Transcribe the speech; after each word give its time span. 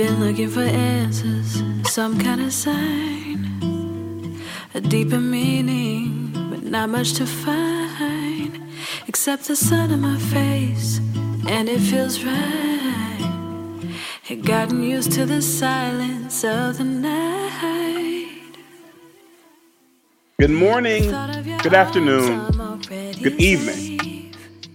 Been 0.00 0.18
looking 0.18 0.48
for 0.48 0.62
answers, 0.62 1.62
some 1.84 2.18
kind 2.18 2.40
of 2.40 2.54
sign, 2.54 4.40
a 4.72 4.80
deeper 4.80 5.20
meaning, 5.20 6.30
but 6.50 6.62
not 6.62 6.88
much 6.88 7.12
to 7.18 7.26
find, 7.26 8.62
except 9.06 9.44
the 9.44 9.54
sun 9.54 9.90
in 9.90 10.00
my 10.00 10.18
face, 10.18 11.02
and 11.46 11.68
it 11.68 11.80
feels 11.80 12.24
right. 12.24 13.92
Had 14.22 14.42
gotten 14.42 14.82
used 14.82 15.12
to 15.12 15.26
the 15.26 15.42
silence 15.42 16.44
of 16.44 16.78
the 16.78 16.84
night. 16.84 18.56
Good 20.38 20.50
morning, 20.50 21.10
good 21.62 21.74
afternoon, 21.74 22.80
good 23.22 23.38
evening. 23.38 23.89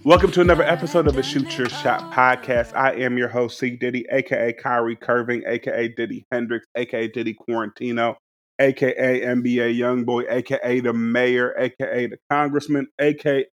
Welcome 0.06 0.30
to 0.30 0.40
another 0.40 0.62
episode 0.62 1.08
of 1.08 1.16
the 1.16 1.22
Shoot 1.24 1.58
Your 1.58 1.68
Shot 1.68 2.12
podcast. 2.12 2.72
I 2.76 2.92
am 2.92 3.18
your 3.18 3.26
host, 3.26 3.58
C. 3.58 3.70
Diddy, 3.70 4.06
aka 4.12 4.52
Kyrie 4.52 4.94
Curving, 4.94 5.42
aka 5.44 5.88
Diddy 5.88 6.24
Hendrix, 6.30 6.64
aka 6.76 7.08
Diddy 7.08 7.34
Quarantino, 7.34 8.14
aka 8.60 9.20
NBA 9.20 9.76
Youngboy, 9.76 10.30
aka 10.30 10.78
the 10.78 10.92
mayor, 10.92 11.58
aka 11.58 12.06
the 12.06 12.18
congressman, 12.30 12.86
aka 13.00 13.46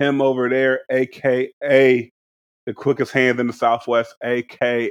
him 0.00 0.20
over 0.20 0.48
there, 0.48 0.80
aka 0.90 1.52
the 1.62 2.74
quickest 2.74 3.12
hand 3.12 3.38
in 3.38 3.46
the 3.46 3.52
Southwest, 3.52 4.16
aka 4.24 4.90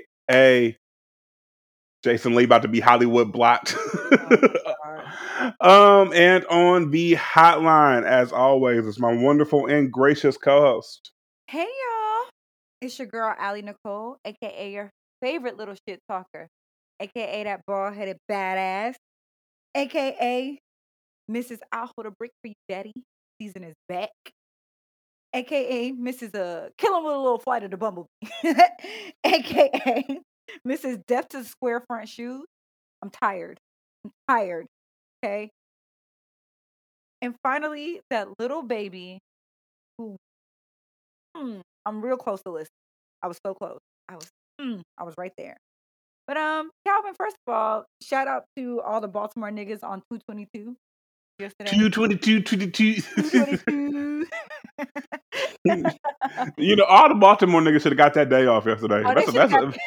Jason 2.03 2.35
Lee 2.35 2.45
about 2.45 2.63
to 2.63 2.67
be 2.67 2.79
Hollywood 2.79 3.31
blocked. 3.31 3.75
um, 5.61 6.11
and 6.13 6.45
on 6.45 6.91
the 6.91 7.15
hotline, 7.15 8.03
as 8.03 8.31
always, 8.31 8.85
is 8.85 8.99
my 8.99 9.13
wonderful 9.13 9.67
and 9.67 9.91
gracious 9.91 10.37
co-host. 10.37 11.11
Hey 11.47 11.59
y'all, 11.59 12.29
it's 12.81 12.97
your 12.97 13.07
girl 13.07 13.35
Allie 13.37 13.61
Nicole, 13.61 14.17
aka 14.25 14.71
your 14.71 14.89
favorite 15.21 15.57
little 15.57 15.75
shit 15.87 15.99
talker, 16.09 16.47
aka 16.99 17.43
that 17.43 17.61
bald 17.67 17.93
headed 17.93 18.17
badass, 18.29 18.95
aka 19.75 20.57
Mrs. 21.29 21.59
I'll 21.71 21.89
hold 21.95 22.07
a 22.07 22.11
brick 22.11 22.31
for 22.41 22.47
you, 22.47 22.53
daddy. 22.67 22.93
Season 23.41 23.63
is 23.63 23.75
back. 23.87 24.09
AKA 25.33 25.93
Mrs. 25.93 26.35
Uh, 26.35 26.69
kill 26.77 26.97
him 26.97 27.05
with 27.05 27.13
a 27.13 27.17
little 27.17 27.39
flight 27.39 27.63
of 27.63 27.71
the 27.71 27.77
bumblebee. 27.77 28.07
AKA 29.23 30.19
Mrs. 30.67 31.05
Death 31.05 31.29
to 31.29 31.39
the 31.39 31.45
Square 31.45 31.83
Front 31.87 32.09
Shoes. 32.09 32.45
I'm 33.01 33.09
tired. 33.09 33.59
I'm 34.05 34.11
tired. 34.27 34.67
Okay. 35.23 35.49
And 37.21 37.35
finally, 37.43 38.01
that 38.09 38.27
little 38.39 38.63
baby 38.63 39.19
who 39.97 40.17
hmm, 41.35 41.59
I'm 41.85 42.03
real 42.03 42.17
close 42.17 42.41
to 42.43 42.51
listen. 42.51 42.69
I 43.21 43.27
was 43.27 43.39
so 43.45 43.53
close. 43.53 43.79
I 44.09 44.15
was 44.15 44.27
hmm, 44.59 44.81
I 44.97 45.03
was 45.03 45.13
right 45.17 45.33
there. 45.37 45.57
But 46.27 46.37
um, 46.37 46.71
Calvin, 46.85 47.13
first 47.13 47.35
of 47.45 47.53
all, 47.53 47.85
shout 48.01 48.27
out 48.27 48.45
to 48.57 48.81
all 48.81 49.01
the 49.01 49.07
Baltimore 49.07 49.51
niggas 49.51 49.83
on 49.83 50.01
222 50.11 50.75
yesterday. 51.41 51.71
222, 51.71 52.41
22. 52.41 53.01
222. 53.01 54.25
you 56.57 56.75
know, 56.75 56.85
all 56.85 57.09
the 57.09 57.15
Baltimore 57.15 57.61
niggas 57.61 57.81
should 57.83 57.91
have 57.91 57.97
got 57.97 58.13
that 58.13 58.29
day 58.29 58.45
off 58.45 58.65
yesterday. 58.65 59.03
Oh, 59.05 59.13
that's 59.13 59.27
a, 59.27 59.31
that's 59.31 59.51
should've 59.51 59.75
a, 59.75 59.77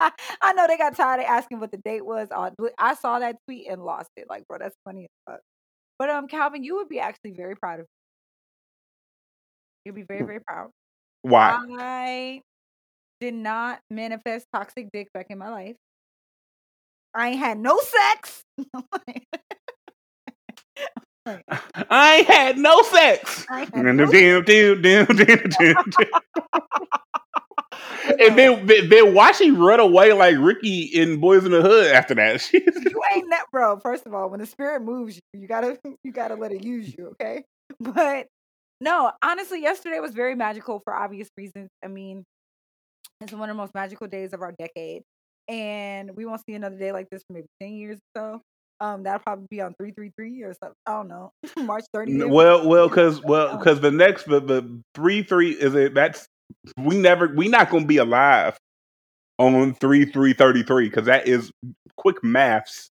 got- 0.00 0.12
I 0.42 0.52
know 0.52 0.66
they 0.66 0.76
got 0.78 0.96
tired 0.96 1.20
of 1.20 1.26
asking 1.26 1.60
what 1.60 1.70
the 1.72 1.78
date 1.78 2.04
was. 2.06 2.28
I 2.78 2.94
saw 2.94 3.18
that 3.18 3.36
tweet 3.46 3.68
and 3.68 3.84
lost 3.84 4.10
it. 4.16 4.26
Like, 4.30 4.46
bro, 4.48 4.58
that's 4.58 4.76
funny 4.84 5.04
as 5.04 5.08
fuck. 5.34 5.40
But 5.98 6.10
um, 6.10 6.28
Calvin, 6.28 6.62
you 6.62 6.76
would 6.76 6.88
be 6.88 7.00
actually 7.00 7.32
very 7.32 7.56
proud 7.56 7.80
of. 7.80 7.86
me. 7.86 7.86
You'd 9.86 9.94
be 9.96 10.04
very, 10.08 10.22
very 10.24 10.40
proud. 10.40 10.70
why? 11.22 11.58
I 11.78 12.40
did 13.20 13.34
not 13.34 13.80
manifest 13.90 14.46
toxic 14.54 14.88
dick 14.92 15.08
back 15.12 15.26
in 15.30 15.38
my 15.38 15.48
life. 15.50 15.76
I 17.14 17.30
ain't 17.30 17.38
had 17.40 17.58
no 17.58 17.78
sex. 17.80 18.42
I 21.90 22.16
ain't 22.16 22.26
had 22.26 22.58
no 22.58 22.82
sex. 22.82 23.46
I 23.50 23.60
ain't 23.62 23.74
had 23.74 23.86
And 23.86 23.96
no 23.98 24.06
then, 24.06 24.44
then, 24.44 24.82
then, 24.82 25.06
then, 25.06 25.50
then, 25.58 25.76
and 28.20 28.38
then, 28.38 28.66
then, 28.66 28.88
then 28.88 29.14
why 29.14 29.32
she 29.32 29.50
run 29.50 29.80
away 29.80 30.12
like 30.12 30.36
Ricky 30.38 30.82
in 30.82 31.20
Boys 31.20 31.44
in 31.44 31.52
the 31.52 31.60
Hood 31.60 31.92
after 31.92 32.14
that? 32.14 32.40
She, 32.40 32.58
you 32.64 33.02
ain't 33.14 33.30
that 33.30 33.46
bro. 33.52 33.78
First 33.78 34.06
of 34.06 34.14
all, 34.14 34.30
when 34.30 34.40
the 34.40 34.46
spirit 34.46 34.82
moves 34.82 35.16
you, 35.16 35.40
you 35.40 35.46
gotta 35.46 35.78
you 36.04 36.12
gotta 36.12 36.34
let 36.34 36.52
it 36.52 36.64
use 36.64 36.94
you, 36.96 37.08
okay? 37.08 37.44
But 37.78 38.26
no, 38.80 39.12
honestly, 39.22 39.60
yesterday 39.60 40.00
was 40.00 40.14
very 40.14 40.34
magical 40.34 40.80
for 40.84 40.94
obvious 40.94 41.28
reasons. 41.36 41.68
I 41.84 41.88
mean, 41.88 42.24
it's 43.20 43.32
one 43.32 43.50
of 43.50 43.56
the 43.56 43.60
most 43.60 43.74
magical 43.74 44.06
days 44.06 44.32
of 44.32 44.42
our 44.42 44.52
decade, 44.58 45.02
and 45.48 46.16
we 46.16 46.24
won't 46.24 46.40
see 46.48 46.54
another 46.54 46.78
day 46.78 46.92
like 46.92 47.08
this 47.10 47.22
for 47.26 47.34
maybe 47.34 47.48
ten 47.60 47.72
years 47.74 47.98
or 48.14 48.20
so. 48.20 48.42
Um, 48.80 49.02
that'll 49.02 49.20
probably 49.20 49.46
be 49.50 49.60
on 49.60 49.74
three 49.74 49.90
three 49.92 50.12
three 50.16 50.42
or 50.42 50.54
something. 50.54 50.76
I 50.86 50.92
don't 50.92 51.08
know, 51.08 51.32
March 51.64 51.84
30th. 51.94 52.30
well, 52.30 52.66
well, 52.66 52.88
because 52.88 53.22
well, 53.22 53.56
because 53.56 53.80
the 53.80 53.90
next 53.90 54.24
the, 54.24 54.40
the 54.40 54.82
three 54.94 55.22
three 55.22 55.50
is 55.50 55.74
it 55.74 55.94
that's 55.94 56.28
we 56.76 56.96
never 56.96 57.28
we 57.34 57.48
not 57.48 57.70
gonna 57.70 57.86
be 57.86 57.96
alive 57.96 58.56
on 59.38 59.74
three 59.74 60.04
three 60.04 60.32
thirty 60.32 60.62
three 60.62 60.88
because 60.88 61.06
that 61.06 61.26
is 61.26 61.50
quick 61.96 62.22
maths. 62.22 62.90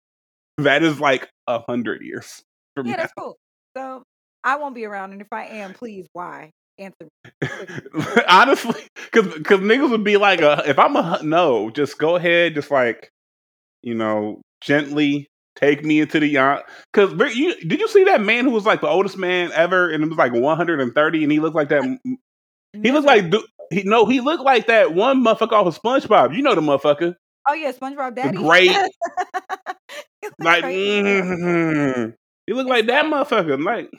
That 0.58 0.82
is 0.82 1.00
like 1.00 1.28
a 1.46 1.60
hundred 1.68 2.02
years 2.02 2.42
from 2.76 2.86
yeah, 2.86 2.92
now. 2.92 3.02
that's 3.02 3.12
cool. 3.18 3.36
So 3.76 4.02
I 4.44 4.56
won't 4.56 4.74
be 4.74 4.84
around, 4.84 5.12
and 5.12 5.20
if 5.20 5.28
I 5.32 5.46
am, 5.46 5.72
please, 5.72 6.06
why 6.12 6.50
answer 6.78 6.96
me? 7.02 7.48
Honestly, 8.28 8.82
because 8.94 9.32
because 9.34 9.60
niggas 9.60 9.90
would 9.90 10.04
be 10.04 10.16
like, 10.16 10.42
uh, 10.42 10.62
if 10.66 10.78
I'm 10.78 10.96
a 10.96 11.20
no, 11.22 11.70
just 11.70 11.98
go 11.98 12.16
ahead, 12.16 12.54
just 12.54 12.70
like 12.70 13.10
you 13.82 13.94
know, 13.94 14.40
gently 14.60 15.29
take 15.56 15.84
me 15.84 16.00
into 16.00 16.20
the 16.20 16.26
yacht. 16.26 16.64
Because 16.92 17.12
you 17.34 17.54
did 17.60 17.80
you 17.80 17.88
see 17.88 18.04
that 18.04 18.20
man 18.20 18.44
who 18.44 18.50
was 18.50 18.66
like 18.66 18.80
the 18.80 18.88
oldest 18.88 19.16
man 19.16 19.50
ever, 19.52 19.90
and 19.90 20.02
it 20.02 20.08
was 20.08 20.18
like 20.18 20.32
130, 20.32 21.22
and 21.22 21.32
he 21.32 21.40
looked 21.40 21.56
like 21.56 21.68
that. 21.70 21.82
He 22.72 22.92
looked 22.92 23.06
like 23.06 23.32
he 23.70 23.82
no, 23.84 24.06
he 24.06 24.20
looked 24.20 24.44
like 24.44 24.66
that 24.66 24.94
one 24.94 25.24
motherfucker 25.24 25.52
off 25.52 25.66
of 25.66 25.80
SpongeBob. 25.80 26.34
You 26.36 26.42
know 26.42 26.54
the 26.54 26.60
motherfucker, 26.60 27.14
oh 27.48 27.54
yeah, 27.54 27.72
SpongeBob 27.72 28.14
Daddy. 28.14 28.36
great- 28.36 28.76
like 30.38 30.62
crazy. 30.62 31.02
mm, 31.02 32.14
he 32.46 32.52
looked 32.52 32.68
like 32.68 32.86
that 32.86 33.04
motherfucker. 33.06 33.62
Like 33.62 33.90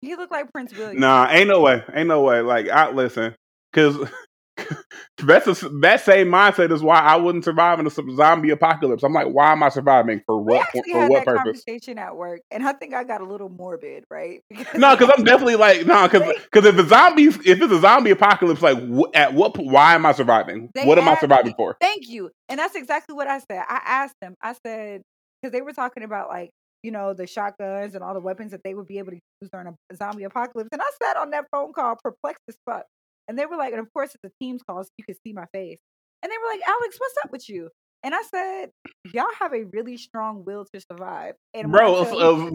He 0.00 0.16
looked 0.16 0.32
like 0.32 0.52
Prince 0.52 0.72
William. 0.76 1.00
Nah, 1.00 1.28
ain't 1.30 1.48
no 1.48 1.60
way. 1.60 1.82
Ain't 1.94 2.08
no 2.08 2.22
way. 2.22 2.40
Like, 2.40 2.68
I 2.68 2.90
listen, 2.90 3.34
because 3.72 3.96
that's 5.18 5.62
a, 5.62 5.68
that 5.80 6.00
same 6.00 6.28
mindset 6.28 6.72
is 6.72 6.82
why 6.82 6.98
I 7.00 7.16
wouldn't 7.16 7.44
survive 7.44 7.80
in 7.80 7.86
a 7.86 7.90
zombie 7.90 8.50
apocalypse. 8.50 9.02
I'm 9.02 9.12
like, 9.12 9.28
why 9.28 9.52
am 9.52 9.62
I 9.62 9.68
surviving 9.68 10.22
for 10.26 10.40
what 10.40 10.66
for 10.90 11.08
what 11.08 11.24
purpose? 11.24 11.64
conversation 11.64 11.98
at 11.98 12.16
work, 12.16 12.40
and 12.50 12.66
I 12.66 12.72
think 12.72 12.94
I 12.94 13.04
got 13.04 13.20
a 13.20 13.24
little 13.24 13.48
morbid, 13.48 14.04
right? 14.10 14.42
Because 14.50 14.80
No, 14.80 14.96
because 14.96 15.12
I'm 15.16 15.24
definitely 15.24 15.56
like, 15.56 15.86
no, 15.86 16.04
because 16.08 16.22
because 16.44 16.66
if 16.66 16.78
a 16.78 16.88
zombie 16.88 17.24
if 17.24 17.46
it's 17.46 17.72
a 17.72 17.80
zombie 17.80 18.10
apocalypse, 18.10 18.62
like, 18.62 18.78
wh- 18.78 19.10
at 19.14 19.34
what 19.34 19.56
why 19.58 19.94
am 19.94 20.06
I 20.06 20.12
surviving? 20.12 20.70
What 20.84 20.98
am 20.98 21.08
I 21.08 21.16
surviving 21.18 21.46
me- 21.48 21.54
for? 21.56 21.76
Thank 21.80 22.08
you. 22.08 22.30
And 22.48 22.58
that's 22.58 22.74
exactly 22.74 23.14
what 23.14 23.28
I 23.28 23.38
said. 23.38 23.62
I 23.68 23.80
asked 23.84 24.16
them. 24.20 24.34
I 24.42 24.54
said 24.66 25.02
because 25.42 25.52
they 25.52 25.62
were 25.62 25.72
talking 25.72 26.02
about 26.02 26.28
like 26.28 26.50
you 26.82 26.90
know 26.90 27.14
the 27.14 27.26
shotguns 27.26 27.94
and 27.94 28.02
all 28.04 28.14
the 28.14 28.20
weapons 28.20 28.52
that 28.52 28.60
they 28.64 28.74
would 28.74 28.86
be 28.86 28.98
able 28.98 29.12
to 29.12 29.18
use 29.42 29.50
during 29.52 29.66
a 29.68 29.96
zombie 29.96 30.24
apocalypse. 30.24 30.68
And 30.72 30.80
I 30.80 30.90
sat 31.02 31.16
on 31.16 31.30
that 31.30 31.46
phone 31.52 31.72
call 31.72 31.96
perplexed 32.02 32.42
as 32.48 32.56
fuck. 32.66 32.84
And 33.28 33.38
they 33.38 33.46
were 33.46 33.56
like, 33.56 33.72
and 33.72 33.80
of 33.80 33.92
course 33.92 34.14
it's 34.14 34.24
a 34.24 34.30
Teams 34.42 34.62
call, 34.62 34.82
so 34.82 34.90
you 34.98 35.04
could 35.04 35.16
see 35.24 35.32
my 35.32 35.44
face. 35.52 35.78
And 36.22 36.32
they 36.32 36.36
were 36.42 36.48
like, 36.50 36.62
Alex, 36.66 36.96
what's 36.98 37.14
up 37.24 37.30
with 37.30 37.48
you? 37.48 37.68
And 38.02 38.14
I 38.14 38.22
said, 38.22 38.70
y'all 39.12 39.26
have 39.38 39.52
a 39.52 39.64
really 39.64 39.96
strong 39.96 40.44
will 40.44 40.64
to 40.74 40.80
survive. 40.80 41.34
And 41.54 41.70
Bro, 41.70 42.10
you- 42.10 42.18
uh, 42.18 42.50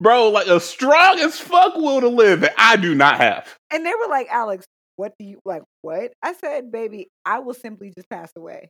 bro, 0.00 0.28
like 0.30 0.46
a 0.46 0.60
strong 0.60 1.18
as 1.18 1.38
fuck 1.38 1.74
will 1.76 2.00
to 2.00 2.08
live 2.08 2.40
that 2.40 2.54
I 2.56 2.76
do 2.76 2.94
not 2.94 3.16
have. 3.18 3.54
And 3.70 3.84
they 3.84 3.92
were 4.00 4.08
like, 4.08 4.28
Alex, 4.30 4.66
what 4.96 5.12
do 5.18 5.24
you 5.24 5.40
like? 5.44 5.62
What? 5.82 6.12
I 6.22 6.34
said, 6.34 6.70
baby, 6.70 7.08
I 7.24 7.38
will 7.40 7.54
simply 7.54 7.92
just 7.96 8.08
pass 8.10 8.30
away. 8.36 8.68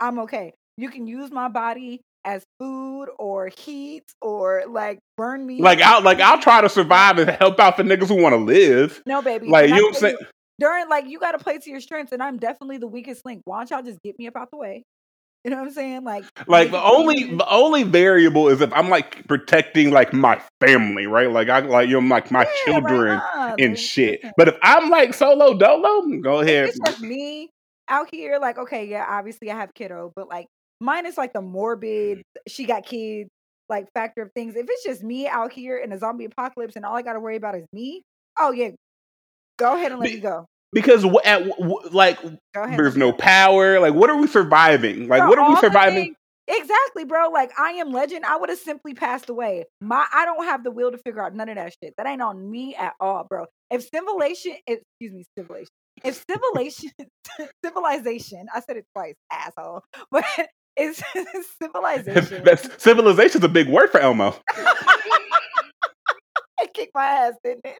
I'm 0.00 0.18
okay. 0.20 0.54
You 0.76 0.88
can 0.90 1.06
use 1.06 1.30
my 1.30 1.48
body 1.48 2.00
as 2.24 2.44
food 2.58 3.06
or 3.18 3.48
heat 3.48 4.04
or 4.20 4.64
like 4.68 4.98
burn 5.16 5.44
me. 5.46 5.60
Like 5.60 5.80
I'll 5.80 6.02
like 6.02 6.20
I'll 6.20 6.40
try 6.40 6.60
to 6.60 6.68
survive 6.68 7.18
and 7.18 7.30
help 7.30 7.60
out 7.60 7.76
the 7.76 7.82
niggas 7.82 8.08
who 8.08 8.20
want 8.22 8.32
to 8.32 8.38
live. 8.38 9.02
no, 9.06 9.22
baby. 9.22 9.48
Like 9.48 9.68
you 9.68 9.74
know 9.76 9.82
what 9.82 9.96
I'm 9.96 10.00
saying? 10.00 10.16
During 10.58 10.88
like 10.88 11.08
you 11.08 11.18
got 11.18 11.32
to 11.32 11.38
play 11.38 11.58
to 11.58 11.70
your 11.70 11.80
strengths, 11.80 12.12
and 12.12 12.22
I'm 12.22 12.38
definitely 12.38 12.78
the 12.78 12.86
weakest 12.86 13.24
link. 13.24 13.42
Why 13.44 13.58
don't 13.58 13.70
y'all 13.70 13.82
just 13.82 14.02
get 14.02 14.18
me 14.18 14.26
up 14.26 14.36
out 14.36 14.50
the 14.50 14.58
way? 14.58 14.84
You 15.44 15.50
know 15.50 15.56
what 15.56 15.68
I'm 15.68 15.72
saying? 15.72 16.04
Like, 16.04 16.24
Like 16.46 16.70
the 16.70 16.80
only 16.80 17.34
the 17.34 17.48
only 17.50 17.82
variable 17.82 18.48
is 18.48 18.60
if 18.60 18.72
I'm 18.72 18.88
like 18.88 19.26
protecting 19.26 19.90
like 19.90 20.12
my 20.12 20.40
family, 20.60 21.06
right? 21.06 21.30
Like 21.30 21.48
I 21.48 21.60
like 21.60 21.88
you 21.88 22.00
know 22.00 22.06
like 22.06 22.30
my 22.30 22.44
Yeah, 22.44 22.64
children 22.64 23.18
uh-uh, 23.18 23.56
and 23.58 23.76
shit. 23.76 24.24
But 24.36 24.48
if 24.48 24.56
I'm 24.62 24.88
like 24.88 25.14
solo 25.14 25.54
dolo, 25.54 26.06
go 26.22 26.40
ahead. 26.40 26.68
It's 26.68 26.78
just 26.78 27.00
me 27.00 27.50
out 27.88 28.08
here, 28.12 28.38
like, 28.40 28.56
okay, 28.58 28.86
yeah, 28.86 29.04
obviously 29.08 29.50
I 29.50 29.56
have 29.56 29.74
kiddo, 29.74 30.12
but 30.14 30.28
like 30.28 30.46
mine 30.80 31.06
is 31.06 31.18
like 31.18 31.32
the 31.32 31.42
morbid, 31.42 32.18
mm. 32.18 32.22
she 32.46 32.64
got 32.64 32.86
kids, 32.86 33.28
like 33.68 33.86
factor 33.94 34.22
of 34.22 34.30
things. 34.32 34.54
If 34.54 34.66
it's 34.68 34.84
just 34.84 35.02
me 35.02 35.26
out 35.26 35.52
here 35.52 35.76
in 35.76 35.92
a 35.92 35.98
zombie 35.98 36.26
apocalypse 36.26 36.76
and 36.76 36.84
all 36.84 36.96
I 36.96 37.02
gotta 37.02 37.20
worry 37.20 37.36
about 37.36 37.56
is 37.56 37.66
me, 37.72 38.02
oh 38.38 38.52
yeah, 38.52 38.70
go 39.62 39.76
ahead 39.76 39.92
and 39.92 40.00
let 40.00 40.08
Be- 40.08 40.16
me 40.16 40.20
go. 40.20 40.46
Because 40.72 41.04
at 41.24 41.46
like 41.92 42.18
there's 42.54 42.96
no 42.96 43.12
power. 43.12 43.78
Like 43.78 43.94
what 43.94 44.08
are 44.08 44.16
we 44.16 44.26
surviving? 44.26 45.06
Like 45.06 45.20
Bro, 45.20 45.28
what 45.28 45.38
are 45.38 45.50
we 45.50 45.56
surviving? 45.56 46.14
Exactly, 46.48 47.04
bro. 47.04 47.28
Like 47.28 47.52
I 47.58 47.72
am 47.72 47.92
legend. 47.92 48.24
I 48.24 48.36
would 48.36 48.48
have 48.48 48.58
simply 48.58 48.94
passed 48.94 49.28
away. 49.28 49.64
My 49.80 50.06
I 50.12 50.24
don't 50.24 50.44
have 50.44 50.64
the 50.64 50.70
will 50.70 50.90
to 50.90 50.98
figure 50.98 51.22
out 51.22 51.34
none 51.34 51.50
of 51.50 51.56
that 51.56 51.74
shit. 51.82 51.94
That 51.98 52.06
ain't 52.06 52.22
on 52.22 52.50
me 52.50 52.74
at 52.74 52.94
all, 53.00 53.24
bro. 53.28 53.46
If 53.70 53.86
civilization, 53.88 54.56
excuse 54.66 55.12
me, 55.12 55.24
civilization. 55.36 55.68
If 56.04 56.24
civilization, 56.28 56.90
civilization. 57.64 58.46
I 58.54 58.60
said 58.60 58.78
it 58.78 58.86
twice, 58.94 59.14
asshole. 59.30 59.82
But 60.10 60.24
it's 60.74 61.02
civilization. 61.60 62.44
That's 62.44 62.82
civilization's 62.82 63.44
a 63.44 63.48
big 63.48 63.68
word 63.68 63.90
for 63.90 64.00
Elmo. 64.00 64.34
it 66.60 66.72
kicked 66.72 66.94
my 66.94 67.04
ass, 67.04 67.34
didn't 67.44 67.66
it? 67.66 67.78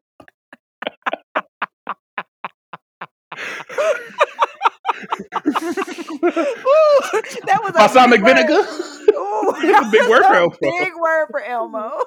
Ooh, 5.45 7.21
that 7.47 7.59
was 7.63 7.75
a 7.77 7.79
Balsamic 7.79 8.21
big 8.21 8.23
word. 8.23 8.35
vinegar. 8.35 8.63
Ooh, 9.15 9.53
It's 9.57 9.79
a 9.79 9.91
big 9.91 10.07
word 10.09 10.23
for 10.23 10.35
Elmo. 10.35 10.57
Big 10.61 10.93
word 10.99 11.27
for 11.31 11.41
Elmo. 11.43 12.03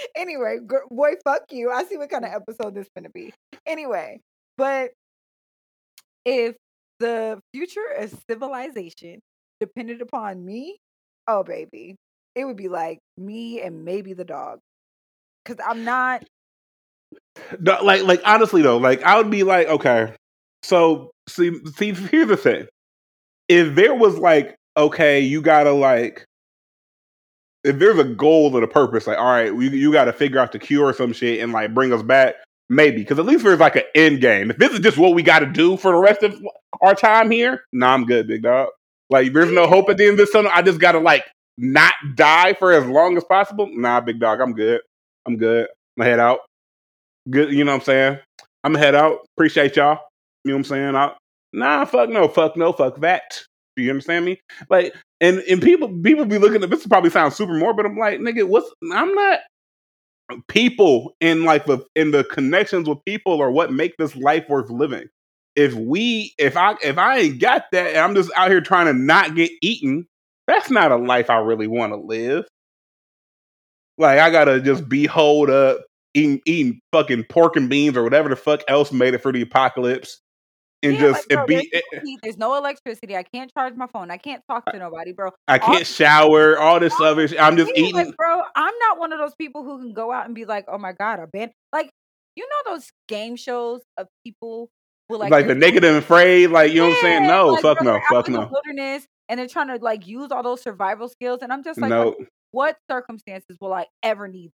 anyway, 0.16 0.58
boy, 0.90 1.12
fuck 1.24 1.42
you. 1.50 1.70
I 1.70 1.84
see 1.84 1.96
what 1.96 2.10
kind 2.10 2.24
of 2.24 2.32
episode 2.32 2.74
this 2.74 2.86
is 2.86 2.90
gonna 2.96 3.10
be. 3.10 3.32
Anyway, 3.66 4.20
but 4.56 4.92
if 6.24 6.56
the 7.00 7.40
future 7.54 7.86
of 7.98 8.14
civilization 8.30 9.20
depended 9.60 10.02
upon 10.02 10.44
me, 10.44 10.78
oh 11.26 11.42
baby, 11.44 11.96
it 12.34 12.44
would 12.44 12.56
be 12.56 12.68
like 12.68 12.98
me 13.16 13.60
and 13.62 13.84
maybe 13.84 14.14
the 14.14 14.24
dog. 14.24 14.58
Cause 15.44 15.56
I'm 15.64 15.84
not. 15.84 16.24
No, 17.60 17.78
like 17.82 18.02
like 18.02 18.20
honestly 18.24 18.62
though, 18.62 18.78
like 18.78 19.02
I 19.02 19.16
would 19.16 19.30
be 19.30 19.42
like, 19.42 19.68
okay, 19.68 20.14
so 20.62 21.10
see 21.28 21.52
see 21.76 21.92
here's 21.92 22.28
the 22.28 22.36
thing. 22.36 22.66
If 23.48 23.74
there 23.74 23.94
was 23.94 24.18
like, 24.18 24.56
okay, 24.76 25.20
you 25.20 25.40
gotta 25.40 25.72
like 25.72 26.24
if 27.64 27.78
there's 27.78 27.98
a 27.98 28.04
goal 28.04 28.54
and 28.54 28.64
a 28.64 28.68
purpose, 28.68 29.06
like, 29.06 29.18
all 29.18 29.24
right, 29.24 29.54
you 29.54 29.92
gotta 29.92 30.12
figure 30.12 30.38
out 30.38 30.52
the 30.52 30.58
cure 30.58 30.86
or 30.86 30.92
some 30.92 31.12
shit 31.12 31.40
and 31.40 31.52
like 31.52 31.74
bring 31.74 31.92
us 31.92 32.02
back, 32.02 32.36
maybe. 32.68 32.98
Because 32.98 33.18
at 33.18 33.26
least 33.26 33.44
there's 33.44 33.60
like 33.60 33.76
an 33.76 33.82
end 33.94 34.20
game. 34.20 34.50
If 34.50 34.58
this 34.58 34.72
is 34.72 34.80
just 34.80 34.98
what 34.98 35.14
we 35.14 35.22
gotta 35.22 35.46
do 35.46 35.76
for 35.76 35.92
the 35.92 35.98
rest 35.98 36.22
of 36.22 36.40
our 36.80 36.94
time 36.94 37.30
here, 37.30 37.64
nah, 37.72 37.94
I'm 37.94 38.04
good, 38.06 38.28
big 38.28 38.42
dog. 38.42 38.68
Like 39.10 39.32
there's 39.32 39.52
no 39.52 39.66
hope 39.66 39.88
at 39.90 39.96
the 39.96 40.04
end 40.04 40.12
of 40.12 40.18
this 40.18 40.32
tunnel. 40.32 40.50
I 40.54 40.62
just 40.62 40.80
gotta 40.80 40.98
like 40.98 41.24
not 41.56 41.94
die 42.14 42.54
for 42.54 42.72
as 42.72 42.86
long 42.86 43.16
as 43.16 43.24
possible. 43.24 43.68
Nah, 43.72 44.00
big 44.00 44.20
dog, 44.20 44.40
I'm 44.40 44.52
good. 44.52 44.80
I'm 45.26 45.36
good. 45.36 45.68
Gonna 45.98 46.08
head 46.08 46.20
out. 46.20 46.40
Good, 47.30 47.52
you 47.52 47.64
know 47.64 47.72
what 47.72 47.80
I'm 47.80 47.84
saying? 47.84 48.18
I'm 48.64 48.72
gonna 48.72 48.84
head 48.84 48.94
out. 48.94 49.20
Appreciate 49.36 49.76
y'all. 49.76 50.00
You 50.44 50.52
know 50.52 50.56
what 50.56 50.58
I'm 50.60 50.64
saying? 50.64 50.96
I, 50.96 51.12
nah, 51.52 51.84
fuck 51.84 52.10
no, 52.10 52.28
fuck 52.28 52.56
no, 52.56 52.72
fuck 52.72 53.00
that. 53.00 53.42
Do 53.76 53.82
you 53.82 53.90
understand 53.90 54.24
me? 54.24 54.40
Like, 54.70 54.94
and 55.20 55.38
and 55.40 55.62
people 55.62 55.88
people 56.02 56.24
be 56.24 56.38
looking 56.38 56.62
at 56.62 56.70
this 56.70 56.86
probably 56.86 57.10
sounds 57.10 57.36
super 57.36 57.54
morbid. 57.54 57.86
I'm 57.86 57.96
like, 57.96 58.20
nigga, 58.20 58.48
what's 58.48 58.70
I'm 58.92 59.14
not 59.14 59.40
people 60.48 61.14
in 61.20 61.44
like 61.44 61.66
the 61.66 61.84
in 61.94 62.10
the 62.10 62.24
connections 62.24 62.88
with 62.88 63.04
people 63.04 63.40
are 63.40 63.50
what 63.50 63.72
make 63.72 63.96
this 63.98 64.16
life 64.16 64.48
worth 64.48 64.70
living. 64.70 65.08
If 65.56 65.74
we 65.74 66.34
if 66.38 66.56
I 66.56 66.76
if 66.82 66.98
I 66.98 67.18
ain't 67.18 67.40
got 67.40 67.64
that 67.72 67.88
and 67.88 67.98
I'm 67.98 68.14
just 68.14 68.30
out 68.36 68.50
here 68.50 68.60
trying 68.60 68.86
to 68.86 68.92
not 68.92 69.34
get 69.34 69.50
eaten, 69.62 70.06
that's 70.46 70.70
not 70.70 70.92
a 70.92 70.96
life 70.96 71.30
I 71.30 71.38
really 71.38 71.66
want 71.66 71.92
to 71.92 71.96
live. 71.96 72.46
Like 73.96 74.18
I 74.18 74.30
gotta 74.30 74.60
just 74.60 74.88
be 74.88 75.06
holed 75.06 75.50
up, 75.50 75.80
eating 76.14 76.40
eating 76.46 76.80
fucking 76.92 77.24
pork 77.30 77.56
and 77.56 77.68
beans 77.68 77.96
or 77.96 78.02
whatever 78.02 78.28
the 78.28 78.36
fuck 78.36 78.62
else 78.68 78.92
made 78.92 79.14
it 79.14 79.22
for 79.22 79.32
the 79.32 79.42
apocalypse. 79.42 80.20
And 80.82 80.94
Yeah, 80.94 81.00
just 81.00 81.14
like, 81.14 81.28
bro, 81.28 81.42
it 81.42 81.46
be 81.48 81.70
there's, 81.72 81.84
no 81.92 82.00
heat, 82.04 82.20
there's 82.22 82.36
no 82.36 82.54
electricity. 82.56 83.16
I 83.16 83.24
can't 83.24 83.52
charge 83.52 83.74
my 83.74 83.88
phone. 83.88 84.10
I 84.10 84.16
can't 84.16 84.42
talk 84.48 84.64
to 84.66 84.78
nobody, 84.78 85.12
bro. 85.12 85.30
I 85.48 85.58
can't 85.58 85.86
shower, 85.86 86.56
all 86.58 86.78
this 86.78 86.94
other 87.00 87.26
shit. 87.26 87.40
I'm 87.40 87.56
just 87.56 87.72
Yeah, 87.74 87.82
eating 87.82 88.06
like, 88.06 88.16
bro, 88.16 88.42
I'm 88.54 88.74
not 88.78 88.98
one 88.98 89.12
of 89.12 89.18
those 89.18 89.34
people 89.34 89.64
who 89.64 89.78
can 89.78 89.92
go 89.92 90.12
out 90.12 90.26
and 90.26 90.36
be 90.36 90.44
like, 90.44 90.66
"Oh 90.68 90.78
my 90.78 90.92
god, 90.92 91.18
a 91.18 91.26
band!" 91.26 91.50
Like, 91.72 91.90
you 92.36 92.46
know 92.48 92.72
those 92.74 92.88
game 93.08 93.34
shows 93.34 93.80
of 93.96 94.06
people 94.24 94.70
with 95.08 95.20
like, 95.20 95.30
like, 95.30 95.46
the 95.48 95.54
naked 95.56 95.84
and 95.84 95.96
afraid, 95.96 96.48
like 96.50 96.72
you 96.72 96.82
know 96.82 96.88
what 96.90 96.98
I'm 96.98 97.02
saying? 97.02 97.26
No, 97.26 97.48
like, 97.48 97.62
fuck 97.62 97.82
bro, 97.82 97.94
no, 97.94 98.00
fuck 98.08 98.28
no. 98.28 98.48
wilderness, 98.50 99.04
and 99.28 99.40
they're 99.40 99.48
trying 99.48 99.68
to 99.76 99.84
like 99.84 100.06
use 100.06 100.30
all 100.30 100.44
those 100.44 100.62
survival 100.62 101.08
skills, 101.08 101.40
and 101.42 101.52
I'm 101.52 101.64
just 101.64 101.80
like, 101.80 101.90
No. 101.90 102.14
what 102.52 102.76
circumstances 102.88 103.56
will 103.60 103.72
I 103.72 103.86
ever 104.04 104.28
need? 104.28 104.52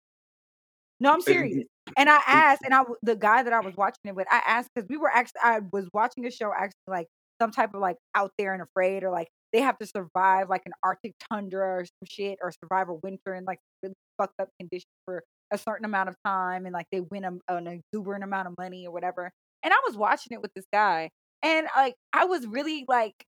No, 1.04 1.12
I'm 1.12 1.22
serious. 1.22 1.66
And 1.98 2.10
I 2.10 2.22
asked, 2.26 2.62
and 2.64 2.74
I 2.74 2.84
the 3.02 3.18
guy 3.18 3.44
that 3.44 3.52
I 3.52 3.60
was 3.60 3.76
watching 3.76 4.00
it 4.06 4.16
with, 4.16 4.26
I 4.32 4.42
asked 4.48 4.70
because 4.74 4.88
we 4.90 4.96
were 4.96 5.10
actually 5.10 5.42
I 5.44 5.60
was 5.74 5.86
watching 5.94 6.26
a 6.26 6.32
show 6.32 6.54
actually 6.56 6.80
like 6.88 7.08
some 7.42 7.52
type 7.52 7.74
of 7.74 7.82
like 7.82 7.98
out 8.16 8.32
there 8.38 8.54
and 8.54 8.64
afraid 8.64 9.04
or 9.04 9.12
like 9.12 9.28
they 9.52 9.60
have 9.60 9.78
to 9.80 9.86
survive 9.86 10.48
like 10.48 10.62
an 10.66 10.72
Arctic 10.82 11.14
tundra 11.30 11.60
or 11.60 11.84
some 11.84 12.08
shit 12.10 12.40
or 12.42 12.54
survive 12.64 12.88
a 12.88 12.94
winter 12.94 13.36
in 13.36 13.44
like 13.44 13.60
really 13.84 13.96
fucked 14.18 14.40
up 14.42 14.48
conditions 14.62 14.88
for 15.04 15.22
a 15.52 15.58
certain 15.58 15.84
amount 15.84 16.08
of 16.08 16.16
time 16.26 16.66
and 16.66 16.72
like 16.72 16.86
they 16.94 17.02
win 17.02 17.26
a, 17.26 17.54
an 17.54 17.68
exuberant 17.68 18.24
amount 18.24 18.48
of 18.48 18.54
money 18.58 18.88
or 18.88 18.94
whatever. 18.94 19.30
And 19.62 19.74
I 19.74 19.78
was 19.86 19.98
watching 19.98 20.32
it 20.32 20.42
with 20.42 20.52
this 20.56 20.66
guy 20.72 21.10
and 21.44 21.68
like 21.76 21.96
I 22.14 22.24
was 22.24 22.48
really 22.48 22.86
like 22.88 23.26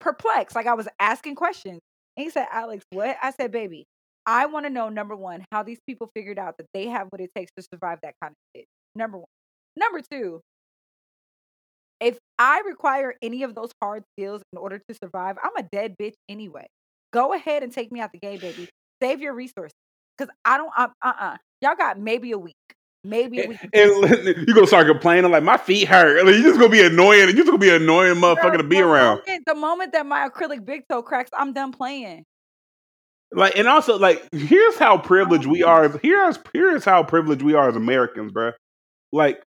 perplexed. 0.00 0.56
Like 0.56 0.66
I 0.66 0.74
was 0.74 0.88
asking 0.98 1.36
questions. 1.36 1.78
And 2.16 2.24
he 2.24 2.30
said, 2.30 2.46
Alex, 2.50 2.84
what? 2.90 3.16
I 3.22 3.30
said, 3.30 3.52
baby, 3.52 3.86
I 4.26 4.46
want 4.46 4.66
to 4.66 4.70
know 4.70 4.88
number 4.88 5.16
one, 5.16 5.44
how 5.50 5.62
these 5.62 5.78
people 5.86 6.10
figured 6.14 6.38
out 6.38 6.56
that 6.58 6.66
they 6.74 6.86
have 6.86 7.08
what 7.10 7.20
it 7.20 7.30
takes 7.36 7.52
to 7.58 7.64
survive 7.72 7.98
that 8.02 8.14
kind 8.22 8.32
of 8.32 8.36
shit. 8.56 8.66
Number 8.94 9.18
one. 9.18 9.26
Number 9.76 10.00
two, 10.10 10.40
if 12.00 12.18
I 12.38 12.62
require 12.66 13.14
any 13.22 13.42
of 13.42 13.54
those 13.54 13.70
hard 13.80 14.04
skills 14.16 14.42
in 14.52 14.58
order 14.58 14.80
to 14.88 14.94
survive, 14.94 15.36
I'm 15.42 15.56
a 15.56 15.62
dead 15.62 15.96
bitch 16.00 16.14
anyway. 16.28 16.66
Go 17.12 17.32
ahead 17.32 17.62
and 17.62 17.72
take 17.72 17.92
me 17.92 18.00
out 18.00 18.10
the 18.12 18.18
game, 18.18 18.38
baby. 18.40 18.68
Save 19.02 19.20
your 19.20 19.34
resources. 19.34 19.72
Cause 20.18 20.28
I 20.44 20.58
don't 20.58 20.72
uh 20.76 20.88
uh 21.02 21.12
uh. 21.18 21.36
Y'all 21.62 21.74
got 21.76 21.98
maybe 21.98 22.32
a 22.32 22.38
week. 22.38 22.54
Maybe 23.04 23.40
a 23.40 23.48
week. 23.48 23.58
And 23.72 24.46
you 24.46 24.54
gonna 24.54 24.66
start 24.66 24.86
complaining 24.86 25.30
like 25.30 25.42
my 25.42 25.56
feet 25.56 25.88
hurt. 25.88 26.24
Like, 26.24 26.34
you 26.36 26.42
just 26.42 26.58
gonna 26.58 26.70
be 26.70 26.84
annoying. 26.84 27.20
You're 27.20 27.32
just 27.32 27.46
gonna 27.46 27.58
be 27.58 27.70
annoying 27.70 28.16
motherfucker 28.16 28.58
to 28.58 28.64
be 28.64 28.80
around. 28.80 29.22
Moment, 29.26 29.42
the 29.46 29.54
moment 29.54 29.92
that 29.92 30.06
my 30.06 30.28
acrylic 30.28 30.64
big 30.64 30.82
toe 30.88 31.02
cracks, 31.02 31.30
I'm 31.36 31.52
done 31.52 31.72
playing. 31.72 32.24
Like 33.34 33.56
and 33.56 33.66
also 33.68 33.98
like 33.98 34.26
here's 34.32 34.76
how 34.78 34.98
privileged 34.98 35.46
we 35.46 35.62
are. 35.62 35.88
Here's 36.02 36.38
here's 36.52 36.84
how 36.84 37.02
privileged 37.02 37.42
we 37.42 37.54
are 37.54 37.68
as 37.68 37.76
Americans, 37.76 38.32
bro. 38.32 38.52
Like 39.12 39.42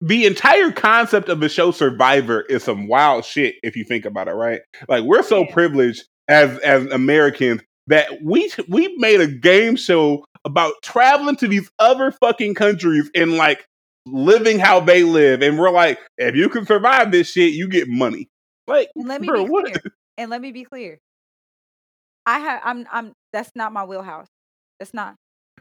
the 0.00 0.26
entire 0.26 0.72
concept 0.72 1.28
of 1.28 1.40
the 1.40 1.48
show 1.48 1.70
Survivor 1.70 2.40
is 2.42 2.64
some 2.64 2.88
wild 2.88 3.24
shit 3.24 3.56
if 3.62 3.76
you 3.76 3.84
think 3.84 4.04
about 4.06 4.28
it, 4.28 4.32
right? 4.32 4.60
Like 4.88 5.04
we're 5.04 5.22
so 5.22 5.44
privileged 5.44 6.04
as 6.28 6.58
as 6.60 6.86
Americans 6.86 7.60
that 7.88 8.08
we 8.24 8.50
we 8.68 8.94
made 8.98 9.20
a 9.20 9.26
game 9.26 9.76
show 9.76 10.24
about 10.44 10.72
traveling 10.82 11.36
to 11.36 11.48
these 11.48 11.70
other 11.78 12.12
fucking 12.12 12.54
countries 12.54 13.10
and 13.14 13.34
like 13.36 13.66
living 14.06 14.58
how 14.58 14.80
they 14.80 15.02
live, 15.04 15.42
and 15.42 15.58
we're 15.58 15.70
like, 15.70 15.98
if 16.16 16.34
you 16.34 16.48
can 16.48 16.64
survive 16.64 17.10
this 17.10 17.30
shit, 17.30 17.52
you 17.52 17.68
get 17.68 17.88
money. 17.88 18.28
Like, 18.66 18.88
And 18.96 19.08
let 19.08 19.20
me 19.20 19.26
bro, 19.26 19.44
be 19.44 19.50
what? 19.50 19.64
clear. 19.66 19.92
And 20.16 20.30
let 20.30 20.40
me 20.40 20.52
be 20.52 20.64
clear. 20.64 20.98
I 22.26 22.38
have 22.38 22.60
I'm 22.64 22.86
I'm 22.92 23.12
that's 23.32 23.50
not 23.54 23.72
my 23.72 23.84
wheelhouse. 23.84 24.28
That's 24.78 24.94
not. 24.94 25.14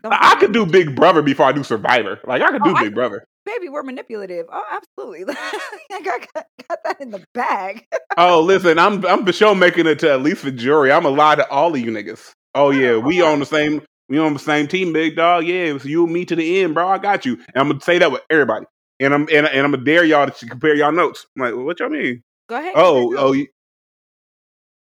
Don't 0.03 0.13
I, 0.13 0.31
I 0.31 0.35
could 0.39 0.53
do 0.53 0.65
Big 0.65 0.95
Brother 0.95 1.21
before 1.21 1.45
I 1.45 1.51
do 1.51 1.63
Survivor. 1.63 2.19
Like 2.25 2.41
I 2.41 2.51
could 2.51 2.61
oh, 2.61 2.65
do 2.65 2.71
Oh, 2.71 2.75
I 2.75 2.83
Big 2.85 2.95
Brother. 2.95 3.25
baby, 3.45 3.69
we're 3.69 3.83
manipulative. 3.83 4.45
Oh, 4.51 4.63
absolutely. 4.71 5.33
I 5.91 6.01
got, 6.01 6.27
got, 6.33 6.45
got 6.69 6.79
that 6.85 7.01
in 7.01 7.11
the 7.11 7.23
bag. 7.33 7.85
Oh, 8.17 8.41
listen, 8.41 8.79
I'm 8.79 9.05
I'm 9.05 9.25
for 9.25 9.33
sure 9.33 9.55
making 9.55 9.87
it 9.87 9.99
to 9.99 10.11
at 10.11 10.21
least 10.21 10.43
the 10.43 10.51
jury. 10.51 10.91
I'm 10.91 11.05
a 11.05 11.09
lie 11.09 11.35
to 11.35 11.49
all 11.49 11.73
of 11.73 11.79
you 11.79 11.91
niggas. 11.91 12.31
Oh 12.55 12.71
yeah, 12.71 12.97
we 12.97 13.21
on 13.21 13.39
the 13.39 13.45
same 13.45 13.81
we 14.09 14.17
on 14.17 14.33
the 14.33 14.39
same 14.39 14.67
team, 14.67 14.91
big 14.91 15.15
dog. 15.15 15.45
Yeah, 15.45 15.75
it's 15.75 15.85
you 15.85 16.03
and 16.03 16.13
me 16.13 16.25
to 16.25 16.35
the 16.35 16.61
end, 16.61 16.73
bro. 16.73 16.87
I 16.87 16.97
got 16.97 17.25
you. 17.25 17.33
And 17.33 17.57
I'm 17.57 17.67
gonna 17.67 17.81
say 17.81 17.99
that 17.99 18.11
with 18.11 18.21
everybody. 18.29 18.65
And 18.99 19.13
I'm 19.13 19.21
and, 19.31 19.47
and 19.47 19.65
I'm 19.65 19.71
gonna 19.71 19.83
dare 19.83 20.03
y'all 20.03 20.29
to 20.29 20.45
compare 20.47 20.75
y'all 20.75 20.91
notes. 20.91 21.25
I'm 21.37 21.43
like, 21.43 21.65
what 21.65 21.79
y'all 21.79 21.89
mean? 21.89 22.23
Go 22.49 22.57
ahead. 22.57 22.73
Oh, 22.75 23.15
oh. 23.17 23.45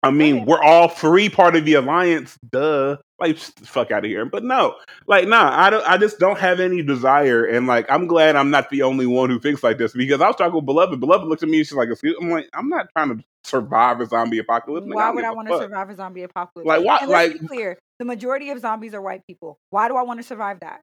I 0.04 0.12
mean, 0.12 0.46
we're 0.46 0.62
all 0.62 0.88
three 0.90 1.28
part 1.28 1.56
of 1.56 1.66
the 1.66 1.74
alliance. 1.74 2.38
Duh. 2.52 2.98
Like, 3.20 3.38
fuck 3.38 3.90
out 3.90 4.06
of 4.06 4.12
here. 4.12 4.26
But 4.26 4.44
no, 4.44 4.76
like, 5.08 5.28
nah. 5.28 5.50
I 5.60 5.72
don't. 5.72 5.84
I 5.88 5.98
just 5.98 6.20
don't 6.20 6.38
have 6.38 6.60
any 6.60 6.84
desire. 6.84 7.44
And 7.44 7.66
like, 7.66 7.88
I'm 7.90 8.06
glad 8.06 8.36
I'm 8.36 8.52
not 8.52 8.70
the 8.70 8.84
only 8.84 9.08
one 9.08 9.32
who 9.32 9.40
thinks 9.40 9.64
like 9.64 9.80
this 9.80 9.94
because 9.94 10.22
I 10.22 10.28
was 10.28 10.36
talking 10.36 10.54
with 10.54 10.66
Beloved. 10.68 11.00
Beloved 11.00 11.28
looks 11.28 11.42
at 11.42 11.50
me. 11.50 11.58
And 11.58 11.68
she's 11.68 11.76
like, 11.76 11.90
"Excuse-" 11.90 12.16
I'm 12.22 12.30
like, 12.30 12.48
I'm 12.54 12.70
not 12.70 12.88
trying 12.96 13.18
to 13.18 13.24
survive 13.44 14.00
a 14.00 14.06
zombie 14.06 14.38
apocalypse. 14.38 14.86
Why 14.88 15.10
would 15.10 15.26
I 15.26 15.32
want 15.32 15.48
to 15.48 15.58
survive 15.58 15.90
a 15.90 15.96
zombie 15.96 16.24
apocalypse? 16.24 16.68
Like, 16.68 16.86
why- 16.86 17.04
like- 17.06 17.34
be 17.42 17.48
clear, 17.48 17.80
the 17.98 18.06
majority 18.06 18.52
of 18.52 18.60
zombies 18.60 18.94
are 18.94 19.02
white 19.02 19.26
people. 19.26 19.58
Why 19.72 19.88
do 19.88 19.96
I 19.96 20.04
want 20.04 20.20
to 20.20 20.24
survive 20.24 20.60
that? 20.60 20.82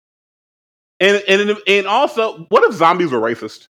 And 0.98 1.22
and 1.28 1.56
and 1.68 1.86
also, 1.86 2.46
what 2.48 2.64
if 2.64 2.74
zombies 2.74 3.12
were 3.12 3.20
racist? 3.20 3.68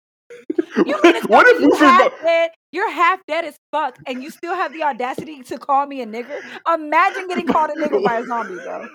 You 0.86 0.96
what 1.28 1.48
if 1.48 1.62
you 1.62 1.72
half 1.78 2.12
dead? 2.22 2.52
You're 2.72 2.92
half 2.92 3.20
dead 3.28 3.44
as 3.46 3.56
fuck, 3.72 3.98
and 4.08 4.24
you 4.24 4.30
still 4.30 4.56
have 4.56 4.72
the 4.74 4.84
audacity 4.84 5.44
to 5.44 5.58
call 5.58 5.86
me 5.88 6.02
a 6.02 6.06
nigger? 6.06 6.40
Imagine 6.74 7.28
getting 7.28 7.48
called 7.48 7.70
a 7.70 7.74
nigger 7.74 8.04
by 8.04 8.20
a 8.20 8.26
zombie, 8.26 8.56
bro. 8.64 8.88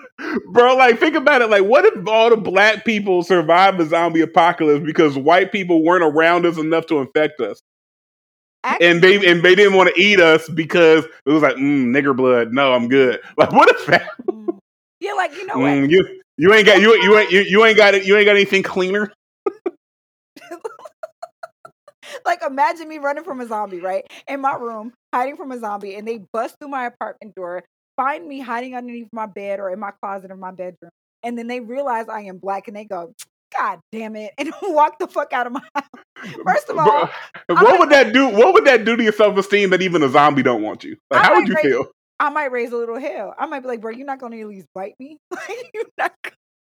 Bro, 0.51 0.75
like 0.77 0.99
think 0.99 1.15
about 1.15 1.41
it. 1.41 1.49
Like, 1.49 1.63
what 1.63 1.85
if 1.85 2.07
all 2.07 2.29
the 2.31 2.37
black 2.37 2.85
people 2.85 3.21
survived 3.23 3.77
the 3.77 3.85
zombie 3.85 4.21
apocalypse 4.21 4.83
because 4.83 5.17
white 5.17 5.51
people 5.51 5.83
weren't 5.83 6.03
around 6.03 6.45
us 6.45 6.57
enough 6.57 6.87
to 6.87 6.99
infect 6.99 7.39
us? 7.39 7.61
Actually, 8.63 8.87
and 8.87 9.01
they 9.01 9.31
and 9.31 9.43
they 9.43 9.55
didn't 9.55 9.75
want 9.75 9.93
to 9.93 10.01
eat 10.01 10.19
us 10.19 10.49
because 10.49 11.05
it 11.25 11.31
was 11.31 11.43
like 11.43 11.55
mm, 11.55 11.85
nigger 11.85 12.15
blood. 12.15 12.51
No, 12.51 12.73
I'm 12.73 12.87
good. 12.87 13.19
Like, 13.37 13.51
what 13.51 13.69
if 13.69 13.85
that? 13.85 14.09
Mm. 14.29 14.57
Yeah, 14.99 15.13
like 15.13 15.33
you 15.35 15.45
know 15.45 15.59
what? 15.59 15.71
Mm, 15.71 15.89
you 15.91 16.21
you 16.37 16.53
ain't 16.53 16.65
got 16.65 16.81
you 16.81 16.99
you 17.01 17.17
ain't 17.17 17.31
you, 17.31 17.41
you 17.41 17.65
ain't 17.65 17.77
got 17.77 17.93
it. 17.93 18.05
You 18.05 18.17
ain't 18.17 18.25
got 18.25 18.35
anything 18.35 18.63
cleaner. 18.63 19.13
like 22.25 22.41
imagine 22.45 22.87
me 22.87 22.97
running 22.97 23.23
from 23.23 23.41
a 23.41 23.47
zombie, 23.47 23.79
right? 23.79 24.05
In 24.27 24.41
my 24.41 24.55
room, 24.55 24.93
hiding 25.13 25.37
from 25.37 25.51
a 25.51 25.59
zombie, 25.59 25.95
and 25.95 26.07
they 26.07 26.21
bust 26.33 26.55
through 26.59 26.69
my 26.69 26.85
apartment 26.85 27.35
door, 27.35 27.63
find 27.95 28.27
me 28.27 28.39
hiding 28.39 28.75
underneath 28.75 29.09
my 29.11 29.25
bed 29.25 29.59
or 29.59 29.71
in 29.71 29.79
my 29.79 29.91
closet 30.01 30.31
of 30.31 30.39
my 30.39 30.51
bedroom. 30.51 30.91
And 31.23 31.37
then 31.37 31.47
they 31.47 31.59
realize 31.59 32.07
I 32.09 32.21
am 32.21 32.37
black 32.37 32.67
and 32.67 32.77
they 32.77 32.85
go, 32.85 33.13
God 33.57 33.79
damn 33.91 34.15
it, 34.15 34.33
and 34.37 34.51
walk 34.61 34.99
the 34.99 35.07
fuck 35.07 35.33
out 35.33 35.47
of 35.47 35.53
my 35.53 35.61
house. 35.73 36.33
First 36.43 36.69
of 36.69 36.77
all, 36.77 36.85
Bro, 37.47 37.55
what 37.55 37.63
might, 37.63 37.79
would 37.79 37.89
that 37.89 38.13
do? 38.13 38.27
What 38.27 38.53
would 38.53 38.65
that 38.65 38.85
do 38.85 38.95
to 38.95 39.03
your 39.03 39.13
self 39.13 39.37
esteem 39.37 39.69
that 39.71 39.81
even 39.81 40.03
a 40.03 40.09
zombie 40.09 40.43
don't 40.43 40.61
want 40.61 40.83
you? 40.83 40.97
Like, 41.09 41.23
how 41.23 41.35
would 41.35 41.47
you 41.47 41.55
raise, 41.55 41.63
feel? 41.63 41.85
I 42.19 42.29
might 42.29 42.51
raise 42.51 42.71
a 42.71 42.77
little 42.77 42.99
hell. 42.99 43.33
I 43.37 43.45
might 43.45 43.61
be 43.61 43.67
like, 43.67 43.81
bro, 43.81 43.91
you're 43.91 44.05
not 44.05 44.19
gonna 44.19 44.37
at 44.37 44.47
least 44.47 44.67
bite 44.73 44.95
me. 44.99 45.17
you're 45.73 45.85
not, 45.97 46.13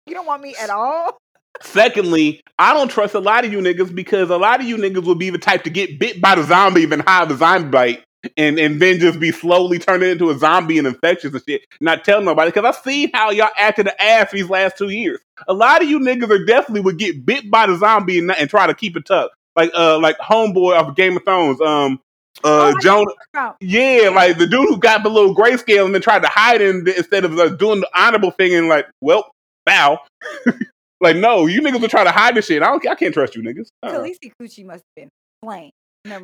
you 0.06 0.14
don't 0.14 0.26
want 0.26 0.42
me 0.42 0.54
at 0.60 0.70
all. 0.70 1.18
Secondly, 1.62 2.42
I 2.58 2.74
don't 2.74 2.88
trust 2.88 3.14
a 3.14 3.20
lot 3.20 3.44
of 3.44 3.52
you 3.52 3.58
niggas 3.58 3.94
because 3.94 4.30
a 4.30 4.36
lot 4.36 4.60
of 4.60 4.66
you 4.66 4.76
niggas 4.76 5.04
will 5.04 5.14
be 5.14 5.30
the 5.30 5.38
type 5.38 5.64
to 5.64 5.70
get 5.70 5.98
bit 5.98 6.20
by 6.20 6.34
the 6.34 6.42
zombie 6.42 6.82
even 6.82 7.00
have 7.00 7.28
the 7.28 7.36
zombie 7.36 7.68
bite 7.68 8.04
and 8.36 8.58
and 8.58 8.80
then 8.80 8.98
just 8.98 9.20
be 9.20 9.30
slowly 9.30 9.78
turning 9.78 10.10
into 10.10 10.30
a 10.30 10.38
zombie 10.38 10.78
and 10.78 10.86
infectious 10.86 11.32
and 11.32 11.42
shit. 11.46 11.62
Not 11.80 12.04
tell 12.04 12.20
nobody 12.20 12.50
because 12.50 12.64
I've 12.64 12.82
seen 12.82 13.10
how 13.12 13.30
y'all 13.30 13.50
acted 13.56 13.86
the 13.86 14.02
ass 14.02 14.30
these 14.32 14.48
last 14.48 14.78
two 14.78 14.88
years. 14.88 15.20
A 15.48 15.54
lot 15.54 15.82
of 15.82 15.88
you 15.88 15.98
niggas 16.00 16.30
are 16.30 16.44
definitely 16.44 16.80
would 16.80 16.98
get 16.98 17.24
bit 17.24 17.50
by 17.50 17.66
the 17.66 17.76
zombie 17.76 18.18
and, 18.18 18.30
and 18.32 18.48
try 18.48 18.66
to 18.66 18.74
keep 18.74 18.96
it 18.96 19.06
tough. 19.06 19.30
Like 19.56 19.70
uh 19.74 19.98
like 19.98 20.18
homeboy 20.18 20.78
of 20.78 20.96
Game 20.96 21.16
of 21.16 21.24
Thrones, 21.24 21.60
um 21.60 22.00
uh 22.42 22.72
oh, 22.74 22.78
Jorah, 22.82 23.54
yeah, 23.60 24.08
like 24.08 24.38
the 24.38 24.46
dude 24.46 24.68
who 24.68 24.76
got 24.76 25.04
the 25.04 25.08
little 25.08 25.34
grayscale 25.34 25.84
and 25.84 25.94
then 25.94 26.02
tried 26.02 26.22
to 26.22 26.28
hide 26.28 26.60
in 26.60 26.86
instead 26.88 27.24
of 27.24 27.38
uh, 27.38 27.50
doing 27.50 27.80
the 27.80 27.88
honorable 27.94 28.32
thing 28.32 28.54
and 28.54 28.68
like, 28.68 28.86
well, 29.00 29.30
bow. 29.64 30.00
Like, 31.04 31.16
no, 31.16 31.44
you 31.44 31.60
niggas 31.60 31.82
are 31.82 31.88
trying 31.88 32.06
to 32.06 32.12
hide 32.12 32.34
this 32.34 32.46
shit. 32.46 32.62
I 32.62 32.66
don't. 32.66 32.88
I 32.88 32.94
can't 32.94 33.12
trust 33.12 33.36
you 33.36 33.42
niggas. 33.42 33.68
Uh-uh. 33.82 33.92
Khaleesi 33.92 34.32
Coochie 34.40 34.64
must 34.64 34.82
have 34.82 34.94
been 34.96 35.10
plain. 35.42 35.70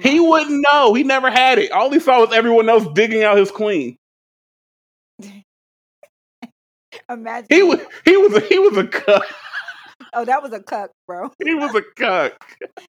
He 0.00 0.20
wouldn't 0.20 0.64
know. 0.72 0.94
He 0.94 1.02
never 1.02 1.30
had 1.30 1.58
it. 1.58 1.70
All 1.70 1.90
he 1.90 2.00
saw 2.00 2.20
was 2.20 2.32
everyone 2.34 2.66
else 2.68 2.86
digging 2.94 3.22
out 3.22 3.36
his 3.36 3.50
queen. 3.50 3.96
Imagine 7.10 7.46
he 7.50 7.62
was 7.62 7.80
he 8.04 8.16
was 8.16 8.34
a, 8.34 8.40
he 8.40 8.58
was 8.58 8.76
a 8.78 8.86
cuck. 8.86 9.24
Oh, 10.14 10.24
that 10.24 10.42
was 10.42 10.52
a 10.52 10.62
cuck, 10.62 10.90
bro. 11.06 11.30
He 11.44 11.54
was 11.54 11.74
a 11.74 11.82
cuck. 11.96 12.32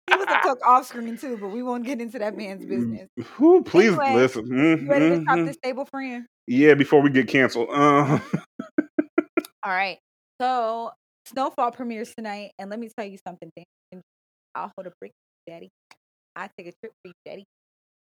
he 0.10 0.16
was 0.16 0.28
a 0.30 0.40
cuck 0.42 0.60
off 0.66 0.88
screen 0.88 1.18
too, 1.18 1.38
but 1.38 1.50
we 1.50 1.62
won't 1.62 1.86
get 1.86 2.00
into 2.00 2.20
that 2.20 2.38
man's 2.38 2.64
mm, 2.64 2.70
business. 2.70 3.10
Ooh, 3.42 3.62
please 3.64 3.90
anyway, 3.90 4.16
listen. 4.16 4.46
Mm-hmm. 4.46 4.86
You 4.86 4.90
ready 4.90 5.10
to 5.10 5.26
talk 5.26 5.36
mm-hmm. 5.36 5.46
this 5.46 5.56
stable 5.58 5.86
friend? 5.86 6.26
Yeah, 6.48 6.74
before 6.74 7.02
we 7.02 7.10
get 7.10 7.28
canceled. 7.28 7.68
Uh. 7.70 8.20
All 9.64 9.72
right. 9.72 10.00
So 10.42 10.92
Snowfall 11.32 11.72
premieres 11.72 12.14
tonight, 12.16 12.52
and 12.60 12.70
let 12.70 12.80
me 12.80 12.90
tell 12.98 13.08
you 13.08 13.18
something, 13.26 13.50
Dan. 13.56 14.02
I'll 14.54 14.72
hold 14.76 14.88
a 14.88 14.92
brick, 15.00 15.12
Daddy. 15.48 15.70
I 16.36 16.50
take 16.58 16.68
a 16.68 16.74
trip 16.82 16.94
for 17.02 17.08
you, 17.08 17.14
Daddy. 17.26 17.46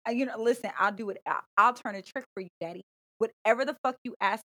Uh, 0.09 0.13
you 0.13 0.27
know, 0.27 0.37
listen, 0.39 0.71
I'll 0.79 0.93
do 0.93 1.11
it. 1.11 1.19
I'll, 1.27 1.41
I'll 1.57 1.75
turn 1.75 1.95
a 1.95 2.03
trick 2.03 2.25
for 2.35 2.43
you, 2.43 2.49
Daddy. 2.61 2.83
Whatever 3.19 3.65
the 3.65 3.77
fuck 3.85 3.97
you 4.05 4.15
ask, 4.21 4.43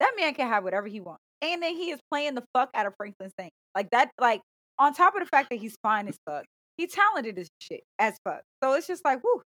that 0.00 0.12
man 0.16 0.34
can 0.34 0.48
have 0.48 0.64
whatever 0.64 0.86
he 0.88 1.00
wants. 1.00 1.20
And 1.42 1.62
then 1.62 1.76
he 1.76 1.90
is 1.90 2.00
playing 2.10 2.34
the 2.34 2.44
fuck 2.54 2.70
out 2.74 2.86
of 2.86 2.94
Franklin 2.96 3.30
Saint. 3.38 3.52
Like 3.74 3.90
that, 3.90 4.10
like 4.20 4.40
on 4.78 4.94
top 4.94 5.14
of 5.14 5.20
the 5.20 5.26
fact 5.26 5.50
that 5.50 5.56
he's 5.56 5.76
fine 5.82 6.08
as 6.08 6.16
fuck, 6.26 6.44
he's 6.76 6.92
talented 6.92 7.38
as 7.38 7.48
shit 7.60 7.82
as 7.98 8.16
fuck. 8.24 8.40
So 8.62 8.72
it's 8.74 8.86
just 8.86 9.04
like, 9.04 9.22
whoo. 9.22 9.42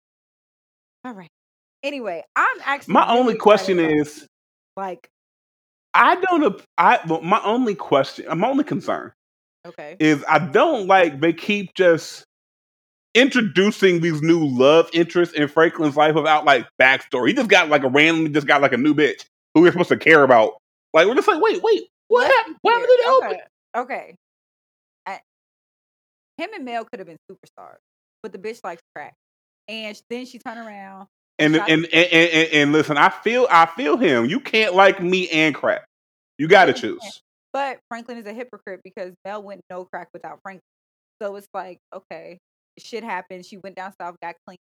All 1.06 1.14
right. 1.14 1.30
Anyway, 1.84 2.24
I'm 2.36 2.58
actually. 2.66 2.94
My 2.94 3.08
really 3.08 3.20
only 3.20 3.36
question 3.36 3.80
is, 3.80 4.26
like, 4.76 5.08
I 5.98 6.16
don't. 6.16 6.62
I 6.78 7.00
my 7.22 7.42
only 7.44 7.76
question, 7.76 8.26
my 8.38 8.48
only 8.48 8.64
concern, 8.64 9.12
okay, 9.66 9.98
is 10.00 10.24
I 10.30 10.40
don't 10.40 10.88
like 10.88 11.20
they 11.20 11.34
keep 11.34 11.74
just 11.74 12.24
introducing 13.16 14.02
these 14.02 14.22
new 14.22 14.46
love 14.46 14.90
interests 14.94 15.34
in 15.34 15.48
Franklin's 15.48 15.98
life 15.98 16.14
without 16.14 16.46
like 16.46 16.68
backstory. 16.80 17.30
He 17.30 17.34
just 17.34 17.50
got 17.50 17.70
like 17.70 17.84
a 17.84 17.90
randomly 17.90 18.30
just 18.30 18.48
got 18.48 18.62
like 18.62 18.74
a 18.74 18.78
new 18.78 18.94
bitch 18.94 19.26
who 19.54 19.62
we're 19.62 19.72
supposed 19.72 19.90
to 19.90 19.98
care 19.98 20.24
about. 20.24 20.54
Like 20.94 21.08
we're 21.08 21.16
just 21.16 21.28
like, 21.28 21.42
wait, 21.42 21.62
wait, 21.64 21.88
what 22.08 22.32
happened? 22.32 22.58
What 22.62 22.74
happened 22.74 22.90
to 22.90 23.04
the 23.04 23.26
okay. 23.26 23.42
okay. 23.76 24.16
I, 25.08 25.20
him 26.38 26.50
and 26.56 26.64
Mel 26.64 26.86
could 26.86 27.00
have 27.00 27.08
been 27.08 27.18
superstars, 27.30 27.80
but 28.22 28.32
the 28.32 28.38
bitch 28.38 28.64
likes 28.64 28.82
crack, 28.96 29.16
and 29.68 30.00
then 30.10 30.28
she 30.28 30.38
turned 30.38 30.60
around 30.60 31.08
and 31.40 31.56
and, 31.56 31.70
and, 31.70 31.86
and, 31.94 32.50
and, 32.54 32.72
listen, 32.72 32.98
I 32.98 33.10
feel 33.10 33.48
I 33.50 33.68
feel 33.68 33.98
him. 33.98 34.26
You 34.26 34.40
can't 34.40 34.74
like 34.74 35.02
me 35.02 35.30
and 35.30 35.54
crack. 35.54 35.86
You 36.38 36.48
got 36.48 36.66
to 36.66 36.74
choose. 36.74 37.22
But 37.54 37.80
Franklin 37.90 38.18
is 38.18 38.26
a 38.26 38.34
hypocrite 38.34 38.82
because 38.84 39.14
Mel 39.26 39.42
went 39.42 39.62
no 39.70 39.86
crack 39.86 40.10
without 40.14 40.40
Franklin. 40.44 40.62
So 41.22 41.36
it's 41.36 41.48
like, 41.54 41.80
okay, 41.96 42.38
shit 42.78 43.04
happened. 43.04 43.46
She 43.46 43.58
went 43.58 43.76
down 43.76 43.94
south, 44.00 44.16
got 44.22 44.36
clean. 44.46 44.58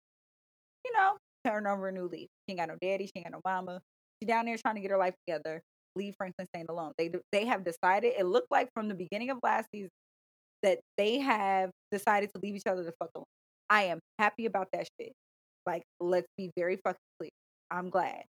You 0.85 0.93
know, 0.93 1.17
turn 1.45 1.67
over 1.67 1.89
a 1.89 1.93
new 1.93 2.07
leaf. 2.07 2.29
She 2.47 2.53
ain't 2.53 2.61
got 2.61 2.69
no 2.69 2.77
daddy. 2.81 3.07
She 3.07 3.13
ain't 3.17 3.27
got 3.27 3.33
no 3.33 3.41
mama. 3.45 3.81
She 4.23 4.27
down 4.27 4.45
there 4.45 4.57
trying 4.57 4.77
to 4.77 4.81
get 4.81 4.91
her 4.91 4.99
life 4.99 5.15
together. 5.27 5.61
Leave 5.97 6.15
Franklin 6.17 6.47
Saint 6.55 6.69
alone. 6.69 6.93
They 6.99 7.11
they 7.33 7.47
have 7.47 7.65
decided. 7.65 8.15
It 8.19 8.27
looked 8.27 8.51
like 8.51 8.69
from 8.75 8.89
the 8.89 8.95
beginning 8.95 9.31
of 9.31 9.39
last 9.43 9.69
season 9.73 9.91
that 10.63 10.81
they 10.97 11.19
have 11.19 11.71
decided 11.91 12.31
to 12.35 12.41
leave 12.43 12.57
each 12.57 12.67
other 12.67 12.83
the 12.83 12.93
fuck 13.01 13.11
alone. 13.15 13.25
I 13.71 13.85
am 13.85 14.01
happy 14.19 14.47
about 14.47 14.69
that 14.73 14.89
shit. 15.01 15.13
Like, 15.67 15.83
let's 16.01 16.27
be 16.37 16.51
very 16.57 16.77
fucking 16.77 16.99
clear. 17.19 17.31
I'm 17.71 17.91
glad. 17.91 18.25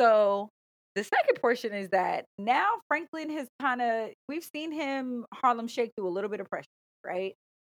So 0.00 0.48
the 0.96 1.04
second 1.04 1.40
portion 1.40 1.72
is 1.72 1.90
that 1.90 2.24
now 2.38 2.66
Franklin 2.88 3.28
has 3.30 3.46
kind 3.60 3.82
of 3.82 4.10
we've 4.28 4.42
seen 4.42 4.72
him 4.72 5.26
Harlem 5.32 5.68
shake 5.68 5.92
through 5.94 6.08
a 6.08 6.10
little 6.10 6.30
bit 6.30 6.40
of 6.40 6.48
pressure, 6.48 6.66
right? 7.04 7.34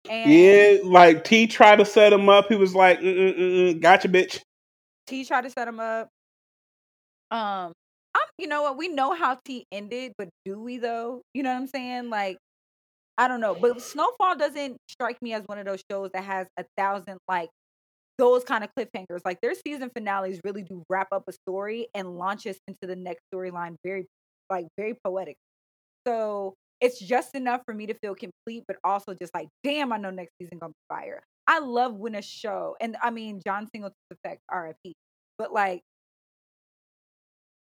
And 0.09 0.31
yeah, 0.31 0.77
like 0.83 1.25
T 1.25 1.45
tried 1.45 1.75
to 1.75 1.85
set 1.85 2.13
him 2.13 2.29
up. 2.29 2.47
He 2.47 2.55
was 2.55 2.73
like, 2.73 3.01
Mm-mm-mm, 3.01 3.81
"Gotcha, 3.81 4.07
bitch." 4.07 4.39
T 5.05 5.25
tried 5.25 5.41
to 5.41 5.49
set 5.49 5.67
him 5.67 5.81
up. 5.81 6.07
Um, 7.29 7.73
I'm, 8.15 8.27
you 8.38 8.47
know 8.47 8.63
what? 8.63 8.77
We 8.77 8.88
know 8.88 9.13
how 9.13 9.38
T 9.43 9.65
ended, 9.69 10.13
but 10.17 10.29
do 10.45 10.57
we 10.57 10.77
though? 10.77 11.21
You 11.33 11.43
know 11.43 11.51
what 11.51 11.59
I'm 11.59 11.67
saying? 11.67 12.09
Like, 12.09 12.38
I 13.17 13.27
don't 13.27 13.41
know. 13.41 13.53
But 13.53 13.81
Snowfall 13.81 14.38
doesn't 14.38 14.77
strike 14.88 15.21
me 15.21 15.33
as 15.33 15.43
one 15.45 15.57
of 15.57 15.65
those 15.65 15.83
shows 15.91 16.09
that 16.13 16.23
has 16.23 16.47
a 16.57 16.63
thousand 16.77 17.17
like 17.27 17.49
those 18.19 18.43
kind 18.43 18.63
of 18.63 18.69
cliffhangers. 18.77 19.21
Like 19.25 19.39
their 19.41 19.53
season 19.55 19.89
finales 19.95 20.39
really 20.43 20.61
do 20.61 20.83
wrap 20.89 21.07
up 21.11 21.23
a 21.27 21.31
story 21.31 21.88
and 21.95 22.17
launch 22.17 22.45
us 22.45 22.57
into 22.67 22.85
the 22.85 22.95
next 22.95 23.23
storyline 23.33 23.75
very 23.83 24.05
like 24.49 24.67
very 24.77 24.95
poetic. 25.03 25.38
So 26.05 26.53
it's 26.81 26.99
just 26.99 27.33
enough 27.33 27.61
for 27.65 27.73
me 27.73 27.88
to 27.88 27.93
feel 27.95 28.15
complete, 28.15 28.65
but 28.67 28.77
also 28.83 29.13
just 29.13 29.33
like, 29.33 29.47
damn, 29.63 29.93
I 29.93 29.97
know 29.97 30.11
next 30.11 30.33
season 30.39 30.59
gonna 30.59 30.71
be 30.71 30.95
fire. 30.95 31.23
I 31.47 31.59
love 31.59 31.95
when 31.95 32.15
a 32.15 32.21
show, 32.21 32.75
and 32.79 32.95
I 33.01 33.09
mean 33.09 33.41
John 33.45 33.67
Singleton's 33.73 33.95
effect, 34.11 34.41
RIP, 34.53 34.93
but 35.38 35.53
like 35.53 35.81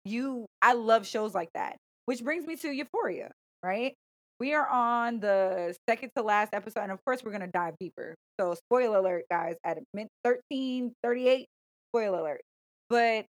you, 0.05 0.47
I 0.61 0.73
love 0.75 1.07
shows 1.07 1.35
like 1.35 1.51
that. 1.55 1.77
Which 2.07 2.25
brings 2.25 2.47
me 2.47 2.57
to 2.57 2.71
Euphoria, 2.71 3.31
right? 3.63 3.95
We 4.41 4.55
are 4.55 4.67
on 4.67 5.21
the 5.21 5.77
second 5.89 6.11
to 6.17 6.23
last 6.23 6.55
episode, 6.55 6.81
and 6.81 6.93
of 6.93 6.99
course, 7.05 7.23
we're 7.23 7.33
gonna 7.33 7.47
dive 7.47 7.75
deeper. 7.79 8.15
So, 8.41 8.55
spoiler 8.55 8.99
alert, 8.99 9.25
guys, 9.31 9.57
at 9.65 9.79
minute 9.93 10.11
thirteen 10.25 10.95
thirty 11.03 11.29
eight, 11.29 11.47
spoiler 11.91 12.21
alert. 12.21 12.41
But 12.89 13.27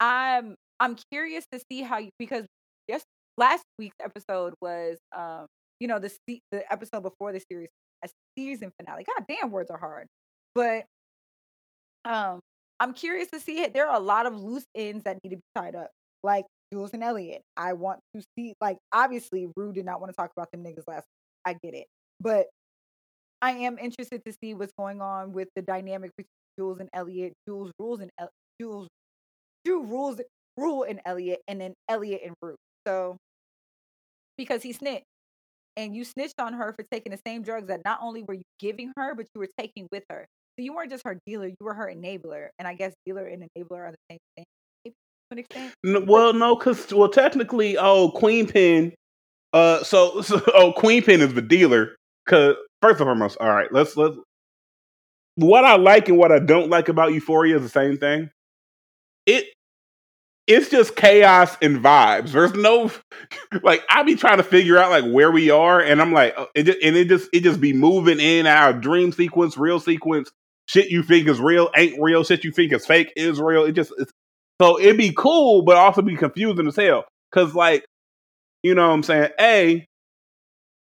I'm 0.00 0.56
I'm 0.80 0.96
curious 1.12 1.44
to 1.52 1.60
see 1.70 1.82
how 1.82 1.98
you 1.98 2.10
because 2.18 2.46
yes, 2.88 3.04
last 3.36 3.64
week's 3.78 3.96
episode 4.02 4.54
was 4.60 4.98
um 5.16 5.46
you 5.78 5.88
know 5.88 5.98
the 5.98 6.10
the 6.50 6.72
episode 6.72 7.02
before 7.02 7.32
the 7.32 7.42
series 7.50 7.68
a 8.04 8.08
season 8.36 8.72
finale. 8.80 9.04
God 9.04 9.24
damn, 9.28 9.50
words 9.50 9.70
are 9.70 9.78
hard. 9.78 10.06
But 10.54 10.84
um, 12.04 12.40
I'm 12.80 12.94
curious 12.94 13.28
to 13.28 13.40
see 13.40 13.60
it. 13.60 13.74
There 13.74 13.88
are 13.88 13.96
a 13.96 14.00
lot 14.00 14.26
of 14.26 14.40
loose 14.40 14.64
ends 14.74 15.04
that 15.04 15.18
need 15.22 15.30
to 15.30 15.36
be 15.36 15.42
tied 15.54 15.74
up. 15.74 15.90
Like 16.22 16.46
Jules 16.72 16.90
and 16.94 17.02
Elliot. 17.02 17.42
I 17.56 17.74
want 17.74 18.00
to 18.16 18.22
see, 18.36 18.54
like, 18.60 18.78
obviously, 18.92 19.48
Rue 19.56 19.72
did 19.72 19.84
not 19.84 20.00
want 20.00 20.10
to 20.12 20.16
talk 20.16 20.30
about 20.36 20.50
them 20.52 20.64
niggas 20.64 20.88
last. 20.88 21.04
I 21.44 21.54
get 21.54 21.74
it, 21.74 21.86
but 22.20 22.46
I 23.42 23.52
am 23.52 23.78
interested 23.78 24.22
to 24.24 24.32
see 24.40 24.54
what's 24.54 24.72
going 24.78 25.00
on 25.00 25.32
with 25.32 25.48
the 25.56 25.62
dynamic 25.62 26.12
between 26.16 26.28
Jules 26.58 26.78
and 26.80 26.88
Elliot, 26.94 27.32
Jules 27.46 27.72
rules 27.78 28.00
and 28.00 28.10
El- 28.18 28.30
Jules, 28.60 28.88
Jules 29.66 29.88
rules 29.88 30.20
rule 30.56 30.84
and 30.84 31.00
Elliot, 31.04 31.40
and 31.48 31.60
then 31.60 31.74
Elliot 31.88 32.22
and 32.24 32.34
Rue. 32.40 32.56
So 32.86 33.16
because 34.36 34.62
he 34.62 34.72
snitched, 34.72 35.04
and 35.76 35.96
you 35.96 36.04
snitched 36.04 36.40
on 36.40 36.52
her 36.54 36.72
for 36.72 36.84
taking 36.90 37.12
the 37.12 37.20
same 37.26 37.42
drugs 37.42 37.68
that 37.68 37.80
not 37.84 37.98
only 38.02 38.22
were 38.22 38.34
you 38.34 38.42
giving 38.60 38.92
her, 38.96 39.14
but 39.14 39.26
you 39.34 39.40
were 39.40 39.48
taking 39.58 39.88
with 39.90 40.04
her. 40.10 40.26
So 40.58 40.64
you 40.64 40.74
weren't 40.74 40.90
just 40.90 41.04
her 41.04 41.18
dealer, 41.26 41.48
you 41.48 41.56
were 41.60 41.74
her 41.74 41.92
enabler. 41.92 42.48
And 42.58 42.68
I 42.68 42.74
guess 42.74 42.92
dealer 43.06 43.26
and 43.26 43.42
enabler 43.42 43.78
are 43.78 43.90
the 43.90 43.96
same 44.10 44.18
thing 44.36 44.44
an 45.32 45.38
extent. 45.38 45.74
N- 45.84 46.06
well, 46.06 46.32
no, 46.32 46.56
because 46.56 46.92
well, 46.92 47.08
technically, 47.08 47.76
oh, 47.76 48.10
Queen 48.10 48.46
Pin. 48.46 48.94
Uh, 49.52 49.82
so, 49.82 50.22
so 50.22 50.40
oh, 50.54 50.72
Queen 50.72 51.02
Pin 51.02 51.20
is 51.20 51.34
the 51.34 51.42
dealer. 51.42 51.96
Cause 52.26 52.54
first 52.80 53.00
and 53.00 53.06
foremost, 53.06 53.36
all 53.40 53.50
right, 53.50 53.72
let's 53.72 53.96
let's. 53.96 54.16
What 55.36 55.64
I 55.64 55.76
like 55.76 56.08
and 56.08 56.18
what 56.18 56.30
I 56.30 56.38
don't 56.38 56.68
like 56.68 56.88
about 56.88 57.12
Euphoria 57.12 57.56
is 57.56 57.62
the 57.62 57.68
same 57.68 57.96
thing. 57.96 58.30
It 59.26 59.46
it's 60.46 60.68
just 60.68 60.96
chaos 60.96 61.56
and 61.62 61.78
vibes. 61.78 62.32
There's 62.32 62.54
no 62.54 62.90
like 63.62 63.82
I 63.88 64.02
be 64.02 64.16
trying 64.16 64.38
to 64.38 64.42
figure 64.42 64.78
out 64.78 64.90
like 64.90 65.10
where 65.12 65.30
we 65.30 65.50
are, 65.50 65.80
and 65.80 66.00
I'm 66.00 66.12
like, 66.12 66.34
uh, 66.36 66.46
it 66.54 66.64
just, 66.64 66.78
and 66.82 66.96
it 66.96 67.08
just 67.08 67.28
it 67.32 67.42
just 67.42 67.60
be 67.60 67.72
moving 67.72 68.20
in 68.20 68.46
our 68.46 68.72
dream 68.72 69.12
sequence, 69.12 69.56
real 69.56 69.80
sequence. 69.80 70.30
Shit 70.66 70.90
you 70.90 71.02
think 71.02 71.28
is 71.28 71.40
real 71.40 71.70
ain't 71.76 72.00
real. 72.00 72.22
Shit 72.24 72.44
you 72.44 72.52
think 72.52 72.72
is 72.72 72.86
fake 72.86 73.12
is 73.16 73.40
real. 73.40 73.64
It 73.64 73.72
just 73.72 73.92
it's, 73.98 74.12
so 74.60 74.78
it'd 74.78 74.96
be 74.96 75.12
cool, 75.16 75.62
but 75.62 75.76
also 75.76 76.02
be 76.02 76.16
confusing 76.16 76.66
as 76.66 76.76
hell. 76.76 77.04
Cause 77.32 77.54
like, 77.54 77.84
you 78.62 78.74
know 78.74 78.88
what 78.88 78.94
I'm 78.94 79.02
saying? 79.02 79.30
A, 79.40 79.86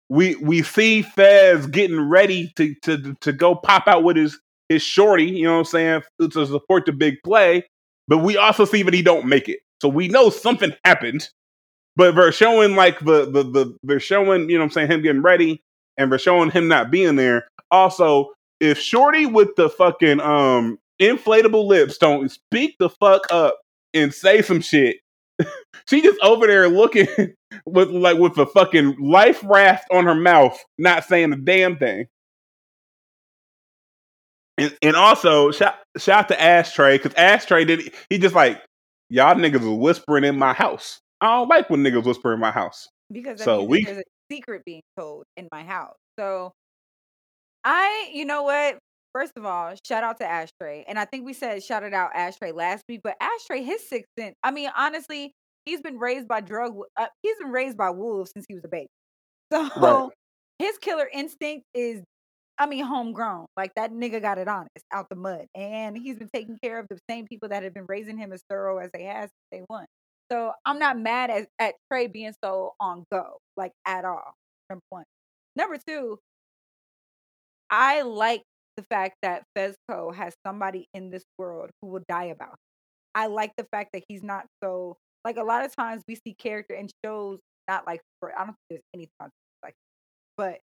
we 0.08 0.34
we 0.36 0.62
see 0.62 1.02
Fez 1.02 1.66
getting 1.66 2.00
ready 2.00 2.52
to 2.56 2.74
to 2.82 3.14
to 3.20 3.32
go 3.32 3.54
pop 3.54 3.86
out 3.86 4.02
with 4.02 4.16
his 4.16 4.38
his 4.68 4.82
shorty, 4.82 5.24
you 5.24 5.44
know 5.44 5.54
what 5.54 5.58
I'm 5.60 5.64
saying, 5.66 6.02
to 6.20 6.46
support 6.46 6.86
the 6.86 6.92
big 6.92 7.16
play. 7.24 7.64
But 8.08 8.18
we 8.18 8.36
also 8.36 8.64
see 8.64 8.82
that 8.82 8.92
he 8.92 9.02
don't 9.02 9.26
make 9.26 9.48
it. 9.48 9.60
So 9.80 9.88
we 9.88 10.08
know 10.08 10.30
something 10.30 10.72
happened. 10.84 11.28
But 11.96 12.14
they're 12.14 12.32
showing 12.32 12.76
like 12.76 12.98
the 13.00 13.26
the 13.30 13.42
the 13.42 13.76
they're 13.82 14.00
showing, 14.00 14.48
you 14.48 14.56
know 14.56 14.62
what 14.62 14.66
I'm 14.66 14.70
saying, 14.70 14.90
him 14.90 15.02
getting 15.02 15.22
ready 15.22 15.60
and 15.96 16.10
they're 16.10 16.18
showing 16.18 16.50
him 16.50 16.66
not 16.66 16.90
being 16.90 17.16
there. 17.16 17.46
Also, 17.70 18.30
if 18.58 18.78
Shorty 18.78 19.26
with 19.26 19.54
the 19.56 19.68
fucking 19.68 20.20
um 20.20 20.78
inflatable 21.00 21.66
lips 21.66 21.98
don't 21.98 22.30
speak 22.30 22.76
the 22.78 22.90
fuck 22.90 23.26
up 23.30 23.58
and 23.94 24.12
say 24.12 24.42
some 24.42 24.60
shit, 24.60 24.98
she 25.88 26.02
just 26.02 26.20
over 26.22 26.46
there 26.46 26.68
looking 26.68 27.08
with 27.66 27.90
like 27.90 28.18
with 28.18 28.38
a 28.38 28.46
fucking 28.46 28.96
life 29.00 29.42
raft 29.44 29.86
on 29.90 30.04
her 30.04 30.14
mouth, 30.14 30.58
not 30.78 31.04
saying 31.04 31.32
a 31.32 31.36
damn 31.36 31.76
thing. 31.76 32.06
And, 34.58 34.76
and 34.82 34.96
also 34.96 35.50
shout 35.50 35.76
shout 35.96 36.28
to 36.28 36.40
Ashtray 36.40 36.98
because 36.98 37.14
Ashtray 37.14 37.64
did 37.64 37.94
he 38.10 38.18
just 38.18 38.34
like 38.34 38.60
y'all 39.08 39.34
niggas 39.34 39.60
was 39.60 39.78
whispering 39.78 40.24
in 40.24 40.38
my 40.38 40.52
house. 40.52 41.00
I 41.20 41.36
don't 41.36 41.48
like 41.48 41.70
when 41.70 41.82
niggas 41.82 42.04
whisper 42.04 42.34
in 42.34 42.40
my 42.40 42.50
house 42.50 42.88
because 43.10 43.42
so 43.42 43.64
we 43.64 43.84
there's 43.84 43.98
a 43.98 44.02
secret 44.30 44.64
being 44.64 44.82
told 44.98 45.24
in 45.36 45.48
my 45.50 45.64
house. 45.64 45.96
So 46.18 46.52
I, 47.64 48.10
you 48.12 48.24
know 48.24 48.42
what? 48.42 48.78
First 49.12 49.32
of 49.36 49.44
all, 49.44 49.74
shout 49.84 50.04
out 50.04 50.18
to 50.18 50.24
Ashtray, 50.24 50.84
and 50.86 50.98
I 50.98 51.04
think 51.04 51.24
we 51.24 51.32
said 51.32 51.62
shouted 51.62 51.92
out 51.92 52.10
Ashtray 52.14 52.52
last 52.52 52.84
week, 52.88 53.00
but 53.02 53.16
Ashtray 53.20 53.62
his 53.62 53.88
sixth 53.88 54.10
sense. 54.18 54.36
I 54.42 54.50
mean, 54.50 54.70
honestly, 54.76 55.32
he's 55.64 55.80
been 55.80 55.98
raised 55.98 56.28
by 56.28 56.40
drug. 56.40 56.76
Uh, 56.96 57.06
he's 57.22 57.36
been 57.38 57.50
raised 57.50 57.76
by 57.76 57.90
wolves 57.90 58.30
since 58.32 58.46
he 58.48 58.54
was 58.54 58.64
a 58.64 58.68
baby. 58.68 58.88
So 59.52 59.68
right. 59.80 60.08
his 60.60 60.78
killer 60.78 61.08
instinct 61.12 61.64
is 61.74 62.04
I 62.60 62.66
mean, 62.66 62.84
homegrown. 62.84 63.46
Like 63.56 63.72
that 63.76 63.90
nigga 63.90 64.20
got 64.20 64.36
it 64.36 64.46
honest 64.46 64.84
out 64.92 65.08
the 65.08 65.16
mud. 65.16 65.46
And 65.54 65.96
he's 65.96 66.18
been 66.18 66.28
taking 66.32 66.58
care 66.62 66.78
of 66.78 66.86
the 66.90 66.98
same 67.08 67.26
people 67.26 67.48
that 67.48 67.62
have 67.62 67.72
been 67.72 67.86
raising 67.88 68.18
him 68.18 68.32
as 68.32 68.42
thorough 68.50 68.78
as 68.78 68.90
they 68.92 69.04
has 69.04 69.30
they 69.50 69.62
want. 69.70 69.86
So 70.30 70.52
I'm 70.66 70.78
not 70.78 70.98
mad 70.98 71.30
at, 71.30 71.48
at 71.58 71.74
Trey 71.90 72.06
being 72.06 72.34
so 72.44 72.74
on 72.78 73.04
go, 73.10 73.38
like 73.56 73.72
at 73.86 74.04
all. 74.04 74.34
Number 74.68 74.82
one. 74.90 75.04
Number 75.56 75.78
two, 75.84 76.18
I 77.70 78.02
like 78.02 78.42
the 78.76 78.84
fact 78.84 79.16
that 79.22 79.44
Fezco 79.56 80.14
has 80.14 80.34
somebody 80.46 80.86
in 80.94 81.10
this 81.10 81.24
world 81.38 81.70
who 81.80 81.88
will 81.88 82.02
die 82.08 82.24
about 82.24 82.50
him. 82.50 82.56
I 83.14 83.26
like 83.26 83.52
the 83.56 83.66
fact 83.72 83.90
that 83.92 84.04
he's 84.08 84.22
not 84.22 84.46
so 84.62 84.96
like 85.24 85.36
a 85.36 85.42
lot 85.42 85.64
of 85.64 85.74
times 85.74 86.02
we 86.08 86.14
see 86.14 86.34
character 86.34 86.74
in 86.74 86.88
shows 87.04 87.40
not 87.68 87.86
like 87.86 88.00
for 88.20 88.32
I 88.32 88.44
don't 88.44 88.46
think 88.46 88.56
there's 88.70 88.82
any 88.94 89.08
like 89.62 89.74
but 90.36 90.58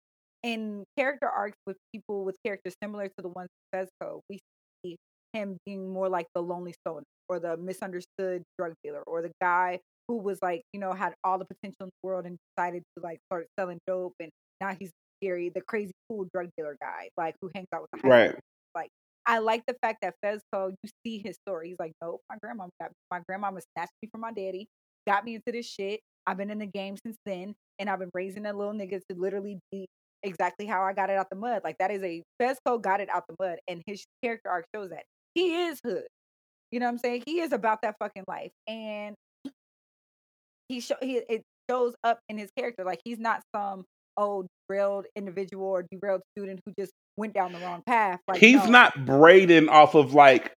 in 0.44 0.84
character 0.96 1.26
arcs 1.26 1.56
with 1.66 1.76
people 1.92 2.24
with 2.24 2.36
characters 2.44 2.74
similar 2.82 3.08
to 3.08 3.22
the 3.22 3.28
ones 3.28 3.48
in 3.72 3.80
Fezco, 3.80 4.20
we 4.28 4.38
see 4.84 4.96
him 5.32 5.56
being 5.66 5.92
more 5.92 6.08
like 6.08 6.26
the 6.34 6.42
lonely 6.42 6.74
stoner 6.86 7.02
or 7.28 7.40
the 7.40 7.56
misunderstood 7.56 8.42
drug 8.58 8.74
dealer 8.84 9.02
or 9.06 9.22
the 9.22 9.32
guy 9.40 9.80
who 10.06 10.18
was 10.18 10.38
like, 10.42 10.62
you 10.72 10.78
know, 10.78 10.92
had 10.92 11.14
all 11.24 11.38
the 11.38 11.46
potential 11.46 11.78
in 11.80 11.86
the 11.86 12.06
world 12.06 12.26
and 12.26 12.36
decided 12.54 12.82
to 12.96 13.02
like 13.02 13.18
start 13.26 13.46
selling 13.58 13.78
dope 13.86 14.14
and 14.20 14.30
now 14.60 14.76
he's 14.78 14.92
scary, 15.20 15.50
the 15.54 15.60
crazy 15.60 15.92
cool 16.08 16.26
drug 16.32 16.48
dealer 16.56 16.76
guy, 16.80 17.08
like 17.16 17.34
who 17.40 17.50
hangs 17.54 17.68
out 17.74 17.82
with 17.82 18.02
the 18.02 18.08
right. 18.08 18.30
School. 18.30 18.40
Like 18.74 18.90
I 19.26 19.38
like 19.38 19.62
the 19.66 19.76
fact 19.82 19.98
that 20.02 20.14
Fezco, 20.24 20.74
you 20.82 20.90
see 21.04 21.22
his 21.24 21.36
story. 21.46 21.68
He's 21.68 21.78
like, 21.78 21.92
nope, 22.02 22.20
my 22.28 22.36
grandma 22.42 22.68
got. 22.80 22.90
My 23.10 23.20
grandmama 23.26 23.60
snatched 23.76 23.92
me 24.02 24.08
from 24.10 24.20
my 24.20 24.32
daddy, 24.32 24.66
got 25.06 25.24
me 25.24 25.36
into 25.36 25.52
this 25.52 25.66
shit. 25.66 26.00
I've 26.26 26.36
been 26.36 26.50
in 26.50 26.58
the 26.58 26.66
game 26.66 26.96
since 27.04 27.16
then, 27.26 27.54
and 27.78 27.90
I've 27.90 27.98
been 27.98 28.10
raising 28.14 28.46
a 28.46 28.52
little 28.52 28.72
nigga 28.72 29.00
to 29.10 29.16
literally 29.16 29.58
be 29.70 29.86
exactly 30.22 30.66
how 30.66 30.82
I 30.82 30.92
got 30.92 31.10
it 31.10 31.16
out 31.16 31.28
the 31.30 31.36
mud. 31.36 31.62
Like 31.64 31.76
that 31.78 31.90
is 31.90 32.02
a 32.02 32.22
Fezco 32.40 32.80
got 32.80 33.00
it 33.00 33.08
out 33.10 33.24
the 33.28 33.36
mud, 33.38 33.58
and 33.68 33.82
his 33.86 34.04
character 34.22 34.50
arc 34.50 34.66
shows 34.74 34.90
that 34.90 35.04
he 35.34 35.54
is 35.64 35.80
hood. 35.84 36.06
You 36.70 36.80
know 36.80 36.86
what 36.86 36.92
I'm 36.92 36.98
saying? 36.98 37.22
He 37.26 37.40
is 37.40 37.52
about 37.52 37.82
that 37.82 37.96
fucking 38.00 38.24
life, 38.26 38.50
and 38.66 39.14
he 40.68 40.80
show 40.80 40.96
he 41.00 41.18
it 41.28 41.42
shows 41.70 41.94
up 42.02 42.18
in 42.28 42.38
his 42.38 42.50
character. 42.56 42.84
Like 42.84 43.00
he's 43.04 43.18
not 43.18 43.42
some 43.54 43.84
old 44.16 44.46
derailed 44.68 45.06
individual 45.16 45.66
or 45.66 45.84
derailed 45.90 46.22
student 46.36 46.60
who 46.64 46.72
just 46.78 46.92
went 47.16 47.34
down 47.34 47.52
the 47.52 47.58
wrong 47.60 47.82
path. 47.86 48.20
Like 48.28 48.38
he's 48.38 48.64
no. 48.64 48.70
not 48.70 49.04
braiding 49.04 49.68
off 49.68 49.94
of 49.94 50.14
like 50.14 50.52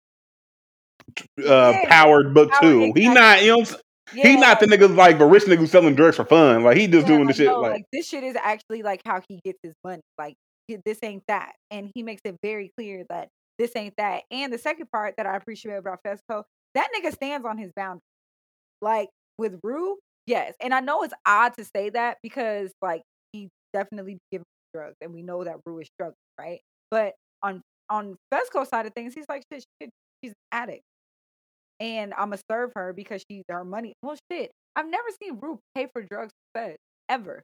uh 1.40 1.72
Yeah, 1.72 1.90
Power 1.90 2.24
Book 2.24 2.50
Power- 2.52 2.62
two. 2.62 2.94
He 2.96 3.08
not 3.10 3.42
you 3.42 3.48
know 3.50 3.58
what 3.58 3.70
I'm 3.70 3.76
s- 3.76 3.82
Yeah, 4.14 4.28
he 4.30 4.36
not 4.38 4.60
the 4.60 4.66
nigga 4.68 4.96
like 4.96 5.18
the 5.18 5.26
rich 5.26 5.44
nigga 5.44 5.58
who's 5.58 5.72
selling 5.72 5.96
drugs 5.96 6.16
for 6.16 6.26
fun. 6.26 6.64
Like 6.64 6.78
he 6.78 6.88
just 6.88 7.08
Yeah, 7.08 7.16
doing 7.16 7.28
the 7.28 7.34
shit 7.34 7.48
no, 7.48 7.62
like, 7.62 7.86
this 7.92 8.08
shit 8.08 8.24
is 8.24 8.36
actually 8.36 8.84
like 8.84 9.02
how 9.06 9.22
he 9.28 9.40
gets 9.44 9.60
his 9.64 9.74
money. 9.84 10.02
Like 10.18 10.36
this 10.86 11.00
ain't 11.04 11.24
that, 11.28 11.54
and 11.72 11.90
he 11.96 12.04
makes 12.04 12.22
it 12.26 12.36
very 12.44 12.72
clear 12.78 13.06
that 13.10 13.30
this 13.58 13.76
ain't 13.76 13.96
that. 13.98 14.24
And 14.32 14.52
the 14.52 14.58
second 14.58 14.92
part 14.92 15.16
that 15.18 15.26
I 15.26 15.36
appreciate 15.36 15.76
about 15.76 16.00
Fezco, 16.06 16.44
that 16.76 16.90
nigga 16.96 17.12
stands 17.14 17.46
on 17.46 17.58
his 17.58 17.72
boundary. 17.76 18.02
Like 18.82 19.10
with 19.38 19.60
Rue, 19.64 19.98
yes, 20.26 20.54
and 20.62 20.74
I 20.74 20.82
know 20.82 21.04
it's 21.04 21.14
odd 21.26 21.54
to 21.56 21.66
say 21.66 21.90
that 21.92 22.18
because 22.22 22.72
like 22.82 23.02
definitely 23.74 24.18
given 24.32 24.46
drugs, 24.74 24.96
and 25.02 25.14
we 25.14 25.22
know 25.22 25.44
that 25.44 25.56
Rue 25.66 25.80
is 25.80 25.88
struggling, 25.96 26.16
right? 26.40 26.60
But 26.92 27.14
on 27.44 27.62
on 27.90 28.16
Fezco's 28.34 28.70
side 28.70 28.86
of 28.86 28.94
things, 28.94 29.14
he's 29.14 29.26
like, 29.30 29.44
shit, 29.52 29.64
shit 29.82 29.90
she's 30.24 30.32
an 30.32 30.36
addict, 30.52 30.84
and 31.80 32.14
I'm 32.14 32.30
gonna 32.30 32.42
serve 32.50 32.72
her 32.76 32.94
because 32.94 33.24
she's 33.30 33.44
her 33.50 33.64
money. 33.64 33.94
Well, 34.02 34.18
shit, 34.32 34.52
I've 34.76 34.88
never 34.90 35.08
seen 35.22 35.40
Rue 35.42 35.60
pay 35.76 35.88
for 35.94 36.02
drugs 36.02 36.32
for 36.54 36.62
Fez 36.62 36.78
ever. 37.10 37.42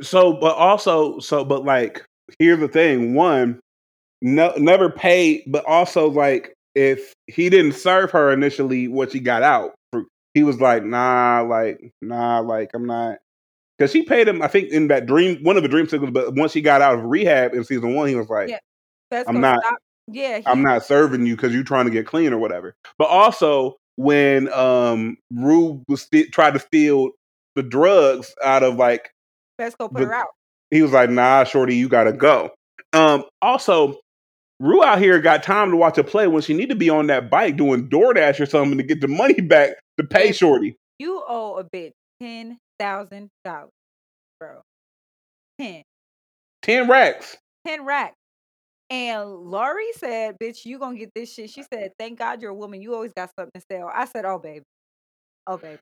so 0.00 0.32
but 0.32 0.56
also 0.56 1.18
so 1.20 1.44
but 1.44 1.64
like 1.64 2.04
here's 2.38 2.58
the 2.58 2.68
thing 2.68 3.14
one 3.14 3.60
no 4.20 4.52
never 4.56 4.90
paid 4.90 5.42
but 5.46 5.64
also 5.66 6.10
like 6.10 6.52
if 6.74 7.12
he 7.28 7.48
didn't 7.48 7.72
serve 7.72 8.10
her 8.10 8.32
initially 8.32 8.88
what 8.88 9.12
she 9.12 9.20
got 9.20 9.42
out 9.42 9.74
he 10.34 10.42
was 10.42 10.60
like 10.60 10.84
nah 10.84 11.40
like 11.48 11.92
nah 12.02 12.40
like 12.40 12.70
i'm 12.74 12.86
not 12.86 13.18
because 13.78 13.90
she 13.92 14.02
paid 14.02 14.26
him 14.28 14.42
i 14.42 14.48
think 14.48 14.70
in 14.70 14.88
that 14.88 15.06
dream 15.06 15.38
one 15.42 15.56
of 15.56 15.62
the 15.62 15.68
dream 15.68 15.86
sequences 15.88 16.12
but 16.12 16.34
once 16.34 16.52
she 16.52 16.60
got 16.60 16.80
out 16.82 16.98
of 16.98 17.04
rehab 17.04 17.54
in 17.54 17.64
season 17.64 17.94
one 17.94 18.08
he 18.08 18.14
was 18.14 18.28
like 18.28 18.48
Yeah, 18.48 18.58
Fezco 19.12 19.24
I'm 19.28 19.40
not- 19.40 19.60
stopped- 19.60 19.82
Yeah, 20.08 20.38
he, 20.38 20.46
i'm 20.46 20.62
not 20.62 20.84
serving 20.84 21.26
you 21.26 21.36
because 21.36 21.52
you're 21.54 21.64
trying 21.64 21.84
to 21.86 21.90
get 21.90 22.06
clean 22.06 22.32
or 22.32 22.38
whatever 22.38 22.74
but 22.98 23.06
also 23.08 23.76
when 23.96 24.52
um 24.52 25.16
rue 25.32 25.82
was 25.88 26.02
sti- 26.02 26.28
tried 26.32 26.54
to 26.54 26.60
steal 26.60 27.10
the 27.56 27.62
drugs 27.62 28.34
out 28.44 28.62
of 28.62 28.76
like 28.76 29.10
Fezco 29.60 29.90
put 29.90 29.94
the- 29.94 30.06
her 30.06 30.14
out. 30.14 30.28
he 30.70 30.82
was 30.82 30.92
like, 30.92 31.10
"Nah, 31.10 31.42
shorty, 31.42 31.74
you 31.74 31.88
gotta 31.88 32.12
go." 32.12 32.50
Um, 32.92 33.24
also, 33.42 33.98
Rue 34.60 34.84
out 34.84 35.00
here 35.00 35.20
got 35.20 35.42
time 35.42 35.70
to 35.72 35.76
watch 35.76 35.98
a 35.98 36.04
play 36.04 36.28
when 36.28 36.42
she 36.42 36.54
need 36.54 36.68
to 36.68 36.76
be 36.76 36.88
on 36.90 37.08
that 37.08 37.28
bike 37.30 37.56
doing 37.56 37.88
DoorDash 37.88 38.38
or 38.38 38.46
something 38.46 38.78
to 38.78 38.84
get 38.84 39.00
the 39.00 39.08
money 39.08 39.34
back 39.40 39.70
to 39.98 40.04
pay 40.04 40.30
shorty. 40.30 40.76
You 41.00 41.22
owe 41.26 41.56
a 41.56 41.64
bitch 41.64 41.90
ten 42.22 42.58
thousand 42.78 43.28
dollars, 43.44 43.70
bro. 44.40 44.60
Ten. 45.60 45.82
Ten 46.62 46.88
racks. 46.88 47.36
10 47.66 47.84
racks. 47.84 48.14
And 48.90 49.28
Laurie 49.28 49.92
said, 49.96 50.36
bitch, 50.42 50.64
you 50.64 50.78
gonna 50.78 50.98
get 50.98 51.10
this 51.14 51.32
shit. 51.32 51.50
She 51.50 51.62
said, 51.62 51.92
thank 51.98 52.18
God 52.18 52.40
you're 52.40 52.52
a 52.52 52.54
woman. 52.54 52.80
You 52.80 52.94
always 52.94 53.12
got 53.12 53.30
something 53.38 53.60
to 53.60 53.66
sell. 53.70 53.90
I 53.94 54.06
said, 54.06 54.24
oh, 54.24 54.38
baby. 54.38 54.64
Oh, 55.46 55.58
baby. 55.58 55.78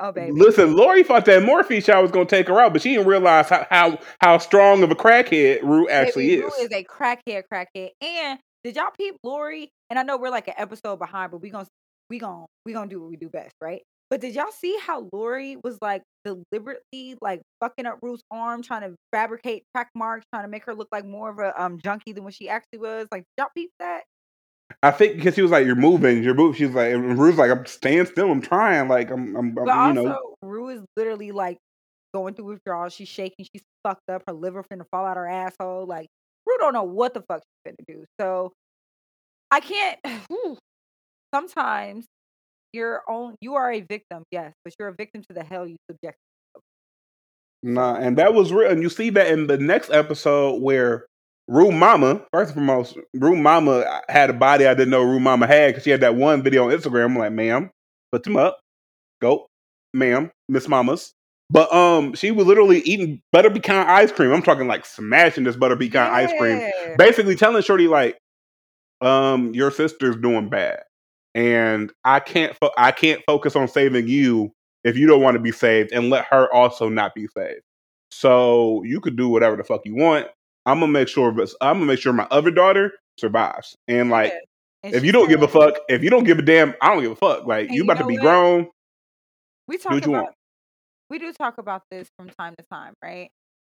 Oh, 0.00 0.12
baby. 0.12 0.32
Listen, 0.32 0.76
Laurie 0.76 1.02
thought 1.02 1.24
that 1.24 1.42
morphine 1.42 1.82
shot 1.82 2.00
was 2.00 2.12
gonna 2.12 2.26
take 2.26 2.46
her 2.46 2.60
out, 2.60 2.72
but 2.72 2.82
she 2.82 2.90
didn't 2.90 3.08
realize 3.08 3.48
how 3.48 3.66
how, 3.68 3.98
how 4.20 4.38
strong 4.38 4.84
of 4.84 4.92
a 4.92 4.94
crackhead 4.94 5.62
Rue 5.62 5.88
actually 5.88 6.28
Baby, 6.28 6.42
is. 6.46 6.52
Rue 6.56 6.64
is 6.64 6.72
a 6.72 6.84
crackhead, 6.84 7.42
crackhead. 7.52 7.90
And 8.00 8.38
did 8.62 8.76
y'all 8.76 8.92
peep 8.96 9.16
Laurie? 9.24 9.70
And 9.90 9.98
I 9.98 10.04
know 10.04 10.16
we're 10.16 10.30
like 10.30 10.46
an 10.46 10.54
episode 10.56 10.98
behind, 11.00 11.32
but 11.32 11.40
we 11.42 11.50
gonna 11.50 11.66
we 12.10 12.20
gonna 12.20 12.46
we 12.64 12.72
gonna 12.72 12.88
do 12.88 13.00
what 13.00 13.10
we 13.10 13.16
do 13.16 13.28
best, 13.28 13.54
right? 13.60 13.82
But 14.08 14.20
did 14.20 14.36
y'all 14.36 14.52
see 14.52 14.78
how 14.80 15.08
Laurie 15.12 15.56
was 15.64 15.78
like 15.82 16.02
deliberately 16.28 17.16
like 17.20 17.42
fucking 17.60 17.86
up 17.86 17.98
Rue's 18.02 18.22
arm, 18.30 18.62
trying 18.62 18.82
to 18.82 18.94
fabricate 19.12 19.64
track 19.74 19.90
marks, 19.94 20.24
trying 20.32 20.44
to 20.44 20.48
make 20.48 20.64
her 20.66 20.74
look 20.74 20.88
like 20.92 21.04
more 21.04 21.30
of 21.30 21.38
a 21.38 21.60
um 21.60 21.78
junkie 21.82 22.12
than 22.12 22.24
what 22.24 22.34
she 22.34 22.48
actually 22.48 22.78
was. 22.78 23.06
Like, 23.10 23.24
y'all 23.36 23.48
peep 23.54 23.70
that? 23.80 24.02
I 24.82 24.90
think 24.90 25.16
because 25.16 25.34
he 25.34 25.42
was 25.42 25.50
like, 25.50 25.66
"You're 25.66 25.76
moving, 25.76 26.22
you're 26.22 26.34
moving." 26.34 26.58
She 26.58 26.66
was 26.66 26.74
like, 26.74 26.92
and 26.92 27.18
Rue's 27.18 27.36
like, 27.36 27.50
"I'm 27.50 27.66
staying 27.66 28.06
still. 28.06 28.30
I'm 28.30 28.42
trying. 28.42 28.88
Like, 28.88 29.10
I'm, 29.10 29.34
I'm, 29.34 29.54
But 29.54 29.68
I'm 29.68 29.96
you 29.96 30.02
also, 30.02 30.10
know." 30.10 30.34
Rue 30.42 30.68
is 30.68 30.82
literally 30.96 31.32
like 31.32 31.56
going 32.14 32.34
through 32.34 32.46
withdrawals. 32.46 32.92
She's 32.92 33.08
shaking. 33.08 33.46
She's 33.52 33.62
fucked 33.82 34.08
up. 34.10 34.22
Her 34.26 34.34
liver 34.34 34.62
finna 34.70 34.84
fall 34.90 35.06
out 35.06 35.16
her 35.16 35.26
asshole. 35.26 35.86
Like, 35.86 36.06
Rue 36.46 36.58
don't 36.58 36.74
know 36.74 36.84
what 36.84 37.14
the 37.14 37.22
fuck 37.22 37.42
she's 37.42 37.72
finna 37.72 37.84
do. 37.88 38.04
So, 38.20 38.52
I 39.50 39.60
can't. 39.60 39.98
Sometimes 41.34 42.06
you're 42.72 43.02
on. 43.08 43.34
You 43.40 43.54
are 43.54 43.72
a 43.72 43.80
victim, 43.80 44.24
yes, 44.30 44.52
but 44.64 44.74
you're 44.78 44.88
a 44.88 44.94
victim 44.94 45.22
to 45.28 45.34
the 45.34 45.44
hell 45.44 45.66
you 45.66 45.76
subject. 45.90 46.18
Nah, 47.62 47.96
and 47.96 48.16
that 48.18 48.34
was 48.34 48.52
real. 48.52 48.70
And 48.70 48.82
you 48.82 48.88
see 48.88 49.10
that 49.10 49.28
in 49.28 49.46
the 49.46 49.58
next 49.58 49.90
episode 49.90 50.62
where 50.62 51.06
Rue 51.48 51.72
Mama, 51.72 52.22
first 52.32 52.54
and 52.54 52.66
foremost, 52.66 52.96
Rue 53.14 53.36
Mama 53.36 54.02
had 54.08 54.30
a 54.30 54.34
body 54.34 54.66
I 54.66 54.74
didn't 54.74 54.90
know 54.90 55.02
Rue 55.02 55.20
Mama 55.20 55.46
had 55.46 55.68
because 55.68 55.84
she 55.84 55.90
had 55.90 56.02
that 56.02 56.14
one 56.14 56.42
video 56.42 56.64
on 56.64 56.70
Instagram. 56.70 57.06
I'm 57.06 57.16
like, 57.16 57.32
ma'am, 57.32 57.70
put 58.12 58.22
them 58.22 58.36
up. 58.36 58.60
Go, 59.20 59.46
ma'am, 59.92 60.30
Miss 60.48 60.68
Mamas. 60.68 61.12
But 61.50 61.72
um, 61.72 62.14
she 62.14 62.30
was 62.30 62.46
literally 62.46 62.80
eating 62.80 63.22
butter 63.32 63.50
pecan 63.50 63.88
ice 63.88 64.12
cream. 64.12 64.32
I'm 64.32 64.42
talking 64.42 64.68
like 64.68 64.84
smashing 64.84 65.44
this 65.44 65.56
butter 65.56 65.76
pecan 65.76 66.12
ice 66.12 66.30
cream. 66.38 66.70
Basically 66.98 67.34
telling 67.34 67.62
Shorty 67.62 67.88
like, 67.88 68.18
um, 69.00 69.54
your 69.54 69.70
sister's 69.70 70.16
doing 70.16 70.50
bad. 70.50 70.82
And 71.38 71.92
I 72.04 72.18
can't 72.18 72.56
fo- 72.56 72.72
I 72.76 72.90
can't 72.90 73.22
focus 73.24 73.54
on 73.54 73.68
saving 73.68 74.08
you 74.08 74.50
if 74.82 74.96
you 74.96 75.06
don't 75.06 75.22
want 75.22 75.36
to 75.36 75.40
be 75.40 75.52
saved 75.52 75.92
and 75.92 76.10
let 76.10 76.24
her 76.32 76.52
also 76.52 76.88
not 76.88 77.14
be 77.14 77.28
saved. 77.28 77.60
So 78.10 78.82
you 78.82 79.00
could 79.00 79.16
do 79.16 79.28
whatever 79.28 79.54
the 79.54 79.62
fuck 79.62 79.82
you 79.84 79.94
want. 79.94 80.26
I'm 80.66 80.80
gonna 80.80 80.90
make 80.90 81.06
sure 81.06 81.30
I'm 81.30 81.76
gonna 81.76 81.84
make 81.84 82.00
sure 82.00 82.12
my 82.12 82.26
other 82.32 82.50
daughter 82.50 82.90
survives. 83.20 83.76
And 83.86 84.10
like 84.10 84.32
Yeah. 84.32 84.38
And 84.82 84.94
if 84.94 85.04
you 85.04 85.12
don't 85.12 85.28
give 85.28 85.42
a 85.42 85.48
fuck, 85.48 85.78
if 85.88 86.02
you 86.02 86.10
don't 86.10 86.24
give 86.24 86.40
a 86.40 86.42
damn, 86.42 86.74
I 86.82 86.92
don't 86.92 87.02
give 87.02 87.12
a 87.12 87.16
fuck. 87.16 87.46
Like 87.46 87.70
you 87.70 87.84
about 87.84 87.98
to 87.98 88.06
be 88.06 88.14
what? 88.14 88.22
grown. 88.22 88.68
we 89.68 89.78
talk 89.78 89.92
about 89.92 90.08
want. 90.08 90.34
we 91.08 91.20
do 91.20 91.32
talk 91.32 91.58
about 91.58 91.82
this 91.88 92.08
from 92.16 92.30
time 92.30 92.56
to 92.58 92.64
time, 92.64 92.94
right? 93.00 93.30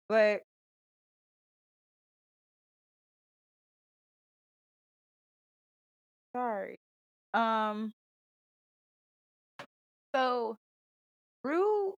But 0.08 0.42
sorry. 6.32 6.76
Um 7.36 7.92
so 10.14 10.56
Rue 11.44 11.94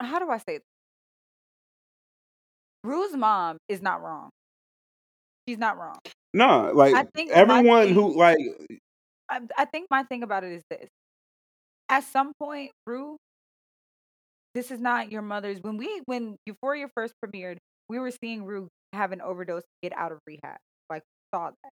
how 0.00 0.18
do 0.18 0.30
I 0.30 0.38
say 0.38 0.58
this? 0.58 0.62
Rue's 2.82 3.16
mom 3.16 3.58
is 3.68 3.80
not 3.80 4.02
wrong. 4.02 4.30
She's 5.48 5.58
not 5.58 5.78
wrong. 5.78 5.98
No, 6.32 6.70
like 6.74 6.94
I 6.94 7.04
think 7.14 7.30
everyone 7.30 7.86
thing- 7.86 7.94
who 7.94 8.16
like 8.16 8.38
I, 9.28 9.40
I 9.56 9.64
think 9.64 9.86
my 9.90 10.02
thing 10.04 10.22
about 10.22 10.44
it 10.44 10.52
is 10.52 10.62
this. 10.70 10.88
At 11.88 12.04
some 12.04 12.32
point, 12.38 12.70
Rue, 12.86 13.16
this 14.54 14.70
is 14.70 14.80
not 14.80 15.10
your 15.12 15.22
mother's. 15.22 15.58
When 15.62 15.76
we 15.76 16.02
when 16.06 16.36
Euphoria 16.46 16.88
first 16.94 17.14
premiered, 17.24 17.58
we 17.88 17.98
were 17.98 18.10
seeing 18.10 18.44
Rue 18.44 18.68
have 18.92 19.12
an 19.12 19.20
overdose 19.20 19.62
to 19.62 19.68
get 19.82 19.96
out 19.96 20.12
of 20.12 20.18
rehab. 20.26 20.56
Like 20.90 21.02
saw 21.34 21.50
that. 21.50 21.70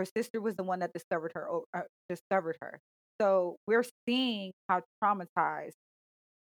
Her 0.00 0.06
sister 0.16 0.40
was 0.40 0.54
the 0.54 0.62
one 0.62 0.78
that 0.78 0.94
discovered 0.94 1.32
her 1.34 1.46
uh, 1.76 1.82
discovered 2.08 2.56
her. 2.62 2.80
So 3.20 3.56
we're 3.66 3.84
seeing 4.08 4.52
how 4.66 4.80
traumatized 5.04 5.72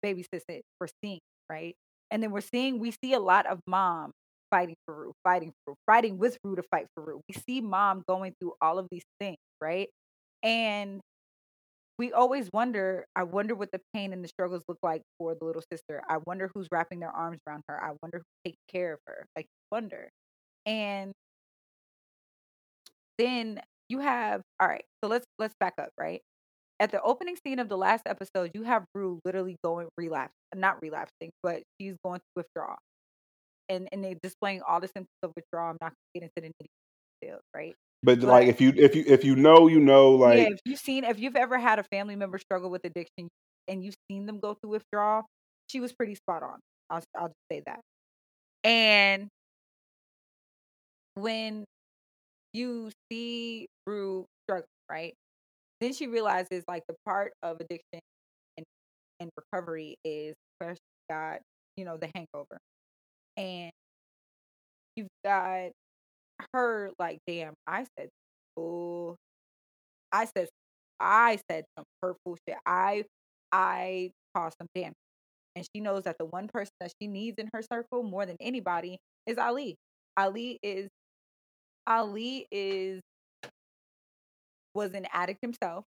baby 0.03 0.25
sis 0.33 0.43
is. 0.49 0.62
We're 0.81 0.87
seeing, 1.05 1.21
right? 1.51 1.75
And 2.11 2.23
then 2.23 2.31
we're 2.31 2.41
seeing 2.41 2.79
we 2.79 2.95
see 3.05 3.12
a 3.12 3.21
lot 3.21 3.45
of 3.45 3.61
mom 3.67 4.12
fighting 4.51 4.77
for 4.87 4.95
Rue, 4.95 5.12
fighting 5.23 5.53
for 5.67 5.73
Rue, 5.73 5.77
fighting 5.85 6.17
with 6.17 6.38
Rue 6.43 6.57
to 6.57 6.62
fight 6.62 6.87
for 6.95 7.05
Rue. 7.05 7.21
We 7.29 7.35
see 7.47 7.61
mom 7.61 8.05
going 8.09 8.33
through 8.41 8.55
all 8.62 8.79
of 8.79 8.88
these 8.91 9.05
things, 9.21 9.37
right? 9.61 9.91
And 10.43 11.03
we 11.99 12.11
always 12.11 12.49
wonder, 12.55 13.05
I 13.15 13.25
wonder 13.25 13.55
what 13.55 13.71
the 13.71 13.83
pain 13.93 14.15
and 14.15 14.25
the 14.25 14.29
struggles 14.29 14.62
look 14.67 14.79
like 14.83 15.03
for 15.19 15.35
the 15.35 15.45
little 15.45 15.62
sister. 15.71 16.03
I 16.09 16.21
wonder 16.27 16.51
who's 16.55 16.69
wrapping 16.73 17.01
their 17.01 17.11
arms 17.11 17.38
around 17.47 17.65
her. 17.69 17.79
I 17.85 17.91
wonder 18.03 18.17
who's 18.17 18.43
taking 18.47 18.57
care 18.73 18.95
of 18.95 19.01
her. 19.07 19.27
Like 19.37 19.47
wonder. 19.71 20.09
And 20.65 21.12
then 23.18 23.61
you 23.88 24.01
have 24.01 24.42
all 24.61 24.68
right, 24.68 24.85
so 25.03 25.09
let's 25.11 25.27
let's 25.38 25.55
back 25.61 25.75
up, 25.79 25.90
right? 25.98 26.20
At 26.81 26.90
the 26.90 27.01
opening 27.03 27.37
scene 27.46 27.59
of 27.59 27.68
the 27.68 27.77
last 27.77 28.03
episode, 28.07 28.51
you 28.55 28.64
have 28.64 28.85
Rue 28.94 29.20
literally 29.25 29.57
going 29.64 29.88
relapse, 29.96 30.33
not 30.55 30.83
relapsing, 30.83 31.31
but 31.42 31.62
she's 31.81 31.94
going 32.05 32.18
to 32.18 32.27
withdraw. 32.37 32.75
And 33.68 33.88
and 33.92 34.03
they 34.05 34.16
displaying 34.22 34.62
all 34.66 34.81
the 34.81 34.88
symptoms 34.88 35.09
of 35.22 35.33
withdrawal. 35.37 35.70
I'm 35.70 35.79
not 35.81 35.92
gonna 35.92 36.14
get 36.14 36.22
into 36.25 36.33
the 36.37 36.64
nitty 36.64 36.68
details, 37.22 37.42
right? 37.55 37.75
but 38.03 38.20
But- 38.20 38.29
like 38.29 38.48
if 38.48 38.61
you 38.61 38.72
if 38.77 38.96
you 38.96 39.05
if 39.07 39.25
you 39.25 39.37
know, 39.37 39.68
you 39.68 39.79
know, 39.81 40.11
like 40.12 40.38
yeah, 40.38 40.48
if 40.51 40.59
you've 40.64 40.81
seen, 40.81 41.05
if 41.05 41.20
you've 41.20 41.37
ever 41.37 41.59
had 41.59 41.79
a 41.79 41.85
family 41.85 42.16
member 42.16 42.38
struggle 42.38 42.68
with 42.70 42.85
addiction 42.85 43.29
and 43.68 43.85
you've 43.85 43.94
seen 44.11 44.27
them 44.27 44.40
go 44.40 44.55
through 44.55 44.70
withdrawal, 44.70 45.25
she 45.68 45.79
was 45.81 45.92
pretty 45.92 46.16
spot 46.16 46.42
on. 46.42 46.59
I'll, 46.90 47.03
I'll 47.16 47.29
just 47.29 47.37
say 47.51 47.62
that. 47.66 47.81
And 48.64 49.29
when 51.14 51.64
you 52.53 52.91
see 53.11 53.67
Rue 53.87 54.27
struggle, 54.45 54.67
right? 54.91 55.15
Then 55.81 55.93
she 55.93 56.07
realizes 56.07 56.65
like 56.69 56.83
the 56.88 56.95
part 57.07 57.33
of 57.43 57.57
addiction 57.61 58.01
and, 58.57 58.65
and 59.21 59.31
recovery 59.37 59.97
is 60.05 60.35
first 60.61 60.81
got, 61.11 61.41
you 61.77 61.85
know, 61.85 61.97
the 61.97 62.09
hangover. 62.15 62.59
And 63.37 63.71
you've 64.97 65.09
got 65.25 65.71
her 66.53 66.91
like, 66.99 67.19
damn, 67.27 67.55
I 67.67 67.87
said, 67.99 68.09
oh, 68.57 69.17
I 70.12 70.27
said, 70.37 70.49
I 71.01 71.38
said 71.51 71.65
some 71.77 71.85
hurtful 72.01 72.37
shit. 72.49 72.59
I, 72.67 73.05
I 73.51 74.11
caused 74.37 74.57
some 74.61 74.69
damage. 74.75 74.95
And 75.57 75.67
she 75.75 75.81
knows 75.81 76.05
that 76.05 76.17
the 76.19 76.25
one 76.27 76.49
person 76.49 76.73
that 76.81 76.93
she 77.01 77.09
needs 77.09 77.37
in 77.38 77.49
her 77.53 77.62
circle 77.62 78.03
more 78.03 78.25
than 78.25 78.37
anybody 78.41 78.99
is 79.27 79.37
Ali. 79.38 79.77
Ali 80.17 80.59
is, 80.62 80.88
Ali 81.87 82.47
is, 82.51 83.01
was 84.75 84.92
an 84.95 85.07
addict 85.12 85.40
himself, 85.42 85.85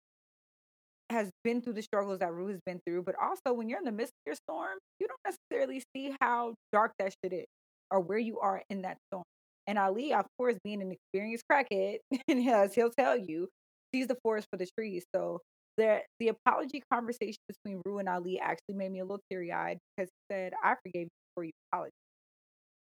has 1.09 1.29
been 1.43 1.61
through 1.61 1.73
the 1.73 1.81
struggles 1.81 2.19
that 2.19 2.31
Rue 2.31 2.47
has 2.47 2.59
been 2.65 2.79
through, 2.85 3.03
but 3.03 3.15
also 3.21 3.53
when 3.53 3.67
you're 3.67 3.79
in 3.79 3.85
the 3.85 3.91
midst 3.91 4.11
of 4.11 4.27
your 4.27 4.35
storm, 4.35 4.77
you 4.99 5.07
don't 5.07 5.35
necessarily 5.51 5.83
see 5.95 6.15
how 6.21 6.53
dark 6.71 6.91
that 6.99 7.13
shit 7.23 7.33
is 7.33 7.45
or 7.91 7.99
where 7.99 8.19
you 8.19 8.39
are 8.39 8.61
in 8.69 8.83
that 8.83 8.97
storm. 9.09 9.23
And 9.67 9.77
Ali, 9.77 10.13
of 10.13 10.25
course, 10.37 10.55
being 10.63 10.81
an 10.81 10.91
experienced 10.91 11.45
crackhead, 11.51 11.97
and 12.27 12.47
as 12.49 12.73
he'll 12.73 12.91
tell 12.91 13.17
you, 13.17 13.49
sees 13.93 14.07
the 14.07 14.17
forest 14.23 14.47
for 14.51 14.57
the 14.57 14.67
trees. 14.77 15.05
So 15.15 15.39
the 15.77 16.01
the 16.19 16.29
apology 16.29 16.83
conversation 16.91 17.39
between 17.47 17.81
Rue 17.85 17.99
and 17.99 18.09
Ali 18.09 18.39
actually 18.39 18.75
made 18.75 18.91
me 18.91 18.99
a 18.99 19.03
little 19.03 19.21
teary 19.31 19.51
eyed 19.51 19.77
because 19.95 20.09
he 20.09 20.33
said, 20.33 20.53
"I 20.63 20.75
forgave 20.83 21.03
you 21.03 21.09
before 21.29 21.43
you 21.45 21.51
apologized," 21.71 21.93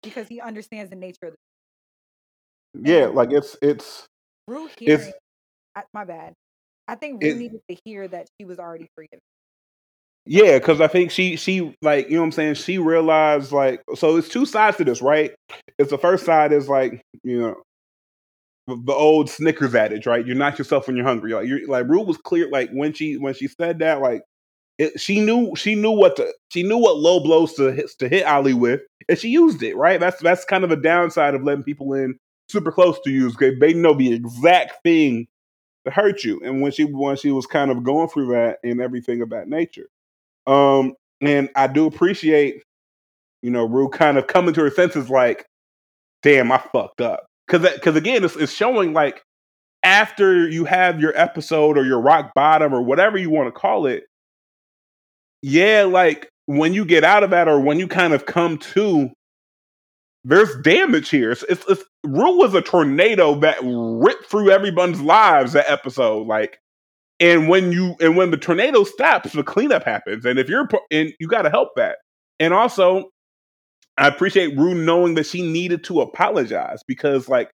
because 0.04 0.28
he 0.28 0.42
understands 0.42 0.90
the 0.90 0.96
nature 0.96 1.28
of 1.28 1.32
the 1.34 1.38
yeah, 2.74 3.06
like 3.08 3.32
it's 3.32 3.56
it's 3.62 4.06
Rue 4.48 4.70
It's- 4.82 5.12
I, 5.76 5.84
my 5.94 6.06
bad. 6.06 6.34
I 6.88 6.96
think 6.96 7.22
Rue 7.24 7.30
It- 7.30 7.38
needed 7.38 7.62
to 7.70 7.78
hear 7.86 8.08
that 8.08 8.28
she 8.40 8.46
was 8.46 8.60
already 8.60 8.88
forgiven. 8.96 9.20
Yeah, 10.26 10.60
because 10.60 10.80
I 10.82 10.88
think 10.88 11.12
she 11.12 11.36
she 11.38 11.76
like 11.82 12.08
you 12.10 12.16
know 12.16 12.22
what 12.22 12.26
I'm 12.28 12.32
saying. 12.34 12.54
She 12.56 12.78
realized 12.78 13.52
like 13.52 13.82
so 13.96 14.18
it's 14.18 14.30
two 14.30 14.46
sides 14.46 14.78
to 14.78 14.84
this, 14.84 15.02
right? 15.02 15.32
It's 15.80 15.90
the 15.90 15.98
first 15.98 16.26
side 16.26 16.52
is 16.52 16.70
like 16.70 17.02
you 17.24 17.40
know 17.42 17.56
the, 18.68 18.94
old 18.94 19.30
Snickers 19.30 19.74
adage, 19.74 20.06
right? 20.06 20.26
You're 20.26 20.36
not 20.36 20.60
yourself 20.60 20.86
when 20.88 20.96
you're 20.96 21.06
hungry. 21.06 21.34
Like 21.34 21.48
you're 21.48 21.68
like 21.68 21.88
Rue 21.88 22.02
was 22.02 22.18
clear 22.18 22.48
like 22.52 22.70
when 22.72 22.94
she 22.94 23.18
when 23.18 23.34
she 23.34 23.48
said 23.48 23.80
that 23.80 24.02
like 24.02 24.22
it, 24.78 25.00
she 25.00 25.20
knew 25.20 25.56
she 25.56 25.76
knew 25.76 25.92
what 25.92 26.16
to 26.18 26.32
she 26.50 26.64
knew 26.64 26.78
what 26.78 26.98
low 26.98 27.20
blows 27.20 27.54
to 27.56 27.72
hit 27.72 27.90
to 28.00 28.08
hit 28.08 28.26
Ali 28.26 28.54
with, 28.54 28.82
and 29.08 29.18
she 29.18 29.30
used 29.30 29.64
it, 29.64 29.76
right? 29.76 30.00
That's 30.00 30.22
that's 30.22 30.46
kind 30.46 30.64
of 30.64 30.72
a 30.72 30.76
downside 30.76 31.34
of 31.34 31.44
letting 31.44 31.64
people 31.64 31.94
in 31.94 32.18
super 32.50 32.72
close 32.72 33.00
to 33.02 33.12
you. 33.12 33.30
because 33.30 33.60
they 33.60 33.74
know 33.74 33.94
the 33.94 34.14
exact 34.14 34.84
thing 34.84 35.28
to 35.86 35.92
hurt 35.92 36.24
you, 36.24 36.42
and 36.44 36.62
when 36.62 36.72
she 36.72 36.84
when 36.84 37.16
she 37.16 37.32
was 37.32 37.46
kind 37.46 37.72
of 37.72 37.84
going 37.84 38.10
through 38.10 38.34
that 38.34 38.58
and 38.64 38.82
everything 38.82 39.22
of 39.22 39.30
that 39.30 39.48
nature. 39.48 39.88
Um, 40.48 40.94
and 41.22 41.50
I 41.56 41.68
do 41.68 41.86
appreciate, 41.86 42.64
you 43.42 43.52
know, 43.52 43.66
Rue 43.66 43.90
kind 43.90 44.18
of 44.18 44.28
coming 44.28 44.54
to 44.54 44.62
her 44.62 44.72
senses 44.72 45.10
like, 45.10 45.46
damn, 46.24 46.52
I 46.52 46.58
fucked 46.58 47.02
up. 47.02 47.26
Cause, 47.48 47.68
cause 47.82 47.96
again, 47.96 48.24
it's, 48.24 48.36
it's 48.36 48.52
showing 48.52 48.94
like 48.94 49.24
after 49.84 50.48
you 50.48 50.66
have 50.66 51.00
your 51.00 51.18
episode 51.18 51.78
or 51.78 51.86
your 51.86 52.00
rock 52.00 52.32
bottom 52.36 52.74
or 52.74 52.82
whatever 52.82 53.18
you 53.18 53.30
want 53.30 53.48
to 53.48 53.60
call 53.60 53.86
it, 53.86 54.04
yeah, 55.42 55.84
like 55.84 56.30
when 56.46 56.74
you 56.74 56.86
get 56.86 57.04
out 57.04 57.24
of 57.24 57.30
that 57.32 57.48
or 57.48 57.60
when 57.60 57.80
you 57.80 57.88
kind 57.88 58.14
of 58.14 58.26
come 58.26 58.58
to, 58.58 59.10
there's 60.24 60.56
damage 60.64 61.10
here. 61.10 61.32
It's, 61.32 61.44
it's, 61.44 61.66
it's 61.70 61.84
Rue 62.04 62.38
was 62.38 62.54
a 62.54 62.62
tornado 62.62 63.40
that 63.40 63.58
ripped 63.64 64.26
through 64.26 64.52
everyone's 64.52 65.02
lives 65.02 65.54
that 65.54 65.70
episode. 65.70 66.28
Like 66.28 66.60
And 67.20 67.50
when 67.50 67.72
you 67.72 67.96
and 68.00 68.16
when 68.16 68.32
the 68.32 68.38
tornado 68.38 68.84
stops, 68.84 69.34
the 69.34 69.44
cleanup 69.44 69.84
happens. 69.84 70.26
And 70.26 70.40
if 70.40 70.48
you're 70.48 70.68
and 70.92 71.12
you 71.20 71.28
got 71.28 71.42
to 71.44 71.50
help 71.50 71.70
that. 71.76 71.98
And 72.40 72.54
also, 72.54 73.10
I 73.98 74.08
appreciate 74.08 74.58
Rue 74.58 74.74
knowing 74.74 75.16
that 75.16 75.26
she 75.26 75.42
needed 75.42 75.84
to 75.86 76.00
apologize 76.00 76.82
because, 76.88 77.28
like, 77.28 77.52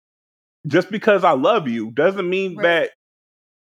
just 0.67 0.91
because 0.91 1.23
I 1.23 1.33
love 1.33 1.69
you 1.69 1.93
doesn't 1.93 2.29
mean 2.29 2.57
right. 2.57 2.65
that 2.65 2.91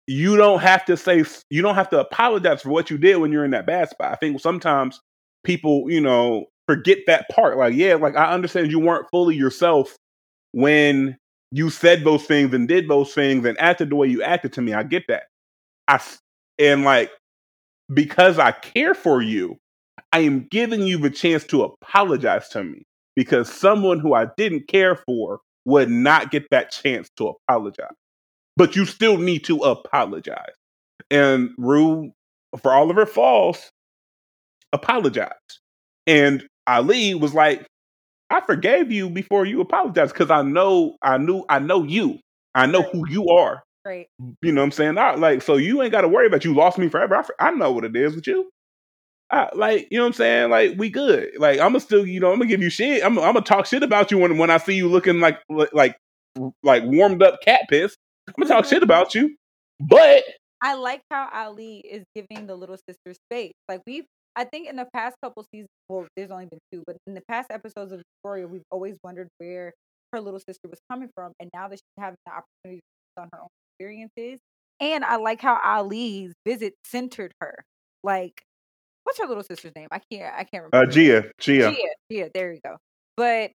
you 0.09 0.37
don't 0.37 0.61
have 0.61 0.85
to 0.87 0.96
say 0.96 1.25
you 1.51 1.62
don't 1.62 1.77
have 1.77 1.90
to 1.90 2.01
apologize 2.01 2.62
for 2.62 2.70
what 2.70 2.90
you 2.90 2.99
did 2.99 3.18
when 3.18 3.31
you're 3.31 3.44
in 3.44 3.53
that 3.53 3.66
bad 3.66 3.88
spot. 3.88 4.12
I 4.12 4.16
think 4.16 4.40
sometimes 4.40 5.01
people, 5.44 5.85
you 5.88 6.01
know, 6.01 6.46
forget 6.66 6.98
that 7.07 7.29
part. 7.31 7.57
Like, 7.57 7.74
yeah, 7.74 7.94
like 7.94 8.16
I 8.16 8.33
understand 8.33 8.70
you 8.70 8.81
weren't 8.81 9.09
fully 9.11 9.37
yourself 9.37 9.96
when 10.52 11.16
you 11.52 11.70
said 11.70 12.05
those 12.05 12.24
things 12.24 12.52
and 12.52 12.66
did 12.68 12.88
those 12.88 13.12
things 13.14 13.44
and 13.44 13.59
acted 13.61 13.90
the 13.90 13.96
way 13.96 14.09
you 14.09 14.22
acted 14.22 14.52
to 14.55 14.62
me. 14.62 14.74
I 14.74 14.83
get 14.83 15.05
that. 15.09 15.24
I 15.88 16.00
and 16.59 16.85
like 16.85 17.11
because 17.92 18.38
I 18.38 18.52
care 18.52 18.94
for 18.94 19.22
you, 19.22 19.59
I 20.12 20.20
am 20.20 20.46
giving 20.50 20.83
you 20.83 20.98
the 20.98 21.11
chance 21.11 21.44
to 21.44 21.62
apologize 21.62 22.48
to 22.50 22.64
me 22.64 22.83
because 23.14 23.52
someone 23.52 24.00
who 24.00 24.14
I 24.14 24.26
didn't 24.37 24.68
care 24.68 24.96
for 24.96 25.40
would 25.64 25.90
not 25.90 26.31
get 26.31 26.48
that 26.50 26.70
chance 26.70 27.09
to 27.16 27.35
apologize. 27.48 27.94
But 28.57 28.76
you 28.76 28.87
still 28.87 29.18
need 29.18 29.44
to 29.44 29.59
apologize. 29.59 30.55
And 31.11 31.50
Rue, 31.59 32.12
for 32.62 32.72
all 32.72 32.90
of 32.90 32.96
her 32.96 33.07
faults, 33.07 33.70
apologized. 34.72 35.61
And 36.07 36.46
Ali 36.66 37.14
was 37.14 37.35
like, 37.35 37.66
I 38.31 38.40
forgave 38.40 38.90
you 38.90 39.09
before 39.09 39.46
you 39.46 39.61
apologized 39.61 40.12
because 40.12 40.31
I 40.31 40.42
know 40.42 40.96
I 41.02 41.18
knew 41.18 41.44
I 41.48 41.59
know 41.59 41.85
you. 41.85 42.18
I 42.55 42.66
know 42.66 42.81
right. 42.81 42.90
who 42.92 43.09
you 43.09 43.29
are. 43.29 43.62
Right. 43.85 44.09
You 44.42 44.52
know 44.52 44.62
what 44.62 44.66
I'm 44.66 44.72
saying? 44.72 44.98
I, 44.98 45.14
like, 45.14 45.42
so 45.42 45.57
you 45.57 45.81
ain't 45.81 45.92
got 45.92 46.00
to 46.00 46.09
worry 46.09 46.26
about 46.26 46.44
you 46.44 46.55
lost 46.55 46.76
me 46.76 46.88
forever. 46.88 47.16
I, 47.16 47.48
I 47.48 47.50
know 47.52 47.70
what 47.70 47.85
it 47.85 47.94
is 47.94 48.16
with 48.16 48.26
you. 48.26 48.50
I, 49.31 49.48
like, 49.55 49.87
you 49.90 49.98
know 49.98 50.05
what 50.05 50.09
I'm 50.09 50.12
saying? 50.14 50.50
Like, 50.50 50.74
we 50.76 50.90
good. 50.90 51.31
Like, 51.38 51.61
I'm 51.61 51.68
gonna 51.68 51.81
still, 51.81 52.05
you 52.07 52.18
know, 52.18 52.33
I'm 52.33 52.38
gonna 52.38 52.48
give 52.48 52.62
you 52.62 52.70
shit. 52.70 53.05
I'm, 53.05 53.18
I'm 53.18 53.35
gonna 53.35 53.42
talk 53.42 53.66
shit 53.66 53.83
about 53.83 54.11
you 54.11 54.18
when 54.18 54.38
when 54.38 54.50
I 54.50 54.59
see 54.59 54.74
you 54.74 54.88
looking 54.88 55.20
like 55.20 55.40
like 55.48 55.96
like 56.62 56.83
warmed 56.85 57.22
up 57.22 57.40
cat 57.42 57.62
piss. 57.68 57.96
I'm 58.29 58.35
gonna 58.38 58.48
talk 58.48 58.64
mm-hmm. 58.64 58.74
shit 58.74 58.83
about 58.83 59.14
you. 59.14 59.37
But 59.81 60.24
I 60.62 60.74
like 60.74 61.02
how 61.11 61.29
Ali 61.33 61.79
is 61.79 62.05
giving 62.14 62.46
the 62.46 62.57
little 62.57 62.79
sister 62.88 63.14
space. 63.14 63.55
Like 63.68 63.83
we've 63.87 64.07
I 64.37 64.44
think 64.44 64.68
in 64.68 64.77
the 64.77 64.87
past 64.92 65.16
couple 65.22 65.44
seasons, 65.51 65.68
well, 65.88 66.07
there's 66.14 66.31
only 66.31 66.46
been 66.46 66.59
two, 66.70 66.83
but 66.87 66.96
in 67.07 67.14
the 67.14 67.22
past 67.29 67.51
episodes 67.51 67.90
of 67.90 68.03
Euphoria, 68.22 68.46
we've 68.46 68.62
always 68.70 68.94
wondered 69.03 69.29
where 69.38 69.72
her 70.12 70.20
little 70.20 70.40
sister 70.40 70.68
was 70.68 70.79
coming 70.90 71.09
from, 71.14 71.33
and 71.40 71.51
now 71.55 71.68
that 71.68 71.77
she's 71.77 71.99
having 71.99 72.18
the 72.27 72.33
opportunity 72.33 72.81
to 73.16 73.22
on 73.22 73.29
her 73.33 73.40
own 73.40 73.49
experiences, 73.72 74.40
and 74.79 75.05
I 75.05 75.16
like 75.16 75.40
how 75.40 75.59
Ali's 75.64 76.35
visit 76.46 76.75
centered 76.85 77.33
her. 77.40 77.64
Like, 78.05 78.42
what's 79.05 79.18
her 79.18 79.27
little 79.27 79.42
sister's 79.42 79.72
name? 79.75 79.88
I 79.90 80.01
can't, 80.12 80.35
I 80.35 80.44
can't 80.44 80.64
remember. 80.64 80.77
Uh, 80.77 80.87
Gia, 80.87 81.31
Gia, 81.40 81.70
Gia, 81.72 81.77
Gia. 82.12 82.31
There 82.35 82.53
you 82.53 82.61
go. 82.62 82.77
But 83.16 83.53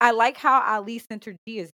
I 0.00 0.12
like 0.12 0.38
how 0.38 0.62
Ali 0.62 0.98
centered 0.98 1.36
Gia's. 1.46 1.70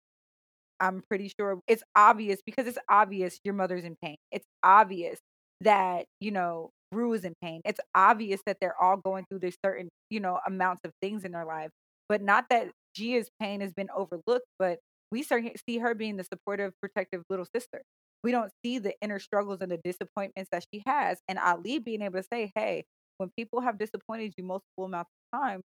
I'm 0.79 1.03
pretty 1.09 1.31
sure 1.39 1.59
it's 1.67 1.83
obvious 1.95 2.39
because 2.45 2.67
it's 2.67 2.77
obvious 2.89 3.37
your 3.43 3.53
mother's 3.53 3.83
in 3.83 3.95
pain. 4.01 4.15
It's 4.31 4.45
obvious 4.63 5.19
that 5.61 6.05
you 6.19 6.31
know 6.31 6.69
Is 7.13 7.25
in 7.25 7.33
pain. 7.41 7.61
It's 7.65 7.79
obvious 7.93 8.41
that 8.45 8.57
they're 8.61 8.81
all 8.81 8.97
going 8.97 9.25
through 9.29 9.39
this 9.39 9.55
certain, 9.63 9.89
you 10.09 10.19
know, 10.19 10.39
amounts 10.47 10.81
of 10.85 10.91
things 11.01 11.23
in 11.25 11.31
their 11.31 11.45
life. 11.45 11.69
But 12.07 12.21
not 12.21 12.45
that 12.49 12.71
Gia's 12.95 13.29
pain 13.39 13.61
has 13.61 13.73
been 13.73 13.89
overlooked, 13.95 14.47
but 14.57 14.79
we 15.11 15.23
see 15.23 15.77
her 15.79 15.93
being 15.93 16.17
the 16.17 16.23
supportive, 16.23 16.73
protective 16.81 17.23
little 17.29 17.45
sister. 17.55 17.81
We 18.23 18.31
don't 18.31 18.51
see 18.63 18.79
the 18.79 18.93
inner 19.01 19.19
struggles 19.19 19.59
and 19.61 19.71
the 19.71 19.79
disappointments 19.83 20.49
that 20.51 20.65
she 20.73 20.83
has. 20.87 21.19
And 21.27 21.37
Ali 21.37 21.79
being 21.79 22.01
able 22.01 22.19
to 22.19 22.27
say, 22.31 22.51
hey, 22.55 22.85
when 23.17 23.29
people 23.37 23.61
have 23.61 23.77
disappointed 23.77 24.33
you 24.37 24.43
multiple 24.43 24.85
amounts 24.85 25.11
of 25.33 25.39
time, 25.39 25.61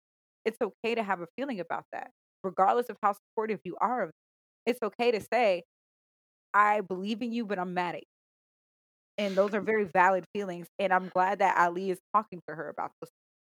it's 0.45 0.57
okay 0.61 0.95
to 0.95 1.03
have 1.03 1.21
a 1.21 1.27
feeling 1.37 1.59
about 1.59 1.83
that, 1.91 2.11
regardless 2.43 2.87
of 2.89 2.97
how 3.01 3.13
supportive 3.13 3.59
you 3.63 3.75
are 3.81 4.03
of 4.03 4.07
them. 4.09 4.13
It's 4.65 4.79
okay 4.81 5.11
to 5.11 5.21
say, 5.21 5.63
I 6.53 6.81
believe 6.81 7.21
in 7.21 7.31
you, 7.33 7.45
but 7.45 7.59
I'm 7.59 7.73
mad 7.73 7.95
at 7.95 8.01
you 8.01 8.14
and 9.17 9.35
those 9.35 9.53
are 9.53 9.61
very 9.61 9.85
valid 9.85 10.25
feelings. 10.33 10.67
And 10.79 10.93
I'm 10.93 11.09
glad 11.13 11.39
that 11.39 11.57
Ali 11.57 11.91
is 11.91 11.99
talking 12.13 12.41
to 12.47 12.55
her 12.55 12.69
about 12.69 12.91
this 13.01 13.09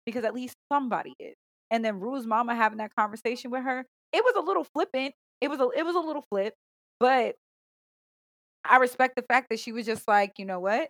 because 0.06 0.24
at 0.24 0.34
least 0.34 0.56
somebody 0.72 1.14
is. 1.20 1.36
And 1.72 1.84
then 1.84 2.00
Rue's 2.00 2.26
mama 2.26 2.56
having 2.56 2.78
that 2.78 2.92
conversation 2.98 3.52
with 3.52 3.64
her, 3.64 3.86
it 4.14 4.24
was 4.24 4.36
a 4.38 4.46
little 4.46 4.66
flippant. 4.74 5.14
It 5.42 5.50
was 5.50 5.60
a 5.60 5.70
it 5.76 5.86
was 5.86 5.96
a 5.96 6.00
little 6.00 6.24
flip, 6.32 6.54
but 7.00 7.36
I 8.66 8.78
respect 8.78 9.16
the 9.16 9.22
fact 9.22 9.48
that 9.50 9.60
she 9.60 9.72
was 9.72 9.86
just 9.86 10.08
like, 10.08 10.34
you 10.38 10.46
know 10.46 10.60
what, 10.60 10.90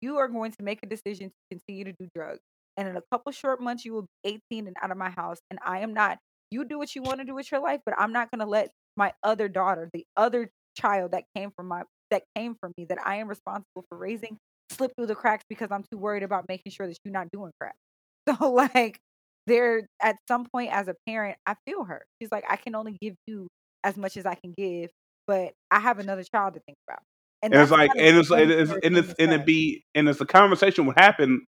you 0.00 0.18
are 0.18 0.28
going 0.28 0.50
to 0.52 0.62
make 0.62 0.80
a 0.82 0.86
decision 0.86 1.28
to 1.28 1.34
continue 1.50 1.84
to 1.84 1.92
do 1.92 2.08
drugs, 2.14 2.40
and 2.76 2.88
in 2.88 2.96
a 2.96 3.02
couple 3.12 3.30
short 3.32 3.60
months 3.60 3.84
you 3.84 3.92
will 3.92 4.06
be 4.24 4.40
18 4.50 4.66
and 4.66 4.76
out 4.82 4.90
of 4.90 4.96
my 4.96 5.10
house, 5.10 5.38
and 5.50 5.60
I 5.64 5.80
am 5.80 5.94
not. 5.94 6.18
You 6.50 6.64
do 6.64 6.78
what 6.78 6.94
you 6.94 7.02
want 7.02 7.20
to 7.20 7.24
do 7.24 7.34
with 7.34 7.50
your 7.52 7.60
life, 7.60 7.80
but 7.86 7.94
I'm 7.98 8.12
not 8.12 8.30
going 8.30 8.40
to 8.40 8.46
let 8.50 8.70
my 8.96 9.12
other 9.22 9.48
daughter, 9.48 9.88
the 9.94 10.04
other 10.16 10.50
child 10.76 11.12
that 11.12 11.24
came 11.36 11.50
from 11.56 11.68
my 11.68 11.82
that 12.12 12.22
came 12.36 12.54
from 12.60 12.72
me 12.78 12.84
that 12.88 12.98
I 13.04 13.16
am 13.16 13.28
responsible 13.28 13.84
for 13.88 13.98
raising 13.98 14.38
slip 14.70 14.92
through 14.96 15.06
the 15.06 15.14
cracks 15.14 15.44
because 15.48 15.70
I'm 15.70 15.82
too 15.90 15.98
worried 15.98 16.22
about 16.22 16.44
making 16.48 16.72
sure 16.72 16.86
that 16.86 16.96
you're 17.04 17.12
not 17.12 17.28
doing 17.32 17.50
crap. 17.60 17.74
So 18.28 18.52
like 18.52 19.00
there 19.48 19.88
at 20.00 20.14
some 20.28 20.46
point 20.54 20.72
as 20.72 20.86
a 20.86 20.94
parent, 21.08 21.36
I 21.44 21.56
feel 21.66 21.82
her. 21.82 22.04
She's 22.20 22.30
like, 22.30 22.44
I 22.48 22.54
can 22.54 22.76
only 22.76 22.96
give 23.02 23.16
you 23.26 23.48
as 23.82 23.96
much 23.96 24.16
as 24.16 24.26
I 24.26 24.36
can 24.36 24.54
give, 24.56 24.90
but 25.26 25.52
I 25.72 25.80
have 25.80 25.98
another 25.98 26.22
child 26.22 26.54
to 26.54 26.60
think 26.60 26.78
about. 26.88 27.00
And, 27.42 27.52
and 27.52 27.62
it's 27.62 27.72
like, 27.72 27.90
and 27.96 28.16
it's, 28.16 28.30
and 28.30 28.50
it's, 28.52 28.70
and 28.70 28.96
it's, 28.96 29.14
and 29.18 29.32
it 29.32 29.44
be, 29.44 29.82
and 29.96 30.08
it's 30.08 30.20
a 30.20 30.24
conversation 30.24 30.86
would 30.86 30.96
happen 30.96 31.44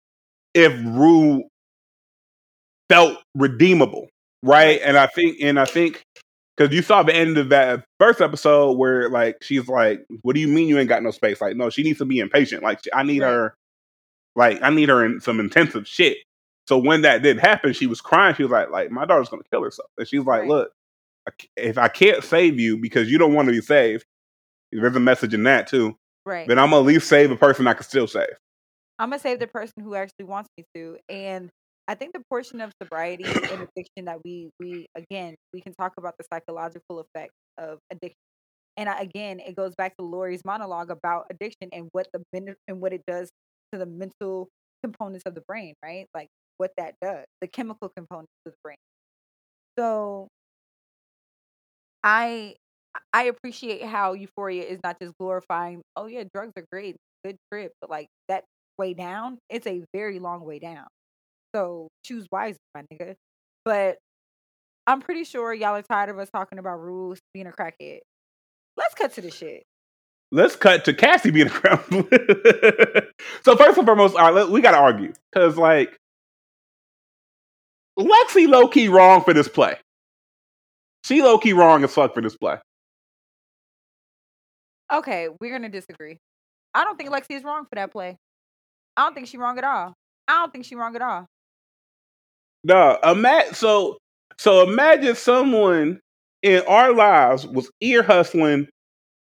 if 0.54 0.72
Rue 0.86 1.44
felt 2.90 3.18
redeemable, 3.36 4.08
right? 4.42 4.80
And 4.82 4.98
I 4.98 5.08
think, 5.08 5.38
and 5.42 5.60
I 5.60 5.66
think 5.66 6.02
because 6.56 6.74
you 6.74 6.82
saw 6.82 7.04
the 7.04 7.16
end 7.16 7.38
of 7.38 7.50
that 7.50 7.86
first 8.00 8.22
episode 8.22 8.78
where 8.78 9.10
like 9.10 9.38
she's 9.42 9.68
like, 9.68 10.06
"What 10.22 10.36
do 10.36 10.42
you 10.42 10.48
mean 10.48 10.68
you 10.68 10.78
ain't 10.78 10.90
got 10.90 11.04
no 11.04 11.12
space?" 11.12 11.42
Like, 11.42 11.56
no, 11.56 11.70
she 11.70 11.84
needs 11.84 12.00
to 12.00 12.06
be 12.06 12.20
impatient. 12.20 12.64
Like, 12.64 12.80
I 12.94 13.04
need 13.04 13.22
right. 13.22 13.30
her, 13.30 13.56
like, 14.36 14.62
I 14.62 14.70
need 14.70 14.90
her 14.90 15.06
in 15.06 15.22
some 15.22 15.40
intensive 15.40 15.88
shit. 15.88 16.18
So 16.68 16.78
when 16.78 17.02
that 17.02 17.22
did 17.22 17.40
happen, 17.40 17.74
she 17.74 17.88
was 17.88 18.02
crying. 18.02 18.36
She 18.36 18.44
was 18.44 18.52
like, 18.52 18.70
"Like, 18.70 18.92
my 18.92 19.06
daughter's 19.06 19.30
gonna 19.30 19.44
kill 19.52 19.64
herself," 19.64 19.90
and 19.98 20.08
she's 20.08 20.24
like, 20.26 20.42
right. 20.42 20.48
"Look, 20.48 20.72
if 21.56 21.78
I 21.78 21.88
can't 21.88 22.24
save 22.24 22.60
you 22.60 22.78
because 22.78 23.10
you 23.10 23.18
don't 23.18 23.34
want 23.34 23.48
to 23.48 23.54
be 23.54 23.62
saved, 23.62 24.06
there's 24.72 24.96
a 24.96 25.00
message 25.00 25.34
in 25.34 25.44
that 25.44 25.68
too. 25.68 25.98
Right. 26.26 26.48
Then 26.48 26.60
I'm 26.60 26.70
gonna 26.70 26.82
at 26.82 26.88
least 26.88 27.08
save 27.08 27.32
a 27.32 27.36
person 27.36 27.68
I 27.68 27.74
can 27.74 27.84
still 27.84 28.08
save. 28.08 28.38
I'm 29.00 29.10
gonna 29.10 29.20
save 29.20 29.40
the 29.40 29.48
person 29.48 29.84
who 29.84 29.96
actually 29.96 30.26
wants 30.26 30.50
me 30.58 30.66
to, 30.76 30.98
and 31.10 31.50
I 31.88 31.96
think 31.96 32.14
the 32.14 32.22
portion 32.30 32.62
of 32.62 32.72
sobriety 32.82 33.26
and 33.26 33.68
addiction 33.68 34.06
that 34.06 34.20
we 34.24 34.50
we 34.60 34.88
again 34.96 35.36
we 35.54 35.62
can 35.62 35.74
talk 35.74 35.94
about 35.98 36.16
the 36.18 36.26
psychological 36.32 37.02
effects 37.02 37.36
of 37.58 37.80
addiction. 37.92 38.16
And 38.78 38.90
I, 38.90 39.02
again, 39.02 39.40
it 39.40 39.56
goes 39.56 39.76
back 39.78 39.96
to 39.98 40.06
Laurie's 40.06 40.44
monologue 40.46 40.92
about 40.92 41.26
addiction 41.32 41.70
and 41.74 41.90
what 41.94 42.08
the 42.14 42.24
and 42.68 42.82
what 42.82 42.94
it 42.94 43.04
does 43.08 43.30
to 43.74 43.80
the 43.80 43.86
mental 43.86 44.50
components 44.84 45.24
of 45.26 45.36
the 45.36 45.42
brain, 45.48 45.76
right? 45.84 46.08
Like 46.16 46.30
what 46.58 46.72
that 46.78 46.96
does, 47.02 47.26
the 47.42 47.48
chemical 47.48 47.90
components 47.96 48.32
of 48.46 48.54
the 48.54 48.58
brain. 48.64 48.78
So 49.78 50.28
I 52.04 52.56
I 53.14 53.24
appreciate 53.24 53.84
how 53.84 54.14
Euphoria 54.14 54.64
is 54.64 54.80
not 54.84 54.98
just 55.02 55.14
glorifying, 55.20 55.82
oh 55.96 56.08
yeah, 56.08 56.24
drugs 56.34 56.54
are 56.58 56.66
great, 56.72 56.98
good 57.24 57.38
trip, 57.52 57.74
but 57.82 57.90
like 57.90 58.08
that 58.28 58.44
way 58.78 58.94
down, 58.94 59.40
it's 59.50 59.68
a 59.68 59.84
very 59.94 60.20
long 60.20 60.44
way 60.46 60.60
down. 60.60 60.88
So 61.56 61.90
choose 62.04 62.28
wisely, 62.32 62.60
my 62.76 62.84
nigga. 62.92 63.16
But 63.66 63.98
I'm 64.88 65.02
pretty 65.02 65.24
sure 65.24 65.54
y'all 65.54 65.76
are 65.76 65.82
tired 65.82 66.10
of 66.10 66.20
us 66.20 66.30
talking 66.30 66.60
about 66.60 66.80
Rue's 66.80 67.20
being 67.34 67.48
a 67.48 67.52
crackhead. 67.52 68.00
Let's 68.78 68.96
cut 68.96 69.14
to 69.14 69.22
the 69.22 69.32
shit. 69.32 69.64
Let's 70.32 70.56
cut 70.56 70.86
to 70.86 70.94
Cassie 70.94 71.32
being 71.32 71.48
a 71.48 71.50
crackhead. 71.50 73.08
so 73.44 73.56
first 73.56 73.78
and 73.78 73.86
foremost, 73.86 74.16
all 74.16 74.34
right, 74.34 74.50
we 74.50 74.62
got 74.62 74.72
to 74.72 74.78
argue 74.78 75.14
because 75.32 75.58
like 75.58 75.98
Lexi 78.00 78.48
low 78.48 78.68
key 78.68 78.88
wrong 78.88 79.24
for 79.24 79.34
this 79.34 79.48
play. 79.48 79.76
She 81.04 81.22
low 81.22 81.38
key 81.38 81.54
wrong 81.54 81.84
as 81.84 81.94
fuck 81.94 82.14
for 82.14 82.22
this 82.22 82.38
play. 82.38 82.58
Okay, 84.92 85.30
we're 85.40 85.52
gonna 85.52 85.70
disagree. 85.70 86.18
I 86.74 86.84
don't 86.84 86.98
think 86.98 87.10
Lexi 87.10 87.38
is 87.38 87.44
wrong 87.44 87.64
for 87.64 87.76
that 87.76 87.92
play. 87.92 88.18
I 88.98 89.04
don't 89.04 89.14
think 89.14 89.28
she's 89.28 89.40
wrong 89.40 89.58
at 89.58 89.64
all. 89.64 89.94
I 90.28 90.34
don't 90.34 90.52
think 90.52 90.66
she's 90.66 90.78
wrong 90.78 90.96
at 90.96 91.02
all. 91.02 91.28
No, 92.64 92.98
imagine 93.04 93.54
so 93.54 93.98
so 94.38 94.68
imagine 94.68 95.16
someone 95.16 96.00
in 96.44 96.64
our 96.68 96.94
lives 96.94 97.46
was 97.46 97.70
ear 97.82 98.04
hustling 98.04 98.68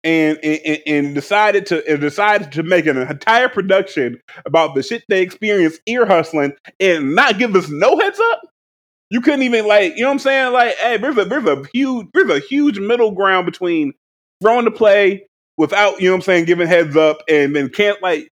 and, 0.03 0.37
and, 0.43 0.79
and 0.85 1.15
decided 1.15 1.65
to 1.67 1.85
and 1.89 1.99
decided 2.01 2.51
to 2.53 2.63
make 2.63 2.85
an 2.85 2.97
entire 2.97 3.49
production 3.49 4.19
about 4.45 4.75
the 4.75 4.83
shit 4.83 5.03
they 5.09 5.21
experienced 5.21 5.81
ear 5.87 6.05
hustling 6.05 6.53
and 6.79 7.15
not 7.15 7.37
give 7.37 7.55
us 7.55 7.69
no 7.69 7.97
heads 7.97 8.19
up. 8.31 8.41
You 9.09 9.21
couldn't 9.21 9.43
even 9.43 9.67
like, 9.67 9.95
you 9.95 10.03
know 10.03 10.09
what 10.09 10.13
I'm 10.13 10.19
saying? 10.19 10.53
Like, 10.53 10.75
hey, 10.75 10.97
there's 10.97 11.17
a 11.17 11.25
there's 11.25 11.45
a 11.45 11.63
huge 11.73 12.07
there's 12.13 12.29
a 12.29 12.39
huge 12.39 12.79
middle 12.79 13.11
ground 13.11 13.45
between 13.45 13.93
throwing 14.41 14.65
the 14.65 14.71
play, 14.71 15.27
without, 15.57 15.99
you 15.99 16.07
know 16.07 16.13
what 16.13 16.19
I'm 16.19 16.21
saying, 16.21 16.45
giving 16.45 16.67
heads 16.67 16.95
up 16.95 17.17
and 17.27 17.53
then 17.55 17.69
can't 17.69 18.01
like, 18.01 18.29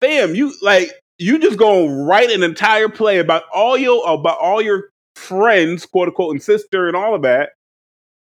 fam, 0.00 0.34
you 0.34 0.54
like, 0.62 0.92
you 1.22 1.38
just 1.38 1.58
go 1.58 1.86
write 1.86 2.30
an 2.30 2.42
entire 2.42 2.88
play 2.88 3.18
about 3.18 3.44
all 3.54 3.78
your, 3.78 4.02
about 4.08 4.38
all 4.38 4.60
your 4.60 4.90
friends, 5.16 5.86
quote 5.86 6.08
unquote, 6.08 6.32
and 6.32 6.42
sister 6.42 6.86
and 6.86 6.96
all 6.96 7.14
of 7.14 7.22
that 7.22 7.50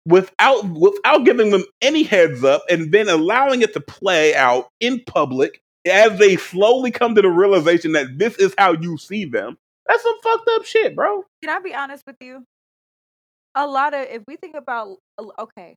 without 0.06 0.64
without 0.70 1.26
giving 1.26 1.52
them 1.52 1.64
any 1.82 2.04
heads 2.04 2.44
up 2.44 2.64
and 2.70 2.92
then 2.92 3.10
allowing 3.10 3.62
it 3.62 3.74
to 3.74 3.80
play 3.80 4.36
out 4.36 4.70
in 4.80 5.02
public 5.06 5.62
as 5.86 6.18
they 6.20 6.36
slowly 6.36 6.92
come 6.92 7.16
to 7.16 7.22
the 7.22 7.30
realization 7.30 7.92
that 7.94 8.18
this 8.18 8.38
is 8.38 8.54
how 8.58 8.74
you 8.74 8.98
see 8.98 9.26
them. 9.26 9.58
That's 9.88 10.02
some 10.02 10.20
fucked 10.24 10.50
up 10.54 10.66
shit, 10.66 10.96
bro. 10.96 11.24
Can 11.44 11.56
I 11.56 11.60
be 11.60 11.74
honest 11.74 12.04
with 12.08 12.18
you? 12.22 12.44
A 13.56 13.68
lot 13.68 13.94
of 13.94 14.02
if 14.10 14.24
we 14.28 14.36
think 14.36 14.56
about 14.56 14.98
okay, 15.40 15.76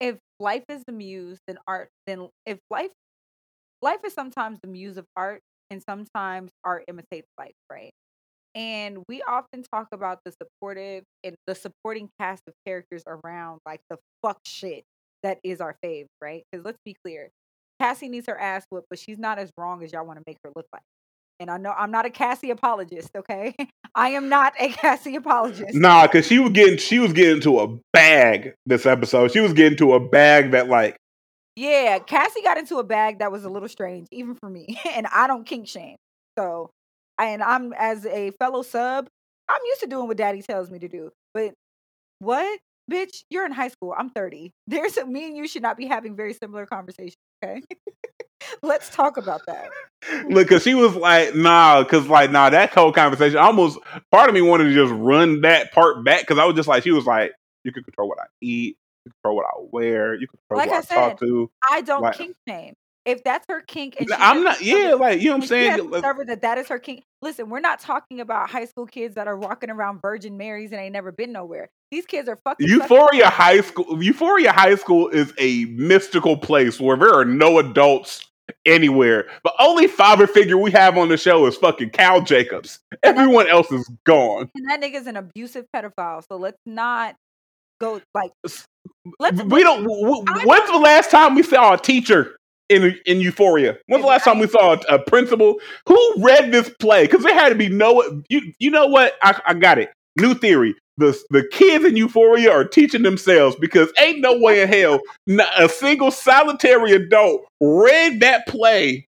if 0.00 0.16
life 0.40 0.64
is 0.68 0.82
the 0.86 0.92
muse, 0.92 1.38
then 1.46 1.58
art. 1.66 1.88
Then 2.06 2.28
if 2.46 2.58
life 2.70 2.90
life 3.82 4.00
is 4.04 4.12
sometimes 4.14 4.58
the 4.62 4.68
muse 4.68 4.96
of 4.96 5.06
art, 5.16 5.40
and 5.70 5.82
sometimes 5.82 6.50
art 6.64 6.84
imitates 6.88 7.28
life, 7.38 7.54
right? 7.70 7.92
And 8.54 8.98
we 9.08 9.22
often 9.22 9.62
talk 9.62 9.88
about 9.92 10.20
the 10.24 10.32
supportive 10.32 11.04
and 11.22 11.36
the 11.46 11.54
supporting 11.54 12.08
cast 12.18 12.42
of 12.48 12.54
characters 12.66 13.04
around 13.06 13.60
like 13.66 13.80
the 13.90 13.98
fuck 14.22 14.38
shit 14.46 14.84
that 15.22 15.38
is 15.44 15.60
our 15.60 15.76
fave, 15.84 16.06
right? 16.20 16.42
Because 16.50 16.64
let's 16.64 16.78
be 16.84 16.96
clear, 17.04 17.28
Cassie 17.80 18.08
needs 18.08 18.26
her 18.26 18.38
ass 18.38 18.64
whooped, 18.70 18.88
but 18.90 18.98
she's 18.98 19.18
not 19.18 19.38
as 19.38 19.50
wrong 19.56 19.82
as 19.82 19.92
y'all 19.92 20.06
want 20.06 20.18
to 20.18 20.24
make 20.26 20.38
her 20.44 20.50
look 20.56 20.66
like. 20.72 20.82
And 21.40 21.50
I 21.50 21.56
know 21.58 21.70
I'm 21.70 21.92
not 21.92 22.04
a 22.04 22.10
Cassie 22.10 22.50
apologist, 22.50 23.10
okay? 23.16 23.54
I 23.94 24.10
am 24.10 24.28
not 24.28 24.54
a 24.58 24.70
Cassie 24.70 25.16
apologist. 25.16 25.74
Nah, 25.74 26.06
because 26.06 26.26
she 26.26 26.38
was 26.38 26.50
getting 26.50 26.78
she 26.78 26.98
was 26.98 27.12
getting 27.12 27.40
to 27.42 27.60
a 27.60 27.78
bag 27.92 28.54
this 28.66 28.86
episode. 28.86 29.30
She 29.32 29.40
was 29.40 29.52
getting 29.52 29.78
to 29.78 29.92
a 29.92 30.00
bag 30.00 30.50
that 30.50 30.68
like 30.68 30.96
Yeah, 31.58 31.98
Cassie 31.98 32.40
got 32.40 32.56
into 32.56 32.76
a 32.76 32.84
bag 32.84 33.18
that 33.18 33.32
was 33.32 33.44
a 33.44 33.50
little 33.50 33.68
strange, 33.68 34.06
even 34.12 34.36
for 34.36 34.48
me. 34.48 34.78
and 34.94 35.08
I 35.08 35.26
don't 35.26 35.44
kink 35.44 35.66
shame. 35.66 35.96
So 36.38 36.70
and 37.18 37.42
I'm 37.42 37.72
as 37.72 38.06
a 38.06 38.30
fellow 38.38 38.62
sub, 38.62 39.08
I'm 39.48 39.60
used 39.66 39.80
to 39.80 39.88
doing 39.88 40.06
what 40.06 40.16
daddy 40.16 40.40
tells 40.40 40.70
me 40.70 40.78
to 40.78 40.86
do. 40.86 41.10
But 41.34 41.54
what? 42.20 42.60
Bitch, 42.88 43.24
you're 43.28 43.44
in 43.44 43.50
high 43.50 43.68
school. 43.68 43.92
I'm 43.98 44.08
30. 44.10 44.52
There's 44.68 44.96
a, 44.98 45.04
me 45.04 45.26
and 45.26 45.36
you 45.36 45.48
should 45.48 45.62
not 45.62 45.76
be 45.76 45.86
having 45.86 46.14
very 46.14 46.32
similar 46.32 46.64
conversations, 46.64 47.16
okay? 47.44 47.60
Let's 48.62 48.88
talk 48.90 49.16
about 49.16 49.40
that. 49.48 49.68
Look, 50.30 50.48
cause 50.48 50.62
she 50.62 50.74
was 50.74 50.94
like, 50.94 51.34
nah, 51.34 51.82
cause 51.82 52.06
like, 52.06 52.30
nah, 52.30 52.50
that 52.50 52.72
whole 52.72 52.92
conversation 52.92 53.36
almost 53.36 53.80
part 54.12 54.28
of 54.28 54.34
me 54.34 54.42
wanted 54.42 54.64
to 54.64 54.74
just 54.74 54.92
run 54.94 55.40
that 55.40 55.72
part 55.72 56.04
back 56.04 56.20
because 56.20 56.38
I 56.38 56.44
was 56.44 56.54
just 56.54 56.68
like, 56.68 56.84
she 56.84 56.92
was 56.92 57.04
like, 57.04 57.32
you 57.64 57.72
can 57.72 57.82
control 57.82 58.08
what 58.08 58.20
I 58.20 58.26
eat, 58.40 58.76
you 59.08 59.12
control 59.22 59.36
what 59.36 59.46
I 59.46 59.60
wear, 59.70 60.14
you 60.14 60.26
control 60.26 60.58
like 60.58 60.70
I, 60.70 60.78
I 60.78 60.80
said, 60.82 60.94
talk 60.94 61.20
to. 61.20 61.50
I 61.70 61.80
don't 61.80 62.02
like, 62.02 62.16
kink 62.16 62.36
shame. 62.46 62.74
If 63.04 63.24
that's 63.24 63.46
her 63.48 63.62
kink, 63.62 63.96
and 63.98 64.12
I'm 64.12 64.44
not, 64.44 64.60
yeah, 64.60 64.92
like 64.92 65.20
you 65.20 65.28
know 65.30 65.36
what 65.36 65.42
I'm 65.44 65.48
saying. 65.48 65.90
Discovered 65.90 66.28
that 66.28 66.42
that 66.42 66.58
is 66.58 66.68
her 66.68 66.78
kink. 66.78 67.04
Listen, 67.22 67.48
we're 67.48 67.60
not 67.60 67.80
talking 67.80 68.20
about 68.20 68.50
high 68.50 68.66
school 68.66 68.86
kids 68.86 69.14
that 69.14 69.26
are 69.26 69.36
walking 69.36 69.70
around 69.70 70.02
Virgin 70.02 70.36
Marys 70.36 70.72
and 70.72 70.80
ain't 70.80 70.92
never 70.92 71.10
been 71.10 71.32
nowhere. 71.32 71.70
These 71.90 72.04
kids 72.04 72.28
are 72.28 72.38
fucking. 72.44 72.68
Euphoria 72.68 73.24
fucking- 73.24 73.30
High 73.30 73.60
School. 73.62 74.02
Euphoria 74.02 74.52
High 74.52 74.74
School 74.74 75.08
is 75.08 75.32
a 75.38 75.64
mystical 75.66 76.36
place 76.36 76.78
where 76.78 76.98
there 76.98 77.14
are 77.14 77.24
no 77.24 77.58
adults 77.58 78.26
anywhere. 78.66 79.26
The 79.44 79.52
only 79.58 79.86
father 79.86 80.26
figure 80.26 80.58
we 80.58 80.70
have 80.72 80.98
on 80.98 81.08
the 81.08 81.16
show 81.16 81.46
is 81.46 81.56
fucking 81.56 81.90
Cal 81.90 82.20
Jacobs. 82.20 82.80
Everyone 83.02 83.48
else 83.48 83.70
is 83.72 83.90
gone. 84.04 84.50
And 84.54 84.68
that 84.68 84.82
nigga's 84.82 85.06
an 85.06 85.16
abusive 85.16 85.66
pedophile. 85.74 86.22
So 86.28 86.36
let's 86.36 86.58
not 86.66 87.16
go 87.80 88.00
like. 88.14 88.30
Let's, 89.18 89.42
we 89.42 89.62
don't. 89.62 89.84
when's 89.84 90.70
the 90.70 90.78
last 90.78 91.10
time 91.10 91.34
we 91.34 91.42
saw 91.42 91.74
a 91.74 91.78
teacher 91.78 92.36
in 92.68 92.98
in 93.06 93.20
Euphoria? 93.20 93.78
When's 93.86 94.02
the 94.02 94.08
last 94.08 94.24
time 94.24 94.38
we 94.38 94.48
saw 94.48 94.74
a, 94.74 94.94
a 94.94 94.98
principal 94.98 95.60
who 95.86 96.14
read 96.18 96.52
this 96.52 96.70
play? 96.80 97.06
Because 97.06 97.24
there 97.24 97.34
had 97.34 97.50
to 97.50 97.54
be 97.54 97.68
no. 97.68 98.22
You 98.28 98.52
you 98.58 98.70
know 98.70 98.86
what? 98.86 99.14
I, 99.22 99.40
I 99.46 99.54
got 99.54 99.78
it. 99.78 99.90
New 100.18 100.34
theory. 100.34 100.74
The, 100.98 101.16
the 101.30 101.44
kids 101.52 101.84
in 101.84 101.96
Euphoria 101.96 102.50
are 102.50 102.64
teaching 102.64 103.04
themselves 103.04 103.54
because 103.60 103.88
ain't 104.00 104.20
no 104.20 104.36
way 104.36 104.62
in 104.62 104.68
hell 104.68 105.00
not 105.28 105.48
a 105.56 105.68
single 105.68 106.10
solitary 106.10 106.90
adult 106.92 107.46
read 107.60 108.18
that 108.20 108.48
play. 108.48 109.06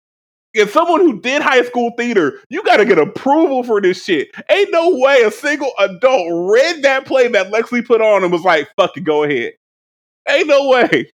If 0.54 0.72
someone 0.72 1.00
who 1.00 1.20
did 1.20 1.42
high 1.42 1.62
school 1.62 1.92
theater, 1.96 2.38
you 2.50 2.62
got 2.62 2.76
to 2.76 2.84
get 2.84 2.98
approval 2.98 3.62
for 3.62 3.80
this 3.80 4.04
shit. 4.04 4.28
Ain't 4.50 4.70
no 4.70 4.96
way 4.98 5.22
a 5.22 5.30
single 5.30 5.72
adult 5.78 6.50
read 6.50 6.82
that 6.82 7.06
play 7.06 7.28
that 7.28 7.50
Lexley 7.50 7.84
put 7.84 8.02
on 8.02 8.22
and 8.22 8.32
was 8.32 8.42
like, 8.42 8.68
"Fuck 8.76 8.96
it, 8.96 9.04
go 9.04 9.24
ahead." 9.24 9.52
Ain't 10.28 10.48
no 10.48 10.68
way. 10.68 11.10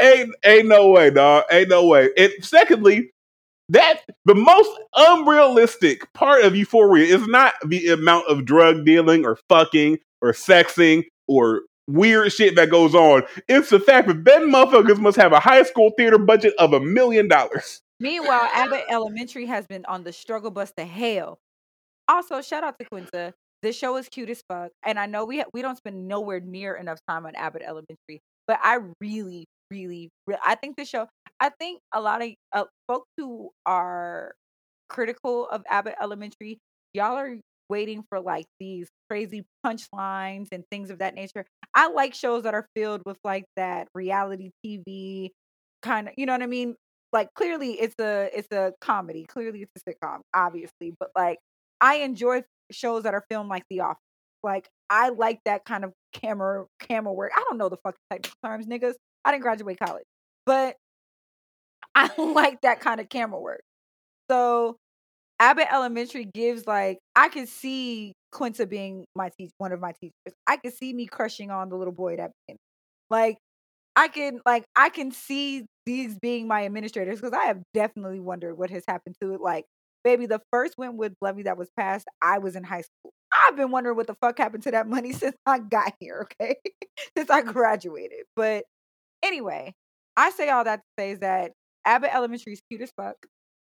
Ain't 0.00 0.34
ain't 0.44 0.66
no 0.66 0.88
way, 0.88 1.10
dog. 1.10 1.44
Ain't 1.50 1.68
no 1.68 1.86
way. 1.86 2.08
And 2.16 2.32
secondly, 2.40 3.10
that 3.68 4.00
the 4.24 4.34
most 4.34 4.70
unrealistic 4.96 6.10
part 6.14 6.44
of 6.44 6.56
Euphoria 6.56 7.14
is 7.14 7.26
not 7.26 7.54
the 7.66 7.88
amount 7.88 8.26
of 8.28 8.46
drug 8.46 8.84
dealing 8.86 9.26
or 9.26 9.38
fucking 9.48 9.98
or 10.22 10.32
sexing 10.32 11.04
or 11.26 11.62
weird 11.86 12.32
shit 12.32 12.56
that 12.56 12.70
goes 12.70 12.94
on. 12.94 13.24
It's 13.48 13.70
the 13.70 13.80
fact 13.80 14.08
that 14.08 14.24
them 14.24 14.50
motherfuckers 14.50 14.98
must 14.98 15.16
have 15.18 15.32
a 15.32 15.40
high 15.40 15.62
school 15.64 15.92
theater 15.96 16.18
budget 16.18 16.54
of 16.58 16.72
a 16.72 16.80
million 16.80 17.28
dollars. 17.28 17.82
Meanwhile, 18.00 18.48
Abbott 18.52 18.84
Elementary 18.90 19.46
has 19.46 19.66
been 19.66 19.84
on 19.86 20.04
the 20.04 20.12
struggle 20.12 20.50
bus 20.50 20.72
to 20.76 20.84
hell. 20.84 21.38
Also, 22.08 22.40
shout 22.42 22.64
out 22.64 22.78
to 22.78 22.86
Quinta. 22.86 23.34
This 23.62 23.76
show 23.76 23.96
is 23.96 24.08
cute 24.08 24.30
as 24.30 24.42
fuck, 24.48 24.70
and 24.84 24.98
I 24.98 25.06
know 25.06 25.24
we 25.24 25.38
ha- 25.38 25.48
we 25.52 25.62
don't 25.62 25.76
spend 25.76 26.06
nowhere 26.08 26.40
near 26.40 26.76
enough 26.76 27.00
time 27.08 27.26
on 27.26 27.34
Abbott 27.34 27.62
Elementary, 27.66 28.20
but 28.46 28.58
I 28.62 28.78
really, 29.00 29.46
really, 29.70 30.10
really 30.26 30.40
I 30.46 30.54
think 30.54 30.76
the 30.76 30.84
show. 30.84 31.08
I 31.40 31.50
think 31.50 31.80
a 31.92 32.00
lot 32.00 32.22
of 32.22 32.30
uh, 32.52 32.64
folks 32.88 33.08
who 33.16 33.50
are 33.66 34.34
critical 34.88 35.48
of 35.48 35.62
Abbott 35.68 35.96
Elementary, 36.00 36.58
y'all 36.94 37.16
are 37.16 37.36
waiting 37.68 38.04
for 38.08 38.20
like 38.20 38.46
these 38.60 38.88
crazy 39.10 39.44
punchlines 39.64 40.48
and 40.52 40.64
things 40.70 40.90
of 40.90 40.98
that 41.00 41.14
nature. 41.14 41.44
I 41.74 41.88
like 41.90 42.14
shows 42.14 42.44
that 42.44 42.54
are 42.54 42.66
filled 42.76 43.02
with 43.06 43.18
like 43.24 43.44
that 43.56 43.88
reality 43.94 44.50
TV 44.64 45.30
kind 45.82 46.08
of, 46.08 46.14
you 46.16 46.26
know 46.26 46.32
what 46.32 46.42
I 46.42 46.46
mean? 46.46 46.74
Like 47.12 47.32
clearly 47.34 47.72
it's 47.72 47.94
a 47.98 48.30
it's 48.36 48.52
a 48.52 48.72
comedy. 48.80 49.24
Clearly 49.24 49.62
it's 49.62 49.72
a 49.76 49.90
sitcom, 49.90 50.20
obviously, 50.34 50.94
but 50.98 51.10
like 51.16 51.38
I 51.80 51.96
enjoy 51.96 52.42
shows 52.70 53.04
that 53.04 53.14
are 53.14 53.24
filmed 53.30 53.48
like 53.48 53.64
The 53.70 53.80
Office. 53.80 54.02
Like 54.42 54.68
I 54.90 55.10
like 55.10 55.40
that 55.44 55.64
kind 55.64 55.84
of 55.84 55.92
camera 56.12 56.66
camera 56.80 57.12
work. 57.12 57.32
I 57.36 57.44
don't 57.48 57.58
know 57.58 57.68
the 57.68 57.78
fucking 57.78 57.98
technical 58.10 58.36
terms, 58.44 58.66
niggas. 58.66 58.94
I 59.24 59.32
didn't 59.32 59.42
graduate 59.42 59.78
college, 59.78 60.04
but 60.46 60.76
I 61.94 62.10
like 62.16 62.60
that 62.62 62.80
kind 62.80 63.00
of 63.00 63.08
camera 63.08 63.40
work. 63.40 63.62
So 64.30 64.76
Abbott 65.40 65.68
Elementary 65.72 66.24
gives 66.26 66.66
like 66.66 66.98
I 67.16 67.28
could 67.28 67.48
see 67.48 68.14
Quinta 68.32 68.66
being 68.66 69.04
my 69.14 69.30
teacher 69.38 69.52
one 69.58 69.72
of 69.72 69.80
my 69.80 69.92
teachers. 69.92 70.36
I 70.46 70.56
could 70.58 70.74
see 70.74 70.92
me 70.92 71.06
crushing 71.06 71.50
on 71.50 71.70
the 71.70 71.76
little 71.76 71.92
boy 71.92 72.16
that 72.16 72.32
like 73.10 73.38
I 73.98 74.06
can 74.06 74.40
like 74.46 74.64
I 74.76 74.90
can 74.90 75.10
see 75.10 75.66
these 75.84 76.16
being 76.20 76.46
my 76.46 76.64
administrators 76.64 77.20
because 77.20 77.36
I 77.36 77.46
have 77.46 77.60
definitely 77.74 78.20
wondered 78.20 78.56
what 78.56 78.70
has 78.70 78.84
happened 78.86 79.16
to 79.20 79.34
it. 79.34 79.40
Like, 79.40 79.64
baby, 80.04 80.26
the 80.26 80.40
first 80.52 80.74
Wentworth 80.78 81.14
levy 81.20 81.42
that 81.42 81.58
was 81.58 81.68
passed, 81.76 82.06
I 82.22 82.38
was 82.38 82.54
in 82.54 82.62
high 82.62 82.82
school. 82.82 83.12
I've 83.44 83.56
been 83.56 83.72
wondering 83.72 83.96
what 83.96 84.06
the 84.06 84.14
fuck 84.20 84.38
happened 84.38 84.62
to 84.62 84.70
that 84.70 84.86
money 84.86 85.12
since 85.14 85.34
I 85.44 85.58
got 85.58 85.94
here, 85.98 86.28
okay? 86.40 86.54
since 87.16 87.28
I 87.28 87.40
mm-hmm. 87.40 87.50
graduated. 87.50 88.20
But 88.36 88.66
anyway, 89.20 89.74
I 90.16 90.30
say 90.30 90.48
all 90.48 90.62
that 90.62 90.76
to 90.76 90.82
say 90.96 91.10
is 91.10 91.18
that 91.18 91.50
Abbott 91.84 92.14
Elementary 92.14 92.52
is 92.52 92.60
cute 92.70 92.82
as 92.82 92.92
fuck. 92.96 93.16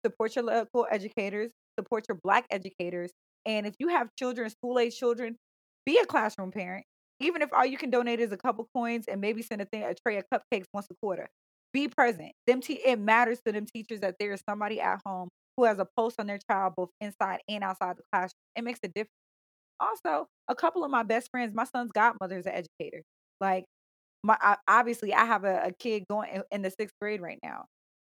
Support 0.04 0.37
your 0.37 0.44
local 0.44 0.87
educators, 0.90 1.50
support 1.78 2.04
your 2.11 2.18
black 2.22 2.44
educators. 2.50 3.11
And 3.46 3.66
if 3.66 3.74
you 3.78 3.88
have 3.88 4.09
children, 4.18 4.50
school 4.50 4.78
age 4.78 4.98
children, 4.98 5.37
be 5.87 5.96
a 5.96 6.04
classroom 6.04 6.50
parent. 6.50 6.85
Even 7.20 7.42
if 7.42 7.52
all 7.52 7.66
you 7.66 7.76
can 7.76 7.90
donate 7.90 8.20
is 8.20 8.33
a 8.33 8.37
couple 8.37 8.66
coins 8.74 9.04
and 9.06 9.20
maybe 9.20 9.42
send 9.42 9.61
a 9.61 9.66
thing, 9.66 9.83
a 9.83 9.94
tray 9.94 10.16
of 10.16 10.24
cupcakes 10.33 10.64
once 10.72 10.87
a 10.90 10.94
quarter. 11.02 11.28
Be 11.72 11.87
present. 11.87 12.33
Them 12.46 12.61
te- 12.61 12.80
it 12.85 12.98
matters 12.98 13.40
to 13.46 13.52
them 13.52 13.66
teachers 13.66 14.00
that 14.00 14.16
there 14.18 14.33
is 14.33 14.42
somebody 14.48 14.80
at 14.80 15.00
home 15.06 15.28
who 15.56 15.64
has 15.64 15.78
a 15.78 15.87
pulse 15.96 16.14
on 16.18 16.26
their 16.26 16.38
child 16.50 16.74
both 16.76 16.88
inside 17.00 17.40
and 17.48 17.62
outside 17.62 17.96
the 17.96 18.02
classroom. 18.12 18.40
It 18.56 18.64
makes 18.64 18.80
a 18.83 18.88
difference. 18.88 19.11
Also, 19.78 20.26
a 20.48 20.54
couple 20.54 20.85
of 20.85 20.90
my 20.90 21.02
best 21.02 21.28
friends, 21.30 21.54
my 21.54 21.64
son's 21.64 21.92
godmother 21.92 22.38
is 22.38 22.46
an 22.46 22.52
educator. 22.52 23.02
Like 23.40 23.64
my 24.22 24.37
I, 24.40 24.56
obviously 24.68 25.14
I 25.14 25.24
have 25.24 25.44
a, 25.44 25.66
a 25.66 25.72
kid 25.72 26.04
going 26.11 26.30
in, 26.35 26.42
in, 26.50 26.62
the 26.62 26.70
sixth 26.70 26.94
grade 27.00 27.20
right 27.20 27.38
now. 27.42 27.66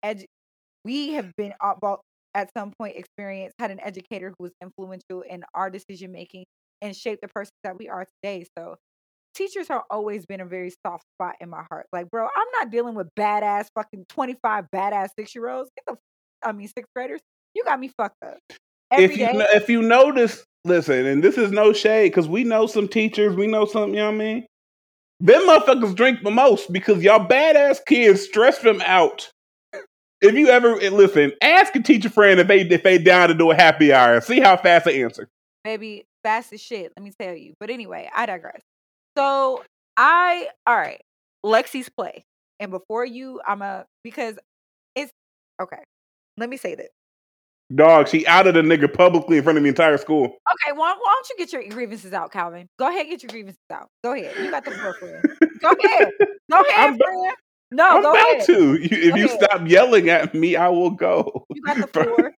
Edu- 0.04 0.24
we 0.84 1.10
have 1.10 1.32
been 1.36 1.52
at 2.34 2.50
some 2.56 2.72
point 2.78 2.96
experienced 2.96 3.54
had 3.58 3.70
an 3.70 3.80
educator 3.80 4.32
who 4.38 4.44
was 4.44 4.52
influential 4.62 5.22
in 5.22 5.44
our 5.54 5.70
decision 5.70 6.12
making 6.12 6.44
and 6.80 6.96
shaped 6.96 7.22
the 7.22 7.28
person 7.28 7.52
that 7.64 7.78
we 7.78 7.88
are 7.88 8.06
today. 8.22 8.46
So 8.56 8.76
teachers 9.34 9.68
have 9.68 9.82
always 9.90 10.26
been 10.26 10.40
a 10.40 10.46
very 10.46 10.72
soft 10.84 11.04
spot 11.16 11.36
in 11.40 11.48
my 11.48 11.64
heart. 11.70 11.86
Like, 11.92 12.10
bro, 12.10 12.24
I'm 12.24 12.46
not 12.60 12.70
dealing 12.70 12.94
with 12.94 13.08
badass 13.18 13.68
fucking 13.74 14.06
25 14.08 14.66
badass 14.74 15.08
six 15.18 15.34
year 15.34 15.48
olds. 15.48 15.70
Get 15.76 15.94
the 15.94 16.48
I 16.48 16.52
mean 16.52 16.68
sixth 16.68 16.90
graders. 16.94 17.20
You 17.54 17.64
got 17.64 17.80
me 17.80 17.90
fucked 17.96 18.22
up. 18.24 18.38
Every 18.90 19.04
if 19.04 19.10
you 19.12 19.26
day. 19.26 19.46
if 19.52 19.68
you 19.68 19.82
notice, 19.82 20.44
listen, 20.64 21.06
and 21.06 21.22
this 21.22 21.36
is 21.36 21.50
no 21.50 21.72
shade 21.72 22.10
because 22.10 22.28
we 22.28 22.44
know 22.44 22.66
some 22.66 22.88
teachers, 22.88 23.36
we 23.36 23.46
know 23.46 23.64
some, 23.66 23.90
you 23.90 23.96
know 23.96 24.06
what 24.06 24.14
I 24.14 24.18
mean. 24.18 24.46
them 25.20 25.46
motherfuckers 25.46 25.94
drink 25.94 26.22
the 26.22 26.30
most 26.30 26.72
because 26.72 27.02
y'all 27.02 27.26
badass 27.26 27.78
kids 27.86 28.22
stress 28.22 28.58
them 28.58 28.80
out. 28.84 29.30
If 30.20 30.34
you 30.34 30.48
ever 30.48 30.80
eh, 30.80 30.90
listen, 30.90 31.32
ask 31.42 31.74
a 31.76 31.82
teacher 31.82 32.10
friend 32.10 32.40
if 32.40 32.48
they 32.48 32.62
if 32.62 32.82
they 32.82 32.98
down 32.98 33.28
to 33.28 33.34
do 33.34 33.50
a 33.50 33.54
happy 33.54 33.92
hour. 33.92 34.20
See 34.20 34.40
how 34.40 34.56
fast 34.56 34.86
they 34.86 35.02
answer. 35.02 35.28
Maybe 35.64 36.06
fast 36.24 36.52
as 36.52 36.60
shit. 36.60 36.92
Let 36.96 37.04
me 37.04 37.12
tell 37.20 37.34
you. 37.34 37.54
But 37.60 37.70
anyway, 37.70 38.10
I 38.14 38.26
digress. 38.26 38.62
So 39.18 39.64
I 39.96 40.48
all 40.66 40.76
right. 40.76 41.00
Lexi's 41.44 41.88
play, 41.88 42.24
and 42.60 42.70
before 42.70 43.04
you, 43.04 43.40
I'm 43.46 43.62
a 43.62 43.84
because 44.04 44.38
it's 44.94 45.10
okay. 45.60 45.82
Let 46.36 46.48
me 46.48 46.56
say 46.56 46.76
this. 46.76 46.88
Dog, 47.74 48.08
she 48.08 48.26
outed 48.26 48.56
a 48.56 48.62
nigga 48.62 48.92
publicly 48.92 49.36
in 49.38 49.42
front 49.42 49.58
of 49.58 49.64
the 49.64 49.68
entire 49.68 49.98
school. 49.98 50.24
Okay, 50.24 50.72
why, 50.72 50.94
why 50.94 50.94
don't 50.96 51.28
you 51.28 51.36
get 51.36 51.52
your 51.52 51.68
grievances 51.68 52.12
out, 52.12 52.32
Calvin? 52.32 52.66
Go 52.78 52.88
ahead, 52.88 53.08
get 53.08 53.22
your 53.22 53.28
grievances 53.28 53.58
out. 53.70 53.88
Go 54.02 54.14
ahead. 54.14 54.34
You 54.42 54.50
got 54.50 54.64
the 54.64 54.70
floor, 54.70 54.94
friend. 54.94 55.22
Go 55.60 55.72
ahead. 55.84 56.08
Go 56.50 56.60
ahead, 56.68 56.90
I'm, 56.90 56.96
friend. 56.96 57.34
No, 57.70 57.88
I'm 57.88 58.02
go 58.02 58.10
about 58.12 58.32
ahead. 58.32 58.46
to. 58.46 58.74
You, 58.76 58.88
if 58.90 59.10
Go 59.10 59.16
you 59.16 59.26
ahead. 59.26 59.40
stop 59.42 59.68
yelling 59.68 60.08
at 60.08 60.34
me, 60.34 60.56
I 60.56 60.68
will 60.68 60.90
go. 60.92 61.44
You 61.52 61.62
got 61.62 61.76
the 61.76 61.86
floor. 61.88 62.32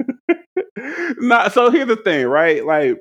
nah, 1.19 1.49
so 1.49 1.69
here's 1.69 1.87
the 1.87 1.97
thing, 1.97 2.25
right? 2.25 2.65
Like, 2.65 2.97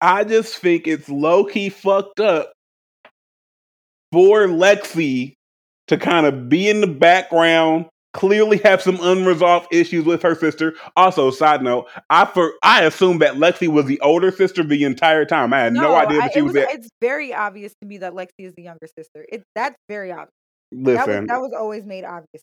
I 0.00 0.24
just 0.24 0.56
think 0.58 0.86
it's 0.86 1.08
low 1.08 1.44
key 1.44 1.68
fucked 1.70 2.20
up 2.20 2.52
for 4.12 4.46
Lexi 4.46 5.34
to 5.88 5.96
kind 5.96 6.26
of 6.26 6.48
be 6.48 6.68
in 6.68 6.80
the 6.80 6.86
background, 6.86 7.86
clearly 8.12 8.58
have 8.58 8.82
some 8.82 8.98
unresolved 9.00 9.68
issues 9.72 10.04
with 10.04 10.22
her 10.22 10.34
sister. 10.34 10.74
Also, 10.96 11.30
side 11.30 11.62
note, 11.62 11.88
I 12.10 12.24
for 12.26 12.52
I 12.62 12.82
assumed 12.84 13.22
that 13.22 13.34
Lexi 13.34 13.68
was 13.68 13.86
the 13.86 14.00
older 14.00 14.30
sister 14.30 14.62
the 14.62 14.84
entire 14.84 15.24
time. 15.24 15.52
I 15.52 15.60
had 15.60 15.72
no, 15.72 15.94
idea 15.94 16.18
I- 16.18 16.20
that 16.22 16.32
she 16.34 16.42
was, 16.42 16.52
was. 16.52 16.54
there. 16.54 16.66
It's 16.70 16.88
very 17.00 17.32
obvious 17.32 17.72
to 17.82 17.88
me 17.88 17.98
that 17.98 18.12
Lexi 18.12 18.30
is 18.40 18.54
the 18.56 18.62
younger 18.62 18.86
sister. 18.98 19.24
It 19.28 19.42
that's 19.54 19.76
very 19.88 20.12
obvious. 20.12 20.30
That 20.72 20.78
was 20.82 21.06
Listen, 21.06 21.26
that 21.28 21.40
was 21.40 21.52
always 21.56 21.86
made 21.86 22.04
obvious. 22.04 22.42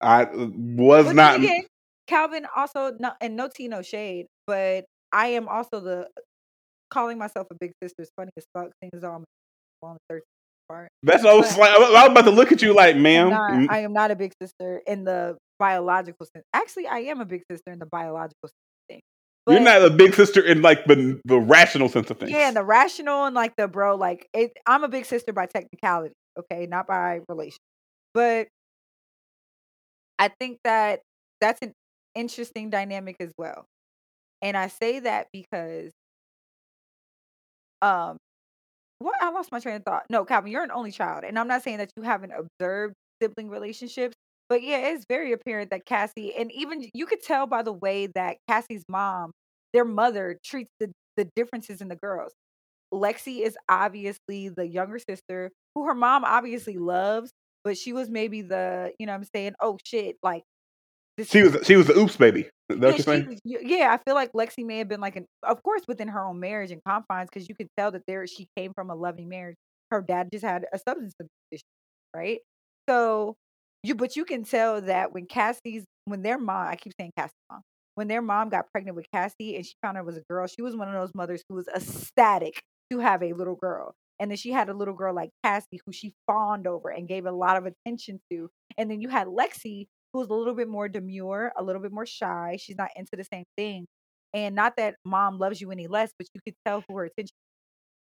I 0.00 0.24
uh, 0.24 0.48
was 0.56 1.06
But 1.06 1.16
not. 1.16 1.36
again, 1.36 1.64
Calvin 2.06 2.46
also 2.54 2.96
no, 2.98 3.12
and 3.20 3.36
no 3.36 3.48
tea, 3.48 3.68
no 3.68 3.82
shade, 3.82 4.26
but 4.46 4.84
I 5.12 5.28
am 5.28 5.48
also 5.48 5.80
the 5.80 6.08
calling 6.90 7.18
myself 7.18 7.46
a 7.50 7.56
big 7.60 7.72
sister 7.82 8.02
is 8.02 8.10
funny 8.16 8.30
as 8.36 8.44
fuck. 8.54 8.70
Seeing 8.80 8.90
as 8.94 9.02
though 9.02 9.12
I'm 9.12 9.24
on 9.82 9.94
the 9.94 9.98
thirteenth 10.08 10.24
part. 10.68 10.88
That's 11.02 11.22
what 11.22 11.32
I 11.32 11.36
was 11.36 11.56
like. 11.56 11.70
I 11.70 11.78
was 11.78 12.10
about 12.10 12.24
to 12.24 12.30
look 12.30 12.52
at 12.52 12.62
you 12.62 12.74
like, 12.74 12.96
ma'am. 12.96 13.30
not, 13.30 13.70
I 13.70 13.80
am 13.80 13.92
not 13.92 14.10
a 14.10 14.16
big 14.16 14.32
sister 14.40 14.80
in 14.86 15.04
the 15.04 15.36
biological 15.58 16.26
sense. 16.34 16.44
Actually, 16.52 16.86
I 16.86 16.98
am 17.00 17.20
a 17.20 17.24
big 17.24 17.42
sister 17.50 17.70
in 17.72 17.78
the 17.78 17.86
biological 17.86 18.50
thing. 18.88 19.00
You're 19.48 19.60
not 19.60 19.82
a 19.82 19.90
big 19.90 20.14
sister 20.14 20.40
in 20.40 20.62
like 20.62 20.84
the 20.86 21.20
the 21.24 21.38
rational 21.38 21.88
sense 21.88 22.10
of 22.10 22.18
things. 22.18 22.32
Yeah, 22.32 22.48
and 22.48 22.56
the 22.56 22.64
rational 22.64 23.26
and 23.26 23.34
like 23.34 23.54
the 23.56 23.68
bro, 23.68 23.94
like 23.96 24.26
it, 24.34 24.52
I'm 24.66 24.82
a 24.82 24.88
big 24.88 25.04
sister 25.04 25.32
by 25.32 25.46
technicality, 25.46 26.14
okay, 26.38 26.66
not 26.66 26.86
by 26.86 27.20
relation. 27.28 27.58
But 28.12 28.48
I 30.18 30.28
think 30.40 30.58
that 30.64 31.00
that's 31.40 31.60
an 31.62 31.72
interesting 32.14 32.70
dynamic 32.70 33.16
as 33.20 33.30
well. 33.38 33.66
And 34.42 34.56
I 34.56 34.68
say 34.68 35.00
that 35.00 35.28
because 35.32 35.92
um 37.82 38.16
what 38.98 39.14
I 39.20 39.30
lost 39.30 39.52
my 39.52 39.60
train 39.60 39.76
of 39.76 39.84
thought. 39.84 40.04
No, 40.10 40.24
Calvin, 40.24 40.50
you're 40.50 40.62
an 40.62 40.70
only 40.70 40.90
child. 40.90 41.24
And 41.24 41.38
I'm 41.38 41.48
not 41.48 41.62
saying 41.62 41.78
that 41.78 41.90
you 41.96 42.02
haven't 42.02 42.32
observed 42.32 42.94
sibling 43.22 43.50
relationships, 43.50 44.14
but 44.48 44.62
yeah, 44.62 44.78
it's 44.78 45.04
very 45.08 45.32
apparent 45.32 45.70
that 45.70 45.84
Cassie 45.84 46.34
and 46.34 46.50
even 46.52 46.88
you 46.94 47.06
could 47.06 47.22
tell 47.22 47.46
by 47.46 47.62
the 47.62 47.72
way 47.72 48.06
that 48.14 48.38
Cassie's 48.48 48.84
mom, 48.88 49.32
their 49.74 49.84
mother, 49.84 50.38
treats 50.44 50.70
the, 50.80 50.90
the 51.16 51.28
differences 51.36 51.80
in 51.80 51.88
the 51.88 51.96
girls. 51.96 52.32
Lexi 52.94 53.40
is 53.40 53.56
obviously 53.68 54.48
the 54.48 54.66
younger 54.66 54.98
sister 54.98 55.50
who 55.74 55.84
her 55.86 55.94
mom 55.94 56.24
obviously 56.24 56.78
loves, 56.78 57.30
but 57.64 57.76
she 57.76 57.92
was 57.92 58.08
maybe 58.08 58.42
the, 58.42 58.92
you 58.98 59.06
know 59.06 59.12
I'm 59.12 59.24
saying, 59.34 59.54
oh 59.60 59.78
shit, 59.84 60.16
like 60.22 60.44
She 61.24 61.42
was 61.42 61.56
she 61.66 61.76
was 61.76 61.86
the 61.86 61.96
oops 61.96 62.16
baby. 62.16 62.48
Yeah, 62.90 62.96
she- 63.46 63.58
yeah, 63.62 63.92
I 63.92 63.98
feel 64.04 64.14
like 64.14 64.32
Lexi 64.32 64.64
may 64.66 64.78
have 64.78 64.88
been 64.88 65.00
like 65.00 65.16
an, 65.16 65.24
of 65.42 65.62
course, 65.62 65.82
within 65.88 66.08
her 66.08 66.24
own 66.24 66.40
marriage 66.40 66.70
and 66.72 66.82
confines, 66.86 67.28
because 67.32 67.48
you 67.48 67.54
could 67.54 67.68
tell 67.78 67.90
that 67.92 68.02
there 68.06 68.26
she 68.26 68.48
came 68.56 68.72
from 68.74 68.90
a 68.90 68.94
loving 68.94 69.28
marriage. 69.28 69.56
Her 69.90 70.02
dad 70.02 70.28
just 70.32 70.44
had 70.44 70.66
a 70.72 70.78
substance 70.78 71.14
abuse 71.20 71.30
issue, 71.52 71.62
right? 72.14 72.40
So 72.88 73.34
you, 73.82 73.94
but 73.94 74.16
you 74.16 74.24
can 74.24 74.44
tell 74.44 74.80
that 74.82 75.12
when 75.12 75.26
Cassie's, 75.26 75.84
when 76.06 76.22
their 76.22 76.38
mom, 76.38 76.66
I 76.66 76.76
keep 76.76 76.92
saying 77.00 77.12
Cassie's 77.16 77.32
mom, 77.50 77.62
when 77.94 78.08
their 78.08 78.20
mom 78.20 78.48
got 78.48 78.66
pregnant 78.72 78.96
with 78.96 79.06
Cassie 79.12 79.56
and 79.56 79.64
she 79.64 79.74
found 79.82 79.96
out 79.96 80.00
it 80.02 80.06
was 80.06 80.16
a 80.16 80.22
girl, 80.28 80.46
she 80.48 80.60
was 80.60 80.74
one 80.76 80.88
of 80.88 80.94
those 80.94 81.14
mothers 81.14 81.42
who 81.48 81.54
was 81.54 81.68
ecstatic 81.74 82.60
to 82.90 82.98
have 82.98 83.22
a 83.22 83.32
little 83.32 83.54
girl. 83.56 83.94
And 84.18 84.30
then 84.30 84.36
she 84.38 84.50
had 84.50 84.68
a 84.68 84.74
little 84.74 84.94
girl 84.94 85.14
like 85.14 85.30
Cassie 85.44 85.80
who 85.86 85.92
she 85.92 86.14
fawned 86.26 86.66
over 86.66 86.88
and 86.88 87.06
gave 87.06 87.26
a 87.26 87.32
lot 87.32 87.56
of 87.56 87.66
attention 87.66 88.18
to. 88.30 88.48
And 88.76 88.90
then 88.90 89.00
you 89.00 89.08
had 89.08 89.28
Lexi, 89.28 89.86
who's 90.16 90.28
a 90.28 90.34
little 90.34 90.54
bit 90.54 90.68
more 90.68 90.88
demure, 90.88 91.52
a 91.56 91.62
little 91.62 91.82
bit 91.82 91.92
more 91.92 92.06
shy. 92.06 92.56
She's 92.60 92.76
not 92.76 92.90
into 92.96 93.16
the 93.16 93.24
same 93.24 93.44
thing. 93.56 93.86
And 94.32 94.54
not 94.54 94.76
that 94.76 94.96
mom 95.04 95.38
loves 95.38 95.60
you 95.60 95.70
any 95.70 95.86
less, 95.86 96.10
but 96.18 96.26
you 96.34 96.40
could 96.44 96.54
tell 96.64 96.82
who 96.88 96.96
her 96.96 97.04
attention. 97.04 97.34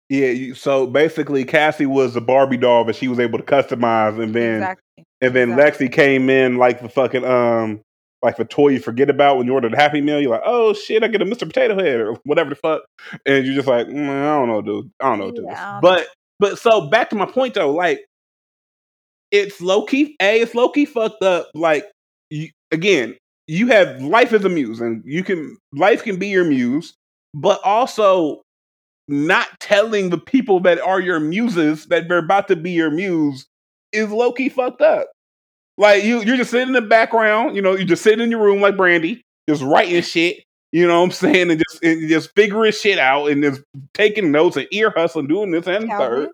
Yeah. 0.09 0.29
You, 0.29 0.55
so 0.55 0.87
basically, 0.87 1.45
Cassie 1.45 1.87
was 1.87 2.17
a 2.17 2.21
Barbie 2.21 2.57
doll 2.57 2.85
that 2.85 2.97
she 2.97 3.09
was 3.09 3.19
able 3.19 3.39
to 3.39 3.45
customize, 3.45 4.21
and 4.21 4.35
then 4.35 4.57
exactly. 4.57 5.05
and 5.21 5.35
then 5.35 5.51
exactly. 5.53 5.89
Lexi 5.89 5.93
came 5.93 6.31
in 6.31 6.57
like 6.57 6.81
the 6.81 6.89
fucking 6.89 7.25
um 7.25 7.81
like 8.23 8.37
the 8.37 8.45
toy 8.45 8.69
you 8.69 8.81
forget 8.81 9.11
about 9.11 9.37
when 9.37 9.47
you 9.47 9.53
order 9.53 9.69
the 9.69 9.77
Happy 9.77 10.01
Meal. 10.01 10.21
You're 10.21 10.31
like, 10.31 10.43
oh 10.45 10.73
shit, 10.73 11.05
I 11.05 11.09
get 11.09 11.23
a 11.23 11.27
Mr. 11.27 11.41
Potato 11.41 11.77
Head 11.77 12.01
or 12.01 12.15
whatever 12.25 12.51
the 12.51 12.57
fuck, 12.57 12.83
and 13.27 13.47
you're 13.47 13.55
just 13.55 13.69
like, 13.69 13.87
mm, 13.87 14.09
I 14.09 14.39
don't 14.39 14.49
know, 14.49 14.63
dude. 14.63 14.91
I 15.01 15.11
don't 15.11 15.19
know, 15.19 15.31
dude. 15.31 15.45
Yeah, 15.47 15.73
don't 15.73 15.83
But 15.83 16.09
but 16.39 16.59
so 16.59 16.89
back 16.89 17.11
to 17.11 17.17
my 17.17 17.27
point 17.27 17.55
though, 17.55 17.73
like 17.73 18.05
it's 19.31 19.61
low 19.61 19.85
key. 19.85 20.17
A, 20.21 20.41
it's 20.41 20.55
low 20.55 20.69
key 20.69 20.87
fucked 20.87 21.23
up. 21.23 21.49
Like 21.55 21.85
again, 22.71 23.17
you 23.47 23.69
have 23.69 24.03
life 24.03 24.33
as 24.33 24.45
a 24.45 24.49
muse, 24.49 24.81
and 24.81 25.03
you 25.05 25.25
can 25.25 25.57
life 25.73 26.03
can 26.03 26.19
be 26.19 26.29
your 26.29 26.45
muse, 26.45 26.95
but 27.35 27.61
also 27.65 28.43
not 29.09 29.49
telling 29.59 30.11
the 30.11 30.19
people 30.19 30.61
that 30.61 30.79
are 30.81 31.01
your 31.01 31.19
muses 31.19 31.87
that 31.87 32.09
they're 32.09 32.19
about 32.19 32.47
to 32.49 32.57
be 32.57 32.71
your 32.73 32.91
muse 32.91 33.47
is 33.93 34.11
low 34.11 34.33
key 34.33 34.51
fucked 34.51 34.83
up. 34.83 35.09
Like 35.79 36.05
you, 36.05 36.21
you're 36.23 36.37
just 36.37 36.51
sitting 36.51 36.69
in 36.69 36.75
the 36.75 36.83
background. 36.83 37.57
You 37.57 37.63
know, 37.63 37.75
you're 37.75 37.87
just 37.87 38.03
sitting 38.03 38.21
in 38.21 38.31
your 38.31 38.43
room 38.43 38.61
like 38.61 38.77
Brandy, 38.77 39.23
just 39.49 39.63
writing 39.63 40.03
shit. 40.03 40.43
You 40.71 40.87
know 40.87 40.99
what 40.99 41.07
I'm 41.07 41.11
saying, 41.13 41.51
and 41.51 41.63
just 41.67 41.83
and 41.83 42.09
just 42.09 42.31
figuring 42.37 42.73
shit 42.73 42.99
out, 42.99 43.31
and 43.31 43.43
just 43.43 43.63
taking 43.95 44.31
notes 44.31 44.59
and 44.59 44.67
ear 44.71 44.93
hustling, 44.95 45.27
doing 45.27 45.51
this 45.51 45.67
and 45.67 45.89
Calvin, 45.89 46.27
third. 46.27 46.29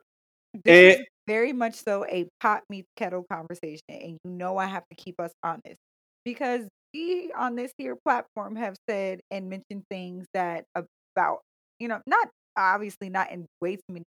this 0.64 0.97
And- 0.97 1.07
very 1.26 1.53
much 1.55 1.74
so 1.76 2.05
a 2.05 2.28
pot 2.41 2.62
meets 2.68 2.89
kettle 2.97 3.24
conversation, 3.30 3.80
and 3.89 4.18
you 4.24 4.30
know 4.30 4.59
I 4.59 4.66
have 4.66 4.82
to 4.91 4.97
keep 4.97 5.20
us 5.20 5.32
honest 5.43 5.78
because 6.25 6.62
we 6.93 7.33
on 7.37 7.57
this 7.57 7.72
here 7.77 7.97
platform 7.97 8.57
have 8.57 8.77
said 8.89 9.20
and 9.31 9.49
mentioned 9.49 9.85
things 9.91 10.27
that 10.35 10.64
about 10.75 11.41
you 11.79 11.89
know 11.89 12.01
not 12.07 12.29
obviously 12.57 13.09
not 13.09 13.31
in 13.33 13.47
way 13.61 13.77
too 13.77 13.83
many 13.91 14.05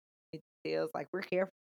details. 0.63 0.91
Like 0.93 1.07
we're 1.13 1.21
careful, 1.21 1.53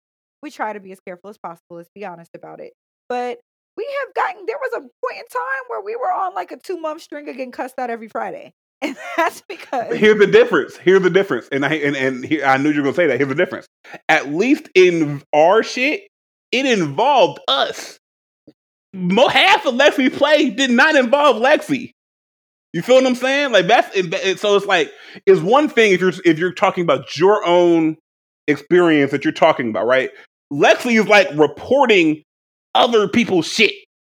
we 0.42 0.50
try 0.50 0.72
to 0.72 0.80
be 0.80 0.92
as 0.92 1.00
careful 1.07 1.30
as 1.30 1.38
possible. 1.38 1.76
Let's 1.76 1.90
be 1.94 2.05
honest 2.05 2.30
about 2.34 2.61
it, 2.61 2.72
but. 3.09 3.38
We 3.74 3.88
have 4.05 4.12
gotten 4.12 4.44
there 4.44 4.59
was 4.59 4.72
a 4.74 4.80
point 4.80 5.16
in 5.16 5.24
time 5.32 5.64
where 5.68 5.80
we 5.80 5.96
were 5.96 6.12
on 6.12 6.34
like 6.34 6.53
a 6.53 6.59
two 6.59 6.76
month 6.76 7.00
string 7.00 7.26
of 7.30 7.38
getting 7.38 7.53
cussed 7.53 7.78
out 7.78 7.88
every 7.88 8.09
Friday. 8.09 8.53
And 8.82 8.96
that's 9.16 9.42
because 9.48 9.96
Here's 9.96 10.18
the 10.18 10.26
difference. 10.26 10.76
Here's 10.76 11.03
the 11.03 11.09
difference. 11.09 11.48
And 11.50 11.64
I 11.64 11.76
and, 11.76 11.96
and 11.96 12.22
here, 12.22 12.44
I 12.44 12.59
knew 12.59 12.68
you 12.68 12.82
were 12.82 12.88
gonna 12.88 12.96
say 12.96 13.07
that. 13.07 13.16
Here's 13.16 13.30
the 13.30 13.34
difference. 13.34 13.66
At 14.11 14.28
least 14.28 14.68
in 14.74 15.22
our 15.32 15.62
shit, 15.62 16.03
it 16.50 16.66
involved 16.66 17.40
us. 17.48 17.98
Half 18.95 19.66
of 19.66 19.74
Lexi's 19.74 20.16
play 20.16 20.51
did 20.51 20.70
not 20.70 20.97
involve 20.97 21.36
Lexi. 21.36 21.93
You 22.72 22.82
feel 22.82 22.97
what 22.97 23.07
I'm 23.07 23.14
saying? 23.14 23.53
Like 23.53 23.66
that's 23.66 24.40
so. 24.40 24.57
It's 24.57 24.66
like 24.66 24.90
it's 25.26 25.40
one 25.40 25.68
thing 25.68 25.93
if 25.93 26.01
you're 26.01 26.12
if 26.24 26.38
you're 26.38 26.53
talking 26.53 26.82
about 26.82 27.16
your 27.16 27.45
own 27.47 27.97
experience 28.49 29.11
that 29.11 29.24
you're 29.24 29.32
talking 29.32 29.70
about, 29.70 29.86
right? 29.86 30.11
Lexi 30.53 30.99
is 30.99 31.07
like 31.07 31.28
reporting 31.34 32.22
other 32.74 33.09
people's 33.09 33.47
shit. 33.47 33.72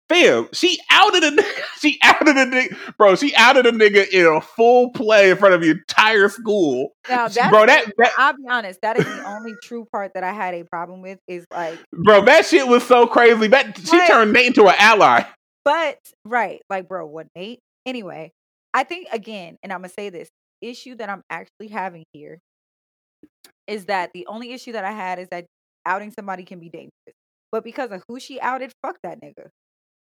Fam, 0.10 0.48
she 0.54 0.80
outed 0.90 1.24
a 1.24 1.32
nigga. 1.32 1.44
She 1.78 2.00
outed 2.02 2.36
a 2.36 2.46
nigga, 2.46 2.76
bro. 2.98 3.16
She 3.16 3.36
outed 3.36 3.68
a 3.68 3.72
nigga 3.72 4.10
in 4.10 4.26
a 4.26 4.42
full 4.42 4.90
play 4.90 5.30
in 5.30 5.38
front 5.38 5.54
of 5.54 5.62
the 5.62 5.70
entire 5.70 6.28
school. 6.28 6.94
now 7.08 7.28
bro, 7.28 7.68
that, 7.68 7.86
that 8.00 8.14
I'll 8.18 8.36
be 8.36 8.48
honest, 8.50 8.80
that 8.82 8.98
is 8.98 9.06
the 9.06 9.26
only 9.28 9.54
true 9.62 9.86
part 9.92 10.14
that 10.16 10.24
I 10.24 10.34
had 10.34 10.56
a 10.56 10.64
problem 10.64 11.04
with 11.04 11.20
is 11.28 11.46
like 11.52 11.78
bro, 11.94 12.26
that 12.26 12.48
shit 12.48 12.68
was 12.68 12.84
so 12.84 13.06
crazy. 13.06 13.46
That 13.48 13.78
she 13.78 14.08
turned 14.08 14.34
Nate 14.34 14.48
into 14.48 14.68
an 14.68 14.74
ally. 14.80 15.24
But 15.64 16.00
right, 16.26 16.62
like 16.68 16.88
bro, 16.88 17.06
what 17.06 17.28
Nate? 17.36 17.60
Anyway, 17.86 18.32
I 18.74 18.84
think 18.84 19.08
again, 19.12 19.58
and 19.62 19.72
I'm 19.72 19.82
gonna 19.82 19.90
say 19.90 20.10
this 20.10 20.30
issue 20.62 20.96
that 20.96 21.10
I'm 21.10 21.22
actually 21.30 21.68
having 21.68 22.06
here 22.12 22.40
is 23.68 23.86
that 23.86 24.12
the 24.14 24.26
only 24.26 24.52
issue 24.52 24.72
that 24.72 24.84
I 24.84 24.92
had 24.92 25.20
is 25.20 25.28
that 25.30 25.46
outing 25.86 26.12
somebody 26.12 26.44
can 26.44 26.60
be 26.60 26.70
dangerous. 26.70 26.92
But 27.52 27.64
because 27.64 27.92
of 27.92 28.04
who 28.08 28.20
she 28.20 28.42
outed, 28.42 28.72
fuck 28.82 28.98
that 29.04 29.22
nigga. 29.22 29.50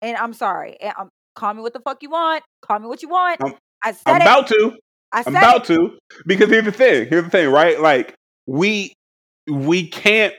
And 0.05 0.17
I'm 0.17 0.33
sorry. 0.33 0.77
And 0.79 0.93
I'm 0.97 1.09
call 1.35 1.53
me 1.53 1.61
what 1.61 1.73
the 1.73 1.79
fuck 1.79 2.01
you 2.03 2.09
want. 2.09 2.43
Call 2.61 2.79
me 2.79 2.87
what 2.87 3.01
you 3.01 3.09
want. 3.09 3.41
I'm- 3.41 3.55
I 3.83 3.91
said 3.91 4.01
I'm 4.07 4.15
it. 4.15 4.21
about 4.21 4.47
to. 4.47 4.77
I 5.11 5.21
said 5.23 5.35
I'm 5.35 5.43
about 5.43 5.69
it. 5.69 5.73
to. 5.75 5.97
Because 6.25 6.49
here's 6.49 6.65
the 6.65 6.71
thing. 6.71 7.07
Here's 7.07 7.23
the 7.23 7.29
thing, 7.29 7.49
right? 7.49 7.79
Like 7.79 8.15
we 8.47 8.93
we 9.47 9.87
can't 9.87 10.33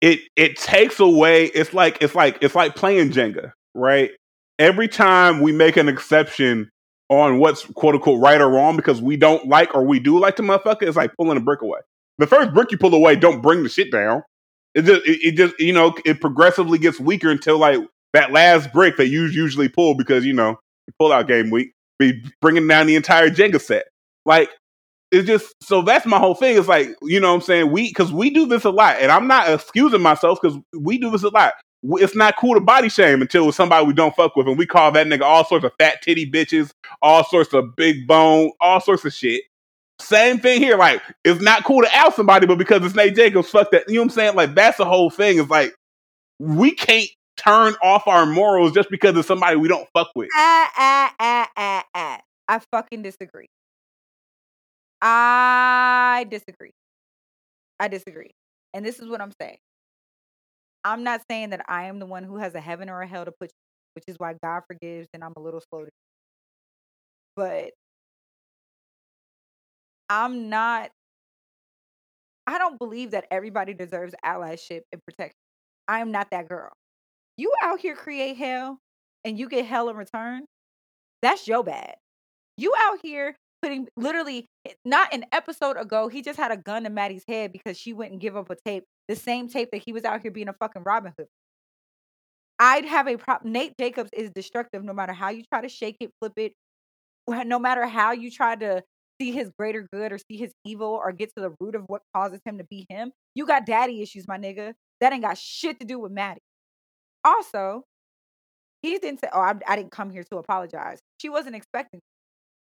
it 0.00 0.20
it 0.36 0.56
takes 0.56 1.00
away. 1.00 1.46
It's 1.46 1.72
like 1.72 1.98
it's 2.00 2.14
like 2.14 2.38
it's 2.42 2.54
like 2.54 2.74
playing 2.76 3.10
Jenga, 3.10 3.52
right? 3.74 4.10
Every 4.58 4.88
time 4.88 5.40
we 5.40 5.52
make 5.52 5.76
an 5.76 5.88
exception 5.88 6.70
on 7.08 7.38
what's 7.38 7.64
quote 7.64 7.94
unquote 7.94 8.20
right 8.20 8.40
or 8.40 8.48
wrong 8.48 8.76
because 8.76 9.00
we 9.00 9.16
don't 9.16 9.46
like 9.48 9.74
or 9.74 9.84
we 9.84 9.98
do 9.98 10.18
like 10.18 10.36
the 10.36 10.42
motherfucker, 10.42 10.82
it's 10.82 10.96
like 10.96 11.12
pulling 11.16 11.36
a 11.36 11.40
brick 11.40 11.62
away. 11.62 11.80
The 12.18 12.26
first 12.26 12.52
brick 12.54 12.70
you 12.72 12.78
pull 12.78 12.94
away, 12.94 13.16
don't 13.16 13.40
bring 13.42 13.62
the 13.62 13.68
shit 13.68 13.90
down. 13.92 14.22
It 14.74 14.82
just 14.82 15.06
it, 15.06 15.18
it 15.22 15.36
just 15.36 15.58
you 15.58 15.72
know 15.72 15.94
it 16.04 16.20
progressively 16.20 16.78
gets 16.78 17.00
weaker 17.00 17.30
until 17.30 17.58
like 17.58 17.80
that 18.16 18.32
last 18.32 18.72
brick 18.72 18.96
that 18.96 19.08
you 19.08 19.26
usually 19.26 19.68
pull 19.68 19.94
because 19.94 20.24
you 20.24 20.32
know 20.32 20.58
pull 20.98 21.12
out 21.12 21.28
game 21.28 21.50
week 21.50 21.72
be 21.98 22.22
bringing 22.40 22.66
down 22.66 22.86
the 22.86 22.96
entire 22.96 23.30
Jenga 23.30 23.60
set. 23.60 23.86
Like 24.24 24.50
it's 25.12 25.26
just 25.26 25.54
so 25.62 25.82
that's 25.82 26.06
my 26.06 26.18
whole 26.18 26.34
thing. 26.34 26.58
It's 26.58 26.68
like 26.68 26.88
you 27.02 27.20
know 27.20 27.28
what 27.28 27.36
I'm 27.36 27.40
saying 27.42 27.70
we 27.70 27.88
because 27.88 28.12
we 28.12 28.30
do 28.30 28.46
this 28.46 28.64
a 28.64 28.70
lot, 28.70 28.96
and 29.00 29.12
I'm 29.12 29.26
not 29.26 29.50
excusing 29.50 30.02
myself 30.02 30.38
because 30.40 30.58
we 30.78 30.98
do 30.98 31.10
this 31.10 31.22
a 31.22 31.28
lot. 31.28 31.52
It's 31.82 32.16
not 32.16 32.36
cool 32.36 32.54
to 32.54 32.60
body 32.60 32.88
shame 32.88 33.22
until 33.22 33.48
it's 33.48 33.56
somebody 33.56 33.86
we 33.86 33.92
don't 33.92 34.16
fuck 34.16 34.34
with, 34.34 34.48
and 34.48 34.58
we 34.58 34.66
call 34.66 34.90
that 34.92 35.06
nigga 35.06 35.22
all 35.22 35.44
sorts 35.44 35.64
of 35.64 35.72
fat 35.78 36.02
titty 36.02 36.28
bitches, 36.28 36.70
all 37.02 37.22
sorts 37.24 37.52
of 37.52 37.76
big 37.76 38.06
bone, 38.06 38.50
all 38.60 38.80
sorts 38.80 39.04
of 39.04 39.12
shit. 39.12 39.42
Same 40.00 40.38
thing 40.38 40.60
here. 40.60 40.76
Like 40.76 41.00
it's 41.24 41.40
not 41.40 41.64
cool 41.64 41.82
to 41.82 41.88
out 41.96 42.14
somebody, 42.14 42.46
but 42.46 42.58
because 42.58 42.84
it's 42.84 42.96
Nate 42.96 43.14
Jacobs, 43.14 43.48
fuck 43.48 43.70
that. 43.70 43.84
You 43.88 43.94
know 43.94 44.00
what 44.00 44.04
I'm 44.06 44.10
saying? 44.10 44.34
Like 44.34 44.54
that's 44.54 44.78
the 44.78 44.84
whole 44.84 45.10
thing. 45.10 45.38
It's 45.38 45.50
like 45.50 45.74
we 46.38 46.72
can't 46.72 47.08
turn 47.36 47.74
off 47.82 48.06
our 48.06 48.26
morals 48.26 48.72
just 48.72 48.90
because 48.90 49.16
of 49.16 49.24
somebody 49.24 49.56
we 49.56 49.68
don't 49.68 49.88
fuck 49.92 50.08
with. 50.14 50.28
Ah, 50.34 50.70
ah, 50.76 51.14
ah, 51.18 51.48
ah, 51.56 51.84
ah. 51.94 52.20
I 52.48 52.60
fucking 52.72 53.02
disagree. 53.02 53.48
I 55.02 56.26
disagree. 56.30 56.72
I 57.78 57.88
disagree. 57.88 58.30
And 58.74 58.84
this 58.84 58.98
is 58.98 59.08
what 59.08 59.20
I'm 59.20 59.32
saying. 59.40 59.58
I'm 60.84 61.02
not 61.02 61.22
saying 61.30 61.50
that 61.50 61.64
I 61.68 61.84
am 61.84 61.98
the 61.98 62.06
one 62.06 62.22
who 62.24 62.36
has 62.36 62.54
a 62.54 62.60
heaven 62.60 62.88
or 62.88 63.02
a 63.02 63.06
hell 63.06 63.24
to 63.24 63.32
put 63.32 63.50
you, 63.50 63.58
which 63.94 64.04
is 64.06 64.16
why 64.18 64.34
God 64.42 64.62
forgives 64.66 65.08
and 65.12 65.24
I'm 65.24 65.32
a 65.36 65.40
little 65.40 65.60
slow 65.70 65.84
to. 65.84 65.90
But 67.34 67.72
I'm 70.08 70.48
not 70.48 70.90
I 72.46 72.58
don't 72.58 72.78
believe 72.78 73.10
that 73.10 73.26
everybody 73.30 73.74
deserves 73.74 74.14
allyship 74.24 74.82
and 74.92 75.02
protection. 75.04 75.34
I 75.88 76.00
am 76.00 76.12
not 76.12 76.28
that 76.30 76.48
girl. 76.48 76.70
You 77.36 77.52
out 77.62 77.80
here 77.80 77.94
create 77.94 78.36
hell 78.36 78.78
and 79.24 79.38
you 79.38 79.48
get 79.48 79.66
hell 79.66 79.88
in 79.88 79.96
return. 79.96 80.44
That's 81.22 81.46
your 81.46 81.62
bad. 81.62 81.96
You 82.56 82.72
out 82.78 82.98
here 83.02 83.36
putting 83.62 83.88
literally 83.96 84.46
eh, 84.66 84.72
not 84.84 85.12
an 85.12 85.24
episode 85.32 85.76
ago, 85.76 86.08
he 86.08 86.22
just 86.22 86.38
had 86.38 86.52
a 86.52 86.56
gun 86.56 86.84
to 86.84 86.90
Maddie's 86.90 87.24
head 87.28 87.52
because 87.52 87.76
she 87.78 87.92
wouldn't 87.92 88.20
give 88.20 88.36
up 88.36 88.50
a 88.50 88.56
tape, 88.64 88.84
the 89.08 89.16
same 89.16 89.48
tape 89.48 89.70
that 89.72 89.82
he 89.84 89.92
was 89.92 90.04
out 90.04 90.22
here 90.22 90.30
being 90.30 90.48
a 90.48 90.52
fucking 90.54 90.82
Robin 90.84 91.12
Hood. 91.18 91.28
I'd 92.58 92.86
have 92.86 93.06
a 93.06 93.16
problem. 93.16 93.52
Nate 93.52 93.76
Jacobs 93.78 94.10
is 94.12 94.30
destructive 94.30 94.82
no 94.82 94.92
matter 94.92 95.12
how 95.12 95.28
you 95.28 95.42
try 95.52 95.60
to 95.60 95.68
shake 95.68 95.96
it, 96.00 96.10
flip 96.20 96.32
it, 96.36 96.52
no 97.28 97.58
matter 97.58 97.86
how 97.86 98.12
you 98.12 98.30
try 98.30 98.56
to 98.56 98.82
see 99.20 99.32
his 99.32 99.50
greater 99.58 99.86
good 99.92 100.12
or 100.12 100.18
see 100.18 100.36
his 100.36 100.52
evil 100.64 100.88
or 101.02 101.12
get 101.12 101.30
to 101.36 101.42
the 101.42 101.54
root 101.60 101.74
of 101.74 101.84
what 101.86 102.02
causes 102.14 102.40
him 102.44 102.58
to 102.58 102.64
be 102.64 102.86
him. 102.88 103.12
You 103.34 103.46
got 103.46 103.66
daddy 103.66 104.02
issues, 104.02 104.26
my 104.26 104.38
nigga. 104.38 104.72
That 105.00 105.12
ain't 105.12 105.22
got 105.22 105.36
shit 105.36 105.80
to 105.80 105.86
do 105.86 105.98
with 105.98 106.12
Maddie. 106.12 106.40
Also, 107.26 107.84
he 108.82 108.98
didn't 108.98 109.20
say, 109.20 109.28
Oh, 109.32 109.40
I, 109.40 109.54
I 109.66 109.76
didn't 109.76 109.92
come 109.92 110.10
here 110.10 110.24
to 110.24 110.38
apologize. 110.38 111.00
She 111.20 111.28
wasn't 111.28 111.56
expecting. 111.56 112.00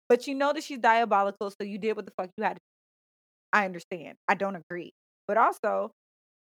But 0.09 0.27
you 0.27 0.35
know 0.35 0.53
that 0.53 0.63
she's 0.63 0.79
diabolical, 0.79 1.51
so 1.51 1.63
you 1.65 1.77
did 1.79 1.95
what 1.95 2.05
the 2.05 2.13
fuck 2.17 2.29
you 2.37 2.43
had 2.43 2.55
to 2.55 2.61
I 3.53 3.65
understand. 3.65 4.17
I 4.27 4.35
don't 4.35 4.55
agree. 4.55 4.91
But 5.27 5.37
also, 5.37 5.91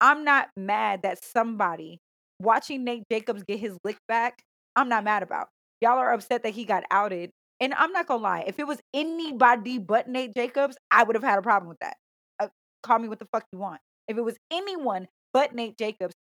I'm 0.01 0.23
not 0.23 0.49
mad 0.57 1.03
that 1.03 1.23
somebody 1.23 1.99
watching 2.39 2.83
Nate 2.83 3.03
Jacobs 3.11 3.43
get 3.43 3.59
his 3.59 3.77
lick 3.83 3.97
back, 4.07 4.41
I'm 4.75 4.89
not 4.89 5.03
mad 5.03 5.23
about. 5.23 5.47
Y'all 5.81 5.97
are 5.97 6.13
upset 6.13 6.43
that 6.43 6.53
he 6.53 6.65
got 6.65 6.83
outed. 6.91 7.31
And 7.59 7.73
I'm 7.75 7.91
not 7.93 8.07
gonna 8.07 8.23
lie, 8.23 8.43
if 8.47 8.59
it 8.59 8.67
was 8.67 8.79
anybody 8.93 9.77
but 9.77 10.07
Nate 10.09 10.33
Jacobs, 10.35 10.75
I 10.91 11.03
would 11.03 11.15
have 11.15 11.23
had 11.23 11.39
a 11.39 11.41
problem 11.41 11.69
with 11.69 11.79
that. 11.79 11.95
Uh, 12.39 12.47
call 12.81 12.99
me 12.99 13.07
what 13.07 13.19
the 13.19 13.27
fuck 13.31 13.45
you 13.53 13.59
want. 13.59 13.79
If 14.07 14.17
it 14.17 14.21
was 14.23 14.35
anyone 14.51 15.07
but 15.33 15.55
Nate 15.55 15.77
Jacobs, 15.77 16.13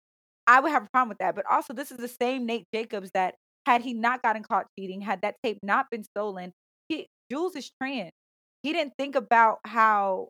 I 0.46 0.60
would 0.60 0.72
have 0.72 0.84
a 0.84 0.88
problem 0.92 1.08
with 1.10 1.18
that. 1.18 1.34
But 1.34 1.44
also, 1.50 1.72
this 1.72 1.90
is 1.90 1.98
the 1.98 2.08
same 2.08 2.46
Nate 2.46 2.66
Jacobs 2.74 3.10
that 3.14 3.34
had 3.66 3.82
he 3.82 3.94
not 3.94 4.22
gotten 4.22 4.42
caught 4.42 4.66
cheating, 4.78 5.00
had 5.00 5.22
that 5.22 5.36
tape 5.44 5.58
not 5.62 5.86
been 5.90 6.04
stolen, 6.04 6.52
he 6.88 7.06
Jules 7.30 7.54
is 7.56 7.70
trans. 7.80 8.10
He 8.62 8.72
didn't 8.72 8.94
think 8.98 9.14
about 9.14 9.58
how 9.64 10.28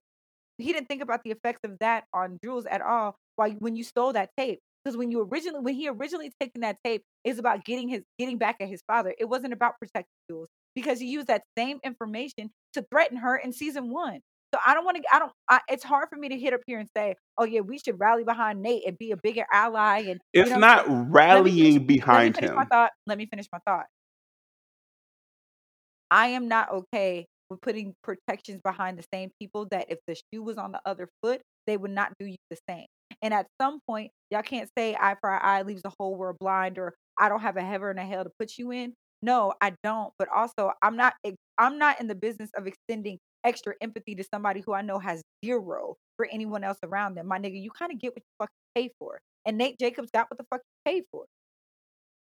he 0.58 0.72
didn't 0.72 0.88
think 0.88 1.02
about 1.02 1.22
the 1.24 1.30
effects 1.30 1.60
of 1.64 1.78
that 1.80 2.04
on 2.14 2.38
Jules 2.44 2.66
at 2.66 2.82
all. 2.82 3.16
Why 3.36 3.50
when 3.52 3.76
you 3.76 3.84
stole 3.84 4.12
that 4.14 4.30
tape? 4.38 4.60
Because 4.84 4.96
when 4.96 5.10
you 5.10 5.28
originally 5.30 5.60
when 5.60 5.74
he 5.74 5.88
originally 5.88 6.32
taken 6.40 6.62
that 6.62 6.76
tape, 6.84 7.02
is 7.24 7.38
about 7.38 7.64
getting 7.64 7.88
his 7.88 8.02
getting 8.18 8.38
back 8.38 8.56
at 8.60 8.68
his 8.68 8.82
father. 8.86 9.14
It 9.18 9.26
wasn't 9.26 9.52
about 9.54 9.74
protecting 9.78 10.12
Jules 10.30 10.48
because 10.74 11.00
he 11.00 11.06
used 11.06 11.28
that 11.28 11.42
same 11.58 11.78
information 11.84 12.50
to 12.74 12.84
threaten 12.90 13.18
her 13.18 13.36
in 13.36 13.52
season 13.52 13.90
one. 13.90 14.20
So 14.52 14.60
I 14.66 14.74
don't 14.74 14.84
want 14.84 14.98
to. 14.98 15.02
I 15.12 15.18
don't. 15.18 15.32
I, 15.48 15.60
it's 15.68 15.84
hard 15.84 16.08
for 16.10 16.16
me 16.16 16.28
to 16.28 16.38
hit 16.38 16.52
up 16.52 16.60
here 16.66 16.78
and 16.78 16.88
say, 16.94 17.14
"Oh 17.38 17.44
yeah, 17.44 17.60
we 17.60 17.78
should 17.78 17.98
rally 17.98 18.24
behind 18.24 18.60
Nate 18.62 18.86
and 18.86 18.98
be 18.98 19.10
a 19.12 19.16
bigger 19.16 19.46
ally." 19.50 20.00
And 20.00 20.20
it's 20.34 20.48
you 20.48 20.54
know, 20.54 20.60
not 20.60 20.84
rallying 21.10 21.74
finish, 21.74 21.86
behind 21.86 22.16
let 22.16 22.24
me 22.24 22.32
finish 22.32 22.50
him. 22.50 22.56
My 22.56 22.64
thought. 22.66 22.90
Let 23.06 23.18
me 23.18 23.26
finish 23.26 23.46
my 23.52 23.58
thought. 23.66 23.86
I 26.10 26.28
am 26.28 26.48
not 26.48 26.70
okay 26.70 27.26
with 27.48 27.62
putting 27.62 27.94
protections 28.04 28.60
behind 28.62 28.98
the 28.98 29.04
same 29.12 29.30
people 29.40 29.66
that 29.70 29.86
if 29.88 29.98
the 30.06 30.14
shoe 30.14 30.42
was 30.42 30.58
on 30.58 30.72
the 30.72 30.80
other 30.84 31.08
foot, 31.22 31.40
they 31.66 31.78
would 31.78 31.90
not 31.90 32.12
do 32.18 32.26
you 32.26 32.36
the 32.50 32.58
same. 32.68 32.86
And 33.22 33.32
at 33.32 33.46
some 33.60 33.80
point, 33.88 34.10
y'all 34.30 34.42
can't 34.42 34.68
say 34.76 34.94
eye 34.94 35.16
for 35.20 35.30
eye 35.30 35.62
leaves 35.62 35.82
the 35.82 35.92
whole 35.98 36.16
world 36.16 36.36
blind 36.38 36.78
or 36.78 36.94
I 37.18 37.28
don't 37.30 37.40
have 37.40 37.56
a 37.56 37.62
heaven 37.62 37.90
and 37.90 37.98
a 37.98 38.04
hell 38.04 38.24
to 38.24 38.30
put 38.38 38.58
you 38.58 38.72
in. 38.72 38.94
No, 39.22 39.54
I 39.60 39.72
don't. 39.82 40.12
But 40.18 40.28
also, 40.34 40.72
I'm 40.82 40.96
not. 40.96 41.14
I'm 41.56 41.78
not 41.78 42.00
in 42.00 42.08
the 42.08 42.14
business 42.14 42.50
of 42.56 42.66
extending 42.66 43.18
extra 43.44 43.74
empathy 43.80 44.14
to 44.14 44.24
somebody 44.24 44.62
who 44.64 44.72
I 44.72 44.82
know 44.82 44.98
has 44.98 45.22
zero 45.44 45.96
for 46.16 46.26
anyone 46.30 46.64
else 46.64 46.78
around 46.82 47.14
them. 47.14 47.28
My 47.28 47.38
nigga, 47.38 47.60
you 47.60 47.70
kind 47.70 47.92
of 47.92 48.00
get 48.00 48.12
what 48.38 48.48
you 48.50 48.82
pay 48.82 48.90
for. 48.98 49.20
And 49.44 49.58
Nate 49.58 49.78
Jacobs 49.78 50.10
got 50.12 50.30
what 50.30 50.38
the 50.38 50.44
fuck 50.50 50.60
he 50.84 50.92
paid 50.92 51.04
for. 51.10 51.24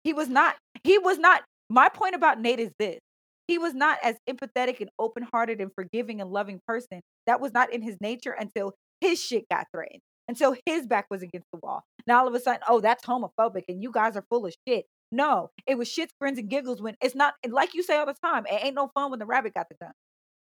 He 0.04 0.14
was 0.14 0.30
not. 0.30 0.56
He 0.84 0.98
was 0.98 1.18
not. 1.18 1.44
My 1.70 1.90
point 1.90 2.16
about 2.16 2.40
Nate 2.40 2.60
is 2.60 2.72
this: 2.80 3.00
he 3.48 3.58
was 3.58 3.74
not 3.74 3.98
as 4.04 4.16
empathetic 4.30 4.80
and 4.80 4.90
open-hearted 5.00 5.60
and 5.60 5.72
forgiving 5.74 6.22
and 6.22 6.32
loving 6.32 6.60
person. 6.68 7.02
That 7.28 7.42
was 7.42 7.54
not 7.54 7.74
in 7.74 7.82
his 7.82 7.98
nature 8.00 8.32
until 8.32 8.74
his 9.02 9.22
shit 9.22 9.46
got 9.50 9.68
threatened. 9.74 10.02
Until 10.28 10.56
his 10.68 10.86
back 10.86 11.08
was 11.10 11.24
against 11.24 11.48
the 11.52 11.60
wall. 11.64 11.82
Now 12.06 12.20
all 12.20 12.28
of 12.28 12.36
a 12.36 12.40
sudden, 12.40 12.62
oh, 12.70 12.82
that's 12.82 13.04
homophobic 13.04 13.64
and 13.68 13.82
you 13.82 13.92
guys 13.92 14.16
are 14.16 14.24
full 14.30 14.46
of 14.46 14.54
shit. 14.68 14.86
No, 15.12 15.50
it 15.66 15.76
was 15.76 15.90
shits, 15.90 16.12
grins, 16.22 16.38
and 16.38 16.48
giggles 16.48 16.84
when 16.84 16.96
it's 17.02 17.16
not 17.16 17.34
like 17.50 17.74
you 17.74 17.82
say 17.82 17.98
all 17.98 18.06
the 18.06 18.14
time. 18.24 18.46
It 18.46 18.64
ain't 18.64 18.76
no 18.76 18.92
fun 18.94 19.10
when 19.10 19.18
the 19.18 19.26
rabbit 19.26 19.56
got 19.56 19.66
the 19.70 19.76
gun. 19.82 19.92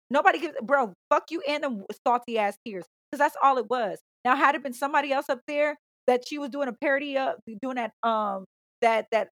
Nobody 0.10 0.40
gives, 0.40 0.56
bro. 0.62 0.94
Fuck 1.10 1.32
you 1.32 1.42
and 1.48 1.64
them 1.64 1.84
salty 2.06 2.38
ass 2.38 2.58
tears, 2.66 2.86
because 3.12 3.20
that's 3.20 3.36
all 3.42 3.58
it 3.58 3.70
was. 3.70 4.00
Now, 4.24 4.36
had 4.36 4.56
it 4.56 4.64
been 4.64 4.74
somebody 4.74 5.12
else 5.12 5.30
up 5.30 5.40
there 5.48 5.78
that 6.08 6.28
she 6.28 6.38
was 6.38 6.50
doing 6.50 6.68
a 6.68 6.74
parody 6.74 7.18
of, 7.18 7.36
doing 7.62 7.76
that 7.76 7.92
um 8.04 8.46
that 8.82 9.08
that 9.12 9.30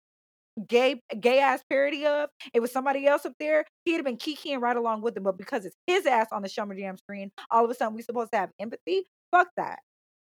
gay 0.68 1.02
gay 1.20 1.40
ass 1.40 1.62
parody 1.70 2.06
of, 2.06 2.30
it 2.54 2.60
was 2.60 2.72
somebody 2.72 3.06
else 3.08 3.26
up 3.26 3.34
there, 3.40 3.66
he'd 3.86 3.96
have 3.96 4.06
been 4.06 4.18
kikiing 4.18 4.60
right 4.62 4.76
along 4.78 5.02
with 5.02 5.16
them. 5.16 5.24
But 5.24 5.38
because 5.38 5.66
it's 5.66 5.76
his 5.88 6.06
ass 6.06 6.28
on 6.32 6.42
the 6.42 6.50
Summer 6.50 6.76
Jam 6.76 6.98
screen, 6.98 7.32
all 7.50 7.66
of 7.66 7.72
a 7.72 7.74
sudden 7.76 7.96
we 7.96 8.02
supposed 8.02 8.32
to 8.32 8.38
have 8.40 8.50
empathy. 8.60 9.04
Fuck 9.32 9.50
that. 9.58 9.80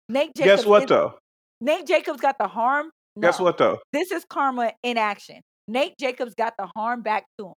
Nate 0.09 0.35
Jacobs. 0.35 0.63
Guess 0.63 0.67
what 0.67 0.83
is- 0.85 0.89
though? 0.89 1.19
Nate 1.61 1.87
Jacobs 1.87 2.21
got 2.21 2.37
the 2.39 2.47
harm. 2.49 2.91
Guess 3.21 3.41
what 3.41 3.59
though? 3.59 3.81
This 3.93 4.13
is 4.13 4.25
karma 4.25 4.73
in 4.83 4.97
action. 4.97 5.41
Nate 5.67 5.99
Jacobs 5.99 6.35
got 6.35 6.55
the 6.57 6.67
harm 6.77 7.03
back 7.03 7.25
to 7.39 7.49
him. 7.49 7.53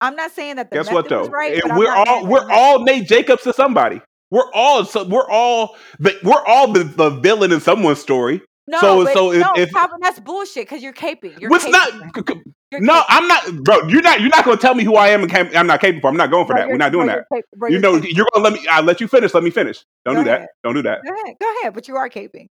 I'm 0.00 0.14
not 0.16 0.32
saying 0.32 0.56
that 0.56 0.70
the 0.70 0.76
Guess 0.76 0.92
what 0.92 1.08
though? 1.08 1.28
right, 1.28 1.60
we're 1.76 1.94
all 1.94 2.26
we're 2.26 2.50
all 2.50 2.84
Nate 2.84 3.06
Jacobs 3.08 3.42
to 3.42 3.52
somebody. 3.52 4.00
We're 4.30 4.50
all 4.52 4.84
so 4.84 5.04
we're 5.04 5.28
all 5.28 5.76
the, 5.98 6.14
we're 6.22 6.44
all 6.46 6.72
the, 6.72 6.84
the 6.84 7.10
villain 7.10 7.52
in 7.52 7.60
someone's 7.60 8.00
story. 8.00 8.42
No, 8.66 8.80
so 8.80 9.04
but, 9.04 9.14
so 9.14 9.32
if, 9.32 9.40
no, 9.40 9.52
if 9.56 9.70
Papa, 9.70 9.94
that's 10.02 10.20
bullshit 10.20 10.66
because 10.68 10.82
you're 10.82 10.92
caping. 10.92 11.40
You're 11.40 11.48
what's 11.48 11.64
caping, 11.64 11.72
not 11.72 12.00
man. 12.00 12.10
c- 12.14 12.22
c- 12.28 12.42
You're 12.70 12.80
no, 12.82 12.92
caping. 12.92 13.04
I'm 13.08 13.26
not, 13.28 13.64
bro. 13.64 13.88
You're 13.88 14.02
not. 14.02 14.20
You're 14.20 14.28
not 14.28 14.44
going 14.44 14.58
to 14.58 14.60
tell 14.60 14.74
me 14.74 14.84
who 14.84 14.94
I 14.96 15.08
am 15.08 15.22
and 15.22 15.30
can, 15.30 15.56
I'm 15.56 15.66
not 15.66 15.80
capable. 15.80 16.02
for. 16.02 16.08
I'm 16.08 16.18
not 16.18 16.30
going 16.30 16.46
for 16.46 16.52
Bro, 16.52 16.62
that. 16.62 16.68
We're 16.68 16.76
not 16.76 16.92
doing 16.92 17.06
bro, 17.06 17.16
that. 17.16 17.24
cap- 17.34 17.44
bro, 17.56 17.70
You 17.70 17.78
know, 17.78 17.94
caping. 17.94 18.12
you're 18.14 18.26
going 18.34 18.44
to 18.44 18.50
let 18.50 18.52
me. 18.52 18.68
I 18.68 18.82
let 18.82 19.00
you 19.00 19.08
finish. 19.08 19.32
Let 19.32 19.42
me 19.42 19.48
finish. 19.48 19.82
Don't 20.04 20.16
Go 20.16 20.20
do 20.24 20.28
that. 20.28 20.50
Don't 20.62 20.74
do 20.74 20.82
that. 20.82 21.00
Go 21.02 21.14
ahead, 21.14 21.36
go 21.40 21.54
ahead, 21.60 21.72
but 21.74 21.88
you 21.88 21.96
are 21.96 22.10
caping. 22.10 22.48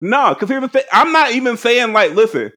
No, 0.00 0.28
because 0.32 0.48
here's 0.48 0.62
the 0.62 0.68
thing. 0.68 0.84
I'm 0.92 1.10
not 1.10 1.32
even 1.32 1.56
saying 1.56 1.92
like, 1.92 2.12
listen, 2.12 2.52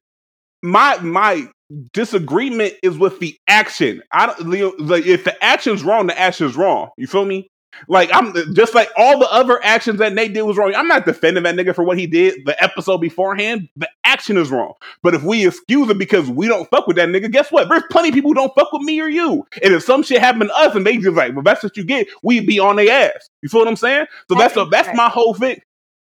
my 0.62 0.96
my 1.00 1.48
disagreement 1.92 2.74
is 2.82 2.98
with 2.98 3.18
the 3.20 3.36
action. 3.48 4.02
I 4.12 4.26
don't 4.26 4.48
Leo, 4.48 4.72
like 4.78 5.06
if 5.06 5.24
the 5.24 5.42
action's 5.44 5.84
wrong, 5.84 6.06
the 6.06 6.18
action's 6.18 6.56
wrong. 6.56 6.90
You 6.96 7.06
feel 7.06 7.24
me? 7.24 7.48
Like 7.88 8.10
I'm 8.12 8.34
just 8.54 8.74
like 8.74 8.90
all 8.98 9.18
the 9.18 9.30
other 9.32 9.58
actions 9.64 9.98
that 9.98 10.12
Nate 10.12 10.34
did 10.34 10.42
was 10.42 10.58
wrong. 10.58 10.74
I'm 10.74 10.86
not 10.86 11.06
defending 11.06 11.44
that 11.44 11.54
nigga 11.54 11.74
for 11.74 11.82
what 11.84 11.98
he 11.98 12.06
did 12.06 12.44
the 12.44 12.62
episode 12.62 12.98
beforehand. 12.98 13.68
The 13.76 13.88
action 14.04 14.36
is 14.36 14.50
wrong. 14.50 14.74
But 15.02 15.14
if 15.14 15.22
we 15.22 15.46
excuse 15.46 15.88
it 15.88 15.98
because 15.98 16.28
we 16.28 16.48
don't 16.48 16.68
fuck 16.68 16.86
with 16.86 16.96
that 16.96 17.08
nigga, 17.08 17.32
guess 17.32 17.50
what? 17.50 17.70
There's 17.70 17.82
plenty 17.90 18.10
of 18.10 18.14
people 18.14 18.30
who 18.30 18.34
don't 18.34 18.54
fuck 18.54 18.70
with 18.72 18.82
me 18.82 19.00
or 19.00 19.08
you. 19.08 19.46
And 19.62 19.72
if 19.72 19.82
some 19.84 20.02
shit 20.02 20.20
happened 20.20 20.50
to 20.50 20.54
us 20.56 20.74
and 20.74 20.84
they 20.86 20.98
just 20.98 21.16
like, 21.16 21.32
well, 21.32 21.42
that's 21.42 21.62
what 21.62 21.76
you 21.76 21.84
get, 21.84 22.08
we 22.22 22.40
be 22.40 22.58
on 22.58 22.76
their 22.76 22.90
ass. 23.10 23.28
You 23.40 23.48
feel 23.48 23.60
what 23.62 23.68
I'm 23.68 23.76
saying? 23.76 24.06
So 24.28 24.34
that's 24.34 24.54
That's 24.54 24.66
a, 24.66 24.70
that's 24.70 24.96
my 24.96 25.08
whole 25.08 25.32
thing. 25.32 25.60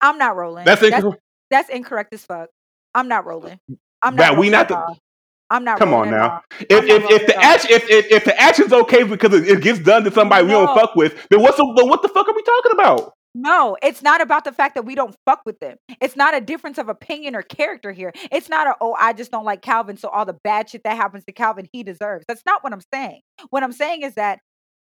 I'm 0.00 0.18
not 0.18 0.34
rolling. 0.34 0.64
That's 0.64 0.80
That's, 0.80 0.94
incorrect. 0.96 1.22
That's 1.50 1.70
incorrect 1.70 2.12
as 2.12 2.24
fuck. 2.24 2.48
I'm 2.92 3.06
not 3.06 3.24
rolling. 3.24 3.60
I'm 4.02 4.16
That 4.16 4.32
not. 4.32 4.38
we 4.38 4.50
not 4.50 4.66
the-. 4.68 4.96
I'm 5.52 5.64
not. 5.64 5.78
Come 5.78 5.92
on 5.92 6.10
now. 6.10 6.42
If 6.60 6.84
if, 6.84 7.10
if 7.10 7.26
the 7.26 7.36
action 7.36 7.70
if, 7.70 7.88
if 7.88 8.10
if 8.10 8.24
the 8.24 8.40
action's 8.40 8.72
okay 8.72 9.02
because 9.02 9.34
it, 9.34 9.46
it 9.46 9.60
gets 9.60 9.78
done 9.78 10.02
to 10.04 10.10
somebody 10.10 10.46
we 10.46 10.52
don't 10.52 10.74
fuck 10.74 10.96
with, 10.96 11.14
then 11.28 11.42
what's 11.42 11.58
the, 11.58 11.74
then 11.76 11.88
what 11.88 12.00
the 12.00 12.08
fuck 12.08 12.26
are 12.26 12.34
we 12.34 12.42
talking 12.42 12.72
about? 12.72 13.12
No, 13.34 13.76
it's 13.82 14.02
not 14.02 14.20
about 14.20 14.44
the 14.44 14.52
fact 14.52 14.74
that 14.74 14.84
we 14.84 14.94
don't 14.94 15.14
fuck 15.26 15.40
with 15.46 15.58
them. 15.60 15.76
It's 16.00 16.16
not 16.16 16.34
a 16.34 16.40
difference 16.40 16.78
of 16.78 16.88
opinion 16.88 17.34
or 17.34 17.42
character 17.42 17.92
here. 17.92 18.12
It's 18.30 18.48
not 18.48 18.66
a, 18.66 18.74
oh, 18.80 18.94
I 18.98 19.14
just 19.14 19.30
don't 19.30 19.44
like 19.44 19.62
Calvin, 19.62 19.96
so 19.96 20.08
all 20.08 20.26
the 20.26 20.36
bad 20.44 20.68
shit 20.68 20.82
that 20.84 20.96
happens 20.96 21.24
to 21.24 21.32
Calvin, 21.32 21.66
he 21.72 21.82
deserves. 21.82 22.26
That's 22.28 22.42
not 22.44 22.62
what 22.62 22.74
I'm 22.74 22.82
saying. 22.92 23.20
What 23.48 23.62
I'm 23.62 23.72
saying 23.72 24.02
is 24.02 24.14
that 24.14 24.40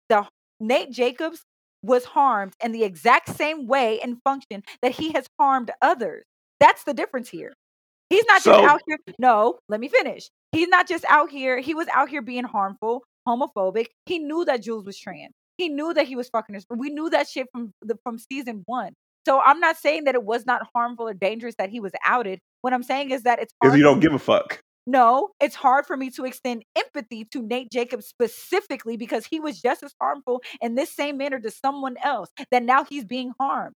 the 0.09 0.27
Nate 0.59 0.91
Jacobs 0.91 1.43
was 1.83 2.05
harmed 2.05 2.55
in 2.63 2.73
the 2.73 2.83
exact 2.83 3.29
same 3.37 3.69
way 3.69 4.01
and 4.01 4.19
function 4.25 4.63
that 4.83 4.93
he 4.93 5.13
has 5.13 5.27
harmed 5.39 5.71
others. 5.81 6.25
That's 6.59 6.83
the 6.83 6.93
difference 6.93 7.29
here. 7.29 7.55
He's 8.11 8.25
not 8.27 8.43
just 8.43 8.59
So- 8.61 8.67
out 8.67 8.81
here. 8.87 8.99
No, 9.19 9.59
let 9.69 9.81
me 9.81 9.89
finish. 9.89 10.29
He's 10.53 10.69
not 10.69 10.87
just 10.89 11.05
out 11.09 11.31
here. 11.31 11.61
He 11.61 11.75
was 11.75 11.87
out 11.89 12.09
here 12.09 12.23
being 12.23 12.45
harmful, 12.45 13.05
homophobic. 13.27 13.87
He 14.07 14.19
knew 14.19 14.45
that 14.45 14.63
Jules 14.63 14.85
was 14.85 14.99
trans. 14.99 15.33
He 15.59 15.69
knew 15.69 15.95
that 15.95 16.07
he 16.07 16.17
was 16.17 16.29
fucking 16.29 16.55
his. 16.55 16.67
We 16.71 16.91
knew 16.91 17.09
that 17.11 17.29
shit 17.29 17.47
from 17.53 17.73
the 17.83 17.97
from 18.03 18.19
season 18.19 18.63
one. 18.67 18.93
So 19.27 19.41
I'm 19.41 19.61
not 19.61 19.77
saying 19.77 20.05
that 20.05 20.15
it 20.15 20.25
was 20.25 20.47
not 20.47 20.63
harmful 20.75 21.07
or 21.09 21.15
dangerous 21.15 21.55
that 21.59 21.71
he 21.71 21.79
was 21.79 21.93
outed. 22.05 22.41
What 22.63 22.73
I'm 22.73 22.83
saying 22.83 23.11
is 23.11 23.23
that 23.25 23.39
it's 23.41 23.53
Because 23.61 23.77
you 23.77 23.83
don't 23.83 24.01
give 24.01 24.15
a 24.15 24.19
fuck. 24.19 24.61
no, 24.87 25.29
it's 25.41 25.55
hard 25.55 25.85
for 25.87 25.97
me 25.97 26.09
to 26.13 26.25
extend 26.25 26.65
empathy 26.75 27.27
to 27.27 27.43
Nate 27.43 27.71
Jacobs 27.71 28.07
specifically 28.07 28.97
because 28.97 29.27
he 29.27 29.39
was 29.39 29.61
just 29.61 29.83
as 29.83 29.93
harmful 30.01 30.41
in 30.63 30.75
this 30.75 30.91
same 30.97 31.19
manner 31.19 31.39
to 31.39 31.51
someone 31.51 31.97
else. 32.03 32.31
That 32.51 32.63
now 32.63 32.85
he's 32.85 33.05
being 33.05 33.33
harmed. 33.39 33.75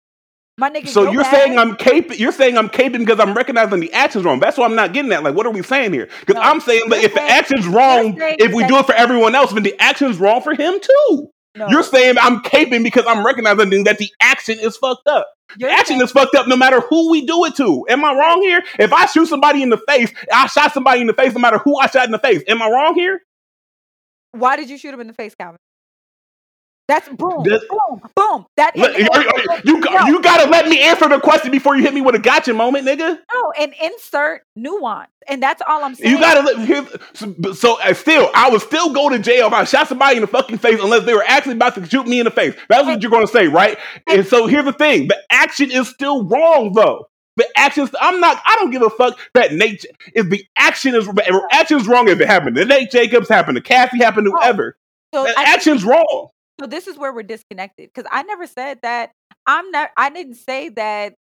My 0.61 0.69
nigga. 0.69 0.89
So 0.89 1.05
your 1.05 1.13
you're 1.15 1.25
saying 1.25 1.59
I'm 1.59 1.75
caping. 1.75 2.19
You're 2.19 2.33
saying 2.33 2.59
I'm 2.59 2.69
caping 2.69 2.99
because 2.99 3.19
I'm 3.19 3.33
recognizing 3.35 3.81
the 3.81 3.91
action's 3.95 4.27
wrong. 4.27 4.41
That's 4.41 4.59
why 4.59 4.67
I'm 4.67 4.75
not 4.75 4.93
getting 4.93 5.09
that. 5.09 5.23
Like, 5.23 5.35
what 5.35 5.47
are 5.47 5.51
we 5.51 5.63
saying 5.63 5.95
here? 5.95 6.07
Because 6.21 6.35
No, 6.35 6.43
I'm 6.43 6.61
saying 6.61 6.91
that 6.91 6.97
you're 6.97 7.07
if 7.07 7.15
the 7.15 7.23
action's 7.23 7.67
wrong, 7.67 8.15
if 8.21 8.53
we 8.53 8.67
do 8.67 8.77
it 8.77 8.85
for 8.85 8.95
everyone 8.95 9.35
else, 9.35 9.53
then 9.55 9.63
the 9.63 9.75
action's 9.81 10.19
wrong 10.19 10.43
for 10.43 10.53
him 10.55 10.79
too. 10.79 11.31
No, 11.57 11.67
You're 11.69 11.83
saying 11.83 12.17
I'm 12.21 12.43
caping 12.43 12.83
because 12.83 13.07
I'm 13.09 13.25
recognizing 13.25 13.85
that 13.85 13.97
the 13.97 14.11
action 14.21 14.59
is 14.61 14.77
fucked 14.77 15.09
up. 15.09 15.27
you're 15.57 15.71
The 15.71 15.75
action 15.75 15.95
saying- 15.97 16.03
is 16.03 16.13
fucked 16.13 16.35
up 16.35 16.47
no 16.47 16.57
matter 16.57 16.81
who 16.81 17.11
we 17.11 17.25
do 17.25 17.45
it 17.47 17.57
to. 17.57 17.87
Am 17.89 18.05
I 18.05 18.13
wrong 18.15 18.43
here? 18.43 18.63
If 18.79 18.93
I 18.93 19.07
shoot 19.07 19.27
somebody 19.27 19.63
in 19.63 19.71
the 19.71 19.79
face, 19.89 20.13
I 20.31 20.47
shot 20.47 20.75
somebody 20.75 21.01
in 21.01 21.07
the 21.07 21.15
face 21.15 21.33
no 21.33 21.41
matter 21.41 21.59
who 21.59 21.79
I 21.79 21.87
shot 21.87 22.05
in 22.05 22.13
the 22.13 22.19
face. 22.19 22.43
Am 22.47 22.61
I 22.61 22.69
wrong 22.69 22.95
here? 22.95 23.19
Why 24.33 24.57
did 24.57 24.69
you 24.69 24.77
shoot 24.77 24.93
him 24.93 25.01
in 25.01 25.07
the 25.07 25.15
face, 25.15 25.35
Calvin? 25.35 25.59
That's 26.91 27.09
boom, 27.09 27.45
This- 27.45 27.63
boom, 27.71 28.01
boom. 28.17 28.47
That 28.57 28.77
Let- 28.77 28.97
and- 28.97 29.09
are- 29.11 29.61
you, 29.65 29.81
got- 29.81 29.93
No. 29.95 30.07
you 30.09 30.21
gotta 30.21 30.51
let 30.51 30.67
me 30.67 30.81
answer 30.81 31.09
the 31.09 31.21
question 31.21 31.53
before 31.53 31.77
you 31.77 31.83
hit 31.83 31.95
me 31.95 32.01
with 32.01 32.17
a 32.17 32.19
gotcha 32.19 32.53
moment, 32.53 32.85
nigga. 32.87 33.17
no, 33.33 33.53
and 33.57 33.73
insert 33.81 34.43
nuance, 34.57 35.09
and 35.29 35.41
that's 35.41 35.63
all 35.69 35.85
I'm 35.85 35.95
saying. 35.95 36.11
You 36.11 36.19
gotta 36.19 36.41
let 36.41 36.59
here. 36.67 36.85
So, 37.15 37.35
so 37.53 37.81
uh, 37.81 37.95
still, 37.95 38.29
I 38.35 38.51
would 38.51 38.61
still 38.61 38.93
go 38.93 39.09
to 39.09 39.21
jail 39.21 39.47
if 39.47 39.53
I 39.53 39.63
shot 39.65 39.87
somebody 39.87 40.17
in 40.17 40.23
the 40.23 40.27
fucking 40.27 40.59
face 40.59 40.81
unless 40.83 41.05
they 41.05 41.15
were 41.15 41.25
actually 41.25 41.55
about 41.55 41.77
to 41.77 41.87
shoot 41.87 42.09
me 42.09 42.19
in 42.19 42.25
the 42.25 42.31
face. 42.33 42.55
That's 42.69 42.85
what 42.87 43.01
you're 43.03 43.11
gonna 43.13 43.29
say, 43.29 43.47
right? 43.47 43.79
And 44.09 44.27
so 44.27 44.49
here's 44.49 44.65
the 44.65 44.73
thing: 44.73 45.07
the 45.07 45.19
action 45.31 45.71
is 45.71 45.89
still 45.89 46.25
wrong, 46.25 46.73
though. 46.73 47.07
The 47.37 47.47
actions. 47.57 47.91
I'm 48.01 48.19
not. 48.19 48.43
I 48.45 48.57
don't 48.57 48.71
give 48.73 48.83
a 48.83 48.91
fuck 48.91 49.17
that 49.35 49.53
Nate. 49.55 49.87
If 50.13 50.29
the 50.29 50.45
action 50.59 50.97
is 50.97 51.07
if 51.09 51.35
action's 51.53 51.87
wrong, 51.87 52.09
if 52.09 52.21
it 52.21 52.27
happened 52.27 52.57
to 52.57 52.65
Nate 52.65 52.91
Jacobs, 52.91 53.29
happened 53.29 53.55
to 53.57 53.63
Kathy, 53.63 53.99
happened 53.99 54.27
to 54.27 54.33
Oh, 54.33 54.41
whoever, 54.41 54.77
So 55.15 55.23
the 55.23 55.31
I 55.31 55.35
think- 55.35 55.49
action's 55.49 55.85
wrong. 55.85 56.29
So 56.61 56.67
this 56.67 56.87
is 56.87 56.99
where 56.99 57.13
we're 57.13 57.23
disconnected 57.23 57.89
because 57.93 58.09
I 58.13 58.23
never 58.23 58.47
said 58.47 58.81
that. 58.83 59.13
I'm 59.47 59.71
not. 59.71 59.91
I 59.97 60.11
didn't 60.11 60.35
say 60.35 60.69
that 60.71 61.15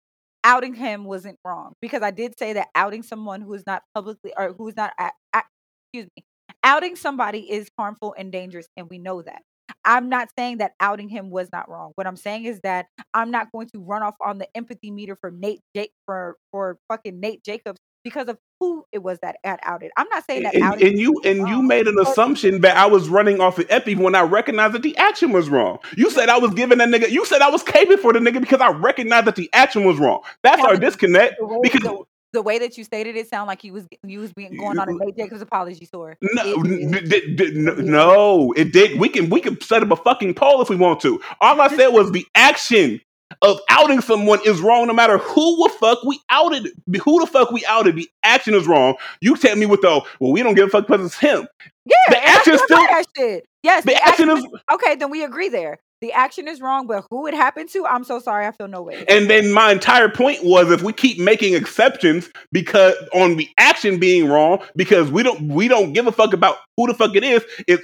outing 0.44 0.74
him 0.74 1.06
wasn't 1.06 1.40
wrong 1.46 1.74
because 1.82 2.02
I 2.02 2.12
did 2.12 2.38
say 2.38 2.54
that 2.54 2.68
outing 2.76 3.04
someone 3.04 3.40
who 3.40 3.54
is 3.54 3.64
not 3.66 3.84
publicly 3.96 4.34
or 4.38 4.54
who 4.58 4.68
is 4.68 4.76
not. 4.76 4.92
excuse 5.34 6.10
me. 6.18 6.26
Outing 6.62 6.98
somebody 6.98 7.50
is 7.50 7.70
harmful 7.80 8.14
and 8.18 8.34
dangerous, 8.34 8.68
and 8.76 8.90
we 8.90 8.98
know 8.98 9.22
that. 9.22 9.44
I'm 9.86 10.10
not 10.10 10.28
saying 10.38 10.58
that 10.58 10.74
outing 10.82 11.08
him 11.08 11.30
was 11.30 11.48
not 11.54 11.70
wrong. 11.70 11.94
What 11.96 12.06
I'm 12.06 12.18
saying 12.18 12.44
is 12.44 12.60
that 12.64 12.88
I'm 13.14 13.32
not 13.32 13.50
going 13.54 13.70
to 13.70 13.80
run 13.80 14.04
off 14.04 14.16
on 14.22 14.40
the 14.40 14.48
empathy 14.56 14.92
meter 14.92 15.16
for 15.16 15.32
Nate 15.32 15.62
Jake 15.74 15.94
for 16.06 16.36
for 16.52 16.80
fucking 16.90 17.18
Nate 17.18 17.46
Jacobs 17.46 17.80
because 18.04 18.28
of 18.28 18.38
who 18.60 18.86
it 18.92 19.04
was 19.04 19.20
that 19.20 19.38
had 19.44 19.60
outed. 19.64 19.92
I'm 19.98 20.08
not 20.10 20.26
saying 20.26 20.44
that 20.44 20.56
And, 20.56 20.64
outing 20.64 20.88
and 20.88 21.00
you 21.00 21.22
and 21.26 21.48
you 21.48 21.62
made 21.62 21.88
an 21.88 21.98
assumption 22.00 22.62
that 22.62 22.78
I 22.78 22.86
was 22.86 23.10
running 23.10 23.40
off 23.42 23.56
the 23.56 23.70
epi 23.72 23.96
when 23.96 24.16
I 24.16 24.22
recognized 24.22 24.74
that 24.74 24.84
the 24.84 24.96
action 24.98 25.32
was 25.32 25.50
wrong. 25.50 25.80
You 25.98 26.10
said 26.10 26.30
I 26.30 26.38
was 26.38 26.54
giving 26.54 26.78
that 26.80 26.90
nigga. 26.90 27.10
You 27.10 27.26
said 27.26 27.42
I 27.42 27.50
was 27.50 27.64
caping 27.64 28.00
for 28.00 28.14
the 28.14 28.20
nigga 28.20 28.40
because 28.42 28.62
I 28.62 28.70
recognized 28.72 29.28
that 29.28 29.36
the 29.36 29.50
action 29.54 29.86
was 29.86 29.98
wrong. 29.98 30.22
That's 30.44 30.62
our 30.62 30.78
disconnect. 30.78 31.36
the 31.40 31.46
way, 31.46 31.60
Because 31.64 31.82
the, 31.82 32.04
the 32.34 32.42
way 32.42 32.60
that 32.60 32.78
you 32.78 32.84
stated 32.84 33.16
it 33.16 33.28
sounded 33.28 33.48
like 33.48 33.64
you 33.64 33.74
was 33.74 33.88
you 34.04 34.20
was 34.20 34.34
being 34.34 34.56
going 34.56 34.78
on 34.78 34.90
a 34.90 34.94
Nate 34.94 35.18
Jacobs 35.18 35.42
apology 35.42 35.88
tour. 35.92 36.18
no, 36.22 36.42
It 36.46 37.10
d- 37.10 37.36
d- 37.36 37.52
no, 37.56 37.74
no, 37.76 38.54
it 38.54 38.72
did. 38.72 39.00
We 39.00 39.10
can 39.10 39.30
we 39.30 39.42
can 39.42 39.60
set 39.62 39.82
up 39.84 39.92
a 39.92 39.96
fucking 39.96 40.36
poll 40.36 40.62
if 40.62 40.70
we 40.70 40.76
want 40.76 41.00
to. 41.02 41.22
All 41.42 41.60
I 41.60 41.70
said 41.70 41.88
was 41.90 42.12
the 42.12 42.26
action 42.36 43.02
of 43.42 43.60
outing 43.70 44.02
someone 44.02 44.40
is 44.46 44.60
wrong 44.62 44.88
no 44.88 44.94
matter 44.94 45.18
who 45.18 45.64
the 45.64 45.74
fuck 45.80 46.04
we 46.04 46.20
outed. 46.30 46.68
Who 47.04 47.20
the 47.20 47.28
fuck 47.28 47.52
we 47.52 47.66
outed, 47.66 47.96
the 47.96 48.10
action 48.24 48.54
is 48.54 48.68
wrong. 48.68 48.96
You 49.22 49.36
tell 49.38 49.56
me 49.56 49.66
with 49.66 49.82
the 49.82 50.02
well, 50.20 50.32
we 50.32 50.42
don't 50.44 50.56
give 50.56 50.68
a 50.68 50.72
fuck 50.72 50.88
because 50.88 51.06
it's 51.06 51.18
him. 51.18 51.48
Yeah, 51.86 51.96
The 52.10 52.24
action 52.28 52.58
stand 52.58 52.68
still- 52.68 52.78
that 52.78 53.06
shit. 53.18 53.46
Yes, 53.64 53.84
The 53.84 53.96
action 54.02 54.30
is 54.30 54.46
okay. 54.72 54.96
Then 54.96 55.10
we 55.10 55.24
agree 55.24 55.50
there. 55.50 55.80
The 56.02 56.14
action 56.14 56.48
is 56.48 56.62
wrong, 56.62 56.88
but 56.88 57.06
who 57.10 57.28
it 57.28 57.34
happened 57.34 57.70
to? 57.72 57.86
I'm 57.86 58.06
so 58.06 58.20
sorry. 58.20 58.48
I 58.48 58.52
feel 58.54 58.70
no 58.70 58.82
way. 58.82 59.04
And 59.10 59.30
then 59.30 59.52
my 59.52 59.70
entire 59.74 60.08
point 60.08 60.40
was 60.46 60.72
if 60.72 60.82
we 60.82 60.94
keep 60.94 61.20
making 61.20 61.56
exceptions 61.56 62.30
because 62.54 62.94
on 63.14 63.36
the 63.36 63.50
action 63.58 64.00
being 64.00 64.30
wrong, 64.30 64.60
because 64.78 65.12
we 65.12 65.24
don't 65.24 65.50
we 65.50 65.68
don't 65.68 65.92
give 65.92 66.08
a 66.08 66.12
fuck 66.14 66.32
about 66.34 66.56
who 66.78 66.88
the 66.88 66.94
fuck 66.94 67.16
it 67.18 67.24
is, 67.26 67.44
it 67.68 67.82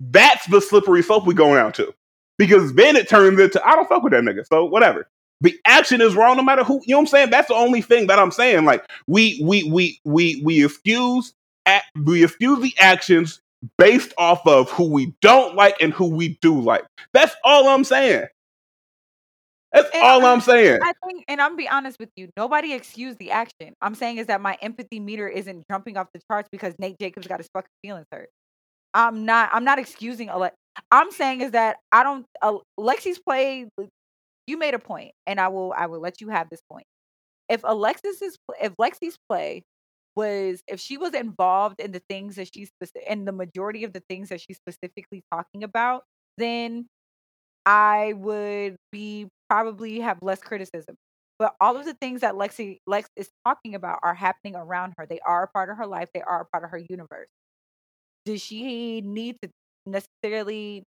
that's 0.00 0.44
the 0.46 0.60
slippery 0.60 1.02
slope 1.02 1.26
we're 1.26 1.32
going 1.32 1.58
out 1.58 1.74
to. 1.74 1.94
Because 2.38 2.74
then 2.74 2.96
it 2.96 3.08
turns 3.08 3.38
into 3.38 3.64
I 3.66 3.74
don't 3.74 3.88
fuck 3.88 4.02
with 4.02 4.12
that 4.12 4.22
nigga. 4.24 4.46
So 4.46 4.64
whatever. 4.64 5.08
The 5.40 5.58
action 5.66 6.00
is 6.00 6.14
wrong 6.14 6.36
no 6.36 6.42
matter 6.42 6.64
who 6.64 6.80
you 6.86 6.94
know 6.94 6.98
what 6.98 7.02
I'm 7.02 7.06
saying? 7.08 7.30
That's 7.30 7.48
the 7.48 7.54
only 7.54 7.82
thing 7.82 8.06
that 8.06 8.18
I'm 8.18 8.30
saying. 8.30 8.64
Like 8.64 8.84
we 9.06 9.40
we 9.44 9.64
we 9.70 10.00
we 10.04 10.40
we 10.44 10.64
excuse 10.64 11.34
at 11.66 11.82
we 12.04 12.24
excuse 12.24 12.60
the 12.60 12.74
actions 12.78 13.40
based 13.78 14.12
off 14.18 14.46
of 14.46 14.70
who 14.70 14.90
we 14.90 15.14
don't 15.20 15.54
like 15.54 15.80
and 15.80 15.92
who 15.92 16.06
we 16.06 16.38
do 16.40 16.60
like. 16.60 16.84
That's 17.12 17.34
all 17.44 17.68
I'm 17.68 17.84
saying. 17.84 18.26
That's 19.72 19.88
And 19.94 20.02
all 20.02 20.26
I'm 20.26 20.40
saying. 20.40 20.80
I 20.82 20.92
think, 21.06 21.24
and 21.28 21.40
I'm 21.40 21.56
be 21.56 21.68
honest 21.68 21.98
with 21.98 22.10
you, 22.16 22.28
nobody 22.36 22.74
excused 22.74 23.18
the 23.18 23.30
action. 23.30 23.74
I'm 23.80 23.94
saying 23.94 24.18
is 24.18 24.26
that 24.26 24.40
my 24.40 24.58
empathy 24.60 25.00
meter 25.00 25.28
isn't 25.28 25.64
jumping 25.70 25.96
off 25.96 26.08
the 26.12 26.20
charts 26.30 26.48
because 26.52 26.74
Nate 26.78 26.98
Jacobs 26.98 27.26
got 27.26 27.38
his 27.40 27.48
fucking 27.54 27.70
feelings 27.82 28.06
hurt. 28.12 28.28
I'm 28.94 29.24
not. 29.24 29.48
I'm 29.52 29.64
not 29.64 29.78
excusing. 29.78 30.28
I'm 30.90 31.10
saying 31.10 31.40
is 31.42 31.52
that 31.52 31.76
I 31.90 32.02
don't. 32.02 32.26
Uh, 32.40 32.58
Lexi's 32.78 33.18
play. 33.18 33.68
You 34.46 34.56
made 34.56 34.74
a 34.74 34.78
point, 34.78 35.12
and 35.26 35.40
I 35.40 35.48
will. 35.48 35.72
I 35.76 35.86
will 35.86 36.00
let 36.00 36.20
you 36.20 36.28
have 36.28 36.48
this 36.50 36.60
point. 36.70 36.86
If 37.48 37.62
Alexis's, 37.64 38.38
if 38.60 38.72
Lexi's 38.80 39.18
play 39.28 39.62
was, 40.16 40.62
if 40.68 40.80
she 40.80 40.98
was 40.98 41.14
involved 41.14 41.80
in 41.80 41.92
the 41.92 42.02
things 42.08 42.36
that 42.36 42.48
she's 42.52 42.70
in 43.06 43.24
the 43.24 43.32
majority 43.32 43.84
of 43.84 43.92
the 43.92 44.02
things 44.08 44.30
that 44.30 44.40
she's 44.40 44.56
specifically 44.56 45.22
talking 45.32 45.64
about, 45.64 46.04
then 46.38 46.86
I 47.66 48.14
would 48.16 48.76
be 48.90 49.28
probably 49.48 50.00
have 50.00 50.18
less 50.22 50.40
criticism. 50.40 50.96
But 51.38 51.54
all 51.60 51.76
of 51.76 51.84
the 51.84 51.94
things 51.94 52.20
that 52.20 52.34
Lexi 52.34 52.78
Lex 52.86 53.08
is 53.16 53.28
talking 53.44 53.74
about 53.74 53.98
are 54.02 54.14
happening 54.14 54.54
around 54.54 54.94
her. 54.96 55.06
They 55.06 55.20
are 55.26 55.44
a 55.44 55.48
part 55.48 55.70
of 55.70 55.76
her 55.76 55.86
life. 55.86 56.08
They 56.14 56.22
are 56.22 56.42
a 56.42 56.44
part 56.46 56.64
of 56.64 56.70
her 56.70 56.78
universe. 56.78 57.28
Does 58.24 58.40
she 58.40 59.00
need 59.00 59.36
to 59.42 59.50
necessarily? 59.86 60.84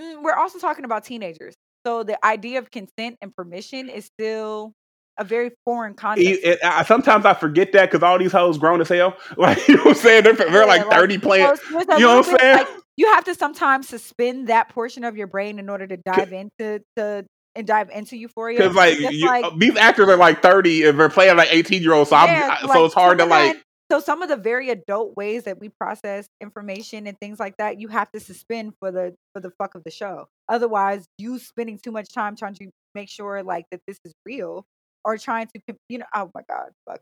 Mm, 0.00 0.22
We're 0.22 0.34
also 0.34 0.58
talking 0.58 0.84
about 0.84 1.04
teenagers, 1.04 1.54
so 1.86 2.02
the 2.02 2.22
idea 2.24 2.58
of 2.58 2.70
consent 2.70 3.16
and 3.20 3.34
permission 3.34 3.88
is 3.88 4.06
still 4.06 4.72
a 5.18 5.24
very 5.24 5.50
foreign 5.66 5.94
concept. 5.94 6.26
E- 6.26 6.32
it- 6.32 6.58
I, 6.64 6.82
sometimes 6.84 7.26
I 7.26 7.34
forget 7.34 7.72
that 7.72 7.90
because 7.90 8.02
all 8.02 8.18
these 8.18 8.32
hoes 8.32 8.56
grown 8.58 8.80
as 8.80 8.88
hell. 8.88 9.16
Like 9.36 9.66
you 9.68 9.76
know 9.76 9.82
what 9.84 9.96
I'm 9.96 10.02
saying? 10.02 10.24
They're, 10.24 10.32
they're 10.34 10.50
Yeah, 10.50 10.64
like 10.64 10.86
like, 10.86 10.98
30 10.98 11.18
playing. 11.18 11.46
So 11.46 11.52
it's- 11.52 11.70
there's 11.70 11.88
a 11.88 12.00
you 12.00 12.06
know 12.06 12.16
what 12.18 12.28
I'm 12.28 12.38
saying? 12.38 12.56
Like, 12.56 12.68
you 12.96 13.06
have 13.14 13.24
to 13.24 13.34
sometimes 13.34 13.88
suspend 13.88 14.48
that 14.48 14.68
portion 14.70 15.04
of 15.04 15.16
your 15.16 15.26
brain 15.26 15.58
in 15.58 15.68
order 15.70 15.86
to 15.86 15.96
dive 15.98 16.32
into 16.32 16.82
to 16.96 17.24
and 17.54 17.66
dive 17.66 17.90
into 17.90 18.16
euphoria. 18.16 18.58
Because 18.58 18.76
like, 18.76 18.98
you, 18.98 19.26
like- 19.26 19.44
uh, 19.44 19.50
these 19.56 19.76
actors 19.76 20.08
are 20.08 20.16
like 20.16 20.42
30 20.42 20.86
and 20.86 21.00
they're 21.00 21.08
playing 21.08 21.36
like 21.36 21.48
18 21.50 21.82
year 21.82 21.92
olds. 21.92 22.10
So, 22.10 22.16
Yeah, 22.16 22.56
I'm, 22.60 22.68
like, 22.68 22.76
so 22.76 22.84
it's 22.84 22.94
hard 22.94 23.18
to 23.18 23.24
like. 23.26 23.56
So 23.90 23.98
some 24.00 24.22
of 24.22 24.28
the 24.28 24.36
very 24.36 24.70
adult 24.70 25.16
ways 25.16 25.44
that 25.44 25.58
we 25.58 25.68
process 25.68 26.28
information 26.40 27.06
and 27.06 27.18
things 27.18 27.40
like 27.40 27.56
that, 27.56 27.80
you 27.80 27.88
have 27.88 28.10
to 28.12 28.20
suspend 28.20 28.74
for 28.78 28.90
the 28.90 29.14
for 29.34 29.40
the 29.40 29.50
fuck 29.58 29.74
of 29.74 29.84
the 29.84 29.90
show. 29.90 30.28
Otherwise, 30.48 31.06
you 31.18 31.38
spending 31.38 31.78
too 31.78 31.90
much 31.90 32.08
time 32.12 32.36
trying 32.36 32.54
to 32.54 32.70
make 32.94 33.08
sure 33.08 33.42
like 33.42 33.66
that 33.70 33.80
this 33.86 33.98
is 34.04 34.12
real 34.24 34.64
or 35.04 35.16
trying 35.16 35.48
to 35.54 35.74
you 35.88 35.98
know 35.98 36.06
oh 36.14 36.30
my 36.34 36.42
god 36.48 36.70
fuck 36.88 37.00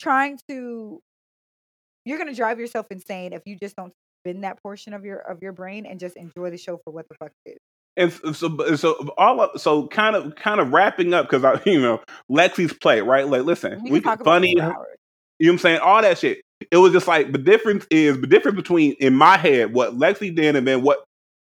trying 0.00 0.38
to 0.48 1.00
you're 2.04 2.18
gonna 2.18 2.34
drive 2.34 2.58
yourself 2.58 2.86
insane 2.90 3.32
if 3.32 3.42
you 3.46 3.56
just 3.56 3.76
don't 3.76 3.92
spend 4.22 4.44
that 4.44 4.62
portion 4.62 4.92
of 4.94 5.04
your 5.04 5.18
of 5.18 5.42
your 5.42 5.52
brain 5.52 5.86
and 5.86 5.98
just 6.00 6.16
enjoy 6.16 6.50
the 6.50 6.58
show 6.58 6.78
for 6.84 6.92
what 6.92 7.06
the 7.08 7.14
fuck 7.16 7.32
it 7.44 7.50
is. 7.50 7.58
And 7.96 8.36
so, 8.36 8.76
so 8.76 9.08
all 9.18 9.40
of, 9.40 9.60
so 9.60 9.88
kind 9.88 10.14
of 10.14 10.36
kind 10.36 10.60
of 10.60 10.72
wrapping 10.72 11.12
up 11.14 11.28
because 11.28 11.44
I 11.44 11.60
you 11.68 11.80
know 11.80 12.00
Lexi's 12.30 12.72
play 12.72 13.00
right 13.00 13.26
like 13.26 13.42
listen 13.42 13.82
we, 13.82 13.92
we 13.92 14.00
funny 14.00 14.54
you 15.38 15.46
know 15.46 15.52
what 15.52 15.54
I'm 15.54 15.58
saying 15.58 15.80
all 15.80 16.02
that 16.02 16.18
shit 16.18 16.38
it 16.70 16.76
was 16.76 16.92
just 16.92 17.08
like 17.08 17.32
the 17.32 17.38
difference 17.38 17.86
is 17.90 18.20
the 18.20 18.26
difference 18.26 18.56
between 18.56 18.92
in 18.94 19.14
my 19.14 19.36
head 19.36 19.72
what 19.72 19.96
Lexi 19.98 20.34
did 20.34 20.56
and 20.56 20.66
then 20.66 20.82
what 20.82 21.04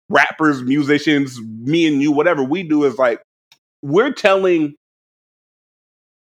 rappers 0.08 0.62
musicians 0.62 1.40
me 1.40 1.86
and 1.86 2.02
you 2.02 2.12
whatever 2.12 2.42
we 2.42 2.62
do 2.62 2.84
is 2.84 2.96
like 2.98 3.20
we're 3.82 4.12
telling 4.12 4.74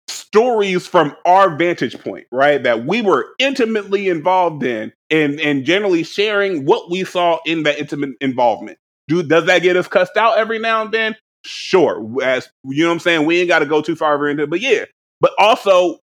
stories 0.09 0.87
from 0.87 1.15
our 1.25 1.57
vantage 1.57 1.99
point, 2.01 2.27
right? 2.31 2.63
That 2.63 2.85
we 2.85 3.03
were 3.03 3.29
intimately 3.39 4.09
involved 4.09 4.63
in 4.65 4.93
and 5.11 5.41
and 5.41 5.65
generally 5.65 6.03
sharing 6.03 6.65
what 6.65 6.91
we 6.91 7.05
saw 7.05 7.39
in 7.47 7.63
that 7.65 7.79
intimate 7.79 8.11
involvement. 8.21 8.79
Do 9.09 9.23
does 9.23 9.47
that 9.47 9.63
get 9.63 9.77
us 9.77 9.89
cussed 9.89 10.17
out 10.17 10.39
every 10.39 10.59
now 10.59 10.83
and 10.83 10.93
then? 10.93 11.17
Sure. 11.45 12.05
As 12.23 12.49
you 12.65 12.83
know 12.83 12.91
what 12.91 12.95
I'm 12.95 13.01
saying? 13.01 13.27
We 13.27 13.39
ain't 13.39 13.49
got 13.49 13.61
to 13.61 13.67
go 13.67 13.81
too 13.81 13.97
far 13.97 14.29
into 14.29 14.45
it, 14.45 14.51
but 14.51 14.61
yeah. 14.61 14.85
But 15.21 15.33
also 15.39 15.99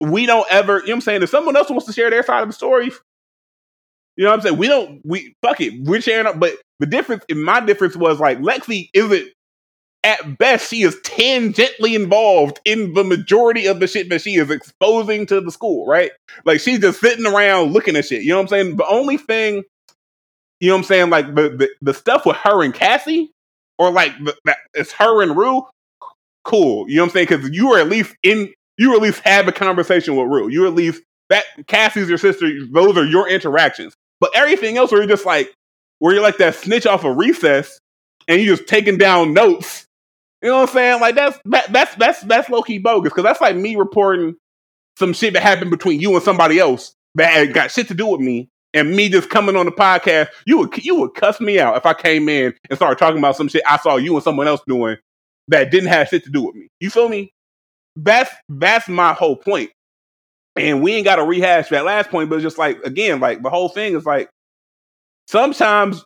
we 0.00 0.26
don't 0.26 0.46
ever, 0.50 0.78
you 0.78 0.78
know 0.78 0.86
what 0.86 0.94
I'm 0.94 1.00
saying? 1.02 1.22
If 1.22 1.30
someone 1.30 1.56
else 1.56 1.70
wants 1.70 1.86
to 1.86 1.92
share 1.92 2.10
their 2.10 2.22
side 2.22 2.42
of 2.42 2.48
the 2.48 2.54
story, 2.54 2.90
you 4.16 4.24
know 4.24 4.30
what 4.30 4.36
I'm 4.36 4.42
saying? 4.42 4.58
We 4.58 4.68
don't 4.68 5.00
we 5.04 5.34
fuck 5.42 5.60
it. 5.60 5.74
We're 5.82 6.00
sharing 6.00 6.26
up, 6.26 6.38
but 6.38 6.54
the 6.78 6.86
difference 6.86 7.24
in 7.28 7.42
my 7.42 7.60
difference 7.60 7.96
was 7.96 8.20
like 8.20 8.38
Lexi 8.38 8.88
isn't 8.94 9.28
at 10.04 10.38
best, 10.38 10.68
she 10.68 10.82
is 10.82 10.94
tangentially 10.96 11.94
involved 11.94 12.60
in 12.66 12.92
the 12.92 13.02
majority 13.02 13.66
of 13.66 13.80
the 13.80 13.86
shit 13.86 14.10
that 14.10 14.20
she 14.20 14.34
is 14.36 14.50
exposing 14.50 15.24
to 15.26 15.40
the 15.40 15.50
school, 15.50 15.86
right? 15.86 16.12
Like 16.44 16.60
she's 16.60 16.78
just 16.78 17.00
sitting 17.00 17.26
around 17.26 17.72
looking 17.72 17.96
at 17.96 18.04
shit. 18.04 18.22
You 18.22 18.30
know 18.30 18.36
what 18.36 18.42
I'm 18.42 18.48
saying? 18.48 18.76
The 18.76 18.86
only 18.86 19.16
thing, 19.16 19.62
you 20.60 20.68
know 20.68 20.74
what 20.74 20.80
I'm 20.80 20.84
saying, 20.84 21.10
like 21.10 21.34
the 21.34 21.48
the, 21.48 21.70
the 21.80 21.94
stuff 21.94 22.26
with 22.26 22.36
her 22.36 22.62
and 22.62 22.74
Cassie, 22.74 23.32
or 23.78 23.90
like 23.90 24.12
the, 24.22 24.36
that 24.44 24.58
it's 24.74 24.92
her 24.92 25.22
and 25.22 25.36
Rue, 25.36 25.62
cool. 26.44 26.88
You 26.88 26.96
know 26.96 27.04
what 27.04 27.08
I'm 27.08 27.12
saying? 27.14 27.26
Because 27.28 27.50
you 27.50 27.70
were 27.70 27.78
at 27.78 27.88
least 27.88 28.14
in, 28.22 28.52
you 28.78 28.94
at 28.94 29.02
least 29.02 29.20
have 29.20 29.48
a 29.48 29.52
conversation 29.52 30.16
with 30.16 30.28
Rue. 30.28 30.48
You 30.48 30.66
at 30.66 30.74
least 30.74 31.02
that 31.30 31.44
Cassie's 31.66 32.08
your 32.08 32.18
sister. 32.18 32.50
Those 32.72 32.96
are 32.96 33.04
your 33.04 33.28
interactions. 33.28 33.94
But 34.20 34.30
everything 34.34 34.76
else, 34.76 34.92
where 34.92 35.00
you're 35.00 35.08
just 35.08 35.26
like, 35.26 35.52
where 35.98 36.14
you're 36.14 36.22
like 36.22 36.38
that 36.38 36.54
snitch 36.54 36.86
off 36.86 37.04
of 37.04 37.16
recess, 37.16 37.78
and 38.28 38.40
you're 38.40 38.56
just 38.56 38.68
taking 38.68 38.98
down 38.98 39.34
notes 39.34 39.84
you 40.44 40.50
know 40.50 40.58
what 40.58 40.68
I'm 40.68 40.74
saying? 40.74 41.00
Like 41.00 41.14
that's 41.14 41.38
that, 41.46 41.72
that's 41.72 41.94
that's 41.94 42.20
that's 42.20 42.50
low 42.50 42.60
key 42.60 42.76
bogus 42.76 43.10
because 43.10 43.24
that's 43.24 43.40
like 43.40 43.56
me 43.56 43.76
reporting 43.76 44.36
some 44.98 45.14
shit 45.14 45.32
that 45.32 45.42
happened 45.42 45.70
between 45.70 46.00
you 46.00 46.14
and 46.14 46.22
somebody 46.22 46.58
else 46.58 46.94
that 47.14 47.54
got 47.54 47.70
shit 47.70 47.88
to 47.88 47.94
do 47.94 48.06
with 48.06 48.20
me, 48.20 48.50
and 48.74 48.94
me 48.94 49.08
just 49.08 49.30
coming 49.30 49.56
on 49.56 49.64
the 49.64 49.72
podcast. 49.72 50.28
You 50.44 50.58
would 50.58 50.84
you 50.84 50.96
would 50.96 51.14
cuss 51.14 51.40
me 51.40 51.58
out 51.58 51.78
if 51.78 51.86
I 51.86 51.94
came 51.94 52.28
in 52.28 52.54
and 52.68 52.76
started 52.76 52.98
talking 52.98 53.16
about 53.16 53.36
some 53.36 53.48
shit 53.48 53.62
I 53.66 53.78
saw 53.78 53.96
you 53.96 54.14
and 54.14 54.22
someone 54.22 54.46
else 54.46 54.60
doing 54.68 54.98
that 55.48 55.70
didn't 55.70 55.88
have 55.88 56.08
shit 56.08 56.24
to 56.24 56.30
do 56.30 56.42
with 56.42 56.56
me. 56.56 56.68
You 56.78 56.90
feel 56.90 57.08
me? 57.08 57.32
That's 57.96 58.30
that's 58.48 58.88
my 58.88 59.12
whole 59.12 59.36
point. 59.36 59.70
And 60.56 60.82
we 60.82 60.94
ain't 60.94 61.04
got 61.04 61.16
to 61.16 61.24
rehash 61.24 61.68
that 61.70 61.84
last 61.84 62.10
point, 62.10 62.30
but 62.30 62.40
just 62.40 62.58
like 62.58 62.78
again, 62.84 63.20
like 63.20 63.42
the 63.42 63.50
whole 63.50 63.68
thing 63.68 63.96
is 63.96 64.04
like 64.04 64.30
sometimes 65.26 66.04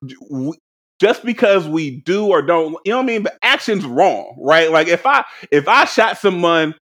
just 1.01 1.25
because 1.25 1.69
we 1.69 2.01
do 2.01 2.27
or 2.27 2.43
don't, 2.43 2.77
you 2.85 2.93
know 2.93 2.99
what 2.99 3.05
I 3.05 3.07
mean? 3.07 3.23
The 3.25 3.39
action's 3.43 3.85
wrong, 3.85 4.37
right? 4.39 4.71
Like 4.71 4.89
if 4.89 5.07
I 5.07 5.25
if 5.51 5.69
I 5.69 5.85
shot 5.85 6.19
someone 6.19 6.75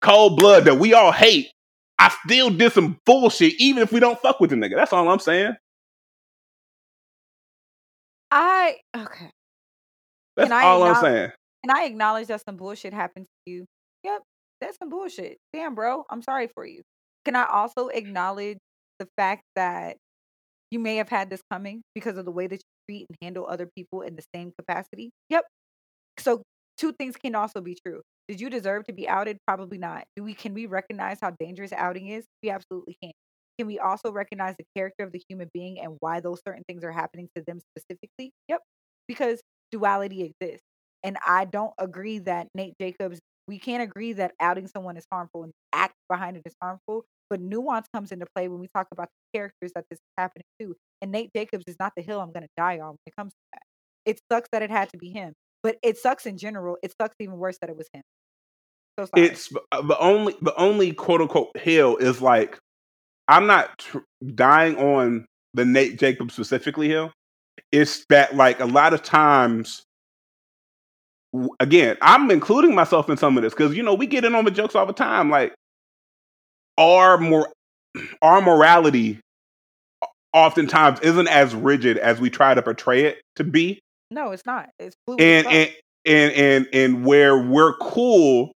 cold 0.00 0.38
blood 0.38 0.64
that 0.64 0.78
we 0.78 0.94
all 0.94 1.12
hate, 1.12 1.50
I 1.98 2.14
still 2.24 2.50
did 2.50 2.72
some 2.72 2.98
bullshit, 3.04 3.54
even 3.58 3.82
if 3.82 3.92
we 3.92 4.00
don't 4.00 4.20
fuck 4.20 4.38
with 4.40 4.50
the 4.50 4.56
nigga. 4.56 4.76
That's 4.76 4.92
all 4.92 5.08
I'm 5.08 5.18
saying. 5.18 5.54
I 8.30 8.76
okay. 8.96 9.30
That's 10.36 10.50
all 10.50 10.82
I'm 10.84 11.02
saying. 11.02 11.30
And 11.64 11.72
I 11.72 11.84
acknowledge 11.84 12.28
that 12.28 12.44
some 12.44 12.56
bullshit 12.56 12.92
happened 12.92 13.26
to 13.46 13.52
you. 13.52 13.64
Yep, 14.04 14.22
that's 14.60 14.78
some 14.78 14.88
bullshit. 14.88 15.38
Damn, 15.52 15.74
bro, 15.74 16.04
I'm 16.10 16.22
sorry 16.22 16.48
for 16.54 16.66
you. 16.66 16.82
Can 17.24 17.36
I 17.36 17.44
also 17.44 17.88
acknowledge 17.88 18.58
the 18.98 19.08
fact 19.16 19.42
that 19.56 19.96
you 20.70 20.78
may 20.78 20.96
have 20.96 21.08
had 21.08 21.30
this 21.30 21.40
coming 21.50 21.82
because 21.94 22.18
of 22.18 22.24
the 22.24 22.30
way 22.30 22.46
that 22.46 22.56
you 22.56 22.62
treat 22.88 23.06
and 23.08 23.16
handle 23.22 23.46
other 23.48 23.68
people 23.76 24.02
in 24.02 24.16
the 24.16 24.24
same 24.34 24.52
capacity. 24.58 25.10
Yep. 25.30 25.44
So 26.18 26.42
two 26.76 26.92
things 26.92 27.16
can 27.16 27.34
also 27.34 27.60
be 27.60 27.76
true. 27.86 28.02
Did 28.28 28.40
you 28.40 28.50
deserve 28.50 28.84
to 28.86 28.92
be 28.92 29.08
outed? 29.08 29.38
Probably 29.46 29.78
not. 29.78 30.04
Do 30.16 30.22
we 30.22 30.34
can 30.34 30.52
we 30.52 30.66
recognize 30.66 31.18
how 31.22 31.32
dangerous 31.40 31.72
outing 31.72 32.08
is? 32.08 32.24
We 32.42 32.50
absolutely 32.50 32.96
can. 33.02 33.12
Can 33.58 33.66
we 33.66 33.78
also 33.78 34.12
recognize 34.12 34.54
the 34.58 34.66
character 34.76 35.04
of 35.04 35.12
the 35.12 35.22
human 35.28 35.48
being 35.52 35.80
and 35.80 35.96
why 36.00 36.20
those 36.20 36.40
certain 36.46 36.62
things 36.68 36.84
are 36.84 36.92
happening 36.92 37.28
to 37.36 37.42
them 37.46 37.60
specifically? 37.60 38.32
Yep. 38.48 38.60
Because 39.08 39.40
duality 39.72 40.22
exists. 40.22 40.64
And 41.02 41.16
I 41.26 41.44
don't 41.44 41.72
agree 41.78 42.18
that 42.20 42.48
Nate 42.54 42.74
Jacobs, 42.80 43.18
we 43.48 43.58
can't 43.58 43.82
agree 43.82 44.12
that 44.12 44.32
outing 44.38 44.68
someone 44.68 44.96
is 44.96 45.06
harmful 45.10 45.42
and 45.42 45.52
act 45.72 45.94
behind 46.08 46.36
it 46.36 46.42
is 46.44 46.54
harmful. 46.62 47.04
But 47.30 47.40
nuance 47.40 47.88
comes 47.92 48.12
into 48.12 48.26
play 48.34 48.48
when 48.48 48.60
we 48.60 48.68
talk 48.68 48.86
about 48.92 49.08
the 49.08 49.38
characters 49.38 49.72
that 49.74 49.84
this 49.90 49.96
is 49.96 50.12
happening 50.16 50.44
to. 50.60 50.76
And 51.02 51.10
Nate 51.10 51.30
Jacobs 51.34 51.64
is 51.66 51.76
not 51.80 51.92
the 51.96 52.02
hill 52.02 52.20
I'm 52.20 52.32
going 52.32 52.44
to 52.44 52.48
die 52.56 52.78
on 52.78 52.90
when 52.90 52.98
it 53.06 53.16
comes 53.16 53.32
to 53.32 53.38
that. 53.54 53.62
It 54.04 54.20
sucks 54.30 54.48
that 54.52 54.62
it 54.62 54.70
had 54.70 54.90
to 54.90 54.98
be 54.98 55.10
him, 55.10 55.32
but 55.62 55.76
it 55.82 55.98
sucks 55.98 56.26
in 56.26 56.38
general. 56.38 56.76
It 56.82 56.94
sucks 57.00 57.16
even 57.20 57.36
worse 57.36 57.58
that 57.60 57.70
it 57.70 57.76
was 57.76 57.88
him. 57.92 58.02
So 58.98 59.06
it's 59.16 59.52
uh, 59.72 59.82
the 59.82 59.98
only 59.98 60.34
the 60.42 60.54
only 60.56 60.92
quote 60.92 61.20
unquote 61.20 61.56
hill 61.56 61.96
is 61.98 62.20
like 62.20 62.58
I'm 63.28 63.46
not 63.46 63.78
tr- 63.78 63.98
dying 64.34 64.76
on 64.76 65.26
the 65.54 65.64
Nate 65.64 65.98
Jacobs 65.98 66.34
specifically 66.34 66.88
hill. 66.88 67.12
It's 67.70 68.04
that 68.08 68.34
like 68.34 68.60
a 68.60 68.66
lot 68.66 68.94
of 68.94 69.02
times 69.02 69.84
again, 71.60 71.96
I'm 72.00 72.30
including 72.30 72.74
myself 72.74 73.08
in 73.10 73.16
some 73.16 73.36
of 73.36 73.42
this 73.42 73.52
because 73.52 73.76
you 73.76 73.82
know 73.82 73.94
we 73.94 74.06
get 74.06 74.24
in 74.24 74.34
on 74.34 74.44
the 74.44 74.50
jokes 74.50 74.74
all 74.74 74.86
the 74.86 74.92
time. 74.92 75.30
Like 75.30 75.54
our 76.76 77.18
more 77.18 77.52
our 78.22 78.40
morality 78.40 79.20
oftentimes 80.32 81.00
isn't 81.00 81.28
as 81.28 81.54
rigid 81.54 81.98
as 81.98 82.20
we 82.20 82.30
try 82.30 82.54
to 82.54 82.62
portray 82.62 83.04
it 83.04 83.20
to 83.36 83.44
be. 83.44 83.80
No, 84.10 84.30
it's 84.30 84.46
not. 84.46 84.70
It's 84.78 84.96
and, 85.18 85.46
and 85.46 85.70
and 86.04 86.32
and 86.32 86.68
and 86.72 87.04
where 87.04 87.38
we're 87.38 87.74
cool 87.78 88.52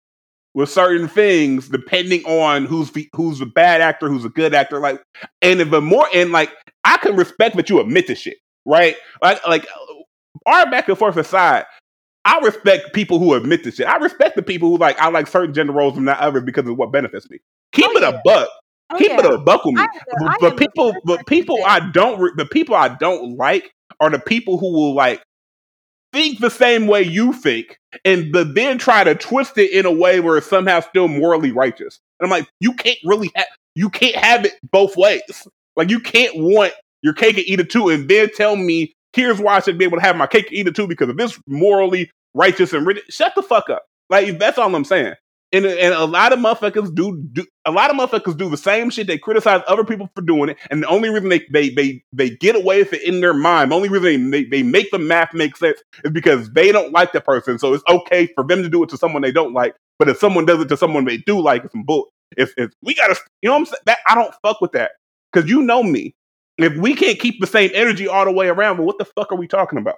with 0.54 0.68
certain 0.68 1.08
things 1.08 1.68
depending 1.68 2.22
on 2.24 2.66
who's 2.66 2.90
the, 2.92 3.08
who's 3.14 3.40
a 3.40 3.46
bad 3.46 3.80
actor, 3.80 4.08
who's 4.08 4.24
a 4.24 4.30
good 4.30 4.54
actor. 4.54 4.78
Like, 4.78 5.02
and 5.40 5.60
if 5.60 5.72
a 5.72 5.80
more 5.80 6.06
and 6.14 6.32
like, 6.32 6.52
I 6.84 6.98
can 6.98 7.16
respect 7.16 7.56
that 7.56 7.70
you 7.70 7.80
admit 7.80 8.06
to 8.08 8.14
shit, 8.14 8.36
right? 8.66 8.96
Like, 9.22 9.46
like 9.46 9.66
uh, 9.66 10.50
our 10.50 10.70
back 10.70 10.88
and 10.88 10.98
forth 10.98 11.16
aside, 11.16 11.64
I 12.24 12.38
respect 12.40 12.92
people 12.94 13.18
who 13.18 13.34
admit 13.34 13.64
to 13.64 13.72
shit. 13.72 13.86
I 13.86 13.96
respect 13.96 14.36
the 14.36 14.42
people 14.42 14.68
who 14.68 14.78
like 14.78 14.98
I 15.00 15.08
like 15.08 15.26
certain 15.26 15.54
gender 15.54 15.72
roles 15.72 15.96
and 15.96 16.06
not 16.06 16.20
others 16.20 16.44
because 16.44 16.66
of 16.68 16.76
what 16.76 16.92
benefits 16.92 17.28
me. 17.28 17.38
Keep 17.72 17.86
oh, 17.88 17.96
it 17.96 18.02
yeah. 18.02 18.08
a 18.10 18.20
buck. 18.24 18.48
Oh, 18.90 18.98
Keep 18.98 19.10
yeah. 19.10 19.18
it 19.18 19.32
a 19.32 19.38
buck 19.38 19.64
with 19.64 19.74
me. 19.74 19.82
I, 19.82 20.36
but, 20.40 20.56
people, 20.56 20.94
but 21.04 21.26
people 21.26 21.58
I 21.66 21.90
don't, 21.90 22.36
the 22.36 22.46
people 22.46 22.74
I 22.74 22.88
don't 22.88 23.36
like 23.36 23.72
are 24.00 24.10
the 24.10 24.18
people 24.18 24.58
who 24.58 24.72
will 24.72 24.94
like 24.94 25.22
think 26.12 26.38
the 26.38 26.50
same 26.50 26.86
way 26.86 27.02
you 27.02 27.32
think, 27.32 27.78
and 28.04 28.30
but 28.32 28.54
then 28.54 28.78
try 28.78 29.02
to 29.02 29.14
twist 29.14 29.58
it 29.58 29.72
in 29.72 29.86
a 29.86 29.92
way 29.92 30.20
where 30.20 30.36
it's 30.36 30.46
somehow 30.46 30.80
still 30.80 31.08
morally 31.08 31.50
righteous. 31.50 32.00
And 32.20 32.26
I'm 32.26 32.30
like, 32.30 32.48
you 32.60 32.74
can't 32.74 32.98
really 33.04 33.30
have, 33.34 33.46
you 33.74 33.90
can't 33.90 34.16
have 34.16 34.44
it 34.44 34.52
both 34.70 34.96
ways. 34.96 35.22
Like 35.74 35.90
you 35.90 36.00
can't 36.00 36.36
want 36.36 36.72
your 37.00 37.14
cake 37.14 37.38
and 37.38 37.46
eat 37.46 37.60
it 37.60 37.70
too, 37.70 37.88
and 37.88 38.08
then 38.08 38.28
tell 38.36 38.54
me 38.54 38.94
here's 39.14 39.40
why 39.40 39.56
I 39.56 39.60
should 39.60 39.78
be 39.78 39.84
able 39.84 39.98
to 39.98 40.04
have 40.04 40.16
my 40.16 40.26
cake 40.26 40.46
and 40.48 40.54
eat 40.54 40.68
it 40.68 40.76
too 40.76 40.86
because 40.86 41.08
of 41.08 41.16
this 41.16 41.38
morally 41.46 42.10
righteous 42.34 42.72
and. 42.72 42.88
Shut 43.08 43.34
the 43.34 43.42
fuck 43.42 43.70
up. 43.70 43.84
Like 44.10 44.38
that's 44.38 44.58
all 44.58 44.74
I'm 44.74 44.84
saying. 44.84 45.14
And, 45.54 45.66
and 45.66 45.92
a 45.92 46.06
lot 46.06 46.32
of 46.32 46.38
motherfuckers 46.38 46.94
do, 46.94 47.22
do 47.32 47.44
a 47.66 47.70
lot 47.70 47.90
of 47.90 47.96
motherfuckers 47.96 48.38
do 48.38 48.48
the 48.48 48.56
same 48.56 48.88
shit. 48.88 49.06
They 49.06 49.18
criticize 49.18 49.60
other 49.68 49.84
people 49.84 50.08
for 50.14 50.22
doing 50.22 50.48
it, 50.48 50.56
and 50.70 50.82
the 50.82 50.88
only 50.88 51.10
reason 51.10 51.28
they 51.28 51.46
they 51.50 51.68
they, 51.68 52.02
they 52.10 52.30
get 52.30 52.56
away 52.56 52.78
with 52.78 52.94
it 52.94 53.02
in 53.02 53.20
their 53.20 53.34
mind, 53.34 53.70
the 53.70 53.76
only 53.76 53.90
reason 53.90 54.30
they, 54.30 54.44
they 54.44 54.62
make 54.62 54.90
the 54.90 54.98
math 54.98 55.34
make 55.34 55.56
sense 55.58 55.82
is 56.04 56.10
because 56.10 56.50
they 56.52 56.72
don't 56.72 56.92
like 56.92 57.12
the 57.12 57.20
person. 57.20 57.58
So 57.58 57.74
it's 57.74 57.84
okay 57.86 58.28
for 58.34 58.44
them 58.44 58.62
to 58.62 58.68
do 58.70 58.82
it 58.82 58.88
to 58.90 58.96
someone 58.96 59.20
they 59.20 59.32
don't 59.32 59.52
like. 59.52 59.74
But 59.98 60.08
if 60.08 60.18
someone 60.18 60.46
does 60.46 60.60
it 60.60 60.68
to 60.70 60.76
someone 60.76 61.04
they 61.04 61.18
do 61.18 61.38
like, 61.38 61.64
it's 61.64 61.72
some 61.72 61.84
bull. 61.84 62.08
If, 62.36 62.54
if 62.56 62.72
we 62.82 62.94
gotta, 62.94 63.16
you 63.42 63.50
know 63.50 63.52
what 63.52 63.60
I'm 63.60 63.66
saying? 63.66 63.82
That 63.86 63.98
I 64.08 64.14
don't 64.14 64.34
fuck 64.42 64.62
with 64.62 64.72
that 64.72 64.92
because 65.30 65.50
you 65.50 65.62
know 65.62 65.82
me. 65.82 66.14
If 66.62 66.76
we 66.76 66.94
can't 66.94 67.18
keep 67.18 67.40
the 67.40 67.46
same 67.46 67.70
energy 67.74 68.08
all 68.08 68.24
the 68.24 68.32
way 68.32 68.48
around, 68.48 68.78
well, 68.78 68.86
what 68.86 68.98
the 68.98 69.04
fuck 69.04 69.32
are 69.32 69.36
we 69.36 69.46
talking 69.46 69.78
about? 69.78 69.96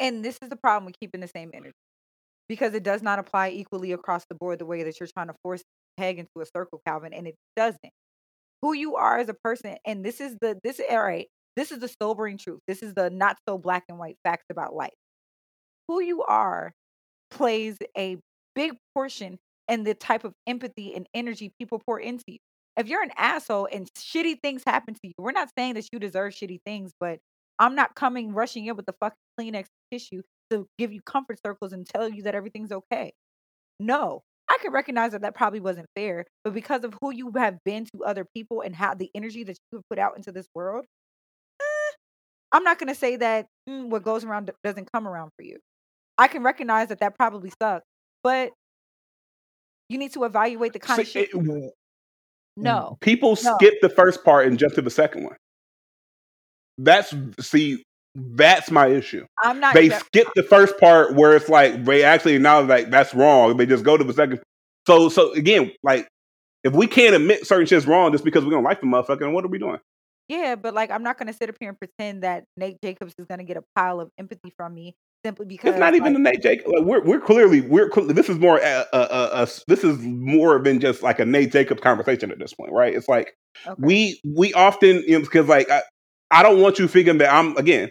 And 0.00 0.24
this 0.24 0.38
is 0.42 0.48
the 0.48 0.56
problem 0.56 0.86
with 0.86 0.98
keeping 0.98 1.20
the 1.20 1.28
same 1.28 1.50
energy 1.54 1.72
because 2.48 2.74
it 2.74 2.82
does 2.82 3.02
not 3.02 3.18
apply 3.18 3.50
equally 3.50 3.92
across 3.92 4.24
the 4.28 4.34
board 4.34 4.58
the 4.58 4.66
way 4.66 4.82
that 4.82 4.98
you're 4.98 5.08
trying 5.08 5.28
to 5.28 5.34
force 5.42 5.62
peg 5.96 6.18
into 6.18 6.40
a 6.40 6.46
circle, 6.46 6.80
Calvin, 6.86 7.12
and 7.12 7.26
it 7.26 7.36
doesn't. 7.56 7.78
Who 8.62 8.72
you 8.72 8.96
are 8.96 9.18
as 9.18 9.28
a 9.28 9.34
person, 9.34 9.76
and 9.86 10.04
this 10.04 10.20
is 10.20 10.36
the 10.40 10.58
this 10.64 10.80
all 10.90 11.02
right. 11.02 11.28
This 11.56 11.70
is 11.70 11.78
the 11.78 11.90
sobering 12.02 12.38
truth. 12.38 12.60
This 12.66 12.82
is 12.82 12.94
the 12.94 13.10
not 13.10 13.36
so 13.48 13.58
black 13.58 13.84
and 13.88 13.98
white 13.98 14.16
facts 14.24 14.46
about 14.50 14.74
life. 14.74 14.94
Who 15.86 16.00
you 16.00 16.22
are 16.22 16.72
plays 17.30 17.76
a 17.96 18.16
big 18.54 18.72
portion 18.94 19.38
in 19.68 19.84
the 19.84 19.94
type 19.94 20.24
of 20.24 20.32
empathy 20.46 20.94
and 20.94 21.06
energy 21.14 21.52
people 21.58 21.80
pour 21.86 22.00
into 22.00 22.24
you. 22.26 22.38
If 22.76 22.88
you're 22.88 23.02
an 23.02 23.12
asshole 23.16 23.68
and 23.72 23.88
shitty 23.96 24.40
things 24.42 24.62
happen 24.66 24.94
to 24.94 25.00
you, 25.04 25.12
we're 25.18 25.32
not 25.32 25.50
saying 25.56 25.74
that 25.74 25.88
you 25.92 25.98
deserve 25.98 26.32
shitty 26.32 26.60
things, 26.64 26.92
but 26.98 27.18
I'm 27.58 27.74
not 27.74 27.94
coming 27.94 28.32
rushing 28.32 28.66
in 28.66 28.76
with 28.76 28.86
the 28.86 28.94
fucking 29.00 29.16
Kleenex 29.40 29.66
tissue 29.92 30.22
to 30.50 30.66
give 30.78 30.92
you 30.92 31.00
comfort 31.02 31.38
circles 31.44 31.72
and 31.72 31.86
tell 31.86 32.08
you 32.08 32.22
that 32.24 32.34
everything's 32.34 32.72
okay. 32.72 33.12
No, 33.80 34.22
I 34.48 34.58
can 34.60 34.72
recognize 34.72 35.12
that 35.12 35.22
that 35.22 35.34
probably 35.34 35.60
wasn't 35.60 35.86
fair, 35.96 36.26
but 36.44 36.54
because 36.54 36.84
of 36.84 36.94
who 37.00 37.12
you 37.12 37.32
have 37.36 37.58
been 37.64 37.86
to 37.86 38.04
other 38.04 38.26
people 38.34 38.60
and 38.60 38.74
how 38.74 38.94
the 38.94 39.10
energy 39.14 39.44
that 39.44 39.56
you 39.72 39.78
have 39.78 39.84
put 39.88 39.98
out 39.98 40.16
into 40.16 40.32
this 40.32 40.46
world, 40.54 40.84
eh, 41.60 41.92
I'm 42.52 42.64
not 42.64 42.78
going 42.78 42.88
to 42.88 42.94
say 42.94 43.16
that 43.16 43.46
mm, 43.68 43.88
what 43.88 44.02
goes 44.02 44.24
around 44.24 44.50
doesn't 44.64 44.90
come 44.92 45.08
around 45.08 45.30
for 45.36 45.44
you. 45.44 45.58
I 46.18 46.28
can 46.28 46.42
recognize 46.42 46.88
that 46.88 47.00
that 47.00 47.16
probably 47.16 47.52
sucks, 47.60 47.86
but 48.22 48.52
you 49.88 49.98
need 49.98 50.12
to 50.14 50.24
evaluate 50.24 50.72
the 50.72 50.78
kind 50.78 50.98
See, 50.98 51.02
of 51.02 51.08
shit. 51.08 51.34
it- 51.34 51.74
no, 52.56 52.96
people 53.00 53.36
No. 53.42 53.56
skip 53.56 53.74
the 53.82 53.88
first 53.88 54.24
part 54.24 54.46
and 54.46 54.58
jump 54.58 54.74
to 54.74 54.82
the 54.82 54.90
second 54.90 55.24
one. 55.24 55.36
That's 56.78 57.14
see, 57.40 57.82
that's 58.14 58.70
my 58.70 58.88
issue. 58.88 59.26
I'm 59.42 59.60
not. 59.60 59.74
They 59.74 59.90
skip 59.90 60.28
the 60.34 60.42
first 60.42 60.78
part 60.78 61.14
where 61.14 61.36
it's 61.36 61.48
like 61.48 61.84
they 61.84 62.02
actually 62.02 62.38
now 62.38 62.62
like 62.62 62.90
that's 62.90 63.14
wrong. 63.14 63.56
They 63.56 63.66
just 63.66 63.84
go 63.84 63.96
to 63.96 64.04
the 64.04 64.12
second. 64.12 64.40
So 64.86 65.08
so 65.08 65.32
again, 65.32 65.72
like 65.82 66.08
if 66.64 66.72
we 66.72 66.86
can't 66.86 67.14
admit 67.14 67.46
certain 67.46 67.66
shit's 67.66 67.86
wrong 67.86 68.12
just 68.12 68.24
because 68.24 68.44
we 68.44 68.50
don't 68.50 68.64
like 68.64 68.80
the 68.80 68.86
motherfucker, 68.86 69.20
then 69.20 69.32
what 69.32 69.44
are 69.44 69.48
we 69.48 69.58
doing? 69.58 69.78
yeah, 70.28 70.54
but 70.56 70.72
like 70.74 70.90
I'm 70.90 71.02
not 71.02 71.18
going 71.18 71.26
to 71.26 71.34
sit 71.34 71.48
up 71.50 71.56
here 71.60 71.68
and 71.68 71.78
pretend 71.78 72.22
that 72.22 72.44
Nate 72.56 72.78
Jacobs 72.82 73.14
is 73.18 73.26
going 73.26 73.38
to 73.38 73.44
get 73.44 73.56
a 73.58 73.62
pile 73.76 74.00
of 74.00 74.10
empathy 74.18 74.52
from 74.56 74.74
me 74.74 74.94
simply 75.24 75.46
because 75.46 75.70
It's 75.70 75.78
not 75.78 75.94
even 75.94 76.12
like, 76.14 76.22
the 76.22 76.30
Nate 76.30 76.42
Jacob. 76.42 76.72
Like 76.72 76.84
we're 76.84 77.02
we're 77.02 77.20
clearly 77.20 77.62
we're 77.62 77.90
this 78.08 78.28
is 78.28 78.38
more 78.38 78.62
uh, 78.62 78.84
uh, 78.92 78.96
uh, 78.96 79.28
uh, 79.32 79.46
this 79.66 79.82
is 79.82 79.98
more 80.00 80.62
than 80.62 80.80
just 80.80 81.02
like 81.02 81.18
a 81.18 81.24
Nate 81.24 81.52
Jacob 81.52 81.80
conversation 81.80 82.30
at 82.30 82.38
this 82.38 82.52
point, 82.52 82.72
right? 82.72 82.94
It's 82.94 83.08
like 83.08 83.36
okay. 83.66 83.74
we 83.78 84.20
we 84.24 84.52
often 84.52 85.02
because 85.06 85.48
like 85.48 85.70
I, 85.70 85.82
I 86.30 86.42
don't 86.42 86.60
want 86.60 86.78
you 86.78 86.86
figuring 86.86 87.18
that 87.18 87.32
I'm 87.32 87.56
again 87.56 87.90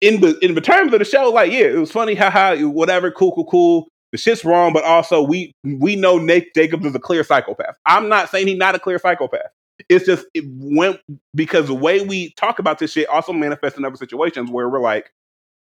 in 0.00 0.20
the 0.20 0.38
in 0.44 0.54
the 0.54 0.60
terms 0.60 0.92
of 0.92 0.98
the 0.98 1.04
show. 1.04 1.30
Like 1.30 1.52
yeah, 1.52 1.66
it 1.66 1.78
was 1.78 1.92
funny, 1.92 2.14
haha, 2.14 2.56
whatever, 2.56 3.10
cool, 3.10 3.32
cool, 3.32 3.46
cool. 3.46 3.88
The 4.10 4.18
shit's 4.18 4.44
wrong, 4.44 4.72
but 4.72 4.84
also 4.84 5.22
we 5.22 5.52
we 5.64 5.94
know 5.94 6.18
Nate 6.18 6.54
Jacobs 6.54 6.84
is 6.84 6.94
a 6.94 7.00
clear 7.00 7.22
psychopath. 7.22 7.76
I'm 7.86 8.08
not 8.08 8.30
saying 8.30 8.48
he's 8.48 8.58
not 8.58 8.74
a 8.74 8.78
clear 8.78 8.98
psychopath. 8.98 9.50
It's 9.88 10.06
just 10.06 10.26
it 10.34 10.44
went 10.48 10.98
because 11.36 11.68
the 11.68 11.74
way 11.74 12.04
we 12.04 12.32
talk 12.32 12.58
about 12.58 12.80
this 12.80 12.92
shit 12.92 13.08
also 13.08 13.32
manifests 13.32 13.78
in 13.78 13.84
other 13.84 13.96
situations 13.96 14.50
where 14.50 14.68
we're 14.68 14.80
like 14.80 15.12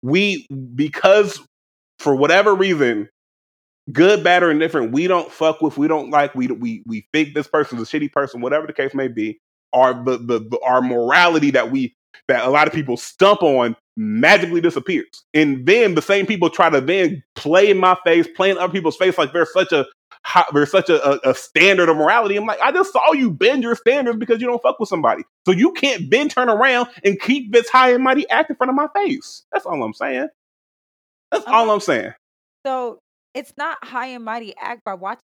we 0.06 0.48
because 0.76 1.40
for 2.00 2.16
whatever 2.16 2.54
reason 2.54 3.10
good, 3.92 4.24
bad, 4.24 4.44
or 4.44 4.52
indifferent, 4.52 4.92
we 4.92 5.08
don't 5.08 5.32
fuck 5.32 5.62
with, 5.62 5.78
we 5.78 5.88
don't 5.88 6.10
like, 6.10 6.34
we 6.36 6.48
we 6.48 6.84
we 6.86 7.08
think 7.12 7.34
this 7.34 7.48
person's 7.48 7.82
a 7.82 7.86
shitty 7.86 8.12
person, 8.12 8.42
whatever 8.42 8.68
the 8.68 8.74
case 8.74 8.94
may 8.94 9.08
be. 9.08 9.40
Our 9.74 9.94
the, 9.94 10.18
the, 10.18 10.60
our 10.64 10.82
morality 10.82 11.52
that 11.52 11.72
we 11.72 11.96
that 12.28 12.46
a 12.46 12.50
lot 12.50 12.68
of 12.68 12.74
people 12.74 12.98
stump 12.98 13.44
on 13.44 13.76
magically 13.98 14.62
disappears, 14.62 15.24
and 15.34 15.66
then 15.66 15.96
the 15.96 16.02
same 16.02 16.26
people 16.26 16.50
try 16.50 16.70
to 16.70 16.82
then 16.82 17.24
play 17.36 17.70
in 17.70 17.78
my 17.78 17.98
face, 18.06 18.28
play 18.36 18.52
in 18.52 18.58
other 18.58 18.72
people's 18.72 18.98
face 18.98 19.18
like 19.18 19.34
they're 19.34 19.46
such 19.46 19.72
a 19.72 19.86
there's 20.54 20.72
such 20.72 20.90
a, 20.90 21.04
a, 21.28 21.32
a 21.32 21.36
standard 21.36 21.90
of 21.90 21.98
morality. 21.98 22.36
I'm 22.36 22.46
like, 22.46 22.60
I 22.62 22.72
just 22.72 22.92
saw 22.94 23.14
you 23.14 23.32
bend 23.32 23.64
your 23.64 23.76
standards 23.76 24.18
because 24.18 24.42
you 24.42 24.48
don't 24.48 24.62
fuck 24.62 24.80
with 24.80 24.90
somebody, 24.90 25.24
so 25.46 25.52
you 25.52 25.72
can't 25.74 26.10
bend, 26.10 26.32
turn 26.32 26.50
around, 26.50 26.90
and 27.04 27.20
keep 27.20 27.52
this 27.52 27.70
high 27.70 27.94
and 27.94 28.04
mighty 28.04 28.28
act 28.30 28.50
in 28.50 28.56
front 28.56 28.70
of 28.70 28.76
my 28.76 28.88
face. 28.96 29.44
That's 29.52 29.66
all 29.66 29.82
I'm 29.84 29.94
saying. 29.94 30.28
That's 31.32 31.46
all 31.46 31.64
Uh-huh. 31.64 31.74
I'm 31.74 31.80
saying. 31.80 32.14
So 32.66 33.00
it's 33.34 33.54
not 33.58 33.78
high 33.84 34.08
and 34.08 34.24
mighty 34.26 34.56
act 34.58 34.82
by 34.86 34.94
watching 34.96 35.22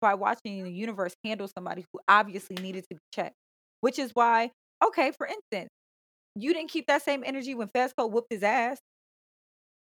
by 0.00 0.14
watching 0.14 0.64
the 0.64 0.72
universe 0.72 1.14
handle 1.24 1.48
somebody 1.48 1.84
who 1.92 2.00
obviously 2.08 2.56
needed 2.56 2.84
to 2.90 2.96
be 2.96 3.00
checked. 3.14 3.34
Which 3.82 3.98
is 3.98 4.10
why, 4.14 4.50
okay, 4.84 5.12
for 5.12 5.26
instance, 5.26 5.68
you 6.34 6.54
didn't 6.54 6.70
keep 6.70 6.86
that 6.86 7.02
same 7.02 7.22
energy 7.26 7.54
when 7.54 7.68
Fezco 7.68 8.10
whooped 8.10 8.28
his 8.30 8.42
ass. 8.42 8.78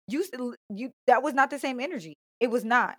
You 0.08 0.24
you 0.70 0.92
that 1.08 1.24
was 1.24 1.34
not 1.34 1.50
the 1.50 1.60
same 1.60 1.80
energy. 1.80 2.16
It 2.40 2.50
was 2.52 2.66
not. 2.66 2.98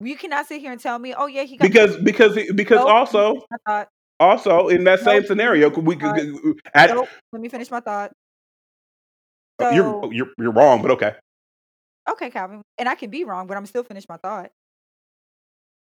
You 0.00 0.16
cannot 0.16 0.46
sit 0.46 0.60
here 0.60 0.72
and 0.72 0.80
tell 0.80 0.98
me, 0.98 1.14
oh 1.16 1.26
yeah, 1.26 1.44
he 1.44 1.56
got 1.56 1.68
because 1.68 1.96
because 1.98 2.38
because 2.54 2.78
Nope, 2.78 2.88
also 2.88 3.46
thought. 3.66 3.88
also 4.20 4.68
in 4.68 4.84
that 4.84 5.00
same 5.00 5.24
scenario 5.24 5.70
could 5.70 5.86
we 5.86 5.96
could 5.96 6.18
at, 6.74 6.90
Nope, 6.90 7.08
let 7.32 7.40
me 7.40 7.48
finish 7.48 7.70
my 7.70 7.80
thought. 7.80 8.12
oh, 9.60 9.64
So 9.64 9.70
you're 9.70 10.12
you're 10.12 10.34
you're 10.38 10.52
wrong 10.52 10.82
but 10.82 10.90
okay 10.92 11.14
Okay, 12.08 12.30
Calvin. 12.30 12.62
And 12.78 12.88
I 12.88 12.94
can 12.94 13.10
be 13.10 13.24
wrong, 13.24 13.46
but 13.46 13.56
I'm 13.56 13.66
still 13.66 13.82
finish 13.82 14.04
my 14.08 14.16
thought. 14.18 14.50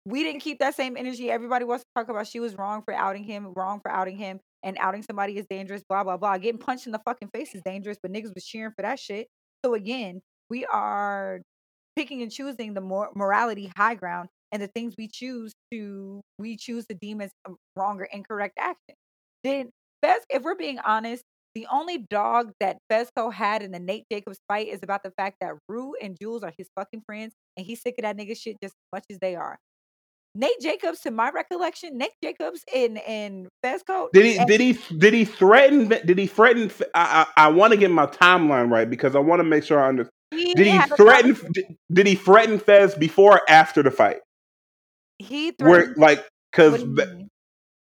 We 0.05 0.23
didn't 0.23 0.41
keep 0.41 0.59
that 0.59 0.73
same 0.75 0.97
energy. 0.97 1.29
Everybody 1.29 1.65
wants 1.65 1.83
to 1.83 1.89
talk 1.95 2.09
about 2.09 2.27
she 2.27 2.39
was 2.39 2.55
wrong 2.57 2.81
for 2.81 2.93
outing 2.93 3.23
him, 3.23 3.53
wrong 3.55 3.81
for 3.81 3.91
outing 3.91 4.17
him, 4.17 4.39
and 4.63 4.77
outing 4.79 5.03
somebody 5.03 5.37
is 5.37 5.45
dangerous, 5.49 5.83
blah, 5.87 6.03
blah, 6.03 6.17
blah. 6.17 6.37
Getting 6.37 6.59
punched 6.59 6.85
in 6.85 6.93
the 6.93 7.01
fucking 7.05 7.29
face 7.33 7.53
is 7.53 7.61
dangerous, 7.63 7.97
but 8.01 8.11
niggas 8.11 8.33
was 8.33 8.45
cheering 8.45 8.71
for 8.75 8.81
that 8.83 8.99
shit. 8.99 9.27
So 9.63 9.73
again, 9.73 10.21
we 10.49 10.65
are 10.65 11.41
picking 11.97 12.21
and 12.21 12.31
choosing 12.31 12.75
the 12.75 12.81
more 12.81 13.09
morality 13.15 13.71
high 13.75 13.95
ground 13.95 14.29
and 14.51 14.61
the 14.61 14.67
things 14.67 14.93
we 14.97 15.07
choose 15.07 15.51
to 15.71 16.21
we 16.37 16.55
choose 16.55 16.85
to 16.85 16.95
deem 16.95 17.19
as 17.21 17.31
wrong 17.75 17.99
or 17.99 18.05
incorrect 18.05 18.53
action. 18.59 18.95
Then 19.43 19.71
Fez, 20.03 20.21
if 20.29 20.43
we're 20.43 20.55
being 20.55 20.77
honest, 20.79 21.23
the 21.55 21.65
only 21.71 22.05
dog 22.09 22.51
that 22.59 22.77
Fezco 22.91 23.33
had 23.33 23.63
in 23.63 23.71
the 23.71 23.79
Nate 23.79 24.03
Jacobs 24.11 24.37
fight 24.47 24.67
is 24.67 24.79
about 24.83 25.01
the 25.03 25.11
fact 25.17 25.37
that 25.41 25.53
Rue 25.67 25.95
and 25.99 26.15
Jules 26.21 26.43
are 26.43 26.53
his 26.55 26.67
fucking 26.77 27.01
friends, 27.07 27.33
and 27.57 27.65
he's 27.65 27.81
sick 27.81 27.95
of 27.97 28.03
that 28.03 28.15
nigga 28.15 28.37
shit 28.37 28.57
just 28.61 28.73
as 28.73 28.89
much 28.93 29.05
as 29.09 29.17
they 29.19 29.35
are. 29.35 29.57
Nate 30.35 30.61
Jacobs, 30.61 30.99
to 31.01 31.09
my 31.09 31.31
recollection, 31.31 31.97
Nate 31.97 32.11
Jacobs 32.23 32.61
and 32.73 32.99
and 32.99 33.47
Fezco. 33.65 34.09
did 34.13 34.25
he 34.25 34.37
and 34.37 34.47
did 34.47 34.61
he 34.61 34.73
did 34.95 35.13
he 35.15 35.25
threaten 35.25 35.87
did 35.87 36.19
he 36.19 36.27
threaten 36.27 36.71
I 36.93 37.25
I, 37.35 37.45
I 37.45 37.47
want 37.47 37.73
to 37.73 37.77
get 37.77 37.89
my 37.89 38.05
timeline 38.05 38.69
right 38.69 38.87
because 38.87 39.15
I 39.15 39.19
want 39.19 39.39
to 39.39 39.43
make 39.43 39.63
sure 39.63 39.81
I 39.81 39.87
understand 39.87 40.11
he 40.31 40.53
did 40.53 40.67
he 40.67 40.79
threaten 40.95 41.37
did, 41.53 41.65
did 41.91 42.07
he 42.07 42.15
threaten 42.15 42.59
Fez 42.59 42.95
before 42.95 43.33
or 43.33 43.41
after 43.49 43.81
the 43.83 43.91
fight 43.91 44.17
He 45.19 45.51
where 45.57 45.81
threatened. 45.81 45.97
like 45.97 46.25
because 46.51 46.83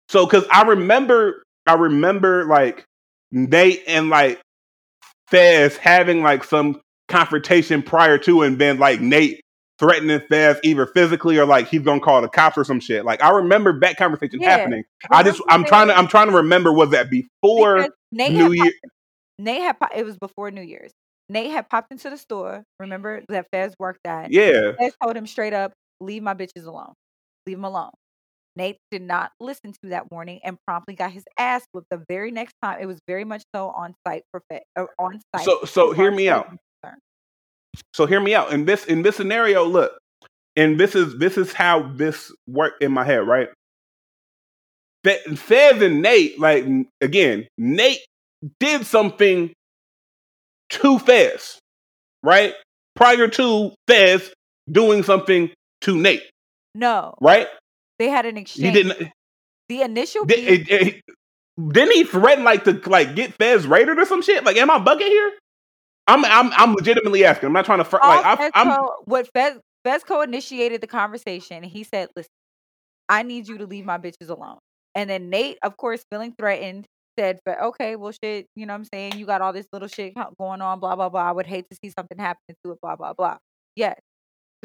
so 0.10 0.26
because 0.26 0.46
I 0.52 0.64
remember 0.64 1.44
I 1.66 1.74
remember 1.74 2.46
like 2.46 2.86
Nate 3.32 3.84
and 3.88 4.10
like 4.10 4.40
Fez 5.30 5.78
having 5.78 6.22
like 6.22 6.44
some 6.44 6.82
confrontation 7.08 7.82
prior 7.82 8.18
to 8.20 8.44
and 8.44 8.60
then 8.60 8.80
like 8.80 9.00
Nate 9.02 9.42
threatening 9.80 10.22
Fez 10.30 10.60
either 10.64 10.86
physically 10.88 11.38
or 11.38 11.46
like 11.46 11.68
he's 11.68 11.82
gonna 11.82 12.00
call 12.00 12.22
the 12.22 12.30
cops 12.30 12.58
or 12.58 12.64
some 12.64 12.80
shit. 12.80 13.06
Like 13.06 13.22
I 13.22 13.32
remember 13.32 13.80
that 13.82 13.98
conversation 13.98 14.42
Yeah. 14.42 14.58
happening. 14.58 14.84
I 15.12 15.24
just 15.24 15.42
I'm 15.50 15.66
trying 15.66 15.88
to 15.88 15.98
I'm 15.98 16.08
trying 16.08 16.30
to 16.30 16.38
remember 16.38 16.72
was 16.72 16.92
that 16.92 17.10
before 17.10 17.90
New 18.12 18.54
Year? 18.54 18.72
Nate 19.40 19.62
had 19.62 19.76
it 19.96 20.06
was 20.06 20.18
before 20.18 20.52
New 20.52 20.62
Year's. 20.64 20.92
Nate 21.30 21.52
had 21.52 21.70
popped 21.70 21.92
into 21.92 22.10
the 22.10 22.18
store. 22.18 22.64
Remember 22.80 23.22
that 23.30 23.48
Fez 23.52 23.74
worked 23.80 24.06
at. 24.06 24.32
Yeah. 24.32 24.74
Fez 24.80 24.94
told 25.02 25.16
him 25.16 25.28
straight 25.28 25.54
up, 25.54 25.74
"Leave 26.00 26.24
my 26.24 26.34
bitches 26.34 26.66
alone. 26.66 26.94
Leave 27.46 27.58
them 27.58 27.66
alone." 27.66 27.92
Nate 28.56 28.78
did 28.90 29.04
not 29.04 29.32
listen 29.40 29.72
to 29.84 29.90
that 29.90 30.12
warning 30.12 30.40
and 30.44 30.58
promptly 30.66 30.96
got 30.96 31.12
his 31.12 31.26
ass 31.38 31.64
whipped 31.74 31.88
the 31.92 32.04
very 32.10 32.32
next 32.32 32.54
time. 32.64 32.80
It 32.82 32.88
was 32.88 33.00
very 33.08 33.24
much 33.24 33.44
so 33.54 33.70
on 33.70 33.94
sight 34.08 34.24
for 34.32 34.42
Fez. 34.50 34.62
On 34.98 35.20
sight. 35.36 35.46
So 35.46 35.64
so 35.66 35.92
hear 35.92 36.12
me 36.12 36.30
out. 36.30 36.56
So 37.94 38.06
hear 38.06 38.20
me 38.20 38.34
out. 38.34 38.52
In 38.52 38.66
this 38.66 38.86
in 38.86 39.04
this 39.04 39.16
scenario, 39.16 39.64
look, 39.64 39.98
and 40.56 40.80
this 40.80 40.96
is 40.96 41.18
this 41.20 41.38
is 41.38 41.54
how 41.54 41.84
this 41.94 42.32
worked 42.48 42.82
in 42.82 42.92
my 42.92 43.04
head, 43.04 43.28
right? 43.28 43.50
Fe- 45.04 45.36
Fez 45.36 45.82
and 45.82 46.02
Nate, 46.02 46.40
like 46.40 46.66
again, 47.02 47.48
Nate 47.58 48.04
did 48.60 48.86
something 48.86 49.54
to 50.70 51.00
Fez, 51.00 51.60
right? 52.24 52.54
Prior 52.96 53.28
to 53.28 53.72
Fez 53.88 54.34
doing 54.72 55.04
something 55.04 55.52
to 55.82 55.96
Nate, 55.98 56.24
No, 56.76 57.14
right? 57.22 57.48
they 58.00 58.10
had 58.10 58.26
an 58.26 58.38
exchange. 58.38 58.76
He 58.76 58.84
didn't. 58.84 59.12
the 59.70 59.82
initial 59.82 60.26
Did, 60.26 60.68
beef, 60.68 60.70
it- 60.72 60.88
it- 60.88 61.04
didn't 61.74 61.94
he 61.94 62.04
threaten 62.04 62.44
like 62.44 62.66
to 62.66 62.80
like 62.88 63.16
get 63.16 63.34
Fez 63.34 63.66
raided 63.66 63.98
or 63.98 64.06
some 64.06 64.22
shit? 64.22 64.44
Like, 64.44 64.58
am 64.58 64.70
I 64.70 64.78
bugging 64.80 65.08
here? 65.08 65.32
I'm 66.08 66.24
I'm 66.26 66.52
I'm 66.54 66.74
legitimately 66.74 67.26
asking. 67.26 67.48
I'm 67.48 67.54
not 67.54 67.66
trying 67.66 67.80
to 67.80 67.84
fr- 67.84 67.98
like 68.02 68.24
I, 68.24 68.52
I'm 68.54 68.78
what 69.06 69.28
Fez, 69.34 69.58
Fezco 69.86 70.24
initiated 70.24 70.82
the 70.82 70.88
conversation. 70.88 71.64
He 71.64 71.84
said, 71.84 72.10
"Listen, 72.16 72.30
I 73.10 73.24
need 73.24 73.48
you 73.48 73.58
to 73.58 73.66
leave 73.66 73.86
my 73.86 73.98
bitches 73.98 74.30
alone." 74.30 74.60
And 74.96 75.10
then 75.10 75.30
Nate, 75.32 75.58
of 75.64 75.76
course, 75.78 76.04
feeling 76.12 76.34
threatened, 76.38 76.86
said, 77.18 77.40
"But 77.46 77.62
okay, 77.62 77.96
well, 77.96 78.12
shit, 78.12 78.48
you 78.56 78.66
know 78.66 78.74
what 78.74 78.80
I'm 78.80 78.86
saying? 78.86 79.18
You 79.18 79.26
got 79.26 79.42
all 79.42 79.54
this 79.54 79.68
little 79.74 79.88
shit 79.88 80.14
going 80.40 80.62
on, 80.62 80.80
blah 80.80 80.96
blah 80.96 81.10
blah. 81.10 81.30
I 81.30 81.32
would 81.32 81.48
hate 81.48 81.66
to 81.72 81.78
see 81.84 81.92
something 81.98 82.18
happen 82.20 82.56
to 82.66 82.72
it, 82.72 82.80
blah 82.82 82.96
blah 82.96 83.14
blah." 83.14 83.38
Yes. 83.76 84.00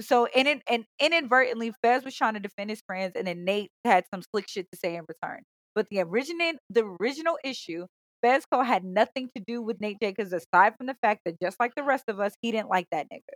So 0.01 0.27
in 0.35 0.47
it 0.47 0.63
and 0.69 0.85
inadvertently, 1.01 1.73
Fez 1.83 2.05
was 2.05 2.15
trying 2.15 2.35
to 2.35 2.41
defend 2.41 2.71
his 2.71 2.83
friends, 2.87 3.13
and 3.17 3.27
then 3.27 3.45
Nate 3.45 3.71
had 3.85 4.05
some 4.13 4.23
slick 4.23 4.49
shit 4.49 4.67
to 4.73 4.79
say 4.79 4.97
in 4.97 5.05
return. 5.09 5.43
But 5.75 5.89
the 5.91 6.01
original, 6.01 6.53
the 6.71 6.85
original 7.01 7.39
issue, 7.45 7.87
Fezco 8.25 8.65
had 8.65 8.85
nothing 8.85 9.31
to 9.37 9.43
do 9.47 9.63
with 9.63 9.81
Nate 9.81 9.99
Jacobs 10.01 10.33
aside 10.33 10.75
from 10.77 10.87
the 10.87 10.97
fact 11.03 11.23
that 11.25 11.41
just 11.43 11.59
like 11.61 11.75
the 11.75 11.83
rest 11.83 12.05
of 12.09 12.21
us, 12.21 12.35
he 12.41 12.53
didn't 12.53 12.69
like 12.69 12.87
that 12.93 13.07
nigga. 13.13 13.35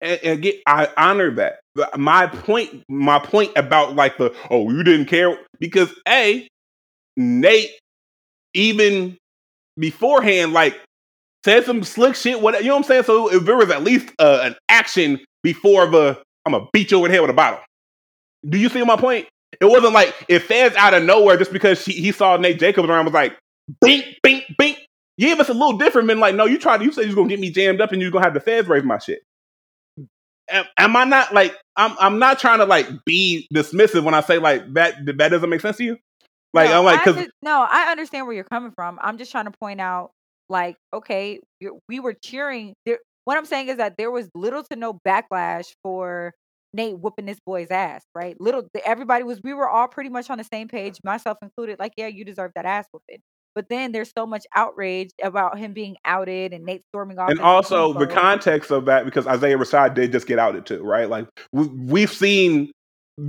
and, 0.00 0.20
and 0.22 0.38
again, 0.38 0.54
I 0.66 0.88
honor 0.96 1.30
that. 1.36 1.60
My 1.96 2.26
point, 2.26 2.84
my 2.88 3.18
point 3.18 3.52
about 3.56 3.96
like 3.96 4.18
the 4.18 4.34
oh 4.50 4.70
you 4.70 4.82
didn't 4.84 5.06
care 5.06 5.38
because 5.58 5.92
a 6.08 6.46
Nate 7.16 7.70
even 8.54 9.16
beforehand, 9.78 10.52
like 10.52 10.80
said 11.44 11.64
some 11.64 11.82
slick 11.82 12.14
shit. 12.14 12.40
What 12.40 12.58
you 12.60 12.68
know 12.68 12.74
what 12.74 12.78
I'm 12.78 12.84
saying? 12.84 13.02
So 13.04 13.32
if 13.32 13.44
there 13.44 13.56
was 13.56 13.70
at 13.70 13.82
least 13.82 14.10
uh, 14.18 14.40
an 14.42 14.56
action 14.68 15.20
before 15.42 15.86
the 15.86 16.20
I'm 16.46 16.52
gonna 16.52 16.66
beat 16.72 16.90
you 16.90 16.98
over 16.98 17.08
the 17.08 17.14
head 17.14 17.20
with 17.20 17.30
a 17.30 17.34
bottle. 17.34 17.60
Do 18.48 18.58
you 18.58 18.68
see 18.68 18.82
my 18.84 18.96
point? 18.96 19.28
It 19.60 19.66
wasn't 19.66 19.92
like 19.92 20.14
if 20.28 20.44
Fez 20.46 20.74
out 20.76 20.94
of 20.94 21.04
nowhere 21.04 21.36
just 21.36 21.52
because 21.52 21.80
she, 21.80 21.92
he 21.92 22.12
saw 22.12 22.36
Nate 22.36 22.58
Jacobs 22.58 22.88
around 22.88 23.04
was 23.04 23.14
like 23.14 23.38
bink 23.80 24.04
bink 24.22 24.44
bink. 24.58 24.78
Yeah, 25.16 25.36
it's 25.38 25.48
a 25.48 25.54
little 25.54 25.78
different 25.78 26.08
than 26.08 26.18
like 26.18 26.34
no, 26.34 26.44
you 26.44 26.58
tried. 26.58 26.82
You 26.82 26.92
said 26.92 27.06
you're 27.06 27.14
gonna 27.14 27.28
get 27.28 27.40
me 27.40 27.50
jammed 27.50 27.80
up 27.80 27.92
and 27.92 28.02
you're 28.02 28.10
gonna 28.10 28.24
have 28.24 28.34
the 28.34 28.40
Fez 28.40 28.66
raise 28.66 28.82
my 28.82 28.98
shit. 28.98 29.22
Am, 30.50 30.64
am, 30.76 30.94
I 30.94 31.04
not 31.04 31.32
like 31.32 31.56
I'm? 31.76 31.96
I'm 31.98 32.18
not 32.18 32.38
trying 32.38 32.58
to 32.58 32.66
like 32.66 32.86
be 33.06 33.46
dismissive 33.54 34.04
when 34.04 34.12
I 34.12 34.20
say 34.20 34.38
like 34.38 34.74
that. 34.74 34.94
That 35.06 35.28
doesn't 35.28 35.48
make 35.48 35.60
sense 35.60 35.78
to 35.78 35.84
you. 35.84 35.98
Like 36.54 36.70
no, 36.70 36.78
I'm 36.78 36.84
like 36.84 37.04
because 37.04 37.28
no, 37.42 37.66
I 37.68 37.90
understand 37.90 38.26
where 38.26 38.34
you're 38.34 38.44
coming 38.44 38.72
from. 38.74 38.98
I'm 39.02 39.18
just 39.18 39.32
trying 39.32 39.46
to 39.46 39.50
point 39.50 39.80
out 39.80 40.12
like 40.48 40.76
okay, 40.92 41.40
we 41.88 42.00
were 42.00 42.14
cheering. 42.14 42.74
There, 42.86 42.98
what 43.24 43.36
I'm 43.36 43.44
saying 43.44 43.68
is 43.68 43.78
that 43.78 43.94
there 43.98 44.10
was 44.10 44.30
little 44.34 44.62
to 44.64 44.76
no 44.76 44.98
backlash 45.06 45.66
for 45.82 46.32
Nate 46.74 46.98
whooping 46.98 47.26
this 47.26 47.38
boy's 47.46 47.70
ass, 47.70 48.04
right? 48.14 48.38
Little 48.40 48.68
everybody 48.84 49.24
was 49.24 49.40
we 49.42 49.54
were 49.54 49.68
all 49.68 49.88
pretty 49.88 50.10
much 50.10 50.30
on 50.30 50.38
the 50.38 50.44
same 50.44 50.68
page, 50.68 50.98
myself 51.04 51.38
included, 51.40 51.78
like, 51.78 51.92
yeah, 51.96 52.08
you 52.08 52.24
deserve 52.24 52.52
that 52.54 52.66
ass 52.66 52.86
whooping. 52.92 53.20
But 53.54 53.68
then 53.68 53.92
there's 53.92 54.10
so 54.16 54.26
much 54.26 54.44
outrage 54.56 55.10
about 55.22 55.58
him 55.58 55.72
being 55.72 55.96
outed 56.04 56.52
and 56.52 56.64
Nate 56.64 56.82
storming 56.90 57.20
off. 57.20 57.30
And 57.30 57.40
also 57.40 57.92
the 57.92 58.08
context 58.08 58.72
of 58.72 58.86
that, 58.86 59.04
because 59.04 59.28
Isaiah 59.28 59.56
Rashad 59.56 59.94
did 59.94 60.10
just 60.10 60.26
get 60.26 60.40
outed 60.40 60.66
too, 60.66 60.82
right? 60.82 61.08
Like 61.08 61.28
we, 61.52 61.66
we've 61.66 62.10
seen 62.10 62.72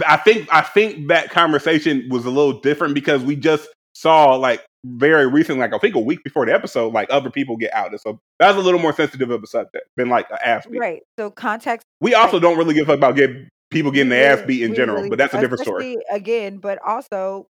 I 0.05 0.17
think 0.17 0.47
I 0.51 0.61
think 0.61 1.09
that 1.09 1.29
conversation 1.29 2.07
was 2.09 2.25
a 2.25 2.29
little 2.29 2.59
different 2.59 2.95
because 2.95 3.23
we 3.23 3.35
just 3.35 3.67
saw 3.93 4.35
like 4.35 4.65
very 4.85 5.27
recently, 5.27 5.61
like 5.61 5.73
I 5.73 5.77
think 5.77 5.95
a 5.95 5.99
week 5.99 6.23
before 6.23 6.45
the 6.45 6.53
episode, 6.53 6.93
like 6.93 7.07
other 7.11 7.29
people 7.29 7.57
get 7.57 7.73
outed. 7.73 7.99
So 8.01 8.19
that 8.39 8.47
was 8.49 8.57
a 8.57 8.61
little 8.61 8.79
more 8.79 8.93
sensitive 8.93 9.29
of 9.31 9.43
a 9.43 9.47
subject 9.47 9.87
than 9.97 10.09
like 10.09 10.29
an 10.29 10.37
ass 10.43 10.65
beat. 10.65 10.79
Right. 10.79 11.03
So 11.19 11.31
context. 11.31 11.85
We 12.01 12.13
also 12.13 12.39
don't 12.39 12.57
really 12.57 12.73
give 12.73 12.87
a 12.89 12.93
fuck 12.93 12.97
about 12.97 13.15
get 13.15 13.31
people 13.71 13.91
getting 13.91 14.09
their 14.09 14.37
ass 14.37 14.45
beat 14.45 14.63
in 14.63 14.75
general, 14.75 14.97
really, 14.97 15.09
but 15.09 15.17
that's 15.17 15.33
a 15.33 15.39
different 15.39 15.63
story. 15.63 15.97
Again, 16.11 16.57
but 16.57 16.79
also 16.85 17.47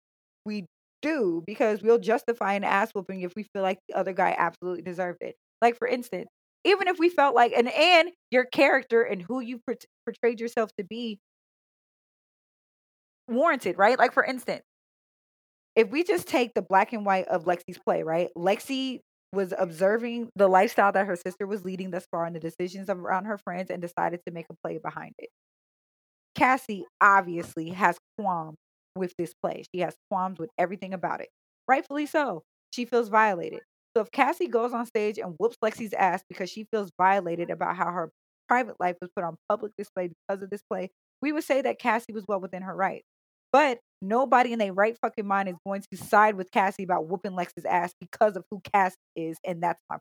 we 0.45 0.67
do 1.03 1.43
because 1.47 1.83
we'll 1.83 1.99
justify 1.99 2.55
an 2.55 2.65
ass 2.65 2.91
whooping 2.95 3.23
if 3.23 3.33
we 3.37 3.45
feel 3.55 3.63
like 3.63 3.79
the 3.89 3.97
other 3.97 4.13
guy 4.13 4.35
absolutely 4.37 4.83
deserved 4.83 5.19
it. 5.21 5.35
Like 5.63 5.77
for 5.77 5.87
instance, 5.87 6.29
even 6.65 6.89
if 6.89 6.99
we 6.99 7.09
felt 7.09 7.35
like 7.35 7.53
and 7.57 7.69
and 7.69 8.11
your 8.31 8.45
character 8.45 9.03
and 9.03 9.23
who 9.23 9.41
you 9.41 9.61
portrayed 10.07 10.41
yourself 10.41 10.71
to 10.79 10.85
be 10.85 11.19
warranted, 13.31 13.79
right? 13.79 13.99
Like 13.99 14.13
for 14.13 14.25
instance, 14.25 14.63
if 15.77 15.91
we 15.91 16.03
just 16.03 16.27
take 16.27 16.55
the 16.55 16.63
black 16.63 16.93
and 16.93 17.07
white 17.07 17.29
of 17.29 17.45
Lexi's 17.45 17.79
play, 17.79 18.03
right? 18.03 18.29
Lexi 18.37 19.01
was 19.33 19.55
observing 19.57 20.29
the 20.35 20.49
lifestyle 20.49 20.93
that 20.93 21.07
her 21.07 21.17
sister 21.17 21.47
was 21.47 21.65
leading 21.65 21.91
thus 21.91 22.07
far 22.11 22.27
and 22.27 22.35
the 22.35 22.41
decisions 22.41 22.91
around 22.91 23.27
her 23.27 23.39
friends 23.39 23.71
and 23.71 23.81
decided 23.81 24.21
to 24.27 24.33
make 24.33 24.47
a 24.51 24.55
play 24.65 24.79
behind 24.79 25.15
it. 25.19 25.29
Cassie 26.35 26.85
obviously 27.01 27.71
has 27.71 27.99
qualms 28.19 28.57
with 28.97 29.15
this 29.19 29.35
play. 29.43 29.65
She 29.75 29.81
has 29.81 29.95
qualms 30.11 30.39
with 30.39 30.51
everything 30.59 30.95
about 30.95 31.21
it. 31.21 31.29
Rightfully 31.69 32.07
so. 32.07 32.43
She 32.73 32.85
feels 32.85 33.09
violated. 33.09 33.61
So 33.97 34.03
if 34.03 34.11
Cassie 34.13 34.47
goes 34.47 34.73
on 34.73 34.87
stage 34.87 35.19
and 35.19 35.35
whoops 35.39 35.57
Lexi's 35.65 35.93
ass 35.95 36.23
because 36.29 36.51
she 36.51 36.65
feels 36.71 36.91
violated 37.01 37.51
about 37.51 37.77
how 37.77 37.91
her 37.91 38.11
private 38.49 38.77
life 38.81 38.97
was 39.01 39.11
put 39.15 39.25
on 39.25 39.37
public 39.49 39.73
display 39.77 40.09
because 40.09 40.43
of 40.43 40.51
this 40.51 40.63
play, 40.71 40.91
we 41.23 41.33
would 41.33 41.45
say 41.45 41.61
that 41.63 41.79
Cassie 41.79 42.13
was 42.13 42.25
well 42.29 42.41
within 42.41 42.63
her 42.63 42.75
right. 42.75 43.03
But 43.53 43.79
nobody 44.03 44.53
in 44.53 44.59
their 44.59 44.73
right 44.73 44.97
fucking 45.03 45.27
mind 45.27 45.49
is 45.49 45.57
going 45.67 45.83
to 45.91 45.97
side 45.97 46.37
with 46.37 46.51
Cassie 46.51 46.85
about 46.85 47.07
whooping 47.09 47.35
Lex's 47.35 47.65
ass 47.65 47.93
because 48.01 48.37
of 48.37 48.45
who 48.51 48.61
Cassie 48.73 48.97
is, 49.17 49.39
and 49.45 49.63
that's 49.63 49.81
my. 49.91 49.99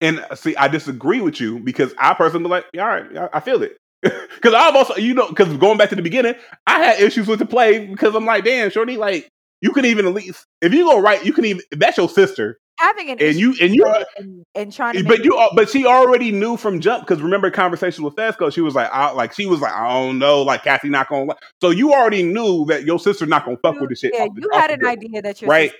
And 0.00 0.20
uh, 0.30 0.34
see, 0.34 0.56
I 0.56 0.68
disagree 0.68 1.20
with 1.20 1.40
you 1.40 1.58
because 1.58 1.92
I 1.98 2.14
personally 2.14 2.48
like, 2.48 2.66
all 2.78 2.86
right, 2.86 3.28
I 3.32 3.40
feel 3.40 3.62
it. 3.62 3.76
Because 4.34 4.54
I'm 4.54 4.74
also, 4.74 4.96
you 4.96 5.12
know, 5.12 5.28
because 5.28 5.54
going 5.58 5.76
back 5.76 5.90
to 5.90 5.94
the 5.94 6.00
beginning, 6.00 6.34
I 6.66 6.82
had 6.82 7.00
issues 7.00 7.26
with 7.26 7.38
the 7.38 7.44
play 7.44 7.84
because 7.86 8.14
I'm 8.14 8.24
like, 8.24 8.44
damn, 8.44 8.70
Shorty, 8.70 8.96
like, 8.96 9.28
you 9.60 9.72
can 9.72 9.84
even 9.84 10.06
at 10.06 10.14
least, 10.14 10.46
if 10.62 10.72
you 10.72 10.86
go 10.86 10.98
right, 10.98 11.22
you 11.22 11.34
can 11.34 11.44
even, 11.44 11.62
that's 11.72 11.98
your 11.98 12.08
sister 12.08 12.58
having 12.80 13.10
an 13.10 13.18
and 13.20 13.36
you 13.36 13.54
and 13.60 13.74
you 13.74 13.86
and, 14.16 14.44
and 14.54 14.72
trying 14.72 14.94
to 14.94 15.04
but 15.04 15.22
you 15.24 15.48
but 15.54 15.68
she 15.68 15.86
already 15.86 16.32
knew 16.32 16.56
from 16.56 16.80
jump 16.80 17.06
because 17.06 17.22
remember 17.22 17.50
conversation 17.50 18.04
with 18.04 18.14
Fezco 18.16 18.52
she 18.52 18.60
was 18.60 18.74
like 18.74 18.88
I, 18.92 19.10
like 19.12 19.34
she 19.34 19.46
was 19.46 19.60
like 19.60 19.72
I 19.72 19.88
don't 19.88 20.18
know 20.18 20.42
like 20.42 20.64
Cassie 20.64 20.88
not 20.88 21.08
gonna 21.08 21.34
so 21.60 21.70
you 21.70 21.92
already 21.92 22.22
knew 22.22 22.64
that 22.66 22.84
your 22.84 22.98
sister's 22.98 23.28
not 23.28 23.44
gonna 23.44 23.58
fuck 23.62 23.74
you, 23.74 23.82
with 23.82 23.90
the 23.90 23.96
shit 23.96 24.12
yeah 24.14 24.26
you 24.34 24.48
had 24.52 24.70
an 24.70 24.84
idea 24.86 25.22
that 25.22 25.40
your 25.40 25.50
right? 25.50 25.72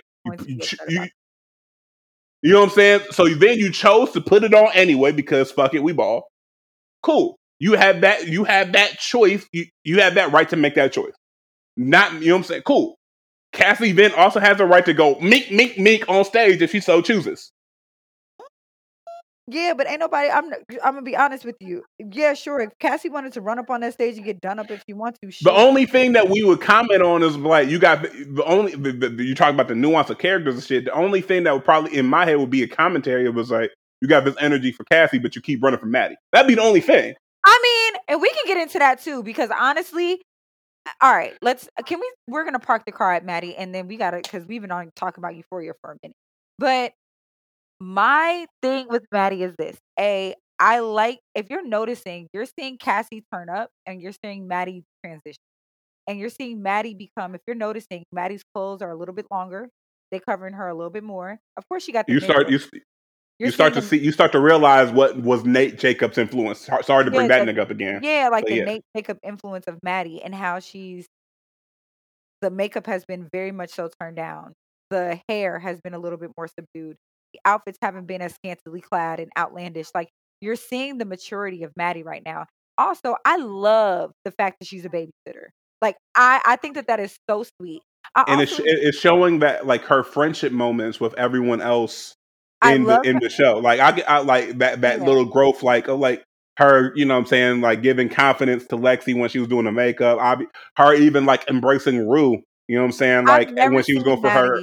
you, 0.47 0.61
you, 0.89 1.07
you, 2.43 2.53
know 2.53 2.61
what 2.61 2.65
I'm 2.65 2.71
saying? 2.75 3.01
So 3.11 3.27
then 3.27 3.59
you 3.59 3.73
chose 3.73 4.11
to 4.13 4.21
put 4.21 4.45
it 4.45 4.53
on 4.53 4.71
anyway 4.75 5.13
because 5.13 5.51
fuck 5.51 5.73
it 5.73 5.83
we 5.83 5.93
ball. 5.93 6.25
Cool. 7.03 7.39
You 7.59 7.73
have 7.73 8.03
that 8.03 8.29
you 8.29 8.45
have 8.45 8.73
that 8.73 8.99
choice 8.99 9.47
you 9.53 9.67
you 9.85 10.01
have 10.01 10.15
that 10.15 10.33
right 10.33 10.49
to 10.51 10.57
make 10.57 10.75
that 10.75 10.93
choice. 10.93 11.15
Not 11.79 12.13
you 12.15 12.29
know 12.29 12.35
what 12.35 12.39
I'm 12.39 12.45
saying? 12.45 12.63
Cool 12.67 12.97
Cassie 13.53 13.93
then 13.93 14.13
also 14.15 14.41
has 14.41 14.59
the 14.59 14.67
right 14.67 14.85
to 14.87 14.95
go 14.95 15.19
meek, 15.21 15.51
meek, 15.51 15.79
meek 15.79 16.09
on 16.09 16.25
stage 16.25 16.63
if 16.63 16.71
she 16.71 16.81
so 16.81 17.03
chooses. 17.03 17.51
Yeah, 19.53 19.75
but 19.77 19.89
ain't 19.89 19.99
nobody. 19.99 20.31
I'm. 20.31 20.53
I'm 20.85 20.95
gonna 20.95 21.03
be 21.03 21.17
honest 21.17 21.45
with 21.45 21.57
you. 21.59 21.83
Yeah, 21.99 22.35
sure. 22.35 22.61
If 22.61 22.71
Cassie 22.79 23.09
wanted 23.09 23.33
to 23.33 23.41
run 23.41 23.59
up 23.59 23.69
on 23.69 23.81
that 23.81 23.95
stage 23.95 24.15
and 24.15 24.25
get 24.25 24.41
done 24.41 24.61
up 24.61 24.71
if 24.71 24.85
she 24.87 24.93
wants 24.93 25.19
to, 25.21 25.31
the 25.43 25.51
only 25.51 25.87
thing 25.87 26.13
that 26.13 26.29
we 26.29 26.45
would 26.45 26.61
comment 26.61 27.03
on 27.03 27.25
is 27.25 27.37
like 27.37 27.69
you 27.69 27.81
got 27.81 28.03
the 28.03 28.45
only. 28.47 28.77
The, 28.77 28.93
the, 28.93 29.25
you 29.25 29.35
talk 29.35 29.53
about 29.53 29.67
the 29.67 29.75
nuance 29.75 30.09
of 30.09 30.19
characters 30.19 30.55
and 30.55 30.63
shit. 30.63 30.85
The 30.85 30.93
only 30.93 31.21
thing 31.21 31.43
that 31.45 31.53
would 31.53 31.65
probably 31.65 31.97
in 31.99 32.07
my 32.07 32.27
head 32.27 32.37
would 32.37 32.51
be 32.51 32.63
a 32.63 32.69
commentary. 32.69 33.25
It 33.25 33.35
was 33.35 33.51
like 33.51 33.73
you 34.01 34.07
got 34.07 34.25
this 34.25 34.37
energy 34.39 34.71
for 34.71 34.85
Cassie, 34.85 35.19
but 35.19 35.35
you 35.35 35.43
keep 35.43 35.61
running 35.65 35.81
from 35.81 35.91
Maddie. 35.91 36.17
That'd 36.31 36.47
be 36.47 36.55
the 36.55 36.63
only 36.63 36.81
thing. 36.81 37.15
I 37.45 37.61
mean, 37.63 38.03
and 38.07 38.23
we 38.23 38.29
can 38.29 38.45
get 38.47 38.59
into 38.59 38.79
that 38.79 39.03
too 39.03 39.25
because 39.25 39.51
honestly, 39.59 40.23
all 41.01 41.13
right, 41.13 41.35
let's. 41.43 41.69
Uh, 41.79 41.83
can 41.83 42.01
we? 42.01 42.11
We're 42.27 42.45
gonna 42.45 42.59
park 42.59 42.85
the 42.87 42.93
car 42.93 43.13
at 43.15 43.25
Maddie, 43.25 43.57
and 43.57 43.75
then 43.75 43.87
we 43.89 43.97
gotta 43.97 44.19
because 44.19 44.47
we've 44.47 44.61
been 44.61 44.71
on 44.71 44.91
talking 44.97 45.21
about 45.23 45.37
Euphoria 45.37 45.73
for 45.81 45.93
a 45.93 45.97
minute. 46.03 46.17
But 46.59 46.93
my 47.81 48.47
thing 48.63 48.87
with 48.89 49.05
Maddie 49.13 49.43
is 49.43 49.55
this: 49.59 49.77
a, 49.99 50.35
I 50.59 50.81
like 50.81 51.21
if 51.35 51.51
you're 51.51 51.67
noticing, 51.67 52.29
you're 52.33 52.47
seeing 52.59 52.79
Cassie 52.79 53.25
turn 53.33 53.49
up, 53.49 53.71
and 53.87 54.01
you're 54.01 54.15
seeing 54.25 54.49
Maddie 54.49 54.85
transition, 55.05 55.43
and 56.07 56.19
you're 56.19 56.31
seeing 56.31 56.63
Maddie 56.63 56.95
become. 56.95 57.35
If 57.35 57.43
you're 57.47 57.57
noticing, 57.57 58.05
Maddie's 58.13 58.43
clothes 58.55 58.83
are 58.83 58.91
a 58.91 58.97
little 58.97 59.15
bit 59.15 59.27
longer. 59.31 59.69
They're 60.11 60.21
covering 60.21 60.55
her 60.55 60.69
a 60.69 60.75
little 60.75 60.91
bit 60.91 61.05
more. 61.05 61.39
Of 61.57 61.69
course, 61.69 61.85
she 61.85 61.93
got. 61.93 62.09
you 62.09 62.21
start. 62.21 62.51
You, 62.51 62.59
you're 63.41 63.47
you 63.47 63.53
start 63.53 63.73
to 63.73 63.81
see 63.81 63.97
you 63.97 64.13
start 64.13 64.33
to 64.33 64.39
realize 64.39 64.93
what 64.93 65.17
was 65.17 65.47
Nate 65.47 65.79
Jacobs' 65.79 66.19
influence. 66.19 66.69
Sorry 66.83 67.07
to 67.07 67.11
bring 67.11 67.31
yeah, 67.31 67.43
that 67.43 67.49
nigga 67.49 67.61
up 67.61 67.71
again. 67.71 68.01
Yeah, 68.03 68.29
like 68.31 68.45
but 68.45 68.51
the 68.51 68.57
yeah. 68.57 68.65
Nate 68.65 68.83
Jacob 68.95 69.19
influence 69.23 69.67
of 69.67 69.79
Maddie 69.83 70.23
and 70.23 70.35
how 70.35 70.59
she's 70.59 71.07
the 72.43 72.51
makeup 72.51 72.87
has 72.87 73.07
been 73.07 73.31
very 73.33 73.51
much 73.51 73.71
so 73.71 73.89
turned 73.99 74.17
down. 74.17 74.53
The 74.91 75.21
hair 75.27 75.59
has 75.59 75.81
been 75.81 75.95
a 75.95 75.99
little 75.99 76.19
bit 76.19 76.33
more 76.37 76.49
subdued. 76.49 76.97
The 77.33 77.41
outfits 77.47 77.79
haven't 77.81 78.07
been 78.07 78.21
as 78.21 78.35
scantily 78.35 78.83
clad 78.83 79.21
and 79.21 79.31
outlandish. 79.39 79.89
Like 79.95 80.11
you're 80.43 80.57
seeing 80.57 80.99
the 80.99 81.07
maturity 81.07 81.63
of 81.63 81.73
Maddie 81.77 82.03
right 82.03 82.23
now. 82.23 82.45
Also, 82.77 83.17
I 83.25 83.39
love 83.39 84.13
the 84.27 84.33
fact 84.33 84.59
that 84.61 84.67
she's 84.67 84.85
a 84.85 84.91
babysitter. 84.91 85.47
Like 85.81 85.97
I, 86.15 86.43
I 86.45 86.57
think 86.57 86.75
that 86.75 86.89
that 86.89 87.01
is 87.01 87.17
so 87.29 87.47
sweet. 87.59 87.81
I 88.15 88.25
and 88.29 88.41
also, 88.41 88.63
it's, 88.67 88.85
it's 88.85 88.99
showing 88.99 89.39
that 89.39 89.67
like 89.67 89.85
her 89.85 90.03
friendship 90.03 90.53
moments 90.53 91.01
with 91.01 91.15
everyone 91.15 91.63
else 91.63 92.17
in 92.65 92.85
the 92.85 93.01
in 93.03 93.19
the 93.21 93.31
show. 93.31 93.59
Like 93.59 93.81
I, 93.81 94.03
I 94.07 94.19
like 94.19 94.59
that 94.59 94.83
that 94.83 94.99
yeah. 94.99 95.05
little 95.05 95.25
growth, 95.25 95.63
like 95.63 95.89
of 95.89 95.99
like 95.99 96.25
her, 96.59 96.93
you 96.95 97.05
know 97.07 97.15
what 97.15 97.21
I'm 97.21 97.27
saying, 97.27 97.61
like 97.63 97.83
giving 97.83 98.09
confidence 98.09 98.67
to 98.67 98.77
Lexi 98.77 99.19
when 99.19 99.31
she 99.31 99.39
was 99.39 99.49
doing 99.49 99.65
the 99.65 99.73
makeup. 99.73 100.19
I, 100.21 100.37
her 100.77 100.95
even 100.95 101.25
like 101.25 101.49
embracing 101.49 102.09
Rue, 102.09 102.43
you 102.69 102.77
know 102.77 102.83
what 102.83 102.87
I'm 102.87 102.93
saying, 102.93 103.27
like 103.27 103.51
when 103.55 103.83
she 103.83 103.95
was 103.95 104.05
going 104.05 104.21
for 104.21 104.31
her. 104.31 104.61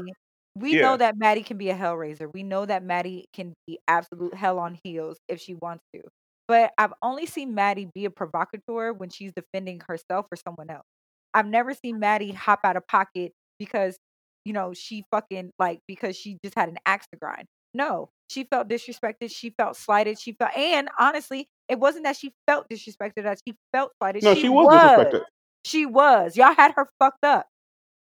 We 0.55 0.75
yeah. 0.75 0.81
know 0.81 0.97
that 0.97 1.15
Maddie 1.17 1.43
can 1.43 1.57
be 1.57 1.69
a 1.69 1.75
hellraiser. 1.75 2.31
We 2.33 2.41
know 2.41 2.65
that 2.65 2.83
Maddie 2.83 3.25
can 3.31 3.53
be 3.67 3.77
absolute 3.87 4.33
hell 4.33 4.57
on 4.57 4.75
heels 4.83 5.19
if 5.27 5.39
she 5.39 5.53
wants 5.53 5.83
to. 5.93 6.01
But 6.47 6.71
I've 6.79 6.93
only 7.03 7.25
seen 7.27 7.53
Maddie 7.53 7.89
be 7.93 8.05
a 8.05 8.09
provocateur 8.09 8.93
when 8.93 9.09
she's 9.09 9.33
defending 9.35 9.81
herself 9.87 10.25
or 10.31 10.35
someone 10.35 10.69
else. 10.71 10.85
I've 11.33 11.45
never 11.45 11.73
seen 11.73 11.99
Maddie 11.99 12.31
hop 12.31 12.61
out 12.63 12.75
of 12.75 12.87
pocket 12.87 13.33
because, 13.59 13.97
you 14.45 14.53
know, 14.53 14.73
she 14.73 15.03
fucking 15.11 15.51
like 15.59 15.79
because 15.87 16.15
she 16.15 16.39
just 16.43 16.55
had 16.55 16.69
an 16.69 16.77
axe 16.87 17.05
to 17.13 17.19
grind. 17.19 17.45
No, 17.73 18.09
she 18.29 18.43
felt 18.43 18.67
disrespected. 18.67 19.31
She 19.31 19.51
felt 19.51 19.75
slighted. 19.75 20.19
She 20.19 20.33
felt, 20.33 20.55
and 20.57 20.89
honestly, 20.99 21.47
it 21.69 21.79
wasn't 21.79 22.05
that 22.05 22.17
she 22.17 22.33
felt 22.47 22.67
disrespected, 22.69 23.23
that 23.23 23.39
she 23.45 23.55
felt 23.73 23.91
slighted. 24.01 24.23
No, 24.23 24.33
she, 24.33 24.41
she 24.41 24.49
was, 24.49 24.67
was 24.67 24.81
disrespected. 24.81 25.23
She 25.65 25.85
was. 25.85 26.37
Y'all 26.37 26.55
had 26.55 26.73
her 26.75 26.89
fucked 26.99 27.23
up. 27.23 27.47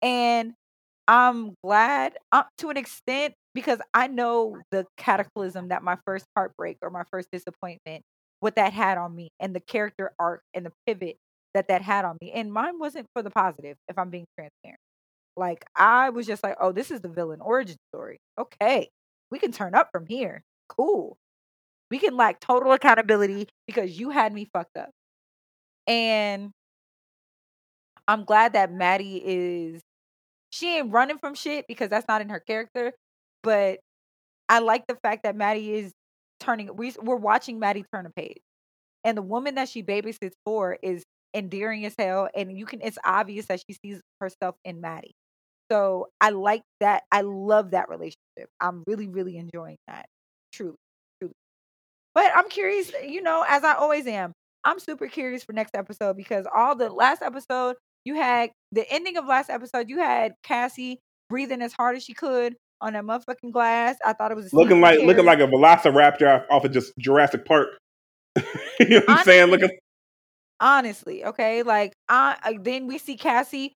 And 0.02 0.54
I'm 1.08 1.56
glad 1.64 2.14
uh, 2.32 2.44
to 2.60 2.70
an 2.70 2.78
extent 2.78 3.34
because 3.54 3.80
I 3.94 4.08
know 4.08 4.58
the 4.72 4.86
cataclysm 4.98 5.70
that 5.70 5.84
my 5.84 5.98
first 6.06 6.26
heartbreak 6.36 6.78
or 6.82 6.90
my 6.90 7.04
first 7.12 7.30
disappointment, 7.32 8.04
what 8.40 8.56
that 8.56 8.74
had 8.74 8.98
on 8.98 9.16
me, 9.16 9.30
and 9.40 9.56
the 9.56 9.60
character 9.60 10.12
arc 10.20 10.42
and 10.54 10.66
the 10.66 10.72
pivot 10.86 11.18
that 11.54 11.68
that 11.68 11.82
had 11.82 12.06
on 12.06 12.18
me. 12.22 12.32
And 12.32 12.54
mine 12.54 12.80
wasn't 12.80 13.08
for 13.14 13.24
the 13.24 13.32
positive, 13.32 13.76
if 13.88 13.98
I'm 13.98 14.10
being 14.10 14.26
transparent. 14.38 14.80
Like 15.36 15.66
I 15.76 16.10
was 16.12 16.28
just 16.28 16.44
like, 16.44 16.58
oh, 16.62 16.72
this 16.72 16.92
is 16.92 17.02
the 17.02 17.08
villain 17.08 17.42
origin 17.42 17.78
story. 17.92 18.20
Okay, 18.38 18.90
we 19.32 19.40
can 19.40 19.52
turn 19.52 19.76
up 19.76 19.90
from 19.92 20.06
here. 20.06 20.44
Cool. 20.68 21.18
We 21.92 22.00
can 22.00 22.16
lack 22.16 22.40
total 22.40 22.72
accountability 22.74 23.48
because 23.68 24.00
you 24.00 24.12
had 24.12 24.34
me 24.34 24.50
fucked 24.54 24.78
up. 24.78 24.92
And 25.88 26.52
I'm 28.08 28.26
glad 28.26 28.54
that 28.54 28.72
Maddie 28.72 29.22
is 29.24 29.82
she 30.52 30.78
ain't 30.78 30.92
running 30.92 31.18
from 31.18 31.36
shit 31.36 31.66
because 31.68 31.90
that's 31.90 32.08
not 32.08 32.22
in 32.22 32.30
her 32.30 32.40
character. 32.40 32.94
But 33.44 33.80
I 34.50 34.60
like 34.60 34.88
the 34.88 34.96
fact 34.96 35.24
that 35.24 35.36
Maddie 35.36 35.74
is 35.74 35.94
turning 36.40 36.76
we 36.76 36.94
we're 37.02 37.16
watching 37.16 37.60
Maddie 37.60 37.86
turn 37.94 38.06
a 38.06 38.10
page. 38.12 38.42
And 39.04 39.18
the 39.18 39.22
woman 39.22 39.56
that 39.56 39.70
she 39.70 39.84
babysits 39.84 40.34
for 40.46 40.78
is 40.84 41.04
endearing 41.34 41.86
as 41.86 41.96
hell. 41.98 42.30
And 42.36 42.58
you 42.58 42.66
can 42.66 42.82
it's 42.82 42.98
obvious 43.06 43.48
that 43.48 43.62
she 43.68 43.78
sees 43.84 44.02
herself 44.22 44.56
in 44.66 44.82
Maddie. 44.82 45.16
So 45.72 46.08
I 46.20 46.32
like 46.32 46.64
that. 46.80 47.04
I 47.12 47.22
love 47.22 47.72
that 47.72 47.90
relationship. 47.90 48.50
I'm 48.60 48.84
really, 48.88 49.08
really 49.08 49.38
enjoying 49.38 49.78
that. 49.88 50.06
Truly, 50.54 50.76
truly. 51.22 51.34
But 52.16 52.32
I'm 52.36 52.50
curious, 52.50 52.92
eh, 52.94 53.06
you 53.06 53.22
know, 53.22 53.46
as 53.48 53.64
I 53.64 53.74
always 53.74 54.08
am, 54.08 54.34
I'm 54.64 54.80
super 54.80 55.08
curious 55.08 55.44
for 55.44 55.54
next 55.54 55.76
episode 55.76 56.18
because 56.18 56.46
all 56.54 56.76
the 56.76 56.90
last 56.90 57.22
episode, 57.22 57.76
you 58.04 58.16
had 58.16 58.52
the 58.72 58.90
ending 58.92 59.18
of 59.18 59.26
last 59.26 59.50
episode, 59.50 59.90
you 59.90 60.00
had 60.00 60.34
Cassie 60.44 61.00
breathing 61.30 61.62
as 61.62 61.74
hard 61.74 61.96
as 61.96 62.04
she 62.04 62.14
could 62.14 62.56
on 62.82 62.94
that 62.94 63.04
motherfucking 63.04 63.52
glass. 63.52 63.98
I 64.04 64.14
thought 64.14 64.32
it 64.32 64.36
was 64.36 64.52
looking 64.54 64.82
like 64.82 65.00
looking 65.02 65.26
like 65.26 65.40
a 65.40 65.48
velociraptor 65.48 66.46
off 66.50 66.66
of 66.66 66.72
just 66.72 66.94
Jurassic 66.98 67.46
Park. 67.46 67.68
you 68.36 68.90
know 68.90 69.02
what 69.06 69.10
I'm 69.10 69.24
saying? 69.24 69.50
Looking 69.52 69.70
honestly, 70.60 71.26
okay. 71.26 71.64
Like 71.64 71.94
I 72.08 72.58
then 72.62 72.88
we 72.88 72.98
see 72.98 73.18
Cassie 73.18 73.74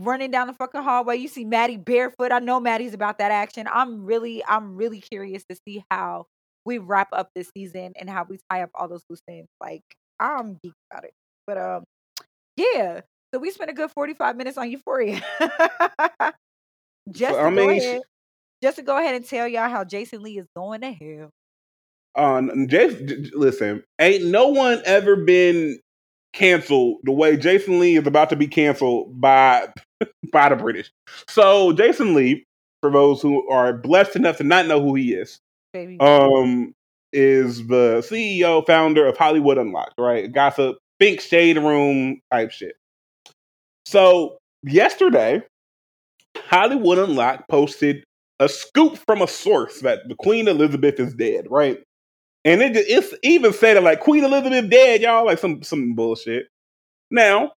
running 0.00 0.30
down 0.30 0.46
the 0.46 0.54
fucking 0.54 0.82
hallway. 0.82 1.16
You 1.16 1.28
see 1.28 1.44
Maddie 1.44 1.76
barefoot. 1.76 2.32
I 2.32 2.38
know 2.38 2.60
Maddie's 2.60 2.94
about 2.94 3.18
that 3.18 3.30
action. 3.30 3.66
I'm 3.72 4.04
really, 4.04 4.44
I'm 4.44 4.76
really 4.76 5.00
curious 5.00 5.44
to 5.50 5.56
see 5.66 5.84
how 5.90 6.26
we 6.64 6.78
wrap 6.78 7.08
up 7.12 7.30
this 7.34 7.50
season 7.56 7.92
and 7.98 8.08
how 8.08 8.24
we 8.28 8.38
tie 8.50 8.62
up 8.62 8.70
all 8.74 8.88
those 8.88 9.04
loose 9.10 9.22
ends. 9.28 9.48
Like 9.60 9.82
I'm 10.20 10.54
geeked 10.64 10.72
about 10.90 11.04
it. 11.04 11.12
But 11.46 11.58
um, 11.58 11.84
yeah. 12.56 13.00
So 13.34 13.40
we 13.40 13.50
spent 13.50 13.70
a 13.70 13.74
good 13.74 13.90
45 13.90 14.36
minutes 14.36 14.58
on 14.58 14.70
Euphoria. 14.70 15.22
just 17.10 17.34
to 17.34 17.40
I 17.40 17.50
mean, 17.50 17.66
go 17.66 17.70
ahead, 17.70 18.02
just 18.62 18.76
to 18.76 18.82
go 18.82 18.98
ahead 18.98 19.14
and 19.14 19.26
tell 19.26 19.48
y'all 19.48 19.70
how 19.70 19.84
Jason 19.84 20.22
Lee 20.22 20.38
is 20.38 20.46
going 20.56 20.82
to 20.82 20.92
hell. 20.92 21.30
Uh, 22.14 22.42
Jason, 22.66 23.30
listen, 23.32 23.82
ain't 23.98 24.26
no 24.26 24.48
one 24.48 24.82
ever 24.84 25.16
been 25.16 25.78
canceled 26.32 26.98
the 27.04 27.12
way 27.12 27.36
Jason 27.36 27.78
Lee 27.78 27.96
is 27.96 28.06
about 28.06 28.30
to 28.30 28.36
be 28.36 28.46
canceled 28.46 29.20
by 29.20 29.68
by 30.32 30.48
the 30.48 30.56
British. 30.56 30.92
So 31.28 31.72
Jason 31.72 32.14
Lee, 32.14 32.44
for 32.80 32.90
those 32.90 33.20
who 33.22 33.48
are 33.48 33.72
blessed 33.72 34.16
enough 34.16 34.38
to 34.38 34.44
not 34.44 34.66
know 34.66 34.80
who 34.80 34.94
he 34.94 35.14
is, 35.14 35.38
Baby. 35.72 35.98
um, 36.00 36.74
is 37.12 37.66
the 37.66 37.98
CEO 38.08 38.66
founder 38.66 39.06
of 39.06 39.16
Hollywood 39.16 39.58
Unlocked, 39.58 39.94
right? 39.98 40.32
Gossip, 40.32 40.78
think 40.98 41.20
shade 41.20 41.58
room 41.58 42.20
type 42.32 42.50
shit. 42.50 42.74
So 43.84 44.38
yesterday, 44.62 45.42
Hollywood 46.36 46.98
Unlocked 46.98 47.48
posted 47.48 48.04
a 48.40 48.48
scoop 48.48 48.96
from 49.06 49.22
a 49.22 49.28
source 49.28 49.80
that 49.80 50.08
the 50.08 50.14
Queen 50.16 50.48
Elizabeth 50.48 50.98
is 50.98 51.14
dead, 51.14 51.46
right? 51.50 51.82
And 52.44 52.60
it 52.60 52.76
it's 52.76 53.14
even 53.22 53.52
said 53.52 53.76
it 53.76 53.82
like 53.82 54.00
Queen 54.00 54.24
Elizabeth 54.24 54.68
dead, 54.68 55.00
y'all, 55.00 55.24
like 55.24 55.38
some 55.38 55.62
some 55.62 55.94
bullshit. 55.94 56.46
Now, 57.10 57.52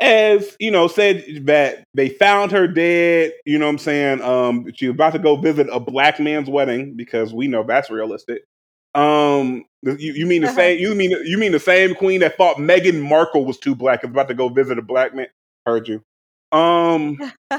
as 0.00 0.56
you 0.60 0.70
know, 0.70 0.88
said 0.88 1.24
that 1.42 1.84
they 1.94 2.08
found 2.08 2.52
her 2.52 2.68
dead. 2.68 3.32
You 3.46 3.58
know 3.58 3.66
what 3.66 3.72
I'm 3.72 3.78
saying? 3.78 4.22
Um, 4.22 4.66
she 4.74 4.88
was 4.88 4.94
about 4.94 5.14
to 5.14 5.18
go 5.18 5.36
visit 5.36 5.68
a 5.72 5.80
black 5.80 6.20
man's 6.20 6.50
wedding 6.50 6.94
because 6.96 7.32
we 7.32 7.48
know 7.48 7.62
that's 7.62 7.90
realistic. 7.90 8.42
Um, 8.94 9.64
you, 9.82 10.12
you 10.12 10.26
mean 10.26 10.42
the 10.42 10.48
uh-huh. 10.48 10.56
same? 10.56 10.78
You 10.78 10.94
mean 10.94 11.10
you 11.24 11.38
mean 11.38 11.52
the 11.52 11.60
same 11.60 11.94
queen 11.94 12.20
that 12.20 12.36
thought 12.36 12.56
Meghan 12.56 13.00
Markle 13.00 13.44
was 13.44 13.58
too 13.58 13.74
black 13.74 14.04
is 14.04 14.10
about 14.10 14.28
to 14.28 14.34
go 14.34 14.48
visit 14.48 14.78
a 14.78 14.82
black 14.82 15.14
man? 15.14 15.28
Heard 15.66 15.88
you. 15.88 16.02
Um, 16.52 17.18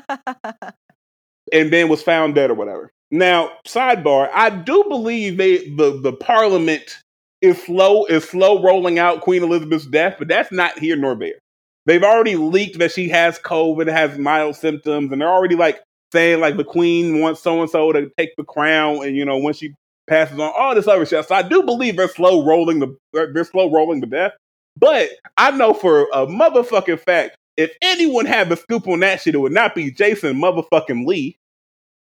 and 1.51 1.71
then 1.71 1.89
was 1.89 2.01
found 2.01 2.35
dead 2.35 2.51
or 2.51 2.55
whatever. 2.55 2.91
Now, 3.11 3.51
sidebar, 3.67 4.29
I 4.33 4.49
do 4.49 4.83
believe 4.87 5.37
they 5.37 5.69
the, 5.69 5.99
the 6.01 6.13
parliament 6.13 6.97
is 7.41 7.61
slow 7.63 8.05
is 8.05 8.27
slow 8.27 8.61
rolling 8.61 8.99
out 8.99 9.21
Queen 9.21 9.43
Elizabeth's 9.43 9.87
death, 9.87 10.15
but 10.19 10.27
that's 10.27 10.51
not 10.51 10.77
here 10.77 10.95
nor 10.95 11.15
there. 11.15 11.39
They've 11.85 12.03
already 12.03 12.35
leaked 12.35 12.79
that 12.79 12.91
she 12.91 13.09
has 13.09 13.39
COVID, 13.39 13.87
has 13.87 14.17
mild 14.17 14.55
symptoms, 14.55 15.11
and 15.11 15.21
they're 15.21 15.29
already 15.29 15.55
like 15.55 15.81
saying 16.11 16.39
like 16.39 16.57
the 16.57 16.63
Queen 16.63 17.19
wants 17.19 17.41
so 17.41 17.61
and 17.61 17.69
so 17.69 17.91
to 17.91 18.11
take 18.17 18.35
the 18.37 18.43
crown, 18.43 19.03
and 19.05 19.15
you 19.15 19.25
know 19.25 19.37
when 19.37 19.53
she 19.53 19.73
passes 20.07 20.39
on 20.39 20.51
all 20.57 20.75
this 20.75 20.87
other 20.87 21.05
shit. 21.05 21.25
So 21.27 21.35
I 21.35 21.41
do 21.41 21.63
believe 21.63 21.97
they're 21.97 22.07
slow 22.09 22.45
rolling 22.45 22.79
the 22.79 22.95
they're 23.13 23.43
slow 23.43 23.71
rolling 23.71 24.01
the 24.01 24.07
death. 24.07 24.33
But 24.77 25.09
I 25.37 25.51
know 25.51 25.73
for 25.73 26.03
a 26.13 26.27
motherfucking 26.27 26.99
fact, 27.01 27.37
if 27.57 27.71
anyone 27.81 28.25
had 28.25 28.49
the 28.49 28.55
scoop 28.55 28.87
on 28.87 28.99
that 29.01 29.21
shit, 29.21 29.35
it 29.35 29.39
would 29.39 29.51
not 29.51 29.75
be 29.75 29.91
Jason 29.91 30.39
motherfucking 30.39 31.05
Lee. 31.05 31.37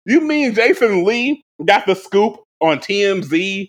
You 0.06 0.20
mean 0.20 0.54
Jason 0.54 1.04
Lee 1.04 1.42
got 1.64 1.84
the 1.86 1.96
scoop 1.96 2.36
on 2.60 2.78
TMZ, 2.78 3.68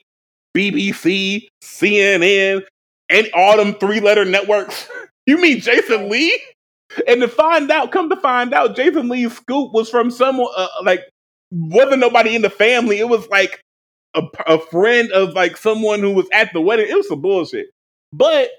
BBC, 0.56 1.48
CNN, 1.64 2.64
and 3.10 3.30
all 3.34 3.58
them 3.58 3.74
three 3.74 4.00
letter 4.00 4.24
networks? 4.24 4.88
you 5.26 5.42
mean 5.42 5.60
Jason 5.60 6.10
Lee? 6.10 6.40
And 7.08 7.22
to 7.22 7.28
find 7.28 7.70
out, 7.72 7.92
come 7.92 8.10
to 8.10 8.16
find 8.16 8.54
out, 8.54 8.76
Jason 8.76 9.10
Lee's 9.10 9.36
scoop 9.36 9.74
was 9.74 9.90
from 9.90 10.12
someone 10.12 10.52
uh, 10.56 10.68
like 10.84 11.02
wasn't 11.52 12.00
nobody 12.00 12.36
in 12.36 12.44
the 12.44 12.50
family. 12.50 13.00
It 13.00 13.10
was 13.10 13.28
like 13.30 13.62
a, 14.14 14.22
a 14.46 14.60
friend 14.60 15.12
of 15.12 15.34
like 15.34 15.58
someone 15.58 16.00
who 16.00 16.12
was 16.12 16.28
at 16.32 16.54
the 16.54 16.62
wedding. 16.62 16.88
It 16.88 16.96
was 16.96 17.08
some 17.08 17.22
bullshit. 17.22 17.68
But 18.14 18.50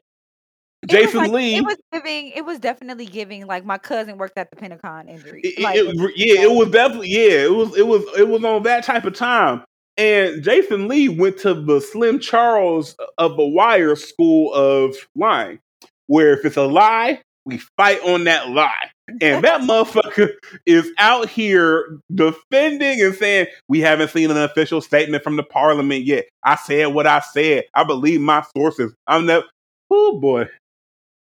Jason 0.86 1.20
like, 1.20 1.30
Lee. 1.30 1.56
It 1.56 1.64
was 1.64 1.76
giving. 1.92 2.28
It 2.28 2.44
was 2.44 2.58
definitely 2.58 3.06
giving. 3.06 3.46
Like 3.46 3.64
my 3.64 3.78
cousin 3.78 4.16
worked 4.16 4.38
at 4.38 4.50
the 4.50 4.56
Pentagon 4.56 5.08
injury. 5.08 5.54
Like, 5.58 5.76
it, 5.76 6.12
yeah, 6.16 6.42
it 6.42 6.52
was 6.52 6.70
definitely. 6.70 7.08
Yeah, 7.08 7.44
it 7.44 7.54
was. 7.54 7.76
It 7.76 7.86
was. 7.86 8.04
It 8.16 8.28
was 8.28 8.44
on 8.44 8.62
that 8.62 8.84
type 8.84 9.04
of 9.04 9.14
time. 9.14 9.64
And 9.96 10.44
Jason 10.44 10.86
Lee 10.86 11.08
went 11.08 11.38
to 11.38 11.54
the 11.54 11.80
Slim 11.80 12.20
Charles 12.20 12.94
uh, 13.00 13.06
of 13.18 13.36
the 13.36 13.44
Wire 13.44 13.96
School 13.96 14.54
of 14.54 14.94
Lying, 15.16 15.58
where 16.06 16.32
if 16.32 16.44
it's 16.44 16.56
a 16.56 16.62
lie, 16.62 17.20
we 17.44 17.58
fight 17.76 18.00
on 18.04 18.24
that 18.24 18.50
lie. 18.50 18.90
And 19.20 19.42
that 19.42 19.60
motherfucker 19.62 20.34
is 20.66 20.88
out 20.98 21.28
here 21.28 21.98
defending 22.14 23.02
and 23.02 23.14
saying, 23.14 23.48
We 23.66 23.80
haven't 23.80 24.10
seen 24.10 24.30
an 24.30 24.36
official 24.36 24.80
statement 24.80 25.24
from 25.24 25.36
the 25.36 25.42
parliament 25.42 26.04
yet. 26.04 26.26
I 26.44 26.54
said 26.54 26.86
what 26.94 27.08
I 27.08 27.18
said. 27.18 27.64
I 27.74 27.82
believe 27.82 28.20
my 28.20 28.44
sources. 28.56 28.94
I'm 29.08 29.26
the 29.26 29.44
oh 29.90 30.20
boy. 30.20 30.46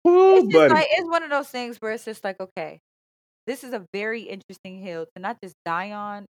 It's 0.05 0.53
just 0.53 0.75
like 0.75 0.89
it's 0.91 1.09
one 1.09 1.23
of 1.23 1.31
those 1.31 1.49
things 1.49 1.77
where 1.81 1.93
it's 1.93 2.05
just 2.05 2.25
like, 2.25 2.41
okay, 2.41 2.81
this 3.47 3.65
is 3.65 3.73
a 3.73 3.85
very 3.93 4.23
interesting 4.23 4.81
hill 4.81 5.07
to 5.15 5.23
not 5.23 5.39
just 5.43 5.55
die 5.65 5.93
on, 5.93 6.27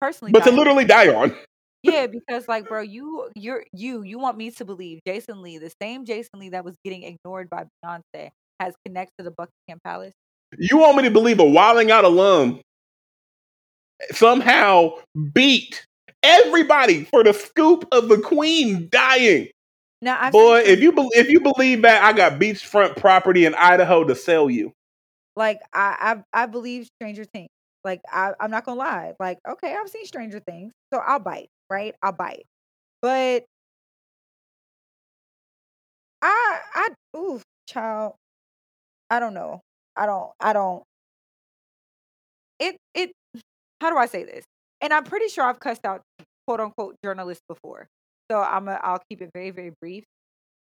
personally, 0.00 0.32
but 0.32 0.44
to 0.44 0.50
literally 0.50 0.84
die 0.84 1.14
on. 1.14 1.34
Yeah, 1.82 2.06
because 2.06 2.46
like, 2.48 2.68
bro, 2.68 2.80
you, 2.80 3.28
you're 3.34 3.64
you, 3.72 4.02
you 4.02 4.18
want 4.18 4.36
me 4.36 4.50
to 4.52 4.64
believe 4.64 5.00
Jason 5.06 5.42
Lee, 5.42 5.58
the 5.58 5.72
same 5.82 6.04
Jason 6.04 6.38
Lee 6.38 6.50
that 6.50 6.64
was 6.64 6.76
getting 6.84 7.02
ignored 7.02 7.50
by 7.50 7.64
Beyonce, 7.84 8.30
has 8.60 8.74
connected 8.86 9.12
to 9.18 9.24
the 9.24 9.32
Buckingham 9.32 9.80
Palace. 9.84 10.14
You 10.58 10.78
want 10.78 10.96
me 10.96 11.04
to 11.04 11.10
believe 11.10 11.40
a 11.40 11.44
Wild 11.44 11.78
'N 11.78 11.90
Out 11.90 12.04
alum 12.04 12.60
somehow 14.12 14.92
beat 15.32 15.86
everybody 16.22 17.04
for 17.04 17.24
the 17.24 17.32
scoop 17.32 17.86
of 17.92 18.08
the 18.08 18.18
Queen 18.18 18.88
dying? 18.90 19.48
Now, 20.02 20.18
I've 20.20 20.32
boy, 20.32 20.60
if 20.60 20.80
you 20.80 20.92
be- 20.92 21.08
if 21.12 21.28
you 21.30 21.40
believe 21.40 21.82
that, 21.82 22.02
I 22.02 22.12
got 22.12 22.40
beachfront 22.40 22.96
property 22.96 23.46
in 23.46 23.54
Idaho 23.54 24.04
to 24.04 24.16
sell 24.16 24.50
you. 24.50 24.72
Like 25.36 25.60
I 25.72 26.22
I, 26.34 26.42
I 26.42 26.46
believe 26.46 26.88
Stranger 27.00 27.24
Things. 27.24 27.48
Like 27.84 28.00
I, 28.10 28.32
I'm 28.40 28.50
not 28.50 28.64
gonna 28.64 28.78
lie. 28.80 29.14
Like 29.20 29.38
okay, 29.48 29.74
I've 29.80 29.88
seen 29.88 30.04
Stranger 30.04 30.40
Things, 30.40 30.72
so 30.92 31.00
I'll 31.00 31.20
bite. 31.20 31.48
Right, 31.70 31.94
I'll 32.02 32.12
bite. 32.12 32.44
But 33.00 33.44
I 36.22 36.60
I 36.74 36.88
ooh 37.16 37.40
child, 37.68 38.14
I 39.10 39.20
don't 39.20 39.34
know. 39.34 39.60
I 39.96 40.06
don't 40.06 40.32
I 40.40 40.52
don't. 40.52 40.82
It 42.58 42.76
it. 42.94 43.12
How 43.80 43.90
do 43.90 43.96
I 43.96 44.06
say 44.06 44.24
this? 44.24 44.44
And 44.80 44.92
I'm 44.92 45.04
pretty 45.04 45.28
sure 45.28 45.44
I've 45.44 45.60
cussed 45.60 45.84
out 45.86 46.02
quote 46.46 46.60
unquote 46.60 46.96
journalists 47.04 47.42
before. 47.48 47.88
So 48.30 48.40
I'm 48.40 48.68
a, 48.68 48.80
I'll 48.82 49.02
keep 49.10 49.20
it 49.22 49.30
very 49.34 49.50
very 49.50 49.72
brief. 49.80 50.04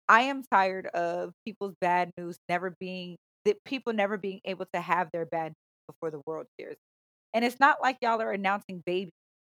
I 0.08 0.22
am 0.22 0.42
tired 0.44 0.86
of 0.88 1.32
people's 1.46 1.74
bad 1.80 2.10
news 2.18 2.36
never 2.48 2.76
being 2.80 3.16
that 3.44 3.58
people 3.64 3.92
never 3.92 4.18
being 4.18 4.40
able 4.44 4.66
to 4.74 4.80
have 4.80 5.10
their 5.12 5.26
bad 5.26 5.48
news 5.52 5.86
before 5.96 6.10
the 6.10 6.20
world 6.26 6.46
hears. 6.58 6.76
And 7.34 7.44
it's 7.44 7.60
not 7.60 7.82
like 7.82 7.98
y'all 8.02 8.22
are 8.22 8.32
announcing 8.32 8.82
babies 8.86 9.12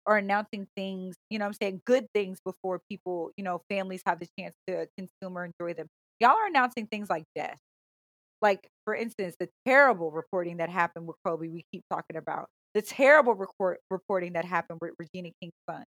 or 0.07 0.19
announcing 0.19 0.67
things, 0.77 1.17
you 1.31 1.39
know 1.39 1.47
I'm 1.47 1.55
saying, 1.55 1.83
good 1.87 2.07
things 2.15 2.39
before 2.45 2.81
people, 2.91 3.33
you 3.37 3.45
know, 3.45 3.63
families 3.71 4.03
have 4.07 4.21
the 4.21 4.29
chance 4.39 4.55
to 4.69 4.89
consume 4.99 5.39
or 5.39 5.45
enjoy 5.47 5.75
them. 5.75 5.89
Y'all 6.21 6.33
are 6.33 6.47
announcing 6.49 6.87
things 6.89 7.11
like 7.11 7.25
death. 7.37 7.59
like 8.43 8.69
for 8.85 8.95
instance, 8.95 9.37
the 9.41 9.49
terrible 9.67 10.11
reporting 10.11 10.59
that 10.59 10.71
happened 10.71 11.07
with 11.07 11.17
Kobe, 11.27 11.49
we 11.49 11.65
keep 11.73 11.83
talking 11.91 12.17
about 12.17 12.49
the 12.75 12.83
terrible 12.83 13.35
report 13.35 13.81
reporting 13.91 14.35
that 14.35 14.45
happened 14.45 14.79
with 14.83 14.93
Regina 14.99 15.31
King's 15.41 15.55
son, 15.71 15.85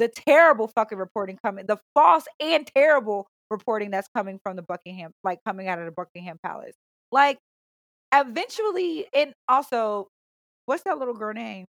the 0.00 0.08
terrible 0.08 0.66
fucking 0.66 0.98
reporting 0.98 1.38
coming, 1.44 1.66
the 1.66 1.78
false 1.94 2.24
and 2.40 2.68
terrible 2.74 3.28
reporting 3.50 3.90
that's 3.90 4.08
coming 4.16 4.40
from 4.42 4.56
the 4.56 4.62
Buckingham, 4.62 5.12
like 5.22 5.38
coming 5.46 5.68
out 5.68 5.78
of 5.78 5.84
the 5.84 5.92
Buckingham 5.92 6.38
Palace. 6.42 6.74
Like 7.12 7.38
eventually, 8.12 9.06
and 9.14 9.34
also, 9.48 10.08
what's 10.66 10.82
that 10.84 10.98
little 10.98 11.14
girl 11.14 11.34
name 11.34 11.66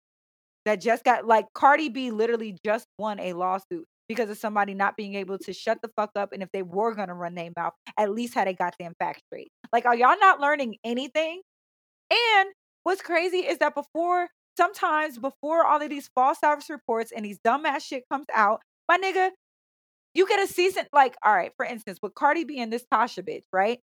that 0.66 0.80
just 0.80 1.04
got 1.04 1.28
like 1.28 1.46
Cardi 1.54 1.90
B 1.90 2.10
literally 2.12 2.58
just 2.66 2.88
won 2.98 3.20
a 3.20 3.34
lawsuit 3.34 3.86
because 4.08 4.30
of 4.30 4.38
somebody 4.38 4.74
not 4.74 4.96
being 4.96 5.16
able 5.16 5.38
to 5.40 5.54
shut 5.54 5.80
the 5.82 5.90
fuck 5.98 6.12
up. 6.16 6.32
And 6.32 6.42
if 6.42 6.50
they 6.54 6.64
were 6.64 6.96
gonna 6.96 7.16
run 7.16 7.36
their 7.36 7.50
mouth, 7.58 7.74
at 7.98 8.12
least 8.12 8.34
had 8.34 8.48
a 8.48 8.54
goddamn 8.54 8.94
fact 8.98 9.24
straight. 9.28 9.52
Like, 9.74 9.86
are 9.86 9.96
y'all 9.96 10.20
not 10.20 10.40
learning 10.40 10.78
anything? 10.86 11.42
And 12.12 12.50
what's 12.84 13.02
crazy 13.02 13.40
is 13.40 13.58
that 13.58 13.76
before, 13.76 14.28
sometimes 14.58 15.18
before 15.18 15.66
all 15.66 15.82
of 15.82 15.90
these 15.90 16.10
false 16.16 16.40
service 16.40 16.70
reports 16.70 17.12
and 17.16 17.26
these 17.26 17.40
dumbass 17.46 17.82
shit 17.82 18.04
comes 18.12 18.26
out, 18.34 18.62
my 18.88 18.98
nigga, 18.98 19.32
you 20.14 20.28
get 20.28 20.44
a 20.44 20.48
season 20.48 20.86
like, 20.92 21.16
all 21.24 21.34
right, 21.34 21.52
for 21.56 21.66
instance, 21.66 22.00
with 22.02 22.14
Cardi 22.14 22.44
B 22.44 22.60
and 22.60 22.72
this 22.72 22.86
Tasha 22.94 23.24
bitch, 23.24 23.44
right? 23.54 23.80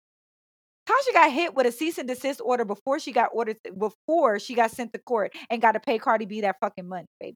Tasha 0.88 1.14
got 1.14 1.32
hit 1.32 1.56
with 1.56 1.66
a 1.66 1.72
cease 1.72 1.98
and 1.98 2.08
desist 2.08 2.42
order 2.44 2.66
before 2.66 3.00
she 3.00 3.12
got 3.12 3.30
ordered 3.34 3.58
before 3.78 4.40
she 4.40 4.54
got 4.54 4.72
sent 4.72 4.94
to 4.94 5.00
court 5.00 5.34
and 5.50 5.62
got 5.62 5.72
to 5.72 5.80
pay 5.80 5.98
Cardi 5.98 6.26
B 6.26 6.42
that 6.42 6.58
fucking 6.62 6.88
money, 6.88 7.08
baby. 7.20 7.36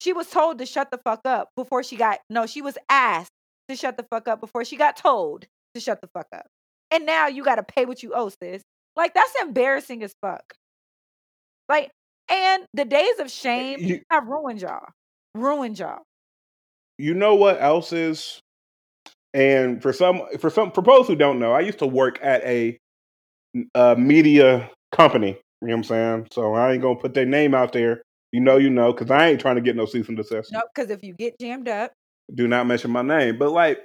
She 0.00 0.12
was 0.12 0.28
told 0.28 0.58
to 0.58 0.66
shut 0.66 0.90
the 0.90 0.98
fuck 0.98 1.20
up 1.24 1.50
before 1.56 1.82
she 1.82 1.96
got 1.96 2.20
no, 2.30 2.46
she 2.46 2.62
was 2.62 2.78
asked 2.88 3.30
to 3.68 3.76
shut 3.76 3.96
the 3.96 4.06
fuck 4.10 4.28
up 4.28 4.40
before 4.40 4.64
she 4.64 4.76
got 4.76 4.96
told 4.96 5.46
to 5.74 5.80
shut 5.80 6.00
the 6.00 6.08
fuck 6.14 6.28
up. 6.32 6.46
And 6.90 7.04
now 7.04 7.26
you 7.28 7.42
got 7.42 7.56
to 7.56 7.62
pay 7.62 7.84
what 7.84 8.02
you 8.02 8.12
owe, 8.14 8.30
sis. 8.42 8.62
Like 8.94 9.14
that's 9.14 9.32
embarrassing 9.42 10.02
as 10.02 10.14
fuck. 10.22 10.54
Like, 11.68 11.90
and 12.30 12.64
the 12.74 12.84
days 12.84 13.18
of 13.18 13.30
shame 13.30 13.78
You, 13.80 14.00
have 14.10 14.26
ruined 14.26 14.60
y'all. 14.60 14.86
Ruined 15.34 15.78
y'all. 15.78 16.02
you 16.98 17.14
know 17.14 17.34
what 17.34 17.60
else 17.60 17.92
is? 17.92 18.40
And 19.34 19.82
for 19.82 19.92
some, 19.92 20.22
for 20.38 20.48
some, 20.50 20.72
for 20.72 20.82
those 20.82 21.06
who 21.06 21.14
don't 21.14 21.38
know, 21.38 21.52
I 21.52 21.60
used 21.60 21.78
to 21.80 21.86
work 21.86 22.18
at 22.22 22.42
a, 22.44 22.78
a 23.74 23.94
media 23.96 24.70
company. 24.92 25.38
You 25.60 25.68
know 25.68 25.74
what 25.74 25.78
I'm 25.78 25.84
saying? 25.84 26.28
So 26.32 26.54
I 26.54 26.72
ain't 26.72 26.82
gonna 26.82 26.96
put 26.98 27.14
their 27.14 27.26
name 27.26 27.54
out 27.54 27.72
there. 27.72 28.02
You 28.32 28.40
know, 28.40 28.56
you 28.56 28.70
know, 28.70 28.92
because 28.92 29.10
I 29.10 29.28
ain't 29.28 29.40
trying 29.40 29.56
to 29.56 29.60
get 29.62 29.76
no 29.76 29.86
cease 29.86 30.08
and 30.08 30.16
desist. 30.16 30.52
Nope. 30.52 30.64
Because 30.74 30.90
if 30.90 31.02
you 31.02 31.14
get 31.14 31.38
jammed 31.40 31.68
up, 31.68 31.92
Do 32.34 32.48
not 32.48 32.66
mention 32.66 32.90
my 32.90 33.02
name. 33.02 33.38
But 33.38 33.50
like, 33.52 33.84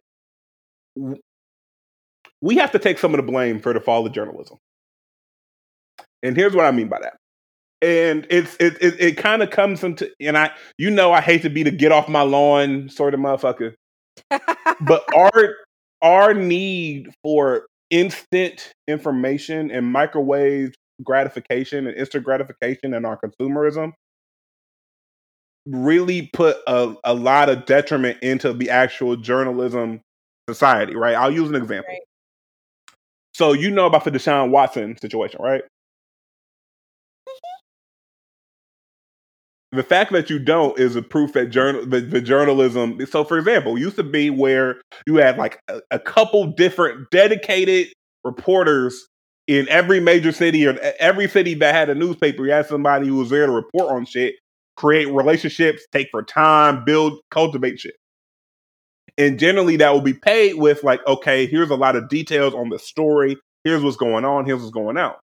we 2.42 2.58
have 2.58 2.72
to 2.72 2.80
take 2.80 2.98
some 2.98 3.14
of 3.14 3.18
the 3.18 3.30
blame 3.32 3.60
for 3.60 3.74
the 3.74 3.80
fall 3.80 4.06
of 4.06 4.14
journalism. 4.14 4.58
And 6.24 6.36
here's 6.36 6.56
what 6.56 6.66
I 6.66 6.72
mean 6.72 6.88
by 6.88 7.00
that. 7.02 7.18
And 7.82 8.28
it's 8.30 8.56
it 8.60 8.78
it, 8.82 9.00
it 9.00 9.18
kind 9.18 9.42
of 9.42 9.50
comes 9.50 9.84
into 9.84 10.10
and 10.20 10.38
I 10.38 10.52
you 10.78 10.92
know 10.92 11.12
I 11.12 11.22
hate 11.22 11.42
to 11.44 11.50
be 11.50 11.64
the 11.64 11.72
get 11.72 11.92
off 11.92 12.08
my 12.08 12.22
lawn 12.22 12.90
sort 12.90 13.14
of 13.14 13.20
motherfucker, 13.20 13.74
but 14.82 15.04
our 15.16 15.56
our 16.02 16.34
need 16.34 17.10
for 17.24 17.66
instant 17.90 18.72
information 18.88 19.72
and 19.72 19.86
microwave 19.86 20.74
gratification 21.04 21.88
and 21.88 21.98
instant 21.98 22.24
gratification 22.24 22.94
and 22.94 23.06
our 23.06 23.20
consumerism 23.20 23.94
really 25.68 26.30
put 26.34 26.58
a, 26.68 26.96
a 27.04 27.14
lot 27.14 27.50
of 27.50 27.66
detriment 27.66 28.18
into 28.22 28.54
the 28.54 28.70
actual 28.70 29.16
journalism 29.16 30.02
society, 30.50 30.96
right? 30.96 31.16
I'll 31.16 31.32
use 31.32 31.50
an 31.50 31.56
example. 31.56 31.90
Right. 31.90 32.02
So 33.34 33.54
you 33.54 33.72
know 33.72 33.86
about 33.86 34.04
the 34.04 34.12
Deshaun 34.12 34.50
Watson 34.50 34.98
situation, 34.98 35.42
right? 35.42 35.64
The 39.74 39.84
fact 39.84 40.12
that 40.12 40.30
you 40.30 40.38
don't 40.38 40.78
is 40.78 40.98
a 40.98 41.02
proof 41.02 41.32
that 41.34 41.48
journal 41.48 41.86
the, 41.86 42.02
the 42.02 42.20
journalism. 42.20 43.00
So, 43.06 43.24
for 43.24 43.38
example, 43.38 43.78
used 43.78 43.96
to 43.96 44.04
be 44.04 44.30
where 44.30 44.82
you 45.08 45.16
had 45.16 45.38
like 45.38 45.62
a, 45.70 45.82
a 45.92 46.00
couple 46.00 46.48
different 46.48 47.10
dedicated 47.10 47.94
reporters 48.24 49.08
in 49.48 49.68
every 49.70 50.00
major 50.00 50.32
city 50.32 50.68
or 50.68 50.78
every 51.00 51.28
city 51.28 51.54
that 51.56 51.74
had 51.74 51.90
a 51.90 51.96
newspaper. 51.96 52.46
You 52.46 52.52
had 52.52 52.68
somebody 52.68 53.08
who 53.08 53.16
was 53.16 53.30
there 53.30 53.46
to 53.46 53.52
report 53.52 53.92
on 53.92 54.06
shit, 54.06 54.36
create 54.76 55.06
relationships, 55.06 55.86
take 55.92 56.10
for 56.12 56.22
time, 56.22 56.84
build, 56.84 57.20
cultivate 57.32 57.80
shit. 57.80 57.96
And 59.18 59.40
generally, 59.40 59.78
that 59.78 59.94
will 59.94 60.02
be 60.02 60.14
paid 60.14 60.56
with 60.56 60.84
like, 60.84 61.06
okay, 61.08 61.46
here's 61.48 61.70
a 61.70 61.76
lot 61.76 61.96
of 61.96 62.10
details 62.10 62.54
on 62.54 62.70
the 62.70 62.80
story. 62.80 63.38
Here's 63.64 63.84
what's 63.84 63.98
going 63.98 64.26
on. 64.26 64.46
Here's 64.46 64.60
what's 64.60 64.72
going 64.72 64.98
out. 64.98 65.20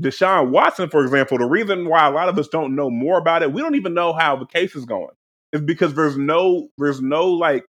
Deshaun 0.00 0.50
Watson, 0.50 0.88
for 0.88 1.02
example, 1.02 1.38
the 1.38 1.44
reason 1.44 1.88
why 1.88 2.06
a 2.06 2.10
lot 2.10 2.28
of 2.28 2.38
us 2.38 2.48
don't 2.48 2.74
know 2.74 2.90
more 2.90 3.18
about 3.18 3.42
it, 3.42 3.52
we 3.52 3.60
don't 3.60 3.74
even 3.74 3.94
know 3.94 4.12
how 4.12 4.36
the 4.36 4.46
case 4.46 4.74
is 4.74 4.84
going, 4.84 5.14
is 5.52 5.60
because 5.60 5.94
there's 5.94 6.16
no 6.16 6.68
there's 6.78 7.02
no 7.02 7.28
like 7.28 7.64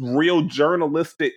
real 0.00 0.42
journalistic 0.42 1.34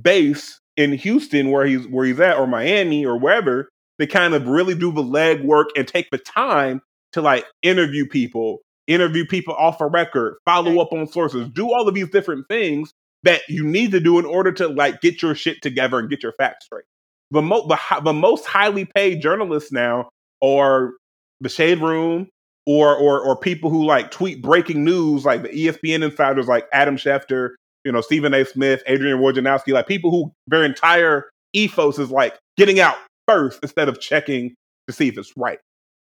base 0.00 0.60
in 0.76 0.92
Houston 0.92 1.50
where 1.50 1.66
he's 1.66 1.86
where 1.88 2.06
he's 2.06 2.20
at 2.20 2.38
or 2.38 2.46
Miami 2.46 3.04
or 3.04 3.18
wherever. 3.18 3.68
They 3.98 4.06
kind 4.06 4.34
of 4.34 4.46
really 4.46 4.74
do 4.74 4.92
the 4.92 5.02
legwork 5.02 5.66
and 5.76 5.86
take 5.86 6.08
the 6.10 6.18
time 6.18 6.80
to 7.12 7.20
like 7.20 7.44
interview 7.62 8.06
people, 8.06 8.60
interview 8.86 9.26
people 9.26 9.54
off 9.54 9.80
a 9.80 9.86
record, 9.86 10.36
follow 10.46 10.80
up 10.80 10.92
on 10.92 11.06
sources, 11.06 11.48
do 11.52 11.72
all 11.72 11.88
of 11.88 11.94
these 11.94 12.08
different 12.08 12.46
things 12.48 12.92
that 13.24 13.42
you 13.48 13.64
need 13.64 13.90
to 13.90 14.00
do 14.00 14.18
in 14.18 14.24
order 14.24 14.52
to 14.52 14.68
like 14.68 15.00
get 15.02 15.20
your 15.20 15.34
shit 15.34 15.60
together 15.60 15.98
and 15.98 16.08
get 16.08 16.22
your 16.22 16.32
facts 16.38 16.66
straight 16.66 16.84
the, 17.30 17.42
mo- 17.42 17.66
the, 17.68 17.78
the 18.02 18.12
most 18.12 18.46
highly 18.46 18.84
paid 18.84 19.20
journalists 19.20 19.72
now 19.72 20.08
are 20.42 20.92
the 21.40 21.48
Shade 21.48 21.80
Room 21.80 22.28
or 22.66 22.94
or 22.94 23.20
or 23.20 23.36
people 23.36 23.70
who 23.70 23.84
like 23.84 24.10
tweet 24.10 24.42
breaking 24.42 24.84
news, 24.84 25.24
like 25.24 25.42
the 25.42 25.48
ESPN 25.48 26.04
insiders, 26.04 26.46
like 26.46 26.66
Adam 26.72 26.96
Schefter, 26.96 27.50
you 27.84 27.92
know, 27.92 28.00
Stephen 28.00 28.34
A. 28.34 28.44
Smith, 28.44 28.82
Adrian 28.86 29.18
Wojnarowski, 29.18 29.72
like 29.72 29.86
people 29.86 30.10
who 30.10 30.32
their 30.46 30.64
entire 30.64 31.30
ethos 31.52 31.98
is 31.98 32.10
like 32.10 32.38
getting 32.56 32.78
out 32.80 32.96
first 33.26 33.58
instead 33.62 33.88
of 33.88 34.00
checking 34.00 34.54
to 34.86 34.92
see 34.92 35.08
if 35.08 35.18
it's 35.18 35.32
right. 35.36 35.58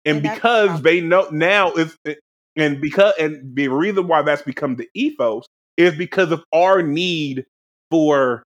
And, 0.06 0.18
And 0.18 0.24
because 0.24 0.82
they 0.82 1.02
know 1.02 1.28
now 1.32 1.74
is 1.74 1.96
eh, 2.06 2.16
and 2.56 2.80
because 2.80 3.14
and 3.20 3.56
the 3.56 3.68
reason 3.68 4.08
why 4.08 4.22
that's 4.22 4.42
become 4.42 4.76
the 4.76 4.88
ethos 4.94 5.46
is 5.78 5.96
because 5.96 6.32
of 6.32 6.44
our 6.54 6.82
need 6.82 7.46
for 7.92 8.44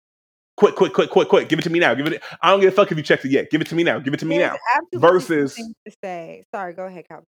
quick, 0.58 0.76
quick, 0.76 0.94
quick, 0.94 1.10
quick, 1.10 1.30
quick. 1.30 1.48
Give 1.50 1.58
it 1.60 1.62
to 1.64 1.70
me 1.70 1.80
now. 1.80 1.94
Give 1.94 2.06
it. 2.08 2.22
I 2.42 2.52
don't 2.52 2.60
give 2.60 2.74
a 2.74 2.76
fuck 2.76 2.92
if 2.92 2.98
you 2.98 3.04
checked 3.04 3.24
it 3.26 3.32
yet. 3.32 3.50
Give 3.50 3.62
it 3.62 3.68
to 3.68 3.76
me 3.76 3.84
now. 3.84 4.00
Give 4.00 4.14
it 4.14 4.20
to 4.20 4.26
me 4.26 4.38
now. 4.38 4.56
Versus- 4.94 5.56
to 5.56 5.92
say. 6.04 6.44
Sorry, 6.54 6.74
go 6.74 6.86
ahead, 6.86 7.08
Cal. 7.08 7.24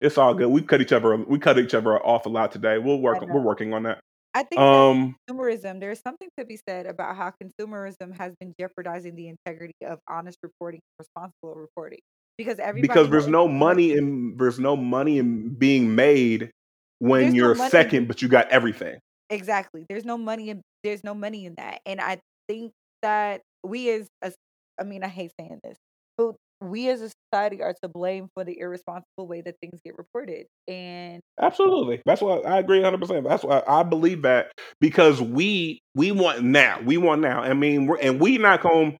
It's 0.00 0.16
all 0.18 0.34
good. 0.34 0.48
We 0.48 0.62
cut 0.62 0.80
each 0.80 0.92
other. 0.92 1.16
We 1.16 1.38
cut 1.38 1.58
each 1.58 1.74
other 1.74 1.94
off 2.04 2.26
a 2.26 2.28
lot 2.28 2.52
today. 2.52 2.78
We'll 2.78 3.00
work. 3.00 3.20
We're 3.20 3.40
working 3.40 3.72
on 3.74 3.84
that. 3.84 4.00
I 4.34 4.42
think 4.44 4.60
Um, 4.60 5.16
consumerism, 5.28 5.80
there's 5.80 6.00
something 6.00 6.28
to 6.38 6.44
be 6.44 6.58
said 6.68 6.86
about 6.86 7.16
how 7.16 7.32
consumerism 7.42 8.16
has 8.16 8.34
been 8.38 8.54
jeopardizing 8.60 9.16
the 9.16 9.28
integrity 9.28 9.74
of 9.84 9.98
honest 10.06 10.38
reporting, 10.42 10.80
responsible 10.98 11.54
reporting. 11.56 11.98
Because 12.36 12.60
everybody 12.60 12.86
because 12.86 13.10
there's 13.10 13.26
no 13.26 13.48
money 13.48 13.92
in 13.94 14.36
there's 14.36 14.60
no 14.60 14.76
money 14.76 15.18
in 15.18 15.54
being 15.54 15.96
made 15.96 16.52
when 17.00 17.22
There's 17.22 17.34
you're 17.34 17.52
in- 17.52 17.70
second, 17.70 18.06
but 18.06 18.22
you 18.22 18.28
got 18.28 18.48
everything. 18.50 19.00
Exactly. 19.30 19.84
There's 19.88 20.04
no 20.04 20.18
money 20.18 20.50
in 20.50 20.62
there's 20.84 21.04
no 21.04 21.14
money 21.14 21.44
in 21.44 21.54
that. 21.56 21.80
And 21.86 22.00
I 22.00 22.18
think 22.48 22.72
that 23.02 23.42
we 23.64 23.90
as 23.90 24.08
a 24.22 24.32
I 24.80 24.84
mean, 24.84 25.02
I 25.02 25.08
hate 25.08 25.32
saying 25.38 25.60
this, 25.64 25.76
but 26.16 26.36
we 26.60 26.88
as 26.88 27.00
a 27.02 27.10
society 27.32 27.62
are 27.62 27.74
to 27.82 27.88
blame 27.88 28.28
for 28.34 28.44
the 28.44 28.58
irresponsible 28.58 29.26
way 29.26 29.40
that 29.42 29.56
things 29.60 29.80
get 29.84 29.96
reported. 29.98 30.46
And 30.66 31.20
Absolutely. 31.40 32.00
That's 32.06 32.20
why 32.20 32.38
I 32.38 32.58
agree 32.58 32.80
100. 32.80 33.00
percent 33.00 33.28
That's 33.28 33.44
why 33.44 33.62
I 33.66 33.82
believe 33.82 34.22
that 34.22 34.52
because 34.80 35.20
we 35.20 35.80
we 35.94 36.12
want 36.12 36.42
now. 36.42 36.80
We 36.84 36.96
want 36.96 37.20
now. 37.20 37.40
I 37.40 37.54
mean, 37.54 37.86
we're, 37.86 37.98
and 37.98 38.20
we 38.20 38.38
not 38.38 38.62
going. 38.62 38.96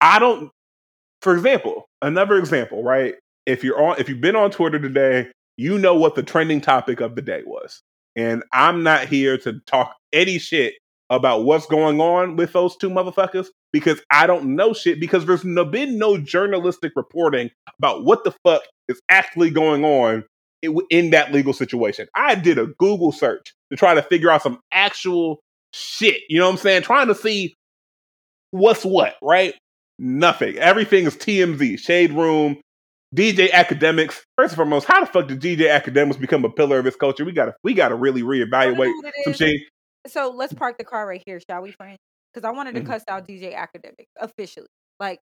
I 0.00 0.18
don't. 0.18 0.50
For 1.22 1.34
example, 1.34 1.86
another 2.02 2.36
example, 2.36 2.82
right? 2.82 3.14
If 3.46 3.64
you're 3.64 3.82
on, 3.82 3.98
if 3.98 4.08
you've 4.08 4.20
been 4.20 4.36
on 4.36 4.50
Twitter 4.50 4.78
today, 4.78 5.30
you 5.56 5.78
know 5.78 5.94
what 5.94 6.14
the 6.14 6.22
trending 6.22 6.60
topic 6.60 7.00
of 7.00 7.14
the 7.14 7.22
day 7.22 7.42
was. 7.46 7.80
And 8.16 8.42
I'm 8.52 8.82
not 8.82 9.08
here 9.08 9.38
to 9.38 9.60
talk 9.66 9.96
any 10.12 10.38
shit 10.38 10.74
about 11.10 11.44
what's 11.44 11.66
going 11.66 12.00
on 12.00 12.36
with 12.36 12.52
those 12.52 12.76
two 12.76 12.88
motherfuckers 12.88 13.48
because 13.72 14.00
I 14.10 14.26
don't 14.26 14.56
know 14.56 14.72
shit 14.72 15.00
because 15.00 15.26
there's 15.26 15.44
no, 15.44 15.64
been 15.64 15.98
no 15.98 16.16
journalistic 16.18 16.92
reporting 16.96 17.50
about 17.78 18.04
what 18.04 18.24
the 18.24 18.34
fuck 18.44 18.62
is 18.88 19.00
actually 19.08 19.50
going 19.50 19.84
on 19.84 20.24
in, 20.62 20.78
in 20.90 21.10
that 21.10 21.32
legal 21.32 21.52
situation. 21.52 22.08
I 22.14 22.34
did 22.34 22.58
a 22.58 22.66
Google 22.78 23.12
search 23.12 23.54
to 23.70 23.76
try 23.76 23.94
to 23.94 24.02
figure 24.02 24.30
out 24.30 24.42
some 24.42 24.60
actual 24.72 25.40
shit. 25.72 26.22
You 26.28 26.38
know 26.38 26.46
what 26.46 26.52
I'm 26.52 26.58
saying? 26.58 26.82
Trying 26.82 27.08
to 27.08 27.14
see 27.14 27.54
what's 28.50 28.84
what, 28.84 29.16
right? 29.22 29.54
Nothing. 29.98 30.56
Everything 30.56 31.04
is 31.04 31.16
TMZ, 31.16 31.78
Shade 31.78 32.12
Room, 32.12 32.60
DJ 33.14 33.50
Akademiks. 33.50 34.22
First 34.36 34.52
and 34.52 34.56
foremost, 34.56 34.86
how 34.86 35.00
the 35.00 35.06
fuck 35.06 35.28
did 35.28 35.40
DJ 35.40 35.68
Akademiks 35.70 36.18
become 36.18 36.44
a 36.44 36.50
pillar 36.50 36.78
of 36.78 36.84
this 36.84 36.96
culture? 36.96 37.24
We 37.24 37.32
gotta 37.32 37.54
we 37.62 37.74
gotta 37.74 37.94
really 37.94 38.22
reevaluate 38.22 38.92
some 39.24 39.32
shit. 39.32 39.60
so 40.06 40.30
let's 40.30 40.52
park 40.52 40.78
the 40.78 40.84
car 40.84 41.06
right 41.06 41.22
here, 41.24 41.40
shall 41.48 41.62
we, 41.62 41.72
friend? 41.72 41.98
because 42.34 42.46
I 42.46 42.52
wanted 42.52 42.74
to 42.74 42.80
mm-hmm. 42.80 42.90
cuss 42.90 43.04
out 43.08 43.26
DJ 43.26 43.54
Akademiks 43.54 44.06
officially. 44.18 44.66
Like, 44.98 45.20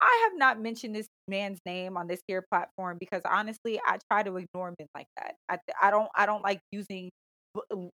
I 0.00 0.28
have 0.28 0.38
not 0.38 0.60
mentioned 0.60 0.94
this 0.94 1.08
man's 1.26 1.58
name 1.66 1.96
on 1.96 2.06
this 2.06 2.20
here 2.26 2.44
platform 2.50 2.98
because 2.98 3.22
honestly, 3.24 3.80
I 3.84 3.98
try 4.10 4.22
to 4.22 4.36
ignore 4.36 4.74
men 4.78 4.88
like 4.94 5.08
that. 5.16 5.34
I 5.48 5.58
I 5.82 5.90
don't 5.90 6.08
I 6.14 6.26
don't 6.26 6.42
like 6.42 6.60
using 6.70 7.10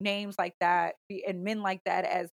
names 0.00 0.34
like 0.38 0.54
that 0.60 0.94
and 1.26 1.44
men 1.44 1.62
like 1.62 1.80
that 1.86 2.04
as 2.04 2.28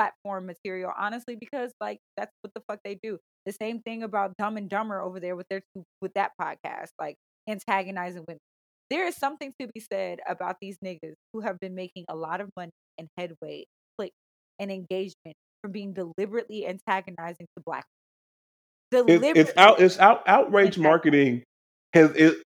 platform 0.00 0.46
material. 0.46 0.92
Honestly, 0.98 1.36
because 1.36 1.72
like 1.80 1.98
that's 2.16 2.32
what 2.42 2.52
the 2.54 2.62
fuck 2.68 2.80
they 2.84 2.98
do. 3.02 3.18
The 3.46 3.52
same 3.52 3.80
thing 3.80 4.02
about 4.02 4.36
Dumb 4.38 4.56
and 4.56 4.68
Dumber 4.68 5.00
over 5.00 5.20
there 5.20 5.36
with 5.36 5.46
their 5.50 5.62
with 6.00 6.14
that 6.14 6.32
podcast, 6.40 6.90
like 6.98 7.16
antagonizing 7.48 8.24
women. 8.26 8.38
There 8.88 9.06
is 9.06 9.16
something 9.16 9.52
to 9.60 9.68
be 9.72 9.80
said 9.80 10.18
about 10.28 10.56
these 10.60 10.78
niggas 10.84 11.14
who 11.32 11.40
have 11.40 11.60
been 11.60 11.74
making 11.74 12.06
a 12.08 12.16
lot 12.16 12.40
of 12.40 12.50
money 12.56 12.72
and 12.98 13.08
headway, 13.16 13.64
click, 13.98 14.12
and 14.58 14.70
engagement 14.70 15.36
from 15.62 15.72
being 15.72 15.92
deliberately 15.92 16.66
antagonizing 16.66 17.46
to 17.56 17.62
black 17.64 17.84
it's, 18.92 19.38
it's 19.38 19.52
out 19.56 19.80
it's 19.80 19.98
out 19.98 20.22
outrage 20.26 20.78
marketing 20.78 21.44
has 21.92 22.10
it 22.12 22.42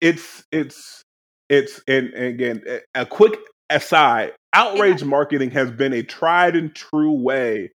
it's 0.00 0.44
it's 0.52 1.02
it's 1.48 1.82
and, 1.88 2.10
and 2.10 2.26
again 2.26 2.62
a 2.94 3.04
quick 3.04 3.38
aside 3.70 4.32
outrage 4.52 5.02
yeah. 5.02 5.08
marketing 5.08 5.50
has 5.50 5.70
been 5.70 5.92
a 5.92 6.02
tried 6.02 6.56
and 6.56 6.74
true 6.74 7.12
way 7.12 7.70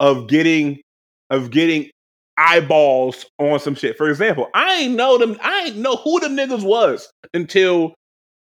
of 0.00 0.28
getting 0.28 0.80
of 1.30 1.50
getting 1.50 1.90
eyeballs 2.38 3.26
on 3.38 3.58
some 3.58 3.74
shit. 3.74 3.96
For 3.96 4.08
example, 4.08 4.48
I 4.54 4.74
ain't 4.74 4.94
know 4.94 5.18
them 5.18 5.36
I 5.42 5.66
ain't 5.66 5.76
know 5.76 5.96
who 5.96 6.20
them 6.20 6.36
niggas 6.36 6.64
was 6.64 7.10
until 7.34 7.94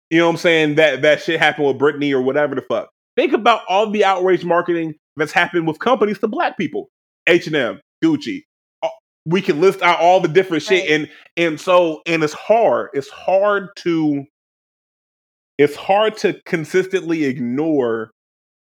you 0.10 0.20
know 0.20 0.28
what 0.28 0.34
I'm 0.34 0.38
saying 0.38 0.76
that 0.76 1.02
that 1.02 1.22
shit 1.22 1.40
happened 1.40 1.68
with 1.68 1.78
Brittany 1.78 2.14
or 2.14 2.22
whatever 2.22 2.56
the 2.56 2.62
fuck. 2.62 2.90
Think 3.16 3.34
about 3.34 3.62
all 3.70 3.90
the 3.90 4.04
outrage 4.04 4.44
marketing 4.44 4.96
that's 5.16 5.32
happened 5.32 5.68
with 5.68 5.80
companies 5.80 6.20
to 6.20 6.28
black 6.28 6.58
people. 6.58 6.90
H&M, 7.28 7.80
Gucci, 8.04 8.42
we 9.26 9.42
can 9.42 9.60
list 9.60 9.82
out 9.82 10.00
all 10.00 10.20
the 10.20 10.28
different 10.28 10.64
shit 10.64 10.90
right. 10.90 10.92
and 10.92 11.10
and 11.38 11.60
so 11.60 12.02
and 12.06 12.24
it's 12.24 12.34
hard 12.34 12.90
it's 12.94 13.10
hard 13.10 13.70
to 13.78 14.26
it's 15.58 15.76
hard 15.76 16.18
to 16.18 16.40
consistently 16.46 17.26
ignore 17.26 18.12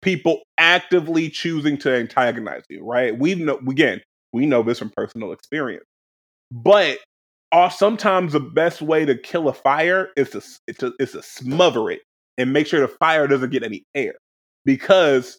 people 0.01 0.41
actively 0.59 1.29
choosing 1.29 1.77
to 1.79 1.95
antagonize 1.95 2.63
you 2.69 2.85
right? 2.85 3.19
We've 3.19 3.39
know 3.39 3.59
again 3.69 4.01
we 4.33 4.47
know 4.47 4.63
this 4.63 4.79
from 4.79 4.91
personal 4.91 5.33
experience 5.33 5.85
but 6.51 6.99
uh, 7.53 7.69
sometimes 7.69 8.33
the 8.33 8.41
best 8.41 8.83
way 8.83 9.05
to 9.05 9.17
kill 9.17 9.49
a 9.49 9.55
fire 9.55 10.11
is 10.17 10.31
to, 10.31 10.43
to 10.75 10.95
is 10.99 11.13
to 11.13 11.23
smother 11.23 11.91
it 11.91 12.01
and 12.37 12.53
make 12.53 12.67
sure 12.67 12.81
the 12.81 12.89
fire 12.89 13.27
doesn't 13.27 13.51
get 13.51 13.63
any 13.63 13.85
air 13.95 14.15
because 14.65 15.39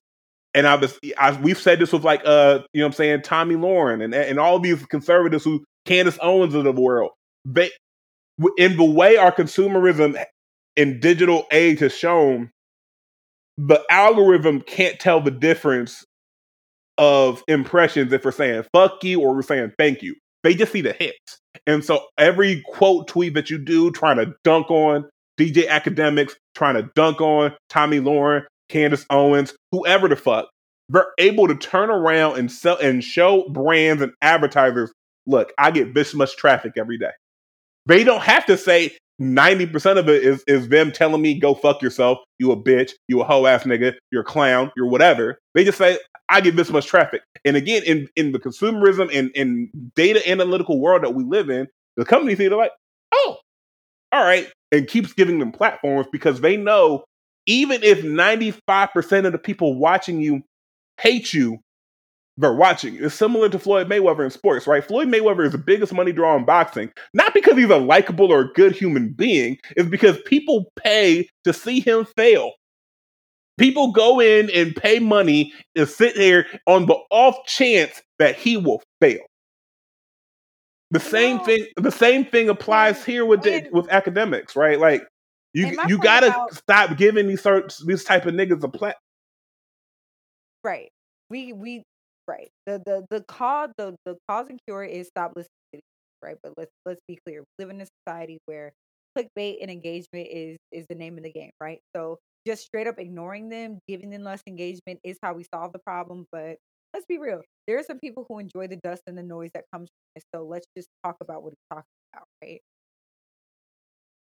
and 0.53 0.67
I 0.67 0.75
was 0.75 0.99
I, 1.17 1.39
we've 1.39 1.59
said 1.59 1.79
this 1.79 1.93
with 1.93 2.03
like 2.03 2.21
uh 2.25 2.59
you 2.73 2.81
know 2.81 2.87
I'm 2.87 2.93
saying 2.93 3.21
Tomi 3.21 3.55
Lahren 3.55 4.03
and 4.03 4.13
and 4.13 4.39
all 4.39 4.59
these 4.59 4.83
conservatives 4.87 5.43
who 5.43 5.63
Candace 5.85 6.17
Owens 6.21 6.55
of 6.55 6.63
the 6.63 6.71
world 6.71 7.11
they 7.45 7.69
in 8.57 8.77
the 8.77 8.85
way 8.85 9.17
our 9.17 9.31
consumerism 9.31 10.21
in 10.80 10.99
digital 10.99 11.45
age 11.51 11.80
has 11.80 11.93
shown 11.93 12.49
the 13.57 13.84
algorithm 13.89 14.61
can't 14.61 14.99
tell 14.99 15.19
the 15.19 15.31
difference 15.31 16.06
of 16.97 17.43
impressions 17.47 18.14
if 18.14 18.23
we're 18.23 18.31
saying 18.31 18.64
fuck 18.73 19.03
you 19.03 19.22
or 19.22 19.35
we're 19.35 19.41
saying 19.41 19.72
thank 19.77 20.01
you 20.01 20.15
they 20.43 20.53
just 20.53 20.72
see 20.72 20.81
the 20.81 20.93
hits 20.93 21.39
and 21.68 21.84
so 21.84 22.06
every 22.18 22.64
quote 22.73 23.07
tweet 23.07 23.34
that 23.34 23.49
you 23.49 23.57
do 23.57 23.91
trying 23.91 24.18
to 24.18 24.34
dunk 24.43 24.72
on 24.72 25.06
DJ 25.39 25.68
Akademiks, 25.68 26.34
trying 26.53 26.76
to 26.76 26.89
dunk 26.95 27.22
on 27.22 27.53
Tomi 27.69 27.99
Lahren 27.99 28.45
Candace 28.68 29.06
Owens, 29.10 29.53
whoever 29.72 30.07
the 30.07 30.15
fuck, 30.15 30.49
they're 30.89 31.07
able 31.18 31.47
to 31.47 31.56
turn 31.56 31.89
around 31.89 32.38
and 32.38 32.51
sell 32.51 32.77
and 32.77 33.03
show 33.03 33.47
brands 33.49 34.01
and 34.01 34.11
advertisers, 34.22 34.91
look, 35.26 35.53
I 35.57 35.72
get 35.72 35.93
this 35.93 36.14
much 36.14 36.35
traffic 36.35 36.73
every 36.77 36.97
day. 36.97 37.11
They 37.85 38.03
don't 38.03 38.22
have 38.22 38.45
to 38.47 38.57
say 38.57 38.97
90% 39.19 39.97
of 39.97 40.07
it 40.07 40.23
is, 40.23 40.43
is 40.47 40.69
them 40.69 40.91
telling 40.91 41.21
me, 41.21 41.39
go 41.39 41.53
fuck 41.53 41.81
yourself, 41.81 42.19
you 42.37 42.51
a 42.51 42.57
bitch, 42.57 42.91
you 43.07 43.21
a 43.21 43.25
hoe 43.25 43.45
ass 43.45 43.63
nigga, 43.63 43.93
you're 44.11 44.21
a 44.21 44.25
clown, 44.25 44.71
you're 44.75 44.87
whatever. 44.87 45.39
They 45.55 45.63
just 45.63 45.77
say, 45.77 45.99
I 46.29 46.41
get 46.41 46.55
this 46.55 46.69
much 46.69 46.85
traffic. 46.85 47.21
And 47.43 47.57
again, 47.57 47.83
in, 47.85 48.07
in 48.15 48.31
the 48.31 48.39
consumerism 48.39 49.09
and, 49.13 49.31
and 49.35 49.69
data 49.95 50.27
analytical 50.29 50.79
world 50.79 51.03
that 51.03 51.15
we 51.15 51.23
live 51.23 51.49
in, 51.49 51.67
the 51.97 52.05
companies 52.05 52.39
either 52.39 52.55
like, 52.55 52.71
oh, 53.13 53.37
all 54.11 54.23
right, 54.23 54.47
and 54.71 54.87
keeps 54.87 55.13
giving 55.13 55.39
them 55.39 55.51
platforms 55.51 56.07
because 56.11 56.41
they 56.41 56.55
know 56.55 57.03
even 57.45 57.83
if 57.83 58.03
95% 58.03 59.25
of 59.25 59.31
the 59.31 59.37
people 59.37 59.77
watching 59.77 60.21
you 60.21 60.43
hate 60.99 61.33
you, 61.33 61.59
they're 62.39 62.53
watching. 62.53 62.95
It's 62.95 63.15
similar 63.15 63.49
to 63.49 63.59
Floyd 63.59 63.89
Mayweather 63.89 64.23
in 64.23 64.31
sports, 64.31 64.65
right? 64.65 64.83
Floyd 64.83 65.09
Mayweather 65.09 65.45
is 65.45 65.51
the 65.51 65.57
biggest 65.57 65.91
money 65.91 66.13
draw 66.13 66.37
in 66.37 66.45
boxing, 66.45 66.89
not 67.13 67.33
because 67.33 67.57
he's 67.57 67.69
a 67.69 67.77
likable 67.77 68.31
or 68.31 68.41
a 68.41 68.53
good 68.53 68.71
human 68.71 69.09
being, 69.09 69.57
it's 69.75 69.89
because 69.89 70.17
people 70.25 70.71
pay 70.77 71.27
to 71.43 71.51
see 71.51 71.81
him 71.81 72.05
fail. 72.05 72.53
People 73.57 73.91
go 73.91 74.21
in 74.21 74.49
and 74.51 74.73
pay 74.73 74.99
money 74.99 75.53
to 75.75 75.85
sit 75.85 76.15
there 76.15 76.45
on 76.65 76.85
the 76.85 76.95
off 77.11 77.45
chance 77.45 78.01
that 78.17 78.37
he 78.37 78.55
will 78.55 78.81
fail. 79.01 79.19
The 80.91 81.01
same 81.01 81.37
no. 81.37 81.43
thing. 81.43 81.67
The 81.75 81.91
same 81.91 82.23
thing 82.23 82.47
applies 82.47 83.03
here 83.03 83.25
with 83.25 83.43
the, 83.43 83.67
with 83.71 83.87
Akademiks, 83.87 84.55
right? 84.55 84.79
Like 84.79 85.05
you 85.53 85.77
you 85.87 85.97
gotta 85.97 86.27
about, 86.27 86.53
stop 86.55 86.97
giving 86.97 87.27
these 87.27 87.45
these 87.85 88.05
type 88.05 88.25
of 88.25 88.33
niggas 88.33 88.63
a 88.63 88.69
plat. 88.69 88.95
Right. 90.63 90.89
We 91.29 91.53
we 91.53 91.83
right. 92.30 92.49
The 92.68 92.81
the 92.85 93.06
the 93.10 93.23
cause 93.26 93.72
the 93.77 93.95
the 94.06 94.18
cause 94.30 94.47
and 94.49 94.60
cure 94.68 94.84
is 94.85 95.07
stop 95.07 95.34
listening. 95.35 95.84
Right. 96.23 96.38
But 96.43 96.53
let's 96.57 96.72
let's 96.85 97.01
be 97.07 97.19
clear. 97.26 97.41
We 97.41 97.65
live 97.65 97.72
in 97.76 97.81
a 97.81 97.88
society 98.06 98.39
where 98.45 98.73
clickbait 99.18 99.57
and 99.61 99.72
engagement 99.72 100.27
is 100.31 100.57
is 100.72 100.85
the 100.89 100.95
name 100.95 101.18
of 101.18 101.23
the 101.23 101.31
game. 101.31 101.51
Right. 101.61 101.80
So 101.95 102.19
just 102.47 102.64
straight 102.65 102.88
up 102.88 102.99
ignoring 102.99 103.49
them, 103.49 103.80
giving 103.88 104.11
them 104.11 104.23
less 104.23 104.41
engagement 104.47 104.99
is 105.03 105.18
how 105.23 105.34
we 105.34 105.45
solve 105.53 105.73
the 105.73 105.80
problem. 105.85 106.26
But 106.31 106.57
let's 106.93 107.06
be 107.07 107.19
real. 107.19 107.41
There 107.68 107.80
are 107.80 107.84
some 107.84 107.99
people 107.99 108.26
who 108.30 108.39
enjoy 108.39 108.68
the 108.68 108.80
dust 108.84 109.03
and 109.07 109.18
the 109.18 109.23
noise 109.23 109.51
that 109.56 109.65
comes 109.73 109.89
from 109.89 110.18
it. 110.18 110.23
So 110.35 110.45
let's 110.45 110.68
just 110.77 110.89
talk 111.06 111.18
about 111.22 111.43
what 111.43 111.51
he's 111.53 111.77
talking 111.77 111.85
about. 112.14 112.26
Right 112.43 112.61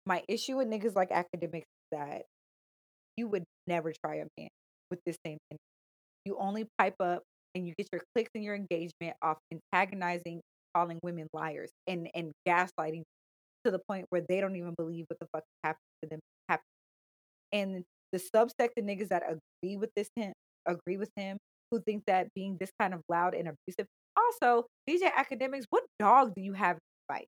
my 0.06 0.24
issue 0.28 0.58
with 0.58 0.68
niggas 0.70 0.96
like 0.96 1.10
Akademiks 1.12 1.62
is 1.62 1.90
that 1.92 2.24
you 3.18 3.28
would 3.28 3.46
never 3.68 3.94
try 4.06 4.16
a 4.18 4.26
man 4.40 4.50
with 4.92 5.00
this 5.06 5.18
same 5.26 5.38
thing. 5.50 5.60
You 6.26 6.38
only 6.40 6.68
pipe 6.80 6.96
up 7.02 7.24
and 7.56 7.68
you 7.68 7.74
get 7.78 7.88
your 7.92 8.02
clicks 8.16 8.32
and 8.36 8.44
your 8.44 8.56
engagement 8.56 9.16
off 9.22 9.38
antagonizing, 9.52 10.42
calling 10.76 11.00
women 11.04 11.28
liars, 11.34 11.72
and 11.88 12.10
and 12.14 12.32
gaslighting 12.48 13.04
to 13.66 13.72
the 13.72 13.80
point 13.88 14.06
where 14.10 14.22
they 14.28 14.42
don't 14.42 14.56
even 14.56 14.74
believe 14.78 15.06
what 15.08 15.20
the 15.20 15.28
fuck 15.34 15.44
happened 15.64 15.78
to 16.04 16.10
them 16.10 16.20
happened. 16.50 16.64
And 17.52 17.84
the 18.12 18.20
subsect 18.20 18.70
of 18.78 18.86
niggas 18.86 19.10
that 19.10 19.24
agree 19.24 19.78
with 19.78 19.90
this 19.96 20.10
him, 20.16 20.34
agree 20.66 20.98
with 20.98 21.10
him, 21.16 21.38
who 21.72 21.82
think 21.82 22.04
that 22.08 22.28
being 22.36 22.58
this 22.60 22.72
kind 22.80 22.94
of 22.94 23.02
loud 23.10 23.34
and 23.34 23.48
abusive. 23.50 23.88
Also, 24.16 24.66
DJ 24.90 25.12
Akademiks, 25.12 25.64
what 25.70 25.84
dog 26.00 26.34
do 26.36 26.42
you 26.42 26.54
have 26.54 26.76
to 26.76 26.82
fight? 27.08 27.28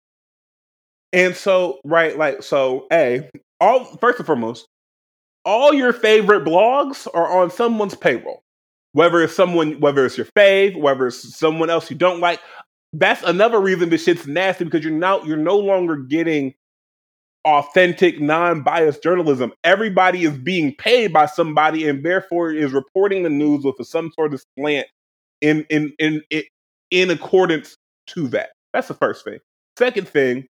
And 1.14 1.36
so, 1.36 1.80
right, 1.84 2.18
like, 2.18 2.44
so, 2.44 2.88
A, 2.92 3.30
all 3.60 3.86
first 3.86 4.20
and 4.20 4.26
foremost, 4.26 4.68
all 5.46 5.74
your 5.74 5.94
favorite 5.94 6.44
blogs 6.44 7.08
are 7.14 7.40
on 7.40 7.50
someone's 7.50 7.96
payroll. 7.96 8.42
Whether 8.96 9.22
it's 9.24 9.36
someone, 9.36 9.82
whether 9.82 10.06
it's 10.06 10.16
your 10.16 10.26
fave, 10.28 10.80
whether 10.80 11.08
it's 11.08 11.36
someone 11.38 11.70
else 11.70 11.92
you 11.92 11.98
don't 11.98 12.22
like, 12.22 12.40
that's 12.94 13.22
another 13.24 13.60
reason 13.60 13.90
this 13.90 14.06
shit's 14.06 14.26
nasty 14.26 14.64
because 14.64 14.86
you're 14.86 14.94
now 14.94 15.22
you're 15.24 15.36
no 15.36 15.58
longer 15.58 15.98
getting 15.98 16.54
authentic, 17.44 18.22
non-biased 18.22 19.04
journalism. 19.04 19.52
Everybody 19.66 20.24
is 20.24 20.38
being 20.38 20.74
paid 20.76 21.12
by 21.12 21.26
somebody, 21.26 21.90
and 21.90 22.06
therefore 22.06 22.52
is 22.52 22.72
reporting 22.72 23.24
the 23.24 23.30
news 23.30 23.66
with 23.66 23.76
some 23.86 24.14
sort 24.16 24.34
of 24.34 24.42
slant 24.58 24.88
in 25.42 25.66
in 25.70 25.94
in 26.00 26.22
in, 26.30 26.44
in 26.90 27.12
accordance 27.12 27.76
to 28.08 28.30
that. 28.30 28.52
That's 28.72 28.88
the 28.88 28.94
first 28.94 29.26
thing. 29.26 29.40
Second 29.78 30.08
thing, 30.08 30.48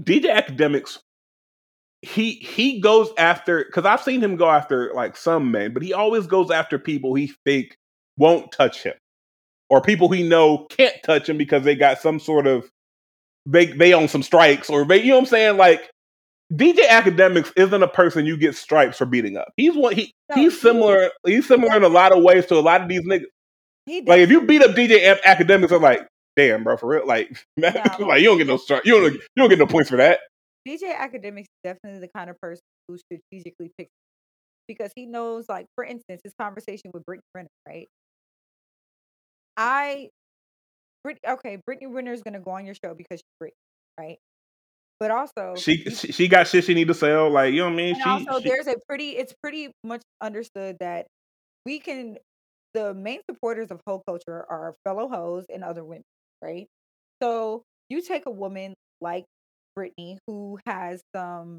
DJ 0.00 0.42
Akademiks, 0.42 1.00
he 2.02 2.32
he 2.32 2.80
goes 2.80 3.10
after 3.16 3.64
because 3.64 3.84
I've 3.84 4.02
seen 4.02 4.22
him 4.22 4.36
go 4.36 4.50
after 4.50 4.92
like 4.92 5.16
some 5.16 5.50
men, 5.50 5.72
but 5.72 5.82
he 5.82 5.92
always 5.92 6.26
goes 6.26 6.50
after 6.50 6.78
people 6.78 7.14
he 7.14 7.32
think 7.44 7.76
won't 8.16 8.50
touch 8.50 8.82
him, 8.82 8.94
or 9.70 9.80
people 9.80 10.08
he 10.10 10.28
know 10.28 10.66
can't 10.68 10.96
touch 11.04 11.28
him 11.28 11.38
because 11.38 11.62
they 11.62 11.76
got 11.76 12.00
some 12.00 12.18
sort 12.18 12.46
of 12.46 12.68
they 13.46 13.66
they 13.66 13.94
own 13.94 14.08
some 14.08 14.22
strikes 14.22 14.68
or 14.68 14.84
they 14.84 14.98
you 14.98 15.10
know 15.10 15.16
what 15.16 15.20
I'm 15.20 15.26
saying 15.26 15.56
like. 15.56 15.88
DJ 16.52 16.86
Akademiks 16.86 17.50
isn't 17.56 17.82
a 17.82 17.88
person 17.88 18.26
you 18.26 18.36
get 18.36 18.54
stripes 18.54 18.98
for 18.98 19.06
beating 19.06 19.38
up. 19.38 19.48
He's 19.56 19.74
one. 19.74 19.94
He 19.94 20.12
no, 20.28 20.34
he's 20.34 20.60
similar. 20.60 21.08
He's 21.24 21.48
similar 21.48 21.74
in 21.78 21.82
a 21.82 21.88
lot 21.88 22.14
of 22.14 22.22
ways 22.22 22.44
to 22.46 22.56
a 22.56 22.60
lot 22.60 22.82
of 22.82 22.90
these 22.90 23.00
niggas. 23.06 23.24
Like 23.86 24.20
if 24.20 24.30
you 24.30 24.42
beat 24.42 24.60
up 24.60 24.72
DJ 24.72 25.18
Akademiks, 25.22 25.74
I'm 25.74 25.80
like, 25.80 26.06
damn, 26.36 26.62
bro, 26.62 26.76
for 26.76 26.88
real. 26.88 27.06
Like, 27.06 27.42
like 27.56 28.20
you 28.20 28.26
don't 28.26 28.36
get 28.36 28.46
no. 28.46 28.58
You 28.84 29.00
don't. 29.00 29.14
You 29.14 29.20
don't 29.36 29.48
get 29.48 29.60
no 29.60 29.66
points 29.66 29.88
for 29.88 29.96
that. 29.96 30.20
DJ 30.66 30.94
Akademiks 30.94 31.42
is 31.42 31.48
definitely 31.64 32.00
the 32.00 32.08
kind 32.14 32.30
of 32.30 32.40
person 32.40 32.62
who 32.88 32.96
strategically 32.98 33.70
picks 33.76 33.90
because 34.68 34.92
he 34.94 35.06
knows, 35.06 35.46
like, 35.48 35.66
for 35.74 35.84
instance, 35.84 36.20
his 36.22 36.32
conversation 36.40 36.90
with 36.94 37.04
Brittany 37.04 37.24
Renner, 37.34 37.48
right? 37.66 37.88
I, 39.56 40.08
Brit, 41.04 41.18
okay, 41.26 41.58
Brittany 41.66 41.92
Renner 41.92 42.12
is 42.12 42.22
gonna 42.22 42.40
go 42.40 42.52
on 42.52 42.64
your 42.64 42.74
show 42.74 42.94
because 42.94 43.18
she's 43.18 43.36
Brittany, 43.38 43.56
right? 43.98 44.18
But 45.00 45.10
also, 45.10 45.54
she 45.56 45.84
she, 45.90 46.12
she 46.12 46.28
got 46.28 46.46
shit 46.46 46.64
she 46.64 46.74
need 46.74 46.86
to 46.88 46.94
sell. 46.94 47.28
Like 47.28 47.52
you 47.52 47.58
know 47.58 47.64
what 47.64 47.72
I 47.72 47.76
mean? 47.76 47.94
She, 47.96 48.02
also 48.02 48.40
she 48.40 48.48
there's 48.48 48.68
a 48.68 48.76
pretty, 48.88 49.10
it's 49.10 49.34
pretty 49.42 49.72
much 49.82 50.02
understood 50.20 50.76
that 50.78 51.06
we 51.66 51.80
can, 51.80 52.18
the 52.72 52.94
main 52.94 53.20
supporters 53.28 53.70
of 53.70 53.80
hoe 53.86 54.02
culture 54.06 54.46
are 54.48 54.74
fellow 54.84 55.08
hoes 55.08 55.44
and 55.52 55.64
other 55.64 55.84
women, 55.84 56.04
right? 56.40 56.68
So 57.20 57.64
you 57.90 58.00
take 58.00 58.26
a 58.26 58.30
woman 58.30 58.74
like 59.00 59.24
Brittany 59.74 60.18
who 60.26 60.58
has 60.66 61.02
some 61.14 61.58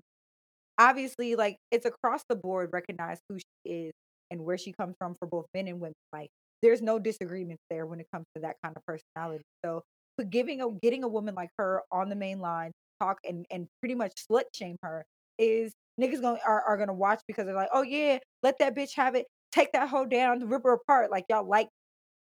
obviously 0.77 1.35
like 1.35 1.57
it's 1.71 1.85
across 1.85 2.23
the 2.29 2.35
board 2.35 2.69
recognized 2.73 3.21
who 3.29 3.37
she 3.37 3.71
is 3.71 3.93
and 4.31 4.41
where 4.41 4.57
she 4.57 4.73
comes 4.73 4.95
from 4.97 5.15
for 5.19 5.27
both 5.27 5.45
men 5.53 5.67
and 5.67 5.79
women. 5.79 5.93
Like 6.11 6.29
there's 6.61 6.81
no 6.81 6.99
disagreements 6.99 7.61
there 7.69 7.85
when 7.85 7.99
it 7.99 8.07
comes 8.13 8.25
to 8.35 8.41
that 8.41 8.55
kind 8.63 8.75
of 8.75 8.83
personality. 8.85 9.43
So 9.63 9.81
giving 10.29 10.61
a 10.61 10.69
getting 10.81 11.03
a 11.03 11.07
woman 11.07 11.35
like 11.35 11.49
her 11.57 11.81
on 11.91 12.09
the 12.09 12.15
main 12.15 12.39
line 12.39 12.71
talk 13.01 13.17
and 13.27 13.45
and 13.51 13.67
pretty 13.81 13.95
much 13.95 14.13
slut 14.29 14.43
shame 14.53 14.77
her 14.81 15.03
is 15.39 15.73
niggas 15.99 16.21
going 16.21 16.39
are, 16.45 16.61
are 16.63 16.77
gonna 16.77 16.93
watch 16.93 17.21
because 17.27 17.45
they're 17.45 17.55
like, 17.55 17.69
oh 17.73 17.81
yeah, 17.81 18.19
let 18.41 18.57
that 18.59 18.75
bitch 18.75 18.95
have 18.95 19.15
it, 19.15 19.25
take 19.51 19.71
that 19.73 19.89
hoe 19.89 20.05
down, 20.05 20.47
rip 20.49 20.63
her 20.63 20.73
apart. 20.73 21.11
Like 21.11 21.25
y'all 21.29 21.47
like 21.47 21.67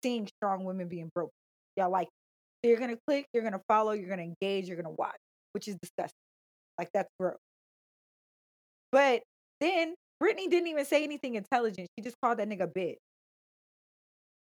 seeing 0.04 0.28
strong 0.38 0.64
women 0.64 0.88
being 0.88 1.10
broken. 1.14 1.32
Y'all 1.78 1.92
like 1.92 2.08
so 2.64 2.70
you're 2.70 2.80
gonna 2.80 2.98
click, 3.08 3.26
you're 3.34 3.44
gonna 3.44 3.62
follow, 3.68 3.92
you're 3.92 4.10
gonna 4.10 4.24
engage, 4.24 4.68
you're 4.68 4.78
gonna 4.78 4.96
watch, 4.98 5.18
which 5.54 5.68
is 5.68 5.76
disgusting. 5.82 6.16
Like 6.78 6.90
that's 6.94 7.10
gross. 7.20 7.38
But 8.92 9.22
then 9.60 9.96
Brittany 10.20 10.48
didn't 10.48 10.68
even 10.68 10.86
say 10.86 11.04
anything 11.04 11.36
intelligent. 11.36 11.88
She 11.98 12.04
just 12.04 12.16
called 12.24 12.40
that 12.40 12.48
nigga 12.50 12.72
bitch. 12.72 12.98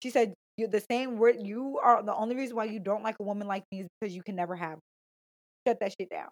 She 0.03 0.11
said, 0.11 0.35
"You're 0.57 0.69
the 0.69 0.85
same 0.91 1.17
word. 1.19 1.37
You 1.41 1.79
are 1.83 2.03
the 2.03 2.15
only 2.15 2.37
reason 2.37 2.57
why 2.57 2.65
you 2.65 2.81
don't 2.81 3.03
like 3.03 3.17
a 3.21 3.23
woman 3.23 3.47
like 3.47 3.65
me 3.71 3.83
is 3.83 3.89
because 4.01 4.15
you 4.15 4.23
can 4.23 4.37
never 4.37 4.57
have." 4.57 4.79
Shut 5.67 5.79
that 5.81 5.95
shit 5.99 6.11
down. 6.11 6.31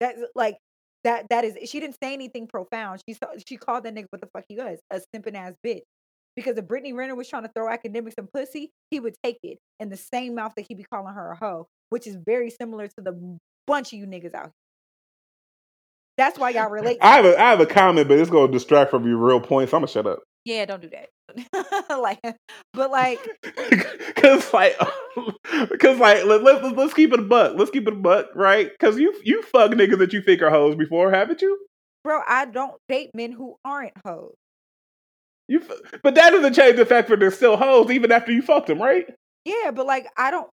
That's 0.00 0.20
like 0.34 0.58
that. 1.04 1.26
That 1.30 1.44
is. 1.44 1.56
She 1.70 1.80
didn't 1.80 1.96
say 2.02 2.12
anything 2.12 2.48
profound. 2.48 3.02
She 3.08 3.14
saw. 3.14 3.28
She 3.46 3.56
called 3.56 3.84
that 3.84 3.94
nigga 3.94 4.06
what 4.10 4.20
the 4.20 4.28
fuck 4.34 4.44
he 4.48 4.56
was 4.56 4.78
a 4.90 5.00
simping 5.14 5.34
ass 5.36 5.54
bitch. 5.64 5.82
Because 6.38 6.56
if 6.56 6.68
Brittany 6.68 6.92
Renner 6.92 7.16
was 7.16 7.28
trying 7.28 7.42
to 7.42 7.50
throw 7.52 7.66
Akademiks 7.66 8.14
and 8.16 8.32
pussy, 8.32 8.70
he 8.92 9.00
would 9.00 9.14
take 9.24 9.38
it 9.42 9.58
in 9.80 9.88
the 9.88 9.96
same 9.96 10.36
mouth 10.36 10.52
that 10.56 10.66
he 10.68 10.74
be 10.76 10.84
calling 10.84 11.12
her 11.12 11.32
a 11.32 11.36
hoe, 11.36 11.66
which 11.90 12.06
is 12.06 12.16
very 12.24 12.48
similar 12.48 12.86
to 12.86 12.94
the 12.98 13.38
bunch 13.66 13.92
of 13.92 13.98
you 13.98 14.06
niggas 14.06 14.34
out 14.34 14.44
here. 14.44 14.52
That's 16.16 16.38
why 16.38 16.50
y'all 16.50 16.70
relate. 16.70 16.98
I 17.00 17.16
have 17.16 17.24
a 17.24 17.36
I 17.36 17.50
have 17.50 17.58
a 17.58 17.66
comment, 17.66 18.06
but 18.06 18.20
it's 18.20 18.30
gonna 18.30 18.52
distract 18.52 18.92
from 18.92 19.04
your 19.04 19.16
real 19.16 19.40
points. 19.40 19.74
I'm 19.74 19.80
gonna 19.80 19.88
shut 19.88 20.06
up. 20.06 20.20
Yeah, 20.44 20.64
don't 20.64 20.80
do 20.80 20.90
that. 20.90 21.88
like, 21.98 22.20
but 22.72 22.92
like, 22.92 23.18
Cause 24.14 24.54
like, 24.54 24.78
cause 25.80 25.98
like, 25.98 26.24
let, 26.24 26.44
let, 26.44 26.62
let's 26.62 26.76
let's 26.76 26.94
keep 26.94 27.12
it 27.12 27.18
a 27.18 27.24
buck. 27.24 27.54
Let's 27.56 27.72
keep 27.72 27.88
it 27.88 27.92
a 27.94 27.96
buck, 27.96 28.28
right? 28.36 28.70
Cause 28.78 28.96
you 28.96 29.12
you 29.24 29.42
fuck 29.42 29.72
niggas 29.72 29.98
that 29.98 30.12
you 30.12 30.22
think 30.22 30.40
are 30.40 30.50
hoes 30.50 30.76
before, 30.76 31.10
haven't 31.10 31.42
you? 31.42 31.58
bro, 32.04 32.22
I 32.26 32.46
don't 32.46 32.80
date 32.88 33.10
men 33.12 33.32
who 33.32 33.56
aren't 33.64 33.92
hoes. 34.06 34.34
You, 35.48 35.62
but 36.02 36.14
that 36.14 36.30
doesn't 36.30 36.52
change 36.54 36.76
the 36.76 36.84
fact 36.86 37.08
that 37.08 37.20
they're 37.20 37.30
still 37.30 37.56
hoes 37.56 37.90
even 37.90 38.12
after 38.12 38.30
you 38.32 38.42
fucked 38.42 38.66
them, 38.66 38.80
right? 38.80 39.06
Yeah, 39.44 39.70
but 39.70 39.86
like, 39.86 40.06
I 40.16 40.30
don't. 40.30 40.48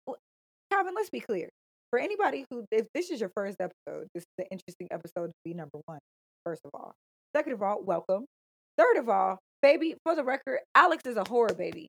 Calvin, 0.72 0.94
let's 0.96 1.10
be 1.10 1.20
clear. 1.20 1.48
For 1.90 1.98
anybody 1.98 2.44
who, 2.50 2.64
if 2.70 2.86
this 2.94 3.10
is 3.10 3.20
your 3.20 3.30
first 3.36 3.56
episode, 3.60 4.08
this 4.14 4.22
is 4.22 4.26
an 4.38 4.46
interesting 4.50 4.88
episode 4.90 5.28
to 5.28 5.32
be 5.44 5.54
number 5.54 5.78
one. 5.86 5.98
First 6.44 6.62
of 6.64 6.70
all, 6.74 6.92
second 7.36 7.52
of 7.52 7.62
all, 7.62 7.82
welcome. 7.82 8.24
Third 8.78 8.96
of 8.98 9.08
all, 9.08 9.38
baby, 9.62 9.94
for 10.04 10.14
the 10.16 10.24
record, 10.24 10.58
Alex 10.74 11.04
is 11.06 11.16
a 11.16 11.24
horror 11.28 11.54
baby. 11.56 11.88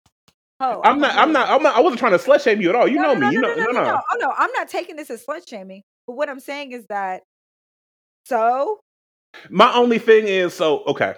Oh, 0.60 0.82
I'm 0.84 1.00
not. 1.00 1.16
I'm 1.16 1.32
not. 1.32 1.50
I'm 1.50 1.64
not. 1.64 1.76
I 1.76 1.82
wasn't 1.82 2.00
trying 2.00 2.12
to 2.12 2.20
slut 2.20 2.44
shame 2.44 2.62
you 2.62 2.70
at 2.70 2.76
all. 2.76 2.88
You 2.88 2.98
know 2.98 3.14
no, 3.14 3.16
me. 3.16 3.20
no, 3.22 3.32
You 3.32 3.42
know. 3.42 3.56
no, 3.56 3.56
No, 3.56 3.66
no, 3.66 3.72
no. 3.72 3.84
no. 3.84 4.02
Oh 4.12 4.18
no, 4.20 4.34
I'm 4.38 4.52
not 4.54 4.68
taking 4.70 4.96
this 4.96 5.10
as 5.10 5.26
slut 5.26 5.48
shaming. 5.48 5.82
But 6.06 6.18
what 6.18 6.30
I'm 6.30 6.40
saying 6.40 6.72
is 6.72 6.86
that, 6.90 7.24
so 8.26 8.80
My 9.50 9.74
only 9.74 9.98
thing 10.00 10.28
is 10.28 10.54
so 10.54 10.84
okay. 10.86 11.16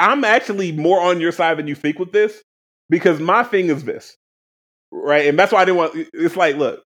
I'm 0.00 0.24
actually 0.24 0.72
more 0.72 1.00
on 1.00 1.20
your 1.20 1.32
side 1.32 1.58
than 1.58 1.68
you 1.68 1.76
think 1.76 2.00
with 2.00 2.12
this 2.12 2.42
because 2.90 3.20
my 3.20 3.44
thing 3.44 3.68
is 3.68 3.84
this, 3.84 4.16
right? 4.92 5.26
And 5.28 5.38
that's 5.38 5.52
why 5.52 5.62
I 5.62 5.66
didn't 5.66 5.78
want. 5.78 5.92
It's 6.14 6.36
like, 6.36 6.56
look, 6.56 6.82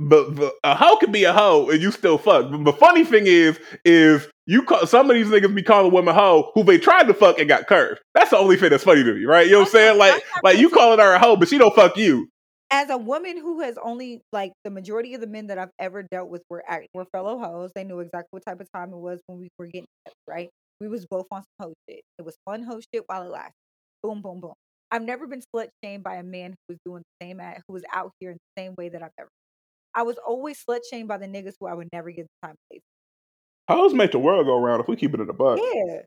but, 0.00 0.34
but 0.34 0.54
a 0.64 0.74
hoe 0.74 0.96
can 0.96 1.12
be 1.12 1.24
a 1.24 1.32
hoe 1.32 1.70
and 1.70 1.80
you 1.82 1.92
still 1.92 2.18
fuck. 2.18 2.50
But 2.50 2.64
the 2.64 2.72
funny 2.72 3.04
thing 3.04 3.24
is, 3.26 3.58
is 3.84 4.28
you 4.46 4.62
call 4.64 4.86
some 4.86 5.10
of 5.10 5.14
these 5.16 5.28
niggas 5.28 5.54
be 5.54 5.62
calling 5.62 5.92
women 5.92 6.14
hoe 6.14 6.50
who 6.54 6.64
they 6.64 6.78
tried 6.78 7.08
to 7.08 7.14
fuck 7.14 7.38
and 7.38 7.48
got 7.48 7.68
curved. 7.68 8.00
That's 8.14 8.30
the 8.30 8.38
only 8.38 8.56
thing 8.56 8.70
that's 8.70 8.84
funny 8.84 9.04
to 9.04 9.14
me, 9.14 9.24
right? 9.26 9.46
You 9.46 9.52
know 9.54 9.60
what 9.60 9.68
I'm 9.68 9.72
saying? 9.72 9.98
Like, 9.98 10.22
like 10.42 10.58
you 10.58 10.70
calling 10.70 10.98
her 11.00 11.14
a 11.14 11.18
hoe, 11.20 11.36
but 11.36 11.48
she 11.48 11.58
don't 11.58 11.74
fuck 11.74 11.96
you. 11.98 12.28
as 12.70 12.90
a 12.90 12.98
woman 12.98 13.36
who 13.38 13.60
has 13.60 13.76
only 13.84 14.22
like 14.32 14.52
the 14.64 14.70
majority 14.70 15.14
of 15.14 15.20
the 15.20 15.26
men 15.26 15.48
that 15.48 15.58
I've 15.58 15.70
ever 15.78 16.02
dealt 16.04 16.30
with 16.30 16.42
were 16.50 16.62
act- 16.68 16.88
were 16.94 17.04
fellow 17.12 17.38
hoes. 17.38 17.72
They 17.74 17.84
knew 17.84 18.00
exactly 18.00 18.28
what 18.32 18.44
type 18.46 18.60
of 18.60 18.68
time 18.74 18.92
it 18.92 18.98
was 18.98 19.20
when 19.26 19.38
we 19.40 19.48
were 19.58 19.66
getting 19.66 19.86
together, 20.06 20.16
right? 20.28 20.50
We 20.80 20.88
was 20.88 21.06
both 21.06 21.26
on 21.30 21.42
some 21.42 21.68
hoe 21.68 21.74
shit. 21.88 22.02
It 22.18 22.24
was 22.24 22.36
fun 22.44 22.62
hoe 22.62 22.80
shit 22.92 23.04
while 23.06 23.22
it 23.22 23.30
lasted. 23.30 23.52
Boom, 24.02 24.22
boom, 24.22 24.40
boom. 24.40 24.54
I've 24.90 25.02
never 25.02 25.26
been 25.26 25.42
slut 25.54 25.68
shamed 25.84 26.02
by 26.02 26.16
a 26.16 26.22
man 26.22 26.50
who 26.50 26.74
was 26.74 26.78
doing 26.84 27.02
the 27.02 27.26
same 27.26 27.40
at 27.40 27.62
who 27.68 27.74
was 27.74 27.82
out 27.92 28.12
here 28.18 28.30
in 28.30 28.38
the 28.38 28.62
same 28.62 28.74
way 28.76 28.88
that 28.88 29.02
I've 29.02 29.10
ever. 29.18 29.28
I 29.94 30.02
was 30.02 30.16
always 30.26 30.62
slut 30.64 30.80
shamed 30.90 31.08
by 31.08 31.18
the 31.18 31.26
niggas 31.26 31.54
who 31.60 31.66
I 31.66 31.74
would 31.74 31.88
never 31.92 32.10
get 32.10 32.26
the 32.26 32.48
time 32.48 32.54
to 32.54 32.76
date. 32.76 32.82
Hoes 33.68 33.94
make 33.94 34.12
the 34.12 34.18
world 34.18 34.46
go 34.46 34.58
round 34.58 34.80
if 34.80 34.88
we 34.88 34.96
keep 34.96 35.14
it 35.14 35.20
in 35.20 35.26
the 35.26 35.32
buck. 35.32 35.58
Yeah. 35.58 36.00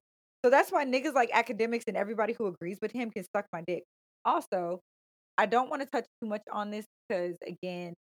So 0.44 0.50
that's 0.50 0.72
why 0.72 0.86
niggas 0.86 1.14
like 1.14 1.32
Akademiks 1.32 1.84
and 1.88 1.96
everybody 1.96 2.34
who 2.34 2.48
agrees 2.48 2.78
with 2.82 2.92
him 2.92 3.10
can 3.10 3.24
suck 3.34 3.46
my 3.54 3.64
dick. 3.66 3.84
Also, 4.26 4.82
I 5.38 5.46
don't 5.46 5.70
want 5.70 5.82
to 5.82 5.88
touch 5.88 6.06
too 6.22 6.28
much 6.28 6.42
on 6.52 6.72
this 6.72 6.86
because 7.08 7.38
again, 7.48 7.94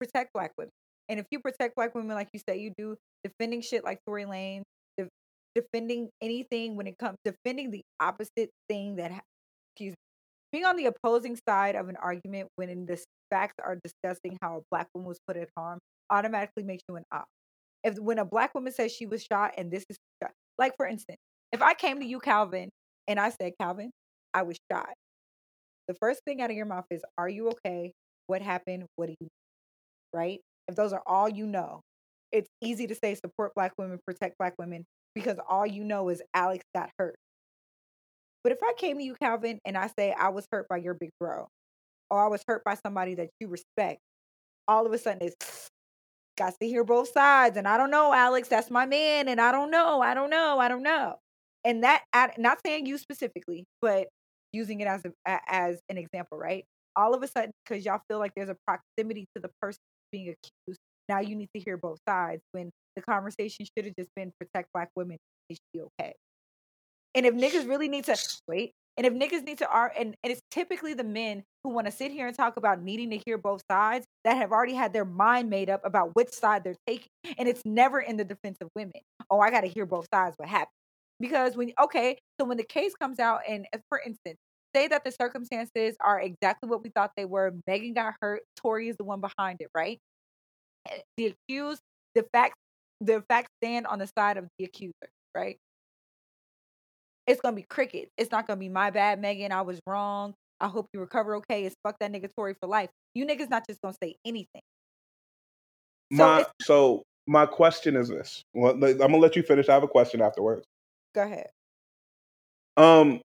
protect 0.00 0.32
black 0.32 0.52
women. 0.56 0.70
And 1.08 1.20
if 1.20 1.26
you 1.30 1.40
protect 1.40 1.76
black 1.76 1.94
women 1.94 2.14
like 2.14 2.28
you 2.32 2.40
say 2.48 2.58
you 2.58 2.72
do, 2.76 2.96
defending 3.28 3.60
shit 3.60 3.84
like 3.84 3.98
Tory 4.06 4.24
Lane, 4.24 4.62
de- 4.98 5.08
defending 5.54 6.08
anything 6.22 6.76
when 6.76 6.86
it 6.86 6.96
comes 6.98 7.16
defending 7.24 7.70
the 7.70 7.82
opposite 8.00 8.50
thing 8.68 8.96
that 8.96 9.12
ha- 9.12 9.20
excuse 9.74 9.92
me, 9.92 9.96
being 10.52 10.64
on 10.64 10.76
the 10.76 10.86
opposing 10.86 11.36
side 11.48 11.74
of 11.74 11.88
an 11.88 11.96
argument 11.96 12.48
when 12.56 12.86
the 12.86 13.02
facts 13.30 13.54
are 13.62 13.78
discussing 13.82 14.38
how 14.42 14.58
a 14.58 14.60
black 14.70 14.88
woman 14.94 15.08
was 15.08 15.18
put 15.26 15.36
at 15.36 15.48
harm 15.56 15.78
automatically 16.10 16.62
makes 16.62 16.82
you 16.88 16.96
an 16.96 17.04
op. 17.12 17.26
If 17.84 17.98
when 17.98 18.18
a 18.18 18.24
black 18.24 18.54
woman 18.54 18.72
says 18.72 18.92
she 18.92 19.06
was 19.06 19.22
shot 19.22 19.52
and 19.58 19.70
this 19.70 19.84
is 19.88 19.96
shot, 20.22 20.32
like 20.58 20.74
for 20.76 20.86
instance, 20.86 21.18
if 21.52 21.62
I 21.62 21.74
came 21.74 22.00
to 22.00 22.06
you, 22.06 22.20
Calvin, 22.20 22.70
and 23.08 23.20
I 23.20 23.30
said, 23.30 23.52
Calvin, 23.60 23.90
I 24.34 24.42
was 24.42 24.56
shot. 24.70 24.90
The 25.88 25.94
first 25.94 26.20
thing 26.24 26.42
out 26.42 26.50
of 26.50 26.56
your 26.56 26.66
mouth 26.66 26.86
is, 26.90 27.02
Are 27.16 27.28
you 27.28 27.50
okay? 27.50 27.92
What 28.26 28.42
happened? 28.42 28.86
What 28.96 29.06
do 29.06 29.14
you? 29.20 29.28
Right? 30.12 30.40
If 30.68 30.74
those 30.74 30.92
are 30.92 31.02
all 31.06 31.28
you 31.28 31.46
know, 31.46 31.80
it's 32.32 32.48
easy 32.62 32.86
to 32.86 32.94
say 32.94 33.14
support 33.14 33.52
black 33.54 33.72
women, 33.78 33.98
protect 34.06 34.38
black 34.38 34.54
women, 34.58 34.84
because 35.14 35.38
all 35.48 35.66
you 35.66 35.84
know 35.84 36.08
is 36.08 36.22
Alex 36.34 36.64
got 36.74 36.90
hurt. 36.98 37.16
But 38.42 38.52
if 38.52 38.58
I 38.62 38.72
came 38.76 38.98
to 38.98 39.04
you, 39.04 39.14
Calvin, 39.20 39.58
and 39.64 39.76
I 39.76 39.90
say 39.98 40.12
I 40.12 40.28
was 40.28 40.46
hurt 40.52 40.68
by 40.68 40.76
your 40.76 40.94
big 40.94 41.10
bro, 41.18 41.48
or 42.10 42.24
I 42.24 42.28
was 42.28 42.42
hurt 42.46 42.62
by 42.64 42.74
somebody 42.74 43.14
that 43.16 43.30
you 43.40 43.48
respect, 43.48 44.00
all 44.68 44.86
of 44.86 44.92
a 44.92 44.98
sudden 44.98 45.26
it's 45.26 45.70
got 46.38 46.54
to 46.60 46.68
hear 46.68 46.84
both 46.84 47.08
sides. 47.08 47.56
And 47.56 47.66
I 47.66 47.76
don't 47.76 47.90
know, 47.90 48.12
Alex, 48.12 48.48
that's 48.48 48.70
my 48.70 48.86
man. 48.86 49.28
And 49.28 49.40
I 49.40 49.52
don't 49.52 49.70
know, 49.70 50.00
I 50.00 50.14
don't 50.14 50.30
know, 50.30 50.58
I 50.58 50.68
don't 50.68 50.82
know. 50.82 51.16
And 51.64 51.82
that, 51.82 52.04
not 52.38 52.58
saying 52.64 52.86
you 52.86 52.98
specifically, 52.98 53.64
but 53.82 54.08
using 54.52 54.80
it 54.80 54.86
as 54.86 55.04
a, 55.04 55.40
as 55.48 55.80
an 55.88 55.98
example, 55.98 56.38
right? 56.38 56.64
All 56.94 57.14
of 57.14 57.22
a 57.22 57.28
sudden, 57.28 57.50
because 57.64 57.84
y'all 57.84 58.00
feel 58.08 58.18
like 58.18 58.32
there's 58.36 58.48
a 58.48 58.56
proximity 58.66 59.26
to 59.34 59.42
the 59.42 59.50
person 59.60 59.80
being 60.12 60.28
accused, 60.28 60.78
now 61.08 61.20
you 61.20 61.36
need 61.36 61.48
to 61.54 61.60
hear 61.60 61.76
both 61.76 61.98
sides. 62.08 62.42
When 62.52 62.70
the 62.94 63.02
conversation 63.02 63.66
should 63.66 63.86
have 63.86 63.94
just 63.96 64.10
been 64.16 64.32
protect 64.40 64.68
black 64.72 64.90
women, 64.96 65.18
is 65.48 65.58
she 65.72 65.82
okay? 65.82 66.14
And 67.14 67.24
if 67.26 67.34
niggas 67.34 67.68
really 67.68 67.88
need 67.88 68.04
to 68.04 68.16
wait, 68.46 68.72
and 68.96 69.06
if 69.06 69.12
niggas 69.12 69.44
need 69.44 69.58
to 69.58 69.68
are 69.68 69.92
and, 69.98 70.14
and 70.22 70.32
it's 70.32 70.40
typically 70.50 70.94
the 70.94 71.04
men 71.04 71.42
who 71.62 71.70
want 71.70 71.86
to 71.86 71.92
sit 71.92 72.10
here 72.10 72.26
and 72.26 72.36
talk 72.36 72.56
about 72.56 72.82
needing 72.82 73.10
to 73.10 73.20
hear 73.26 73.36
both 73.36 73.62
sides 73.70 74.06
that 74.24 74.36
have 74.36 74.52
already 74.52 74.74
had 74.74 74.92
their 74.92 75.04
mind 75.04 75.50
made 75.50 75.68
up 75.68 75.84
about 75.84 76.14
which 76.14 76.32
side 76.32 76.64
they're 76.64 76.76
taking. 76.86 77.08
And 77.38 77.48
it's 77.48 77.62
never 77.64 78.00
in 78.00 78.16
the 78.16 78.24
defense 78.24 78.58
of 78.60 78.68
women. 78.74 78.92
Oh, 79.30 79.40
I 79.40 79.50
gotta 79.50 79.66
hear 79.66 79.86
both 79.86 80.06
sides, 80.12 80.34
what 80.38 80.48
happened? 80.48 80.70
Because 81.20 81.56
when 81.56 81.72
okay, 81.80 82.18
so 82.38 82.46
when 82.46 82.56
the 82.56 82.64
case 82.64 82.94
comes 82.94 83.18
out, 83.18 83.40
and 83.48 83.66
uh, 83.74 83.78
for 83.88 84.00
instance, 84.04 84.38
say 84.74 84.88
that 84.88 85.04
the 85.04 85.10
circumstances 85.10 85.96
are 86.04 86.20
exactly 86.20 86.68
what 86.68 86.82
we 86.82 86.90
thought 86.90 87.12
they 87.16 87.24
were. 87.24 87.52
Megan 87.66 87.94
got 87.94 88.14
hurt, 88.20 88.42
Tory 88.56 88.88
is 88.88 88.96
the 88.96 89.04
one 89.04 89.20
behind 89.20 89.58
it, 89.60 89.68
right? 89.74 89.98
Eh, 90.90 90.98
The 91.16 91.26
accused, 91.48 91.80
the 92.14 92.24
facts, 92.32 92.54
the 93.00 93.22
facts 93.28 93.48
stand 93.62 93.86
on 93.86 93.98
the 93.98 94.06
side 94.18 94.36
of 94.36 94.46
the 94.58 94.64
accuser, 94.64 94.92
right? 95.34 95.58
it's 97.26 97.40
gonna 97.40 97.56
be 97.56 97.62
crickets. 97.68 98.10
It's 98.16 98.30
not 98.30 98.46
gonna 98.46 98.60
be 98.60 98.68
my 98.68 98.90
bad, 98.90 99.20
Megan. 99.20 99.50
I 99.52 99.62
was 99.62 99.80
wrong. 99.86 100.34
I 100.60 100.68
hope 100.68 100.86
you 100.94 101.00
recover 101.00 101.34
okay. 101.36 101.64
It's 101.64 101.74
fuck 101.84 101.96
that 101.98 102.12
nigga 102.12 102.30
Tory 102.36 102.54
for 102.60 102.68
life. 102.68 102.88
You 103.14 103.26
niggas 103.26 103.50
not 103.50 103.66
just 103.68 103.80
gonna 103.82 103.96
say 104.00 104.14
anything. 104.24 104.62
So 106.12 106.18
my 106.18 106.46
so 106.62 107.02
my 107.26 107.44
question 107.46 107.96
is 107.96 108.08
this. 108.08 108.42
Well, 108.54 108.74
I'm 108.74 108.96
gonna 108.96 109.16
let 109.16 109.34
you 109.34 109.42
finish. 109.42 109.68
I 109.68 109.74
have 109.74 109.82
a 109.82 109.88
question 109.88 110.22
afterwards. 110.22 110.64
go 111.14 111.22
ahead. 111.22 111.48
Um, 112.76 113.20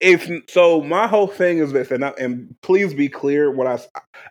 if 0.00 0.30
so, 0.48 0.80
my 0.82 1.08
whole 1.08 1.26
thing 1.26 1.58
is 1.58 1.72
this, 1.72 1.90
and 1.90 2.04
I, 2.04 2.10
and 2.10 2.54
please 2.62 2.94
be 2.94 3.08
clear. 3.08 3.50
What 3.50 3.66
I 3.66 3.80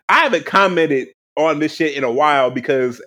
I 0.08 0.20
haven't 0.24 0.46
commented 0.46 1.10
on 1.40 1.60
this 1.60 1.74
shit 1.74 1.96
in 1.96 2.04
a 2.04 2.12
while 2.12 2.52
because 2.52 3.02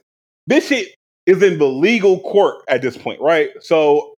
this 0.46 0.68
shit 0.68 0.88
is 1.26 1.42
in 1.42 1.58
the 1.58 1.66
legal 1.66 2.20
court 2.20 2.64
at 2.68 2.82
this 2.82 2.96
point, 2.96 3.20
right? 3.20 3.50
So 3.60 4.14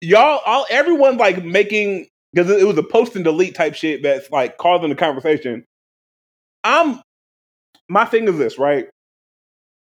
y'all, 0.00 0.40
all 0.46 0.66
everyone 0.70 1.16
like 1.16 1.44
making 1.44 2.06
because 2.32 2.50
it 2.50 2.66
was 2.66 2.78
a 2.78 2.82
post 2.82 3.14
and 3.14 3.24
delete 3.24 3.54
type 3.54 3.74
shit 3.74 4.02
that's 4.02 4.30
like 4.30 4.56
causing 4.56 4.88
the 4.88 4.94
conversation. 4.94 5.64
I'm 6.64 7.00
my 7.88 8.04
thing 8.04 8.28
is 8.28 8.38
this, 8.38 8.58
right? 8.58 8.88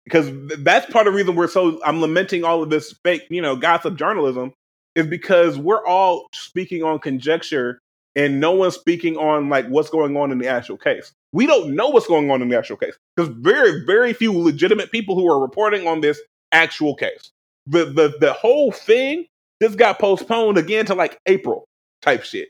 Because 0.04 0.30
that's 0.60 0.90
part 0.90 1.06
of 1.06 1.12
the 1.12 1.16
reason 1.18 1.34
we're 1.34 1.48
so 1.48 1.80
I'm 1.84 2.00
lamenting 2.00 2.44
all 2.44 2.62
of 2.62 2.70
this 2.70 2.94
fake, 3.04 3.24
you 3.28 3.42
know, 3.42 3.56
gossip 3.56 3.96
journalism 3.96 4.52
is 4.94 5.06
because 5.06 5.58
we're 5.58 5.84
all 5.86 6.26
speaking 6.32 6.82
on 6.82 6.98
conjecture 6.98 7.78
and 8.16 8.40
no 8.40 8.52
one's 8.52 8.74
speaking 8.74 9.16
on 9.16 9.48
like 9.48 9.66
what's 9.68 9.90
going 9.90 10.16
on 10.16 10.32
in 10.32 10.38
the 10.38 10.48
actual 10.48 10.76
case. 10.76 11.12
We 11.32 11.46
don't 11.46 11.74
know 11.74 11.88
what's 11.88 12.06
going 12.06 12.30
on 12.30 12.42
in 12.42 12.48
the 12.48 12.58
actual 12.58 12.76
case 12.76 12.96
because 13.16 13.32
very, 13.38 13.84
very 13.84 14.12
few 14.12 14.32
legitimate 14.32 14.90
people 14.90 15.14
who 15.14 15.30
are 15.30 15.40
reporting 15.40 15.86
on 15.86 16.00
this 16.00 16.20
actual 16.52 16.94
case. 16.94 17.30
The 17.66 17.84
the 17.84 18.14
the 18.18 18.32
whole 18.32 18.72
thing 18.72 19.26
this 19.60 19.74
got 19.74 19.98
postponed 19.98 20.58
again 20.58 20.86
to 20.86 20.94
like 20.94 21.18
April 21.26 21.64
type 22.02 22.24
shit. 22.24 22.48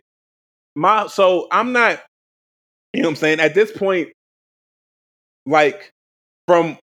My 0.74 1.06
so 1.06 1.48
I'm 1.50 1.72
not, 1.72 2.00
you 2.92 3.02
know 3.02 3.08
what 3.08 3.12
I'm 3.12 3.16
saying? 3.16 3.40
At 3.40 3.54
this 3.54 3.72
point, 3.72 4.10
like 5.46 5.92
from 6.46 6.78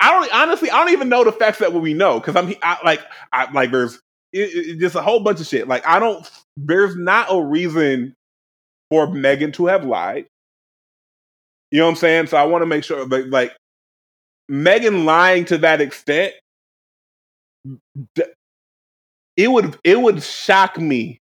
I 0.00 0.12
don't 0.12 0.34
honestly 0.34 0.70
I 0.70 0.78
don't 0.78 0.92
even 0.92 1.08
know 1.08 1.24
the 1.24 1.32
facts 1.32 1.58
that 1.58 1.72
we 1.72 1.94
know 1.94 2.20
because 2.20 2.36
I'm 2.36 2.54
I, 2.62 2.78
like 2.84 3.00
I 3.32 3.50
like 3.52 3.70
there's 3.70 4.00
it, 4.32 4.40
it, 4.40 4.78
just 4.78 4.94
a 4.94 5.02
whole 5.02 5.20
bunch 5.20 5.40
of 5.40 5.46
shit. 5.46 5.66
Like 5.66 5.86
I 5.86 5.98
don't 5.98 6.28
there's 6.56 6.96
not 6.96 7.28
a 7.30 7.42
reason 7.42 8.14
for 8.90 9.08
Megan 9.12 9.52
to 9.52 9.66
have 9.66 9.84
lied. 9.84 10.26
You 11.70 11.80
know 11.80 11.86
what 11.86 11.90
I'm 11.90 11.96
saying? 11.96 12.26
So 12.28 12.36
I 12.36 12.44
want 12.44 12.62
to 12.62 12.66
make 12.66 12.84
sure 12.84 13.04
that 13.06 13.30
like 13.30 13.54
Megan 14.48 15.04
lying 15.04 15.44
to 15.46 15.58
that 15.58 15.80
extent 15.80 16.34
it 19.36 19.48
would 19.50 19.78
it 19.84 20.00
would 20.00 20.22
shock 20.22 20.78
me 20.78 21.20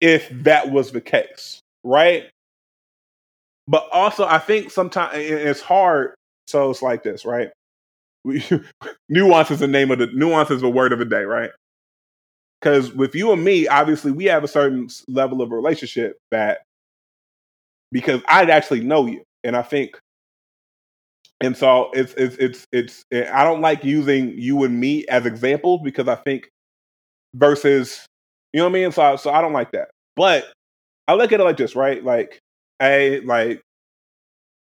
if 0.00 0.28
that 0.30 0.70
was 0.70 0.92
the 0.92 1.00
case, 1.00 1.60
right? 1.84 2.24
But 3.66 3.88
also 3.92 4.26
I 4.26 4.38
think 4.38 4.70
sometimes 4.70 5.12
it's 5.16 5.60
hard 5.60 6.14
so 6.46 6.70
it's 6.70 6.82
like 6.82 7.02
this, 7.02 7.24
right? 7.24 7.50
Nuance 9.08 9.50
is 9.50 9.60
the 9.60 9.66
name 9.66 9.90
of 9.90 9.98
the 9.98 10.08
nuance 10.08 10.50
is 10.50 10.60
the 10.60 10.68
word 10.70 10.92
of 10.92 10.98
the 10.98 11.04
day, 11.04 11.22
right? 11.22 11.50
Because 12.60 12.92
with 12.92 13.14
you 13.14 13.32
and 13.32 13.42
me, 13.42 13.68
obviously, 13.68 14.12
we 14.12 14.26
have 14.26 14.44
a 14.44 14.48
certain 14.48 14.88
level 15.08 15.40
of 15.40 15.50
relationship 15.50 16.18
that 16.30 16.58
because 17.92 18.22
I 18.28 18.42
actually 18.44 18.80
know 18.82 19.06
you, 19.06 19.22
and 19.44 19.56
I 19.56 19.62
think, 19.62 19.98
and 21.40 21.56
so 21.56 21.90
it's 21.94 22.12
it's 22.14 22.36
it's 22.36 22.66
it's. 22.72 23.04
I 23.12 23.44
don't 23.44 23.62
like 23.62 23.84
using 23.84 24.34
you 24.38 24.64
and 24.64 24.78
me 24.78 25.06
as 25.06 25.24
examples 25.26 25.80
because 25.82 26.06
I 26.08 26.16
think 26.16 26.48
versus, 27.34 28.06
you 28.52 28.58
know 28.60 28.64
what 28.66 28.70
I 28.70 28.82
mean. 28.82 28.92
So 28.92 29.16
so 29.16 29.30
I 29.30 29.40
don't 29.40 29.54
like 29.54 29.72
that. 29.72 29.90
But 30.16 30.44
I 31.08 31.14
look 31.14 31.32
at 31.32 31.40
it 31.40 31.44
like 31.44 31.56
this, 31.56 31.74
right? 31.76 32.04
Like, 32.04 32.38
a 32.82 33.20
like 33.20 33.62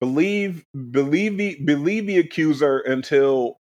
believe 0.00 0.64
believe 0.92 1.36
the 1.38 1.56
believe 1.64 2.06
the 2.06 2.18
accuser 2.18 2.78
until 2.78 3.56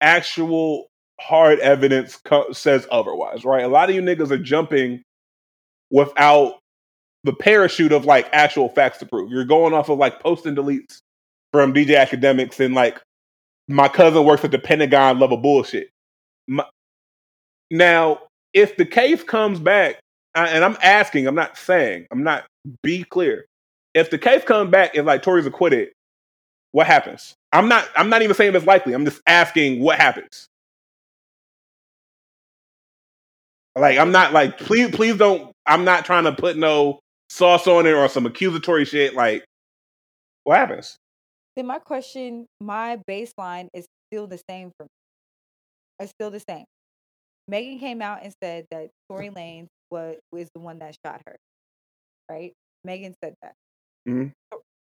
actual 0.00 0.88
hard 1.20 1.58
evidence 1.60 2.16
co- 2.16 2.52
says 2.52 2.86
otherwise, 2.90 3.44
right? 3.44 3.64
A 3.64 3.68
lot 3.68 3.88
of 3.88 3.94
you 3.94 4.02
niggas 4.02 4.30
are 4.30 4.38
jumping 4.38 5.02
without 5.90 6.58
the 7.24 7.32
parachute 7.32 7.92
of 7.92 8.04
like 8.04 8.28
actual 8.32 8.68
facts 8.68 8.98
to 8.98 9.06
prove. 9.06 9.30
You're 9.30 9.44
going 9.44 9.74
off 9.74 9.88
of 9.88 9.98
like 9.98 10.20
post 10.20 10.46
and 10.46 10.56
deletes 10.56 10.98
from 11.52 11.72
DJ 11.72 11.96
Akademiks 11.96 12.60
and 12.60 12.74
like 12.74 13.00
my 13.68 13.88
cousin 13.88 14.24
works 14.24 14.44
at 14.44 14.50
the 14.50 14.58
Pentagon 14.58 15.18
level 15.18 15.36
bullshit. 15.36 15.90
My, 16.46 16.64
now, 17.70 18.20
if 18.54 18.76
the 18.76 18.86
case 18.86 19.22
comes 19.22 19.58
back, 19.58 19.98
and 20.34 20.64
I'm 20.64 20.76
asking, 20.82 21.26
I'm 21.26 21.34
not 21.34 21.56
saying, 21.56 22.06
I'm 22.10 22.22
not 22.22 22.44
be 22.82 23.04
clear. 23.04 23.46
If 23.94 24.10
the 24.10 24.18
case 24.18 24.44
comes 24.44 24.70
back 24.70 24.94
and 24.94 25.06
like 25.06 25.22
Tory's 25.22 25.46
acquitted, 25.46 25.88
what 26.72 26.86
happens? 26.86 27.34
I'm 27.52 27.68
not 27.68 27.88
I'm 27.96 28.10
not 28.10 28.22
even 28.22 28.36
saying 28.36 28.54
it's 28.54 28.66
likely. 28.66 28.92
I'm 28.92 29.04
just 29.04 29.22
asking 29.26 29.80
what 29.80 29.98
happens. 29.98 30.46
Like 33.76 33.98
I'm 33.98 34.10
not 34.10 34.32
like 34.32 34.58
please 34.58 34.90
please 34.90 35.16
don't 35.16 35.52
I'm 35.66 35.84
not 35.84 36.04
trying 36.04 36.24
to 36.24 36.32
put 36.32 36.56
no 36.56 37.00
sauce 37.28 37.66
on 37.66 37.86
it 37.86 37.92
or 37.92 38.08
some 38.08 38.24
accusatory 38.24 38.86
shit. 38.86 39.14
Like 39.14 39.44
what 40.44 40.58
happens? 40.58 40.96
Then 41.56 41.66
my 41.66 41.78
question, 41.78 42.46
my 42.60 42.98
baseline 43.08 43.68
is 43.74 43.86
still 44.10 44.26
the 44.26 44.40
same 44.48 44.70
for 44.78 44.84
me. 44.84 44.88
It's 45.98 46.10
still 46.10 46.30
the 46.30 46.42
same. 46.48 46.64
Megan 47.48 47.78
came 47.78 48.02
out 48.02 48.22
and 48.22 48.32
said 48.42 48.66
that 48.70 48.90
Tory 49.08 49.30
Lanez 49.30 49.66
was, 49.90 50.16
was 50.32 50.48
the 50.54 50.60
one 50.60 50.78
that 50.80 50.96
shot 51.04 51.22
her. 51.26 51.36
Right? 52.30 52.52
Megan 52.84 53.14
said 53.22 53.34
that. 53.42 53.52
Mm-hmm. 54.08 54.28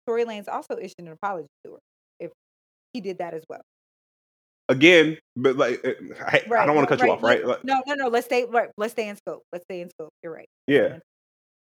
Tory 0.07 0.25
Lanez 0.25 0.47
also 0.47 0.77
issued 0.77 0.99
an 0.99 1.09
apology 1.09 1.47
to 1.65 1.73
her 1.73 1.79
if 2.19 2.31
he 2.93 3.01
did 3.01 3.17
that 3.17 3.33
as 3.33 3.43
well 3.49 3.61
again, 4.73 5.17
but 5.35 5.55
like 5.55 5.79
eh, 5.83 5.93
I, 6.19 6.43
right, 6.47 6.63
I 6.63 6.65
don't 6.65 6.75
want 6.75 6.87
to 6.87 6.95
cut 6.95 7.01
right. 7.01 7.07
you 7.07 7.13
off, 7.13 7.23
right? 7.23 7.43
No, 7.63 7.81
no, 7.87 7.93
no. 7.95 8.07
Let's 8.07 8.25
stay. 8.25 8.45
Right, 8.45 8.69
let's 8.77 8.93
stay 8.93 9.07
in 9.07 9.15
scope. 9.15 9.43
Let's 9.51 9.63
stay 9.65 9.81
in 9.81 9.89
scope. 9.89 10.11
You're 10.21 10.33
right. 10.33 10.47
Yeah. 10.67 10.99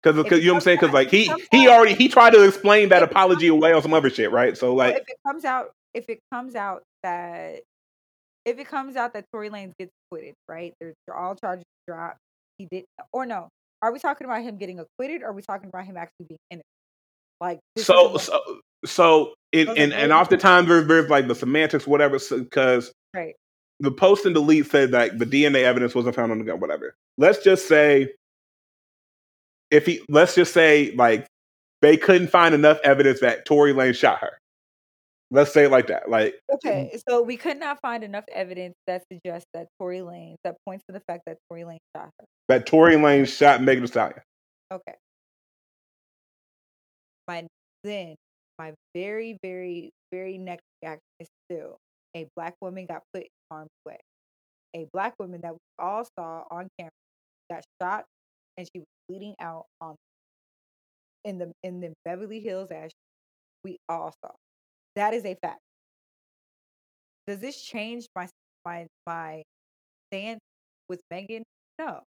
Because 0.01 0.15
you 0.31 0.47
know 0.47 0.53
what 0.53 0.57
I'm 0.57 0.61
saying? 0.61 0.77
Because 0.79 0.93
like 0.93 1.09
he 1.09 1.31
he 1.51 1.67
already 1.67 1.95
he 1.95 2.07
tried 2.07 2.31
to 2.31 2.43
explain 2.43 2.89
that 2.89 3.01
apology 3.01 3.47
away 3.47 3.73
on 3.73 3.81
some 3.81 3.93
other 3.93 4.09
shit, 4.09 4.31
right? 4.31 4.55
So 4.55 4.75
like, 4.75 4.95
if 4.95 5.01
it 5.07 5.17
comes 5.25 5.45
out, 5.45 5.71
if 5.95 6.09
it 6.09 6.19
comes 6.31 6.55
out 6.55 6.83
that 7.01 7.61
if 8.45 8.59
it 8.59 8.67
comes 8.67 8.95
out 8.95 9.13
that 9.13 9.25
Tory 9.31 9.49
Lanez 9.49 9.73
gets 9.79 9.91
acquitted, 10.05 10.35
right? 10.47 10.73
They're, 10.79 10.93
they're 11.07 11.17
all 11.17 11.35
charges 11.35 11.65
dropped. 11.87 12.19
He 12.59 12.67
did 12.69 12.85
or 13.11 13.25
no? 13.25 13.49
Are 13.81 13.91
we 13.91 13.99
talking 13.99 14.25
about 14.25 14.43
him 14.43 14.57
getting 14.57 14.79
acquitted? 14.79 15.23
or 15.23 15.29
Are 15.29 15.33
we 15.33 15.41
talking 15.41 15.69
about 15.69 15.85
him 15.85 15.97
actually 15.97 16.27
being 16.29 16.39
innocent? 16.51 16.65
Like 17.41 17.59
so, 17.77 18.17
so 18.17 18.39
so 18.85 19.33
it, 19.51 19.69
and 19.69 19.93
and 19.93 20.11
oftentimes 20.11 20.67
there's, 20.67 20.87
there's 20.87 21.09
like 21.09 21.27
the 21.27 21.35
semantics, 21.35 21.87
whatever, 21.87 22.19
because 22.29 22.91
right. 23.13 23.35
the 23.79 23.91
post 23.91 24.25
and 24.25 24.33
delete 24.35 24.69
said 24.69 24.91
that 24.91 25.17
the 25.17 25.25
DNA 25.25 25.63
evidence 25.63 25.95
wasn't 25.95 26.15
found 26.15 26.31
on 26.31 26.39
the 26.39 26.45
gun, 26.45 26.59
whatever. 26.59 26.95
Let's 27.17 27.43
just 27.43 27.67
say 27.67 28.13
if 29.71 29.85
he, 29.85 30.01
let's 30.09 30.35
just 30.35 30.53
say 30.53 30.93
like 30.95 31.27
they 31.81 31.97
couldn't 31.97 32.27
find 32.27 32.53
enough 32.53 32.79
evidence 32.83 33.21
that 33.21 33.45
Tory 33.45 33.73
Lane 33.73 33.93
shot 33.93 34.19
her. 34.19 34.37
Let's 35.31 35.53
say 35.53 35.65
it 35.65 35.71
like 35.71 35.87
that. 35.87 36.09
Like 36.09 36.35
okay, 36.53 36.91
mm. 36.93 37.01
so 37.07 37.21
we 37.21 37.37
could 37.37 37.57
not 37.57 37.79
find 37.81 38.03
enough 38.03 38.25
evidence 38.33 38.75
that 38.87 39.03
suggests 39.11 39.47
that 39.53 39.67
Tory 39.79 40.01
Lane 40.01 40.35
that 40.43 40.55
points 40.67 40.83
to 40.87 40.93
the 40.93 41.01
fact 41.07 41.23
that 41.27 41.37
Tory 41.49 41.63
Lane 41.63 41.79
shot 41.95 42.09
her. 42.19 42.25
That 42.49 42.65
Tory 42.65 42.97
Lane 42.97 43.25
shot 43.25 43.61
Megan 43.63 43.83
Thee 43.83 43.87
Stallion. 43.87 44.21
Okay. 44.71 44.93
My 47.27 47.47
then 47.83 48.15
my 48.57 48.73
very, 48.93 49.37
very, 49.43 49.91
very 50.11 50.37
next 50.37 50.63
reaction 50.81 51.01
is 51.19 51.27
still 51.49 51.77
a 52.15 52.27
black 52.35 52.55
woman 52.61 52.85
got 52.85 53.03
put 53.13 53.23
in 53.23 53.29
harm's 53.51 53.69
way. 53.85 53.99
A 54.75 54.87
black 54.93 55.13
woman 55.19 55.41
that 55.41 55.53
we 55.53 55.59
all 55.79 56.05
saw 56.17 56.43
on 56.49 56.67
camera 56.79 56.91
got 57.51 57.63
shot 57.81 58.05
and 58.57 58.67
she 58.73 58.79
was 58.79 58.87
bleeding 59.07 59.35
out 59.39 59.65
on 59.81 59.95
in 61.23 61.37
the 61.37 61.51
in 61.63 61.81
the 61.81 61.93
Beverly 62.05 62.39
Hills 62.39 62.69
as 62.71 62.91
we 63.63 63.77
all 63.89 64.13
saw. 64.23 64.31
That 64.95 65.13
is 65.13 65.25
a 65.25 65.35
fact. 65.41 65.59
Does 67.27 67.39
this 67.39 67.61
change 67.61 68.05
my 68.15 68.27
my 68.65 68.87
my 69.05 69.43
stance 70.09 70.39
with 70.87 71.01
Megan? 71.11 71.43
No. 71.79 72.01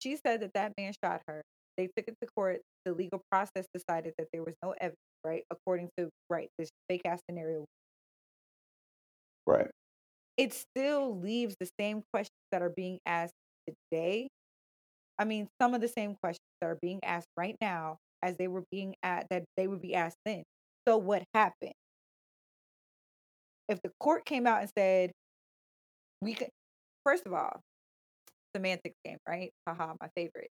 She 0.00 0.16
said 0.16 0.40
that 0.40 0.54
that 0.54 0.72
man 0.78 0.92
shot 1.04 1.20
her. 1.26 1.42
They 1.80 1.88
took 1.96 2.08
it 2.08 2.16
to 2.20 2.28
court. 2.36 2.60
The 2.84 2.92
legal 2.92 3.22
process 3.30 3.66
decided 3.72 4.12
that 4.18 4.28
there 4.32 4.42
was 4.42 4.54
no 4.62 4.74
evidence 4.78 4.98
right? 5.24 5.44
According 5.50 5.88
to 5.98 6.08
right 6.28 6.48
this 6.58 6.70
fake 6.88 7.02
ass 7.04 7.20
scenario. 7.28 7.64
Right. 9.46 9.70
It 10.36 10.54
still 10.54 11.18
leaves 11.18 11.54
the 11.60 11.68
same 11.78 12.02
questions 12.12 12.36
that 12.52 12.62
are 12.62 12.72
being 12.74 12.98
asked 13.06 13.34
today. 13.66 14.28
I 15.18 15.24
mean, 15.24 15.48
some 15.60 15.74
of 15.74 15.80
the 15.80 15.88
same 15.88 16.16
questions 16.22 16.44
that 16.60 16.68
are 16.68 16.78
being 16.80 17.00
asked 17.02 17.28
right 17.36 17.56
now 17.60 17.98
as 18.22 18.36
they 18.36 18.48
were 18.48 18.64
being 18.70 18.94
at 19.02 19.26
that 19.30 19.44
they 19.56 19.66
would 19.66 19.82
be 19.82 19.94
asked 19.94 20.16
then. 20.24 20.42
So 20.86 20.96
what 20.96 21.22
happened? 21.34 21.72
If 23.68 23.80
the 23.82 23.90
court 24.00 24.24
came 24.24 24.46
out 24.46 24.60
and 24.60 24.70
said 24.76 25.12
we 26.20 26.34
could 26.34 26.48
first 27.04 27.24
of 27.26 27.32
all, 27.32 27.60
semantics 28.54 28.96
game, 29.04 29.18
right? 29.28 29.50
Haha, 29.66 29.94
my 30.00 30.08
favorite 30.14 30.50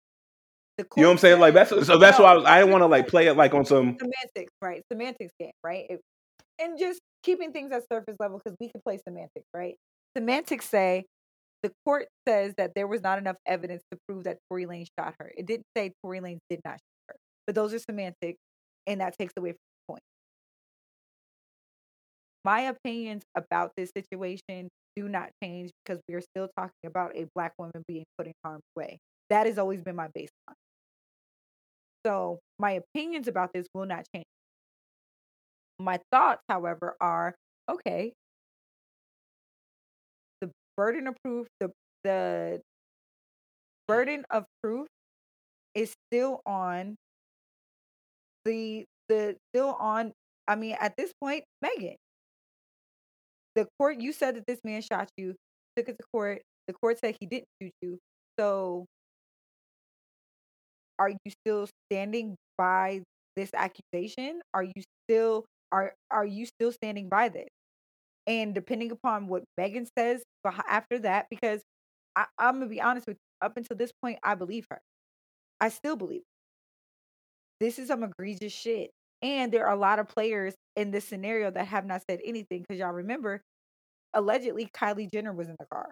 you 0.97 1.03
know 1.03 1.09
what 1.09 1.13
I'm 1.13 1.19
saying? 1.19 1.41
Like 1.41 1.55
that's 1.55 1.71
so 1.71 1.99
that's 1.99 2.19
no, 2.19 2.25
why 2.25 2.33
I, 2.33 2.35
was, 2.35 2.45
I 2.45 2.59
didn't 2.59 2.73
want 2.73 2.83
to 2.83 2.87
like 2.87 3.09
play 3.09 3.27
it 3.27 3.37
like 3.37 3.55
on 3.55 3.65
some 3.65 3.97
semantics, 3.99 4.53
right? 4.63 4.83
Semantics 4.91 5.33
game, 5.39 5.53
right? 5.65 5.87
It, 5.89 6.01
and 6.61 6.79
just 6.79 7.01
keeping 7.23 7.53
things 7.53 7.73
at 7.73 7.83
surface 7.91 8.17
level 8.19 8.41
because 8.43 8.57
we 8.61 8.69
can 8.69 8.81
play 8.83 8.99
semantics, 9.07 9.47
right? 9.55 9.77
Semantics 10.17 10.69
say 10.69 11.05
the 11.63 11.71
court 11.85 12.07
says 12.27 12.55
that 12.57 12.73
there 12.75 12.87
was 12.87 13.03
not 13.03 13.19
enough 13.19 13.37
evidence 13.47 13.83
to 13.93 13.99
prove 14.09 14.25
that 14.25 14.39
Tory 14.49 14.67
Lane 14.67 14.87
shot 14.99 15.15
her. 15.21 15.31
It 15.37 15.47
didn't 15.47 15.67
say 15.77 15.93
Tory 16.03 16.21
Lane 16.21 16.39
did 16.49 16.61
not 16.65 16.75
shoot 16.75 17.09
her, 17.09 17.15
but 17.47 17.55
those 17.55 17.75
are 17.75 17.79
semantics, 17.79 18.39
and 18.87 19.01
that 19.01 19.17
takes 19.19 19.33
away 19.37 19.51
from 19.51 19.59
the 19.59 19.93
point. 19.93 20.03
My 22.45 22.61
opinions 22.63 23.23
about 23.37 23.73
this 23.77 23.91
situation 23.95 24.69
do 24.97 25.09
not 25.09 25.31
change 25.43 25.71
because 25.85 26.01
we 26.09 26.15
are 26.15 26.23
still 26.23 26.49
talking 26.57 26.87
about 26.87 27.17
a 27.17 27.27
black 27.35 27.53
woman 27.59 27.83
being 27.87 28.05
put 28.17 28.27
in 28.27 28.33
harm's 28.45 28.63
way. 28.77 28.99
That 29.29 29.47
has 29.47 29.59
always 29.59 29.83
been 29.83 29.97
my 29.97 30.09
baseline. 30.09 30.55
So 32.07 32.41
my 32.59 32.73
opinions 32.73 33.29
about 33.29 33.51
this 33.53 33.67
will 33.75 33.87
not 33.87 34.07
change. 34.15 34.27
My 35.79 35.99
thoughts, 36.13 36.43
however, 36.49 36.97
are 37.01 37.35
okay. 37.69 38.13
The 40.41 40.51
burden 40.77 41.07
of 41.07 41.17
proof, 41.25 41.49
the 41.61 41.73
the 42.05 42.61
burden 43.89 44.25
of 44.31 44.45
proof 44.63 44.87
is 45.75 45.95
still 46.09 46.41
on 46.47 46.97
the 48.45 48.85
the 49.09 49.37
still 49.51 49.77
on 49.79 50.13
I 50.49 50.57
mean 50.57 50.77
at 50.81 50.97
this 50.97 51.13
point 51.23 51.45
Megan 51.63 51.97
the 53.55 53.67
court 53.79 54.01
you 54.01 54.13
said 54.13 54.37
that 54.37 54.47
this 54.47 54.61
man 54.65 54.83
shot 54.83 55.09
you 55.17 55.35
took 55.77 55.89
it 55.89 55.97
to 55.99 56.05
court 56.13 56.43
the 56.67 56.75
court 56.75 56.99
said 56.99 57.17
he 57.21 57.27
didn't 57.27 57.49
shoot 57.61 57.73
you 57.83 57.99
so 58.39 58.87
are 61.01 61.11
you 61.11 61.33
still 61.45 61.67
standing 61.91 62.37
by 62.59 63.03
this 63.37 63.51
accusation 63.55 64.41
are 64.55 64.63
you 64.63 64.83
still 65.09 65.45
are 65.73 65.95
are 66.11 66.27
you 66.27 66.47
still 66.47 66.71
standing 66.71 67.09
by 67.09 67.29
this 67.29 67.49
and 68.27 68.55
depending 68.55 68.91
upon 68.93 69.27
what 69.27 69.43
Megan 69.57 69.87
says 69.99 70.23
after 70.69 70.99
that 71.01 71.27
because 71.31 71.63
I, 72.15 72.27
I'm 72.39 72.55
gonna 72.55 72.67
be 72.67 72.81
honest 72.81 73.07
with 73.07 73.17
you 73.17 73.47
up 73.47 73.57
until 73.57 73.77
this 73.77 73.93
point 74.03 74.19
I 74.23 74.35
believe 74.35 74.67
her 74.71 74.79
I 75.61 75.71
still 75.71 75.97
believe 75.97 76.23
this 77.61 77.79
is 77.79 77.89
some 77.89 78.05
egregious 78.05 78.53
shit 78.53 78.91
and 79.23 79.53
there 79.53 79.67
are 79.67 79.75
a 79.75 79.79
lot 79.79 79.99
of 79.99 80.09
players 80.09 80.55
in 80.77 80.91
this 80.91 81.05
scenario 81.05 81.51
that 81.51 81.67
have 81.67 81.85
not 81.85 82.03
said 82.09 82.21
anything 82.25 82.63
because 82.63 82.79
y'all 82.79 82.93
remember, 82.93 83.43
allegedly 84.15 84.69
Kylie 84.75 85.11
Jenner 85.11 85.33
was 85.33 85.49
in 85.49 85.57
the 85.59 85.67
car. 85.67 85.91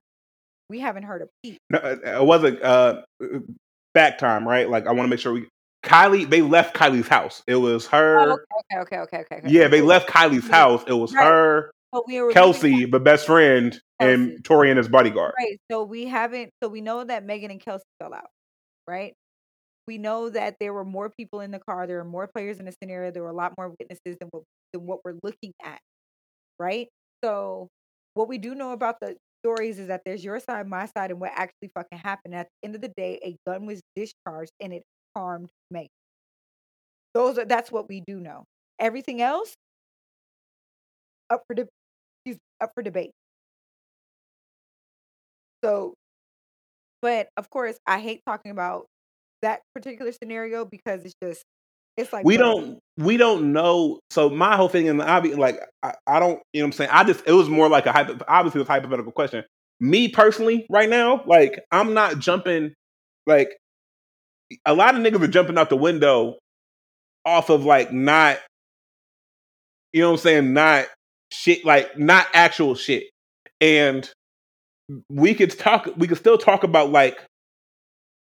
We 0.70 0.80
haven't 0.80 1.04
heard 1.04 1.22
a 1.22 1.26
peep. 1.42 1.58
No, 1.70 1.78
uh, 1.78 1.96
uh, 2.04 2.20
it 2.22 2.26
wasn't 2.26 2.62
uh, 2.62 3.02
uh 3.22 3.38
back 3.94 4.18
time, 4.18 4.46
right? 4.46 4.68
Like 4.68 4.86
I 4.86 4.92
want 4.92 5.06
to 5.06 5.10
make 5.10 5.20
sure 5.20 5.32
we. 5.32 5.48
Kylie, 5.84 6.28
they 6.28 6.42
left 6.42 6.74
Kylie's 6.74 7.06
house. 7.06 7.42
It 7.46 7.54
was 7.54 7.86
her. 7.86 8.18
Oh, 8.18 8.32
okay, 8.32 8.80
okay, 8.80 8.96
okay, 8.98 9.18
okay, 9.18 9.36
okay. 9.36 9.48
Yeah, 9.48 9.68
they 9.68 9.80
left 9.80 10.08
Kylie's 10.08 10.48
house. 10.48 10.82
It 10.88 10.92
was 10.92 11.14
right. 11.14 11.24
her, 11.24 11.70
so 11.94 12.04
we 12.06 12.20
were 12.20 12.32
Kelsey, 12.32 12.84
the 12.84 12.98
best 12.98 13.26
friend, 13.26 13.80
Kelsey. 14.00 14.14
and 14.14 14.44
Tory 14.44 14.70
and 14.70 14.78
his 14.78 14.88
bodyguard. 14.88 15.34
Right. 15.38 15.56
So 15.70 15.84
we 15.84 16.06
haven't. 16.06 16.50
So 16.62 16.68
we 16.68 16.80
know 16.80 17.04
that 17.04 17.24
Megan 17.24 17.52
and 17.52 17.60
Kelsey 17.60 17.84
fell 18.00 18.12
out, 18.12 18.26
right? 18.88 19.14
we 19.88 19.98
know 19.98 20.28
that 20.28 20.56
there 20.60 20.74
were 20.74 20.84
more 20.84 21.08
people 21.08 21.40
in 21.40 21.50
the 21.50 21.58
car. 21.58 21.86
There 21.86 21.96
were 21.96 22.08
more 22.08 22.28
players 22.28 22.60
in 22.60 22.66
the 22.66 22.74
scenario. 22.80 23.10
There 23.10 23.22
were 23.22 23.30
a 23.30 23.34
lot 23.34 23.54
more 23.56 23.70
witnesses 23.80 24.16
than 24.20 24.28
what 24.30 24.44
than 24.72 24.86
what 24.86 25.00
we're 25.02 25.18
looking 25.24 25.54
at, 25.64 25.80
right? 26.60 26.88
So 27.24 27.68
what 28.12 28.28
we 28.28 28.36
do 28.36 28.54
know 28.54 28.72
about 28.72 29.00
the 29.00 29.16
stories 29.44 29.78
is 29.78 29.88
that 29.88 30.02
there's 30.04 30.24
your 30.24 30.40
side, 30.40 30.66
my 30.68 30.86
side, 30.86 31.10
and 31.10 31.20
what 31.20 31.32
actually 31.34 31.70
fucking 31.74 31.98
happened. 31.98 32.34
At 32.34 32.48
the 32.62 32.66
end 32.68 32.74
of 32.74 32.80
the 32.80 32.92
day, 32.96 33.18
a 33.24 33.36
gun 33.50 33.66
was 33.66 33.80
discharged 33.96 34.52
and 34.60 34.72
it 34.72 34.82
harmed 35.16 35.50
Megan. 35.70 35.88
Those 37.14 37.38
are 37.38 37.44
that's 37.44 37.70
what 37.72 37.88
we 37.88 38.02
do 38.06 38.20
know. 38.20 38.44
Everything 38.78 39.20
else 39.22 39.54
up 41.30 41.42
for 41.46 41.54
de- 41.54 41.68
up 42.60 42.70
for 42.74 42.82
debate. 42.82 43.12
So, 45.64 45.94
but 47.02 47.28
of 47.36 47.50
course, 47.50 47.78
I 47.86 48.00
hate 48.00 48.22
talking 48.26 48.50
about 48.50 48.86
that 49.42 49.60
particular 49.74 50.12
scenario 50.12 50.64
because 50.64 51.04
it's 51.04 51.14
just 51.22 51.44
it's 51.98 52.12
like 52.12 52.24
we 52.24 52.36
don't 52.36 52.78
we 52.96 53.16
don't 53.16 53.52
know. 53.52 53.98
So 54.10 54.30
my 54.30 54.56
whole 54.56 54.68
thing, 54.68 54.88
and 54.88 55.02
I 55.02 55.18
be 55.18 55.34
like, 55.34 55.58
I, 55.82 55.94
I, 56.06 56.20
don't, 56.20 56.40
you 56.52 56.60
know, 56.60 56.66
what 56.66 56.66
I'm 56.66 56.72
saying, 56.72 56.90
I 56.92 57.02
just 57.02 57.26
it 57.26 57.32
was 57.32 57.48
more 57.48 57.68
like 57.68 57.86
a 57.86 57.92
hypo, 57.92 58.18
obviously 58.28 58.60
a 58.60 58.64
hypothetical 58.64 59.10
question. 59.10 59.44
Me 59.80 60.06
personally, 60.06 60.64
right 60.70 60.88
now, 60.88 61.22
like 61.26 61.60
I'm 61.72 61.94
not 61.94 62.20
jumping. 62.20 62.72
Like 63.26 63.56
a 64.64 64.74
lot 64.74 64.94
of 64.94 65.02
niggas 65.02 65.22
are 65.22 65.28
jumping 65.28 65.58
out 65.58 65.70
the 65.70 65.76
window 65.76 66.38
off 67.24 67.50
of 67.50 67.64
like 67.64 67.92
not, 67.92 68.38
you 69.92 70.00
know, 70.00 70.10
what 70.10 70.18
I'm 70.18 70.22
saying, 70.22 70.52
not 70.52 70.86
shit, 71.32 71.64
like 71.64 71.98
not 71.98 72.28
actual 72.32 72.76
shit, 72.76 73.04
and 73.60 74.08
we 75.10 75.34
could 75.34 75.58
talk. 75.58 75.88
We 75.96 76.06
could 76.06 76.18
still 76.18 76.38
talk 76.38 76.62
about 76.62 76.92
like 76.92 77.18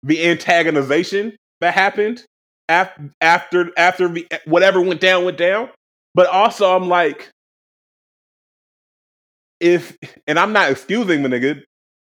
the 0.03 0.17
antagonization 0.17 1.37
that 1.61 1.75
happened 1.75 2.25
after 2.73 3.11
after 3.21 3.71
after 3.77 4.15
whatever 4.47 4.81
went 4.81 5.01
down 5.01 5.25
went 5.25 5.39
down. 5.39 5.71
But 6.15 6.27
also, 6.27 6.75
I'm 6.75 6.89
like, 6.89 7.31
if 9.61 9.97
and 10.27 10.39
I'm 10.39 10.53
not 10.53 10.71
excusing 10.71 11.23
the 11.23 11.29
nigga. 11.29 11.63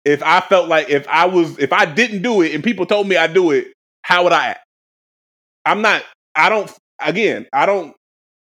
If 0.05 0.23
I 0.23 0.41
felt 0.41 0.69
like 0.69 0.91
if 0.91 1.09
I 1.09 1.27
was 1.27 1.59
if 1.59 1.73
I 1.73 1.87
didn't 1.87 2.23
do 2.23 2.43
it 2.43 2.55
and 2.55 2.63
people 2.63 2.87
told 2.87 3.09
me 3.09 3.17
I 3.17 3.27
do 3.27 3.51
it, 3.53 3.73
how 4.03 4.25
would 4.25 4.33
I 4.33 4.49
act? 4.49 4.67
I'm 5.65 5.83
not. 5.83 6.03
I 6.35 6.49
don't. 6.49 6.71
Again, 7.01 7.47
I 7.53 7.67
don't. 7.67 7.95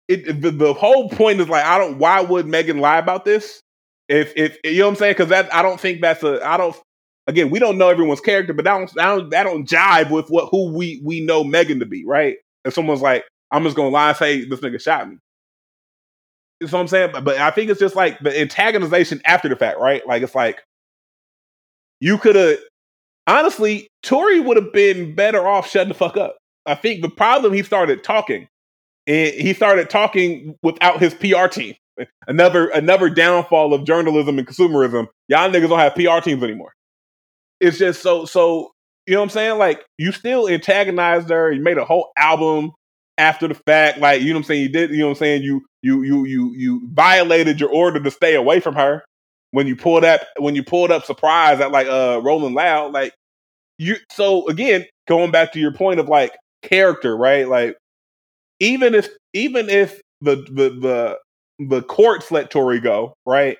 It, 0.08 0.40
the, 0.40 0.50
the 0.50 0.72
whole 0.74 1.08
point 1.08 1.40
is 1.40 1.48
like 1.48 1.64
I 1.64 1.78
don't. 1.78 1.98
Why 1.98 2.20
would 2.20 2.46
Megan 2.46 2.78
lie 2.78 2.98
about 2.98 3.24
this? 3.24 3.60
If 4.08 4.32
if 4.36 4.58
you 4.64 4.78
know 4.78 4.86
what 4.86 4.90
I'm 4.90 4.96
saying? 4.96 5.12
Because 5.12 5.28
that 5.30 5.52
I 5.52 5.62
don't 5.62 5.80
think 5.80 6.00
that's 6.00 6.22
a. 6.22 6.40
I 6.46 6.56
don't 6.56 6.76
again, 7.26 7.50
we 7.50 7.58
don't 7.58 7.78
know 7.78 7.88
everyone's 7.88 8.20
character, 8.20 8.52
but 8.52 8.64
that 8.64 8.76
don't, 8.76 8.94
that 8.94 9.06
don't 9.06 9.30
that 9.30 9.42
don't 9.44 9.68
jive 9.68 10.10
with 10.10 10.28
what 10.28 10.48
who 10.50 10.72
we 10.72 11.00
we 11.04 11.20
know 11.20 11.44
Megan 11.44 11.80
to 11.80 11.86
be, 11.86 12.04
right? 12.04 12.36
If 12.64 12.74
someone's 12.74 13.02
like, 13.02 13.24
I'm 13.50 13.64
just 13.64 13.76
gonna 13.76 13.88
lie 13.88 14.08
and 14.08 14.16
say 14.16 14.44
this 14.44 14.60
nigga 14.60 14.80
shot 14.80 15.08
me. 15.08 15.18
You 16.60 16.66
know 16.66 16.72
what 16.72 16.80
I'm 16.80 16.88
saying? 16.88 17.10
But, 17.12 17.24
but 17.24 17.38
I 17.38 17.50
think 17.50 17.70
it's 17.70 17.80
just 17.80 17.96
like 17.96 18.18
the 18.20 18.30
antagonization 18.30 19.20
after 19.24 19.48
the 19.48 19.56
fact, 19.56 19.78
right? 19.78 20.06
Like 20.06 20.22
it's 20.22 20.34
like 20.34 20.62
you 22.00 22.18
could 22.18 22.36
have 22.36 22.58
honestly, 23.26 23.88
Tory 24.02 24.40
would 24.40 24.56
have 24.56 24.72
been 24.72 25.14
better 25.14 25.46
off 25.46 25.70
shutting 25.70 25.88
the 25.88 25.94
fuck 25.94 26.16
up. 26.16 26.36
I 26.66 26.74
think 26.74 27.00
the 27.00 27.08
problem 27.08 27.54
he 27.54 27.62
started 27.62 28.04
talking, 28.04 28.48
and 29.06 29.34
he 29.34 29.54
started 29.54 29.88
talking 29.88 30.56
without 30.62 31.00
his 31.00 31.14
PR 31.14 31.46
team. 31.46 31.74
Another 32.26 32.68
another 32.68 33.10
downfall 33.10 33.74
of 33.74 33.84
journalism 33.84 34.38
and 34.38 34.48
consumerism. 34.48 35.08
Y'all 35.28 35.50
niggas 35.50 35.68
don't 35.68 35.78
have 35.78 35.94
PR 35.94 36.24
teams 36.24 36.42
anymore 36.42 36.72
it's 37.60 37.78
just 37.78 38.02
so 38.02 38.24
so 38.24 38.70
you 39.06 39.14
know 39.14 39.20
what 39.20 39.24
I'm 39.24 39.30
saying? 39.30 39.58
Like 39.58 39.84
you 39.98 40.12
still 40.12 40.48
antagonized 40.48 41.30
her. 41.30 41.52
You 41.52 41.62
made 41.62 41.78
a 41.78 41.84
whole 41.84 42.10
album 42.16 42.72
after 43.18 43.48
the 43.48 43.54
fact. 43.54 43.98
Like, 43.98 44.22
you 44.22 44.28
know 44.28 44.34
what 44.34 44.38
I'm 44.40 44.44
saying? 44.44 44.62
You 44.62 44.68
did, 44.68 44.90
you 44.90 44.98
know 44.98 45.06
what 45.06 45.10
I'm 45.12 45.16
saying? 45.16 45.42
You 45.42 45.64
you 45.82 46.02
you 46.02 46.24
you 46.26 46.52
you 46.56 46.88
violated 46.92 47.60
your 47.60 47.70
order 47.70 48.00
to 48.02 48.10
stay 48.10 48.34
away 48.34 48.60
from 48.60 48.74
her 48.74 49.02
when 49.52 49.66
you 49.66 49.76
pulled 49.76 50.04
up 50.04 50.22
when 50.38 50.54
you 50.54 50.62
pulled 50.62 50.90
up 50.90 51.04
surprise 51.04 51.60
at 51.60 51.72
like 51.72 51.86
uh 51.86 52.20
Rolling 52.22 52.54
Loud. 52.54 52.92
Like 52.92 53.14
you 53.78 53.96
so 54.10 54.48
again, 54.48 54.86
going 55.08 55.30
back 55.30 55.52
to 55.52 55.58
your 55.60 55.72
point 55.72 56.00
of 56.00 56.08
like 56.08 56.36
character, 56.62 57.16
right? 57.16 57.48
Like 57.48 57.76
even 58.60 58.94
if 58.94 59.08
even 59.32 59.68
if 59.68 60.00
the 60.20 60.36
the 60.36 60.70
the 60.80 61.18
the 61.68 61.82
courts 61.82 62.30
let 62.30 62.50
Tory 62.50 62.80
go, 62.80 63.14
right? 63.26 63.58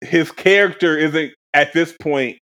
His 0.00 0.30
character 0.30 0.98
isn't 0.98 1.32
at 1.54 1.72
this 1.72 1.94
point 2.00 2.38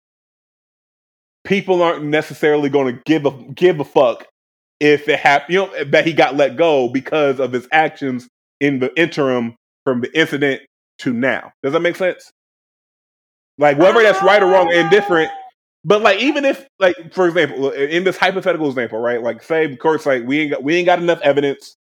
people 1.44 1.82
aren't 1.82 2.04
necessarily 2.06 2.70
going 2.70 2.96
to 2.96 3.02
give 3.06 3.26
a 3.26 3.32
give 3.54 3.80
a 3.80 3.86
fuck 3.86 4.26
if 4.80 5.08
it 5.10 5.20
happened, 5.20 5.54
you 5.54 5.60
know, 5.60 5.84
that 5.86 6.06
he 6.06 6.14
got 6.14 6.36
let 6.36 6.56
go 6.56 6.88
because 6.90 7.40
of 7.40 7.52
his 7.52 7.68
actions 7.72 8.28
in 8.60 8.80
the 8.80 8.98
interim 9.00 9.56
from 9.84 10.02
the 10.02 10.20
incident 10.20 10.62
to 11.00 11.14
now. 11.14 11.52
Does 11.64 11.74
that 11.74 11.82
make 11.82 11.96
sense? 11.96 12.32
Like 13.58 13.78
whether 13.78 14.02
that's 14.02 14.24
right 14.24 14.42
or 14.42 14.48
wrong, 14.48 14.68
um. 14.68 14.74
indifferent. 14.74 15.32
But 15.86 16.02
like 16.02 16.20
even 16.20 16.46
if 16.46 16.68
like 16.80 16.96
for 17.14 17.28
example, 17.28 17.72
in 17.72 18.04
this 18.04 18.18
hypothetical 18.18 18.68
example, 18.68 19.00
right? 19.00 19.22
Like 19.22 19.44
say 19.44 19.66
of 19.66 19.80
course 19.80 20.06
like 20.06 20.24
we 20.26 20.40
ain't 20.40 20.52
got 20.52 20.64
we 20.64 20.76
ain't 20.76 20.86
got 20.86 21.00
enough 21.00 21.22
evidence 21.22 21.76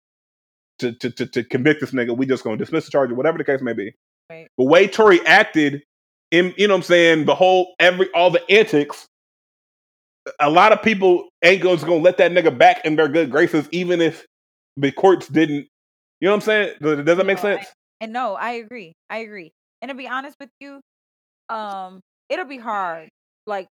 to 0.79 0.93
to 0.93 1.09
to, 1.11 1.25
to 1.27 1.43
convict 1.43 1.81
this 1.81 1.91
nigga. 1.91 2.15
We 2.15 2.25
just 2.25 2.43
gonna 2.43 2.57
dismiss 2.57 2.85
the 2.85 2.91
charge 2.91 3.11
or 3.11 3.15
whatever 3.15 3.37
the 3.37 3.43
case 3.43 3.61
may 3.61 3.73
be. 3.73 3.93
Right. 4.29 4.47
The 4.57 4.65
way 4.65 4.87
Tory 4.87 5.25
acted 5.25 5.83
in 6.31 6.53
you 6.57 6.67
know 6.67 6.73
what 6.73 6.79
I'm 6.79 6.83
saying, 6.83 7.25
the 7.25 7.35
whole 7.35 7.73
every 7.79 8.11
all 8.13 8.31
the 8.31 8.43
antics 8.49 9.07
a 10.39 10.49
lot 10.49 10.71
of 10.71 10.81
people 10.81 11.29
ain't 11.43 11.61
going 11.61 11.77
to 11.77 11.93
let 11.95 12.17
that 12.17 12.31
nigga 12.31 12.55
back 12.55 12.85
in 12.85 12.95
their 12.95 13.07
good 13.07 13.29
graces, 13.31 13.67
even 13.71 14.01
if 14.01 14.25
the 14.77 14.91
courts 14.91 15.27
didn't. 15.27 15.67
You 16.19 16.27
know 16.27 16.31
what 16.31 16.35
I'm 16.35 16.41
saying? 16.41 16.73
Does, 16.81 17.05
does 17.05 17.17
that 17.17 17.25
make 17.25 17.37
sense? 17.37 17.65
I, 17.65 17.73
and 18.01 18.13
no, 18.13 18.35
I 18.35 18.53
agree. 18.53 18.93
I 19.09 19.19
agree. 19.19 19.51
And 19.81 19.89
to 19.89 19.95
be 19.95 20.07
honest 20.07 20.35
with 20.39 20.49
you, 20.59 20.81
um, 21.49 21.99
it'll 22.29 22.45
be 22.45 22.57
hard. 22.57 23.09
Like, 23.45 23.67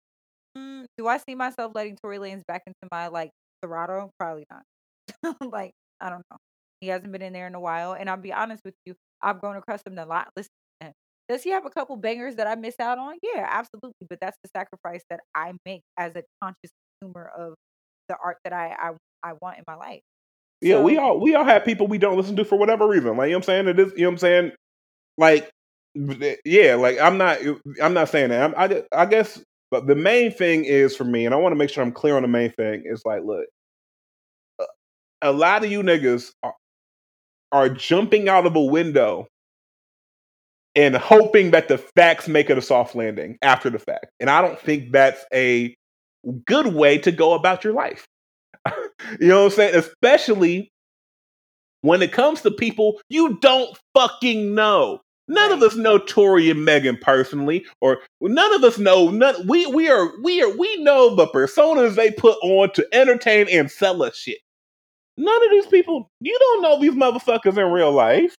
mm, 0.56 0.84
do 0.96 1.06
I 1.06 1.18
see 1.18 1.34
myself 1.34 1.72
letting 1.74 1.96
Tory 2.02 2.18
Lanez 2.18 2.42
back 2.46 2.62
into 2.66 2.76
my 2.92 3.08
like 3.08 3.30
Serato? 3.62 4.10
Probably 4.18 4.44
not. 4.50 5.36
like, 5.50 5.72
I 6.00 6.10
don't 6.10 6.22
know. 6.30 6.36
He 6.80 6.88
hasn't 6.88 7.12
been 7.12 7.22
in 7.22 7.32
there 7.32 7.46
in 7.46 7.54
a 7.54 7.60
while, 7.60 7.94
and 7.94 8.10
I'll 8.10 8.16
be 8.16 8.32
honest 8.32 8.60
with 8.64 8.74
you, 8.84 8.94
I've 9.22 9.40
grown 9.40 9.56
accustomed 9.56 9.96
to 9.96 10.04
a 10.04 10.06
lot 10.06 10.28
listening. 10.36 10.50
Does 11.28 11.42
he 11.42 11.50
have 11.50 11.64
a 11.64 11.70
couple 11.70 11.96
bangers 11.96 12.36
that 12.36 12.46
I 12.46 12.54
miss 12.54 12.78
out 12.78 12.98
on? 12.98 13.14
Yeah, 13.22 13.46
absolutely. 13.48 14.06
But 14.08 14.18
that's 14.20 14.36
the 14.42 14.50
sacrifice 14.54 15.02
that 15.10 15.20
I 15.34 15.52
make 15.64 15.82
as 15.98 16.12
a 16.16 16.22
conscious 16.42 16.70
consumer 17.00 17.30
of 17.36 17.54
the 18.08 18.16
art 18.22 18.36
that 18.44 18.52
I 18.52 18.74
I, 18.78 18.90
I 19.22 19.32
want 19.40 19.58
in 19.58 19.64
my 19.66 19.76
life. 19.76 20.00
Yeah, 20.60 20.76
so, 20.76 20.82
we 20.82 20.98
all 20.98 21.20
we 21.20 21.34
all 21.34 21.44
have 21.44 21.64
people 21.64 21.86
we 21.86 21.98
don't 21.98 22.16
listen 22.16 22.36
to 22.36 22.44
for 22.44 22.56
whatever 22.56 22.86
reason. 22.86 23.16
Like 23.16 23.28
you 23.28 23.32
know 23.32 23.38
what 23.38 23.48
I'm 23.48 23.66
saying? 23.66 23.68
It 23.68 23.80
is 23.80 23.92
you 23.96 24.02
know 24.02 24.08
what 24.08 24.12
I'm 24.12 24.18
saying? 24.18 24.52
Like 25.16 25.50
eh, 26.22 26.36
yeah, 26.44 26.74
like 26.74 26.98
I'm 27.00 27.16
not 27.16 27.38
I'm 27.82 27.94
not 27.94 28.08
saying 28.10 28.30
that. 28.30 28.42
I'm, 28.42 28.54
I 28.56 28.82
I 28.92 29.06
guess 29.06 29.42
but 29.70 29.88
the 29.88 29.96
main 29.96 30.30
thing 30.30 30.64
is 30.64 30.96
for 30.96 31.02
me, 31.02 31.26
and 31.26 31.34
I 31.34 31.38
want 31.38 31.52
to 31.52 31.56
make 31.56 31.68
sure 31.68 31.82
I'm 31.82 31.90
clear 31.90 32.14
on 32.16 32.22
the 32.22 32.28
main 32.28 32.52
thing. 32.52 32.84
Is 32.86 33.02
like, 33.04 33.22
look, 33.24 33.44
uh, 34.60 34.66
a 35.20 35.32
lot 35.32 35.64
of 35.64 35.70
you 35.72 35.82
niggas 35.82 36.30
are, 36.44 36.54
are 37.50 37.68
jumping 37.68 38.28
out 38.28 38.46
of 38.46 38.54
a 38.54 38.62
window 38.62 39.26
and 40.74 40.96
hoping 40.96 41.50
that 41.52 41.68
the 41.68 41.78
facts 41.78 42.28
make 42.28 42.50
it 42.50 42.58
a 42.58 42.62
soft 42.62 42.94
landing 42.94 43.38
after 43.42 43.70
the 43.70 43.78
fact. 43.78 44.06
And 44.20 44.28
I 44.28 44.42
don't 44.42 44.58
think 44.58 44.92
that's 44.92 45.24
a 45.32 45.74
good 46.46 46.68
way 46.68 46.98
to 46.98 47.12
go 47.12 47.34
about 47.34 47.64
your 47.64 47.72
life. 47.72 48.06
you 49.20 49.28
know 49.28 49.44
what 49.44 49.52
I'm 49.52 49.56
saying? 49.56 49.74
Especially 49.76 50.70
when 51.82 52.00
it 52.02 52.12
comes 52.12 52.40
to 52.40 52.50
people 52.50 53.00
you 53.08 53.38
don't 53.40 53.78
fucking 53.94 54.54
know. 54.54 55.00
None 55.26 55.52
of 55.52 55.62
us 55.62 55.74
know 55.74 55.98
Tory 55.98 56.50
and 56.50 56.64
Megan 56.64 56.98
personally, 57.00 57.64
or 57.80 58.00
none 58.20 58.52
of 58.54 58.62
us 58.62 58.76
know. 58.76 59.10
None, 59.10 59.46
we 59.46 59.66
we 59.66 59.88
are 59.88 60.10
we 60.22 60.42
are 60.42 60.54
we 60.54 60.76
know 60.82 61.14
the 61.14 61.26
personas 61.28 61.94
they 61.94 62.10
put 62.10 62.36
on 62.42 62.70
to 62.72 62.86
entertain 62.92 63.48
and 63.50 63.70
sell 63.70 64.02
us 64.02 64.16
shit. 64.16 64.38
None 65.16 65.44
of 65.44 65.50
these 65.50 65.66
people, 65.66 66.10
you 66.20 66.36
don't 66.38 66.62
know 66.62 66.80
these 66.80 66.92
motherfuckers 66.92 67.56
in 67.56 67.72
real 67.72 67.92
life. 67.92 68.34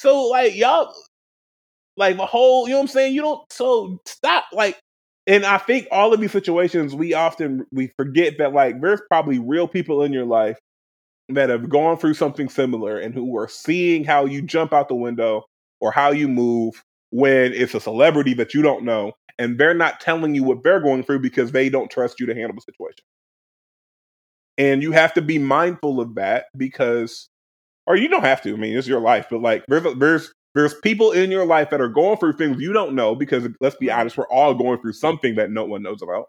So 0.00 0.22
like 0.28 0.54
y'all, 0.54 0.94
like 1.96 2.16
the 2.16 2.26
whole, 2.26 2.66
you 2.66 2.72
know 2.72 2.78
what 2.78 2.82
I'm 2.82 2.88
saying? 2.88 3.14
You 3.14 3.22
don't. 3.22 3.52
So 3.52 4.00
stop. 4.06 4.44
Like, 4.52 4.78
and 5.26 5.44
I 5.44 5.58
think 5.58 5.88
all 5.90 6.12
of 6.12 6.20
these 6.20 6.32
situations, 6.32 6.94
we 6.94 7.14
often 7.14 7.66
we 7.72 7.92
forget 7.96 8.38
that 8.38 8.52
like 8.52 8.80
there's 8.80 9.02
probably 9.08 9.38
real 9.38 9.68
people 9.68 10.02
in 10.02 10.12
your 10.12 10.24
life 10.24 10.58
that 11.28 11.48
have 11.48 11.68
gone 11.68 11.96
through 11.96 12.14
something 12.14 12.48
similar 12.48 12.98
and 12.98 13.14
who 13.14 13.36
are 13.38 13.48
seeing 13.48 14.04
how 14.04 14.24
you 14.24 14.42
jump 14.42 14.72
out 14.72 14.88
the 14.88 14.94
window 14.94 15.44
or 15.80 15.92
how 15.92 16.10
you 16.10 16.28
move 16.28 16.82
when 17.10 17.52
it's 17.52 17.74
a 17.74 17.80
celebrity 17.80 18.34
that 18.34 18.54
you 18.54 18.62
don't 18.62 18.84
know 18.84 19.12
and 19.38 19.58
they're 19.58 19.74
not 19.74 20.00
telling 20.00 20.34
you 20.34 20.42
what 20.42 20.62
they're 20.62 20.80
going 20.80 21.02
through 21.02 21.20
because 21.20 21.52
they 21.52 21.68
don't 21.68 21.90
trust 21.90 22.20
you 22.20 22.26
to 22.26 22.34
handle 22.34 22.54
the 22.54 22.60
situation. 22.60 23.04
And 24.58 24.82
you 24.82 24.92
have 24.92 25.14
to 25.14 25.22
be 25.22 25.38
mindful 25.38 26.00
of 26.00 26.14
that 26.16 26.46
because, 26.56 27.28
or 27.86 27.96
you 27.96 28.08
don't 28.08 28.24
have 28.24 28.42
to. 28.42 28.52
I 28.52 28.56
mean, 28.56 28.76
it's 28.76 28.86
your 28.86 29.00
life, 29.00 29.26
but 29.30 29.40
like 29.40 29.64
there's 29.66 29.84
there's 29.96 30.32
there's 30.54 30.74
people 30.74 31.12
in 31.12 31.30
your 31.30 31.46
life 31.46 31.70
that 31.70 31.80
are 31.80 31.88
going 31.88 32.18
through 32.18 32.34
things 32.34 32.60
you 32.60 32.72
don't 32.72 32.94
know 32.94 33.14
because 33.14 33.48
let's 33.60 33.76
be 33.76 33.90
honest, 33.90 34.16
we're 34.16 34.28
all 34.28 34.54
going 34.54 34.80
through 34.80 34.92
something 34.92 35.36
that 35.36 35.50
no 35.50 35.64
one 35.64 35.82
knows 35.82 36.02
about. 36.02 36.26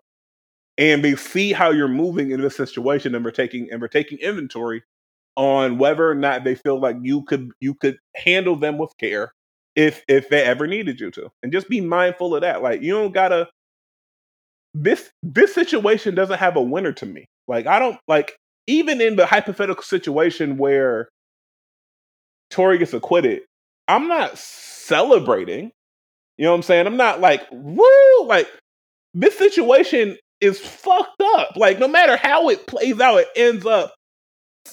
And 0.78 1.04
they 1.04 1.16
see 1.16 1.52
how 1.52 1.72
you're 1.72 1.88
moving 1.88 2.32
in 2.32 2.42
this 2.42 2.56
situation 2.56 3.14
and 3.14 3.24
we're 3.24 3.32
taking 3.32 3.70
and 3.72 3.82
we're 3.82 3.88
taking 3.88 4.18
inventory 4.20 4.84
on 5.36 5.78
whether 5.78 6.10
or 6.10 6.16
not 6.16 6.44
they 6.44 6.56
feel 6.56 6.80
like 6.80 6.98
you 7.02 7.24
could 7.24 7.52
you 7.60 7.76
could 7.76 7.98
handle 8.16 8.56
them 8.56 8.78
with 8.78 8.92
care 8.98 9.34
if 9.76 10.04
if 10.08 10.30
they 10.30 10.44
ever 10.44 10.68
needed 10.68 11.00
you 11.00 11.12
to. 11.12 11.30
And 11.44 11.52
just 11.52 11.70
be 11.70 11.82
mindful 11.82 12.36
of 12.36 12.42
that. 12.42 12.64
Like 12.64 12.82
you 12.82 12.94
don't 12.94 13.14
gotta 13.14 13.50
this 14.74 15.12
this 15.22 15.54
situation 15.54 16.16
doesn't 16.16 16.40
have 16.40 16.56
a 16.56 16.62
winner 16.62 16.94
to 16.94 17.06
me. 17.06 17.26
Like 17.48 17.68
I 17.68 17.78
don't 17.80 18.00
like 18.08 18.36
even 18.68 19.02
in 19.02 19.16
the 19.16 19.26
hypothetical 19.26 19.84
situation 19.84 20.58
where 20.58 21.10
Tory 22.50 22.78
gets 22.78 22.94
acquitted, 22.94 23.42
I'm 23.88 24.08
not 24.08 24.38
celebrating. 24.38 25.72
You 26.38 26.46
know 26.46 26.52
what 26.52 26.58
I'm 26.58 26.64
saying? 26.64 26.88
I'm 26.88 26.98
not 26.98 27.22
like, 27.22 27.42
woo, 27.52 28.26
like 28.26 28.48
this 29.14 29.38
situation 29.38 30.18
is 30.42 30.60
fucked 30.60 31.22
up. 31.22 31.56
Like 31.56 31.80
no 31.80 31.88
matter 31.88 32.18
how 32.18 32.50
it 32.50 32.68
plays 32.68 33.00
out, 33.00 33.20
it 33.20 33.28
ends 33.36 33.66
up 33.66 33.94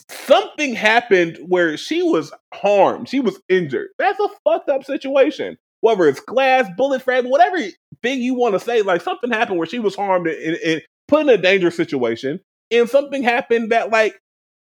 something 0.09 0.74
happened 0.74 1.39
where 1.47 1.77
she 1.77 2.03
was 2.03 2.32
harmed, 2.55 3.09
she 3.09 3.20
was 3.20 3.41
injured. 3.49 3.89
That's 3.99 4.20
a 4.20 4.28
fucked 4.45 4.69
up 4.69 4.85
situation. 4.85 5.57
Whether 5.81 6.09
it's 6.09 6.20
glass, 6.20 6.69
bullet 6.77 7.03
fragment, 7.03 7.32
whatever 7.32 7.57
thing 8.03 8.20
you 8.20 8.35
want 8.35 8.55
to 8.55 8.61
say, 8.61 8.82
like 8.82 9.01
something 9.01 9.31
happened 9.31 9.59
where 9.59 9.66
she 9.66 9.78
was 9.78 9.97
harmed 9.97 10.27
and, 10.27 10.57
and 10.57 10.82
put 11.09 11.23
in 11.23 11.28
a 11.31 11.39
dangerous 11.39 11.77
situation 11.77 12.41
and 12.70 12.89
something 12.89 13.23
happened 13.23 13.73
that 13.73 13.91
like 13.91 14.19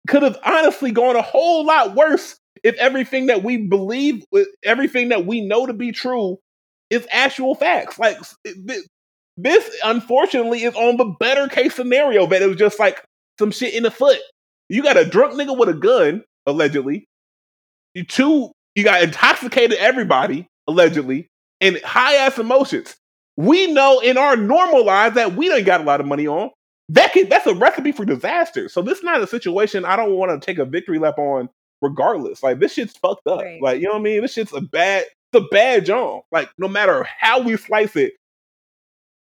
could 0.08 0.22
have 0.22 0.38
honestly 0.44 0.90
gone 0.90 1.16
a 1.16 1.22
whole 1.22 1.64
lot 1.64 1.94
worse 1.94 2.38
if 2.62 2.74
everything 2.76 3.26
that 3.26 3.42
we 3.42 3.56
believe, 3.56 4.24
uh, 4.34 4.40
everything 4.64 5.10
that 5.10 5.26
we 5.26 5.40
know 5.40 5.66
to 5.66 5.72
be 5.72 5.92
true, 5.92 6.38
is 6.90 7.06
actual 7.10 7.54
facts. 7.54 7.98
Like 7.98 8.18
this, 9.36 9.70
unfortunately, 9.84 10.62
is 10.62 10.74
on 10.74 10.96
the 10.96 11.16
better 11.18 11.48
case 11.48 11.74
scenario 11.74 12.26
that 12.26 12.42
it 12.42 12.46
was 12.46 12.56
just 12.56 12.78
like 12.78 13.02
some 13.38 13.50
shit 13.50 13.74
in 13.74 13.82
the 13.82 13.90
foot. 13.90 14.18
You 14.68 14.82
got 14.82 14.96
a 14.96 15.04
drunk 15.04 15.34
nigga 15.34 15.56
with 15.56 15.68
a 15.68 15.74
gun, 15.74 16.22
allegedly. 16.46 17.06
You 17.94 18.04
two, 18.04 18.50
you 18.74 18.84
got 18.84 19.02
intoxicated 19.02 19.78
everybody, 19.78 20.46
allegedly, 20.66 21.28
and 21.60 21.80
high 21.82 22.16
ass 22.16 22.38
emotions. 22.38 22.94
We 23.36 23.72
know 23.72 24.00
in 24.00 24.16
our 24.16 24.36
normal 24.36 24.84
lives 24.84 25.14
that 25.16 25.34
we 25.34 25.48
don't 25.48 25.64
got 25.64 25.80
a 25.80 25.84
lot 25.84 26.00
of 26.00 26.06
money 26.06 26.26
on 26.26 26.50
that 26.90 27.12
can, 27.12 27.28
that's 27.28 27.46
a 27.46 27.54
recipe 27.54 27.92
for 27.92 28.04
disaster. 28.04 28.68
So 28.68 28.82
this 28.82 28.98
is 28.98 29.04
not 29.04 29.20
a 29.20 29.26
situation 29.26 29.84
I 29.84 29.96
don't 29.96 30.12
want 30.12 30.30
to 30.30 30.44
take 30.44 30.58
a 30.58 30.64
victory 30.64 30.98
lap 30.98 31.18
on 31.18 31.48
regardless. 31.82 32.42
Like 32.42 32.58
this 32.58 32.74
shit's 32.74 32.96
fucked 32.96 33.26
up. 33.26 33.40
Right. 33.40 33.62
Like, 33.62 33.80
you 33.80 33.86
know 33.86 33.94
what 33.94 34.00
I 34.00 34.02
mean? 34.02 34.22
This 34.22 34.32
shit's 34.32 34.52
a 34.52 34.60
bad 34.60 35.04
it's 35.32 35.44
a 35.44 35.48
bad 35.48 35.86
job. 35.86 36.22
Like 36.30 36.50
no 36.58 36.68
matter 36.68 37.06
how 37.18 37.40
we 37.40 37.56
slice 37.56 37.96
it, 37.96 38.14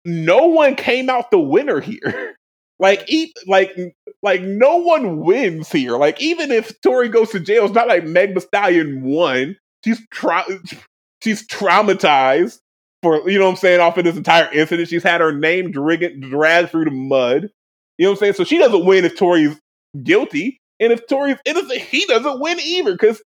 no 0.05 0.47
one 0.47 0.75
came 0.75 1.09
out 1.09 1.31
the 1.31 1.39
winner 1.39 1.79
here. 1.79 2.35
like 2.79 3.03
eat 3.07 3.33
like 3.47 3.75
like 4.21 4.41
no 4.41 4.77
one 4.77 5.19
wins 5.19 5.71
here. 5.71 5.97
Like 5.97 6.21
even 6.21 6.51
if 6.51 6.79
Tory 6.81 7.09
goes 7.09 7.31
to 7.31 7.39
jail, 7.39 7.65
it's 7.65 7.73
not 7.73 7.87
like 7.87 8.05
Meg 8.05 8.35
Thee 8.35 8.41
Stallion 8.41 9.03
won. 9.03 9.57
She's 9.83 10.05
tra- 10.09 10.45
she's 11.23 11.47
traumatized 11.47 12.59
for 13.03 13.29
you 13.29 13.39
know 13.39 13.45
what 13.45 13.51
I'm 13.51 13.57
saying 13.57 13.79
off 13.79 13.97
of 13.97 14.03
this 14.03 14.17
entire 14.17 14.51
incident. 14.53 14.89
She's 14.89 15.03
had 15.03 15.21
her 15.21 15.31
name 15.31 15.71
dragged 15.71 16.21
dragged 16.21 16.69
through 16.69 16.85
the 16.85 16.91
mud. 16.91 17.49
You 17.97 18.05
know 18.05 18.11
what 18.11 18.17
I'm 18.17 18.19
saying? 18.19 18.33
So 18.33 18.43
she 18.43 18.59
doesn't 18.59 18.85
win 18.85 19.05
if 19.05 19.17
Tory's 19.17 19.59
guilty, 20.03 20.59
and 20.79 20.93
if 20.93 21.07
Tory's 21.07 21.37
innocent, 21.45 21.81
he 21.81 22.05
doesn't 22.05 22.39
win 22.39 22.59
either. 22.59 22.91
Because 22.93 23.21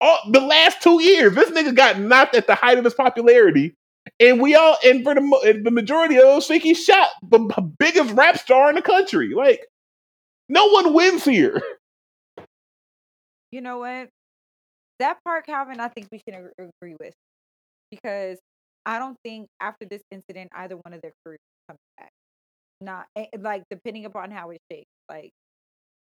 the 0.00 0.40
last 0.40 0.82
two 0.82 1.02
years, 1.02 1.34
this 1.34 1.50
nigga 1.50 1.74
got 1.74 1.98
knocked 1.98 2.34
at 2.34 2.46
the 2.46 2.54
height 2.54 2.78
of 2.78 2.84
his 2.84 2.94
popularity, 2.94 3.74
and 4.20 4.40
we 4.40 4.54
all 4.54 4.76
and 4.84 5.04
for 5.04 5.14
the 5.14 5.60
the 5.64 5.70
majority 5.70 6.16
of 6.16 6.22
those 6.22 6.46
think 6.46 6.62
he 6.62 6.74
shot 6.74 7.10
the 7.22 7.38
biggest 7.78 8.12
rap 8.14 8.38
star 8.38 8.68
in 8.68 8.76
the 8.76 8.82
country. 8.82 9.32
Like 9.34 9.66
no 10.48 10.68
one 10.68 10.94
wins 10.94 11.24
here. 11.24 11.60
You 13.52 13.60
know 13.60 13.78
what? 13.78 14.08
That 14.98 15.18
part, 15.24 15.44
Calvin, 15.44 15.78
I 15.78 15.88
think 15.88 16.08
we 16.10 16.22
can 16.26 16.48
agree 16.58 16.96
with 16.98 17.12
because 17.90 18.38
I 18.86 18.98
don't 18.98 19.16
think 19.22 19.46
after 19.60 19.84
this 19.84 20.00
incident 20.10 20.50
either 20.54 20.76
one 20.76 20.94
of 20.94 21.02
their 21.02 21.12
careers 21.24 21.38
come 21.68 21.76
back. 21.98 22.10
Not 22.80 23.06
eh, 23.14 23.26
like 23.38 23.62
depending 23.70 24.06
upon 24.06 24.30
how 24.30 24.50
it 24.50 24.58
shakes. 24.70 24.88
Like, 25.10 25.30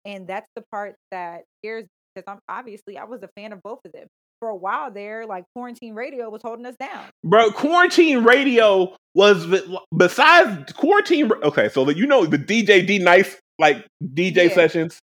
and 0.04 0.26
that's 0.26 0.46
the 0.56 0.62
part 0.72 0.94
that 1.10 1.44
scares 1.60 1.86
because 2.14 2.30
I'm 2.30 2.40
obviously 2.48 2.98
I 2.98 3.04
was 3.04 3.22
a 3.22 3.28
fan 3.36 3.52
of 3.52 3.62
both 3.62 3.80
of 3.84 3.92
them 3.92 4.06
for 4.40 4.48
a 4.48 4.56
while 4.56 4.90
there. 4.90 5.26
Like 5.26 5.44
quarantine 5.54 5.94
radio 5.94 6.28
was 6.28 6.42
holding 6.42 6.66
us 6.66 6.76
down. 6.78 7.04
Bro, 7.24 7.52
quarantine 7.52 8.24
radio 8.24 8.94
was 9.14 9.46
besides 9.96 10.72
quarantine. 10.72 11.30
Okay, 11.42 11.68
so 11.68 11.84
that 11.84 11.96
you 11.96 12.06
know 12.06 12.26
the 12.26 12.38
DJ 12.38 12.86
D 12.86 12.98
Nice 12.98 13.36
like 13.58 13.86
DJ 14.02 14.48
yeah. 14.48 14.54
sessions. 14.54 14.98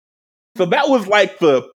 So 0.57 0.65
that 0.65 0.89
was 0.89 1.07
like 1.07 1.39
the 1.39 1.69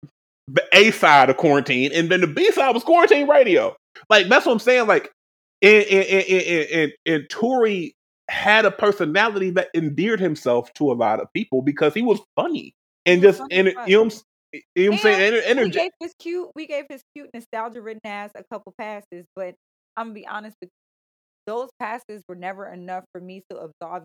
the 0.48 0.64
A 0.74 0.92
side 0.92 1.30
of 1.30 1.38
quarantine, 1.38 1.92
and 1.94 2.10
then 2.10 2.22
the 2.22 2.28
B 2.28 2.52
side 2.52 2.74
was 2.74 2.84
quarantine 2.84 3.28
radio. 3.28 3.76
Like 4.10 4.28
that's 4.28 4.46
what 4.46 4.54
I'm 4.54 4.60
saying. 4.60 4.88
Like 4.88 5.12
and 5.62 5.86
and, 5.86 6.26
and, 6.30 6.70
and, 6.72 6.94
and 7.06 7.30
Tory 7.30 7.94
had 8.30 8.66
a 8.66 8.72
personality 8.72 9.50
that 9.52 9.70
endeared 9.74 10.20
himself 10.20 10.72
to 10.74 10.92
a 10.92 10.94
lot 10.94 11.22
of 11.22 11.32
people 11.34 11.62
because 11.62 11.94
he 11.94 12.02
was 12.02 12.20
funny 12.36 12.74
and 13.08 13.22
just 13.22 13.42
and 13.52 13.68
you 13.88 13.98
know, 13.98 14.10
you 14.76 14.86
know 14.86 14.92
what 14.92 14.94
I'm 14.94 14.98
saying? 15.00 15.34
Ener- 15.34 15.44
energy. 15.46 15.70
We 15.70 15.72
gave 15.72 15.92
his 16.00 16.14
cute, 16.20 16.50
we 16.56 16.68
gave 16.68 16.86
his 16.90 17.02
cute 17.16 17.30
nostalgia 17.34 17.82
written 17.82 18.02
ass 18.06 18.32
a 18.36 18.44
couple 18.52 18.74
passes, 18.80 19.26
but 19.36 19.56
I'm 19.98 20.08
gonna 20.08 20.14
be 20.14 20.28
honest 20.28 20.56
with 20.62 20.70
you, 20.70 21.54
those 21.54 21.70
passes 21.80 22.24
were 22.30 22.36
never 22.36 22.72
enough 22.72 23.06
for 23.14 23.22
me 23.22 23.44
to 23.50 23.58
absolve 23.58 24.04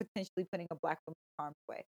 potentially 0.00 0.46
putting 0.52 0.66
a 0.70 0.76
black 0.82 0.98
woman 1.06 1.16
in 1.38 1.42
harm's 1.44 1.56
way. 1.68 1.84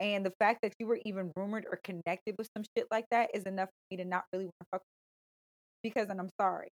And 0.00 0.26
the 0.26 0.32
fact 0.40 0.60
that 0.62 0.72
you 0.80 0.86
were 0.86 1.00
even 1.04 1.32
rumored 1.36 1.66
or 1.70 1.78
connected 1.84 2.34
with 2.38 2.48
some 2.56 2.64
shit 2.76 2.86
like 2.90 3.06
that 3.10 3.30
is 3.34 3.44
enough 3.44 3.68
for 3.68 3.96
me 3.96 3.98
to 3.98 4.08
not 4.08 4.24
really 4.32 4.46
want 4.46 4.54
to 4.60 4.66
fuck. 4.72 4.82
With 4.82 4.86
you. 5.84 5.90
Because, 5.90 6.10
and 6.10 6.20
I'm 6.20 6.30
sorry, 6.40 6.68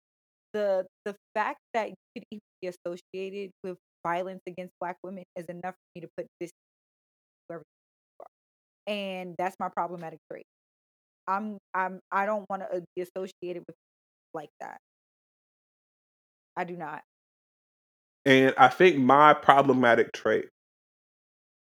the 0.54 0.86
the 1.06 1.16
fact 1.36 1.60
that 1.74 1.90
you 1.90 1.96
could 2.16 2.24
even 2.32 2.42
be 2.62 2.70
associated 2.70 3.52
with 3.64 3.78
violence 4.06 4.42
against 4.48 4.74
black 4.82 4.98
women 5.04 5.24
is 5.36 5.46
enough 5.48 5.76
for 5.76 5.92
me 5.96 6.02
to 6.02 6.08
put 6.18 6.28
this 6.40 6.52
you 7.50 7.58
are. 7.58 7.64
And 8.88 9.36
that's 9.38 9.56
my 9.60 9.70
problematic 9.70 10.20
trait. 10.32 10.46
I'm 11.28 11.58
I'm 11.74 12.00
I 12.12 12.26
don't 12.26 12.46
want 12.50 12.64
to 12.64 12.78
uh, 12.78 12.82
be 12.96 13.02
associated 13.04 13.64
with 13.68 13.76
like 14.34 14.50
that. 14.62 14.78
I 16.56 16.64
do 16.64 16.76
not. 16.76 17.02
And 18.26 18.54
I 18.58 18.70
think 18.70 18.98
my 18.98 19.34
problematic 19.34 20.12
trait 20.14 20.46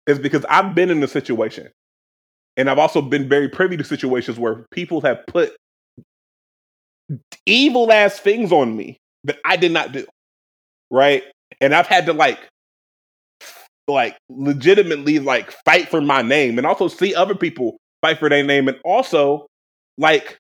is 0.08 0.20
because 0.20 0.45
I've 0.50 0.76
been 0.76 0.90
in 0.90 1.00
the 1.00 1.08
situation. 1.08 1.70
And 2.56 2.70
I've 2.70 2.80
also 2.80 3.02
been 3.02 3.28
very 3.28 3.50
privy 3.50 3.78
to 3.78 3.84
situations 3.84 4.38
where 4.38 4.66
people 4.72 5.02
have 5.02 5.26
put 5.28 5.56
evil 7.45 7.91
ass 7.91 8.20
things 8.20 8.52
on 8.52 8.76
me 8.78 8.98
that 9.24 9.38
I 9.44 9.58
did 9.58 9.72
not 9.72 9.91
do. 9.91 10.06
Right? 10.91 11.24
And 11.60 11.74
I've 11.74 11.88
had 11.88 12.06
to 12.06 12.14
like 12.14 12.40
like 13.88 14.18
legitimately 14.30 15.19
like 15.19 15.51
fight 15.65 15.89
for 15.89 16.01
my 16.01 16.22
name 16.22 16.57
and 16.57 16.65
also 16.65 16.88
see 16.88 17.14
other 17.14 17.35
people 17.35 17.77
fight 18.01 18.19
for 18.19 18.30
their 18.30 18.43
name 18.43 18.68
and 18.68 18.77
also 18.84 19.47
like 19.97 20.38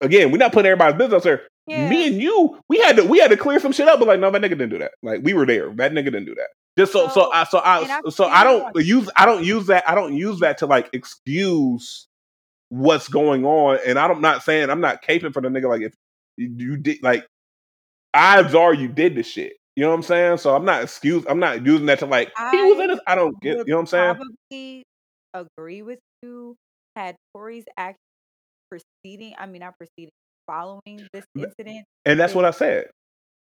again, 0.00 0.30
we're 0.30 0.38
not 0.38 0.52
putting 0.52 0.70
everybody's 0.70 0.98
business 0.98 1.24
there. 1.24 1.42
Yeah. 1.66 1.88
Me 1.88 2.06
and 2.08 2.20
you, 2.20 2.58
we 2.68 2.78
had 2.80 2.96
to 2.96 3.04
we 3.04 3.18
had 3.18 3.30
to 3.30 3.36
clear 3.36 3.60
some 3.60 3.72
shit 3.72 3.88
up, 3.88 3.98
but 3.98 4.08
like, 4.08 4.20
no, 4.20 4.30
that 4.30 4.40
nigga 4.40 4.50
didn't 4.50 4.70
do 4.70 4.78
that. 4.78 4.92
Like 5.02 5.20
we 5.22 5.34
were 5.34 5.46
there. 5.46 5.70
That 5.74 5.92
nigga 5.92 6.06
didn't 6.06 6.24
do 6.24 6.34
that. 6.34 6.48
Just 6.78 6.92
so 6.92 7.08
so, 7.08 7.14
so 7.14 7.30
I 7.32 7.44
so 7.44 7.58
I 7.58 8.00
so 8.10 8.24
I 8.24 8.44
don't 8.44 8.74
use 8.76 9.10
I 9.16 9.26
don't 9.26 9.44
use 9.44 9.66
that 9.66 9.88
I 9.88 9.94
don't 9.94 10.16
use 10.16 10.40
that 10.40 10.58
to 10.58 10.66
like 10.66 10.88
excuse 10.92 12.06
what's 12.70 13.08
going 13.08 13.44
on. 13.44 13.78
And 13.86 13.98
I'm 13.98 14.20
not 14.20 14.42
saying 14.42 14.70
I'm 14.70 14.80
not 14.80 15.02
caping 15.02 15.32
for 15.32 15.42
the 15.42 15.48
nigga 15.48 15.68
like 15.68 15.82
if 15.82 15.94
you 16.36 16.76
did 16.76 17.02
like 17.02 17.26
odds 18.14 18.54
are 18.54 18.74
you 18.74 18.88
did 18.88 19.14
the 19.14 19.22
shit. 19.22 19.54
You 19.76 19.84
know 19.84 19.90
what 19.90 19.96
I'm 19.96 20.02
saying? 20.02 20.38
So 20.38 20.54
I'm 20.54 20.64
not 20.64 20.82
excuse 20.82 21.24
I'm 21.28 21.38
not 21.38 21.64
using 21.64 21.86
that 21.86 22.00
to 22.00 22.06
like 22.06 22.32
I 22.36 22.50
he 22.50 22.62
was 22.62 22.80
in 22.80 22.88
this. 22.88 23.00
I 23.06 23.14
don't 23.14 23.40
get 23.40 23.58
you 23.58 23.64
know 23.66 23.76
what 23.76 23.80
I'm 23.80 23.86
saying? 23.86 24.10
I 24.10 24.14
probably 24.14 24.82
agree 25.34 25.82
with 25.82 25.98
you 26.22 26.56
had 26.96 27.16
Tory's 27.34 27.64
act 27.76 27.98
proceeding, 28.70 29.34
I 29.38 29.46
mean 29.46 29.60
not 29.60 29.74
proceeding, 29.78 30.12
following 30.46 31.06
this 31.12 31.24
incident. 31.36 31.84
And 32.04 32.18
that's 32.18 32.34
what 32.34 32.44
I 32.44 32.50
said. 32.50 32.86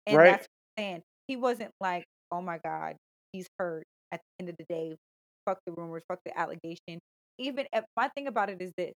And 0.08 0.18
right? 0.18 0.32
that's 0.32 0.48
what 0.48 0.84
I'm 0.84 0.90
saying. 0.90 1.02
He 1.28 1.36
wasn't 1.36 1.72
like, 1.80 2.06
oh 2.32 2.42
my 2.42 2.60
God, 2.64 2.96
he's 3.34 3.48
hurt 3.60 3.84
at 4.12 4.20
the 4.20 4.44
end 4.44 4.50
of 4.50 4.56
the 4.58 4.66
day. 4.70 4.96
Fuck 5.46 5.60
the 5.68 5.74
rumors, 5.74 6.04
fuck 6.08 6.20
the 6.26 6.38
allegation. 6.38 7.00
Even 7.38 7.66
if 7.74 7.84
my 7.96 8.10
thing 8.10 8.28
about 8.28 8.50
it 8.50 8.62
is 8.62 8.72
this 8.78 8.94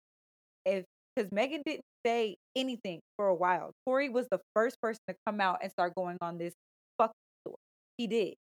if 0.66 0.86
because 1.16 1.32
Megan 1.32 1.62
didn't 1.66 1.84
say 2.06 2.36
anything 2.56 3.00
for 3.18 3.28
a 3.28 3.36
while. 3.36 3.72
Tory 3.86 4.10
was 4.10 4.28
the 4.32 4.40
first 4.56 4.78
person 4.82 5.00
to 5.10 5.16
come 5.28 5.42
out 5.42 5.60
and 5.62 5.72
start 5.72 5.94
going 5.96 6.18
on 6.22 6.38
this. 6.38 6.54
He 8.00 8.08
did. 8.08 8.36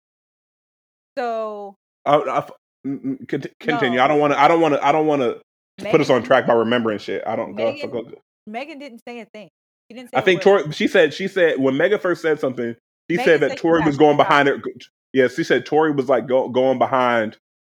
So 1.18 1.77
uh, 2.06 2.19
uh, 2.27 2.48
continue. 2.84 3.99
No. 3.99 4.03
I 4.03 4.07
don't 4.10 4.19
want 4.19 4.34
to. 4.34 4.40
I 4.40 4.49
don't 4.49 4.60
want 4.60 4.73
to. 4.73 4.86
I 4.86 4.91
don't 4.91 5.07
want 5.07 5.22
to 5.22 5.40
put 5.90 6.02
us 6.02 6.10
on 6.10 6.23
track 6.23 6.45
by 6.45 6.53
remembering 6.53 6.99
shit. 6.99 7.23
I 7.26 7.38
don't 7.38 7.56
Megan, 7.56 7.90
go, 7.90 8.03
go. 8.03 8.11
Megan 8.45 8.80
didn't 8.80 8.99
say 9.07 9.22
a 9.22 9.26
thing. 9.34 9.48
She 9.90 9.95
didn't 9.95 10.10
say. 10.11 10.18
I 10.18 10.22
think 10.22 10.41
Tory. 10.41 10.69
She 10.73 10.90
said. 10.90 11.14
She 11.14 11.30
said 11.30 11.57
when 11.57 11.77
Megan 11.77 11.99
first 11.99 12.22
said 12.22 12.38
something. 12.41 12.76
She 13.10 13.15
Megan 13.15 13.26
said 13.26 13.49
that 13.49 13.57
Tory 13.57 13.82
was 13.86 13.95
going 13.95 14.18
behind 14.18 14.49
it. 14.49 14.61
Yeah, 15.14 15.30
she 15.30 15.45
said 15.45 15.65
Tory 15.65 15.94
was 15.94 16.10
like 16.10 16.27
go, 16.27 16.49
going 16.49 16.77
behind 16.77 17.38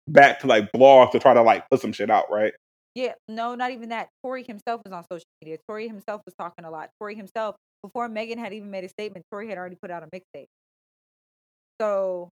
back 0.08 0.40
to 0.40 0.48
like 0.48 0.72
blog 0.72 1.12
to 1.12 1.20
try 1.20 1.34
to 1.34 1.42
like 1.42 1.70
put 1.70 1.82
some 1.82 1.92
shit 1.92 2.10
out, 2.10 2.32
right? 2.32 2.54
Yeah, 2.94 3.16
no, 3.28 3.56
not 3.56 3.72
even 3.72 3.90
that. 3.90 4.08
Tory 4.24 4.44
himself 4.44 4.82
was 4.86 4.94
on 4.94 5.04
social 5.12 5.28
media. 5.42 5.58
Tory 5.68 5.90
himself 5.90 6.22
was 6.26 6.36
talking 6.40 6.64
a 6.64 6.72
lot. 6.72 6.92
Tory 7.02 7.16
himself, 7.16 7.58
before 7.84 8.08
Megan 8.08 8.38
had 8.38 8.54
even 8.54 8.72
made 8.72 8.86
a 8.86 8.90
statement, 8.90 9.26
Tory 9.30 9.50
had 9.50 9.58
already 9.58 9.76
put 9.82 9.92
out 9.92 10.04
a 10.04 10.08
mixtape. 10.08 10.46
So 11.82 12.30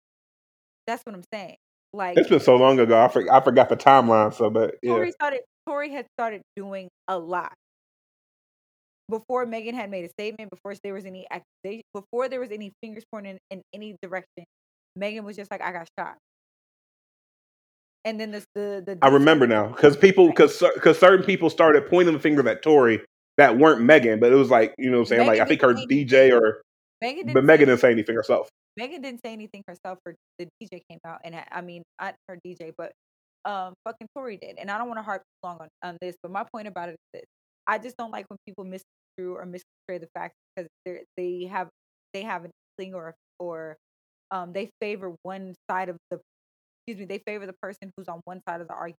that's 0.85 1.03
what 1.05 1.15
I'm 1.15 1.23
saying. 1.33 1.57
Like 1.93 2.17
it's 2.17 2.29
been 2.29 2.39
so 2.39 2.55
long 2.55 2.79
ago, 2.79 3.03
I, 3.03 3.07
for, 3.07 3.31
I 3.31 3.41
forgot 3.41 3.69
the 3.69 3.77
timeline. 3.77 4.33
So, 4.33 4.49
but 4.49 4.75
yeah, 4.83 4.93
Tory 4.93 5.11
started. 5.11 5.41
Tory 5.67 5.91
had 5.91 6.05
started 6.17 6.41
doing 6.55 6.89
a 7.07 7.17
lot 7.17 7.53
before 9.09 9.45
Megan 9.45 9.75
had 9.75 9.89
made 9.89 10.05
a 10.05 10.09
statement. 10.09 10.49
Before 10.49 10.73
there 10.83 10.93
was 10.93 11.05
any 11.05 11.25
accusation. 11.31 11.83
Before 11.93 12.29
there 12.29 12.39
was 12.39 12.51
any 12.51 12.71
fingers 12.81 13.03
pointing 13.11 13.37
in 13.49 13.61
any 13.73 13.95
direction. 14.01 14.45
Megan 14.95 15.23
was 15.23 15.35
just 15.35 15.49
like, 15.49 15.61
"I 15.61 15.71
got 15.71 15.87
shot." 15.97 16.17
and 18.07 18.19
then 18.19 18.31
this, 18.31 18.45
the 18.55 18.81
the. 18.85 18.97
I 19.01 19.09
remember 19.09 19.47
now 19.47 19.67
because 19.67 19.97
people 19.97 20.27
because 20.27 20.63
because 20.75 20.97
certain 20.97 21.25
people 21.25 21.49
started 21.49 21.87
pointing 21.87 22.13
the 22.13 22.19
finger 22.19 22.47
at 22.47 22.61
Tory 22.61 23.01
that 23.35 23.57
weren't 23.57 23.81
Megan, 23.81 24.19
but 24.19 24.31
it 24.31 24.35
was 24.35 24.49
like 24.49 24.73
you 24.77 24.89
know 24.89 24.99
what 24.99 25.01
I'm 25.01 25.05
saying 25.07 25.19
Megan 25.27 25.33
like 25.33 25.41
I 25.41 25.45
think 25.45 25.61
her 25.61 25.73
DJ 25.73 26.31
or 26.31 26.61
Megan 27.01 27.31
but 27.33 27.43
Megan 27.43 27.67
didn't 27.67 27.81
say 27.81 27.91
anything 27.91 28.15
herself. 28.15 28.49
Megan 28.75 29.01
didn't 29.01 29.21
say 29.23 29.33
anything 29.33 29.63
herself. 29.67 29.99
Her 30.05 30.15
the 30.39 30.47
DJ 30.61 30.81
came 30.89 30.99
out, 31.05 31.19
and 31.23 31.35
I 31.51 31.61
mean, 31.61 31.83
not 32.01 32.15
her 32.27 32.39
DJ, 32.45 32.73
but 32.77 32.91
um, 33.45 33.73
fucking 33.85 34.07
Tory 34.15 34.37
did. 34.37 34.57
And 34.59 34.69
I 34.69 34.77
don't 34.77 34.87
want 34.87 34.99
to 34.99 35.03
harp 35.03 35.21
too 35.21 35.47
long 35.47 35.57
on, 35.61 35.69
on 35.83 35.97
this, 36.01 36.15
but 36.21 36.31
my 36.31 36.45
point 36.51 36.67
about 36.67 36.89
it 36.89 36.93
is 36.93 37.21
this: 37.21 37.25
I 37.67 37.77
just 37.77 37.97
don't 37.97 38.11
like 38.11 38.25
when 38.29 38.37
people 38.45 38.63
misconstrue 38.63 39.35
or 39.35 39.45
misconstrue 39.45 39.99
the 39.99 40.07
facts 40.15 40.35
because 40.55 40.69
they 40.85 41.03
they 41.15 41.45
have 41.45 41.69
they 42.13 42.23
have 42.23 42.45
an 42.45 42.51
thing 42.77 42.93
or 42.93 43.15
or 43.39 43.77
um 44.31 44.53
they 44.53 44.69
favor 44.81 45.15
one 45.23 45.53
side 45.69 45.89
of 45.89 45.97
the 46.11 46.19
excuse 46.87 46.99
me, 46.99 47.05
they 47.05 47.21
favor 47.25 47.45
the 47.45 47.55
person 47.61 47.91
who's 47.95 48.07
on 48.07 48.21
one 48.25 48.41
side 48.47 48.61
of 48.61 48.67
the 48.67 48.73
argument. 48.73 48.97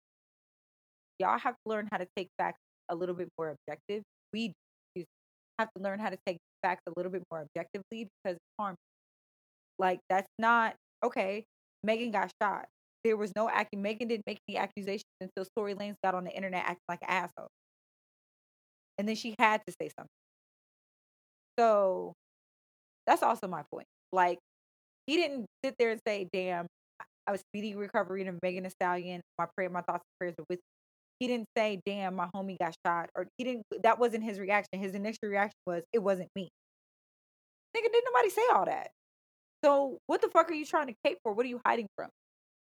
Y'all 1.20 1.40
have 1.40 1.54
to 1.54 1.70
learn 1.70 1.88
how 1.92 1.98
to 1.98 2.08
take 2.16 2.28
facts 2.38 2.60
a 2.90 2.96
little 2.96 3.16
bit 3.16 3.30
more 3.38 3.56
objective. 3.68 4.04
We 4.34 4.54
have 5.60 5.70
to 5.76 5.84
learn 5.84 6.00
how 6.00 6.10
to 6.10 6.18
take 6.26 6.38
facts 6.64 6.84
a 6.88 6.92
little 6.98 7.12
bit 7.12 7.24
more 7.32 7.42
objectively 7.42 8.08
because 8.24 8.38
harm. 8.60 8.76
Like 9.80 10.00
that's 10.10 10.28
not 10.40 10.76
okay. 11.04 11.46
Megan 11.84 12.12
got 12.12 12.32
shot. 12.42 12.66
There 13.04 13.18
was 13.18 13.32
no 13.36 13.50
acting. 13.50 13.82
Megan 13.82 14.08
didn't 14.08 14.26
make 14.28 14.40
any 14.50 14.58
accusations 14.58 15.04
until 15.22 15.46
Tory 15.56 15.76
Lanez 15.76 15.96
got 16.04 16.16
on 16.16 16.24
the 16.26 16.32
internet 16.32 16.62
acting 16.62 16.84
like 16.90 17.02
an 17.04 17.10
asshole. 17.10 17.50
And 18.98 19.08
then 19.08 19.16
she 19.16 19.36
had 19.40 19.62
to 19.68 19.74
say 19.80 19.90
something. 19.98 20.10
So 21.60 22.14
that's 23.06 23.24
also 23.24 23.48
my 23.48 23.64
point. 23.72 23.88
Like 24.12 24.40
he 25.08 25.18
didn't 25.18 25.46
sit 25.64 25.76
there 25.80 25.92
and 25.92 26.02
say, 26.08 26.28
"Damn, 26.34 26.68
I 27.28 27.32
was 27.32 27.42
speedy 27.42 27.76
recovery 27.76 28.26
of 28.28 28.40
Megan 28.44 28.64
Thee 28.64 28.70
Stallion. 28.70 29.22
My 29.38 29.48
prayer, 29.56 29.70
my 29.70 29.82
thoughts 29.82 30.04
and 30.04 30.20
prayers 30.20 30.36
are 30.40 30.46
with. 30.50 30.60
He 31.20 31.28
didn't 31.28 31.48
say, 31.58 31.82
"Damn, 31.86 32.16
my 32.16 32.28
homie 32.36 32.58
got 32.60 32.76
shot," 32.86 33.10
or 33.16 33.28
he 33.38 33.44
didn't. 33.44 33.64
That 33.84 34.00
wasn't 34.00 34.24
his 34.24 34.40
reaction. 34.40 34.80
His 34.80 34.94
initial 34.94 35.30
reaction 35.30 35.58
was, 35.66 35.84
"It 35.94 36.00
wasn't 36.00 36.30
me." 36.36 36.50
Nigga, 37.76 37.92
didn't 37.92 38.06
nobody 38.06 38.30
say 38.30 38.42
all 38.54 38.66
that. 38.66 38.92
So 39.64 39.98
what 40.08 40.22
the 40.22 40.30
fuck 40.30 40.50
are 40.50 40.54
you 40.54 40.66
trying 40.66 40.88
to 40.88 40.96
cape 41.04 41.18
for? 41.24 41.34
What 41.34 41.46
are 41.46 41.50
you 41.50 41.62
hiding 41.66 41.88
from? 41.96 42.10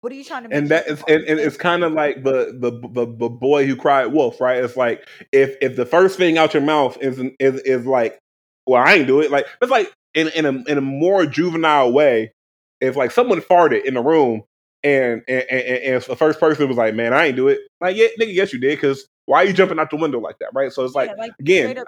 What 0.02 0.14
are 0.14 0.16
you 0.16 0.24
trying 0.24 0.50
to? 0.50 0.56
And 0.56 0.70
that 0.70 0.88
is, 0.88 1.04
and, 1.08 1.24
and 1.26 1.40
it's 1.40 1.58
kind 1.58 1.84
of 1.84 1.92
like 1.92 2.24
the, 2.24 2.58
the 2.58 2.72
the 2.72 3.06
the 3.06 3.30
boy 3.30 3.66
who 3.66 3.76
cried 3.76 4.08
wolf, 4.08 4.40
right? 4.40 4.64
It's 4.64 4.78
like 4.78 5.08
if 5.32 5.58
if 5.62 5.76
the 5.76 5.86
first 5.86 6.18
thing 6.18 6.38
out 6.38 6.54
your 6.54 6.64
mouth 6.64 6.98
is 7.02 7.20
is 7.40 7.62
is 7.62 7.86
like, 7.86 8.18
well, 8.66 8.82
I 8.82 8.94
ain't 8.94 9.08
do 9.08 9.20
it. 9.22 9.30
Like 9.30 9.48
it's 9.62 9.72
like 9.72 9.92
in 10.14 10.30
in 10.30 10.46
a 10.46 10.64
in 10.72 10.78
a 10.78 10.82
more 10.82 11.26
juvenile 11.26 11.92
way. 11.92 12.32
If 12.80 12.96
like 12.96 13.12
someone 13.12 13.42
farted 13.42 13.84
in 13.84 13.94
the 13.94 14.02
room 14.02 14.44
and 14.84 15.22
and, 15.28 15.46
and, 15.50 15.62
and 15.62 16.04
the 16.04 16.16
first 16.16 16.40
person 16.40 16.68
was 16.68 16.78
like, 16.78 16.96
"Man, 16.96 17.14
I 17.14 17.28
ain't 17.28 17.36
do 17.36 17.48
it." 17.48 17.60
Like, 17.82 17.96
yeah, 17.96 18.08
nigga, 18.20 18.34
yes, 18.34 18.54
you 18.54 18.60
did. 18.60 18.78
Because 18.78 19.08
why 19.26 19.44
are 19.44 19.46
you 19.46 19.54
jumping 19.54 19.80
out 19.80 19.90
the 19.90 19.98
window 19.98 20.20
like 20.20 20.40
that, 20.40 20.50
right? 20.54 20.72
So 20.72 20.84
it's 20.84 20.96
like, 20.96 21.10
yeah, 21.10 21.16
like 21.16 21.32
again, 21.40 21.84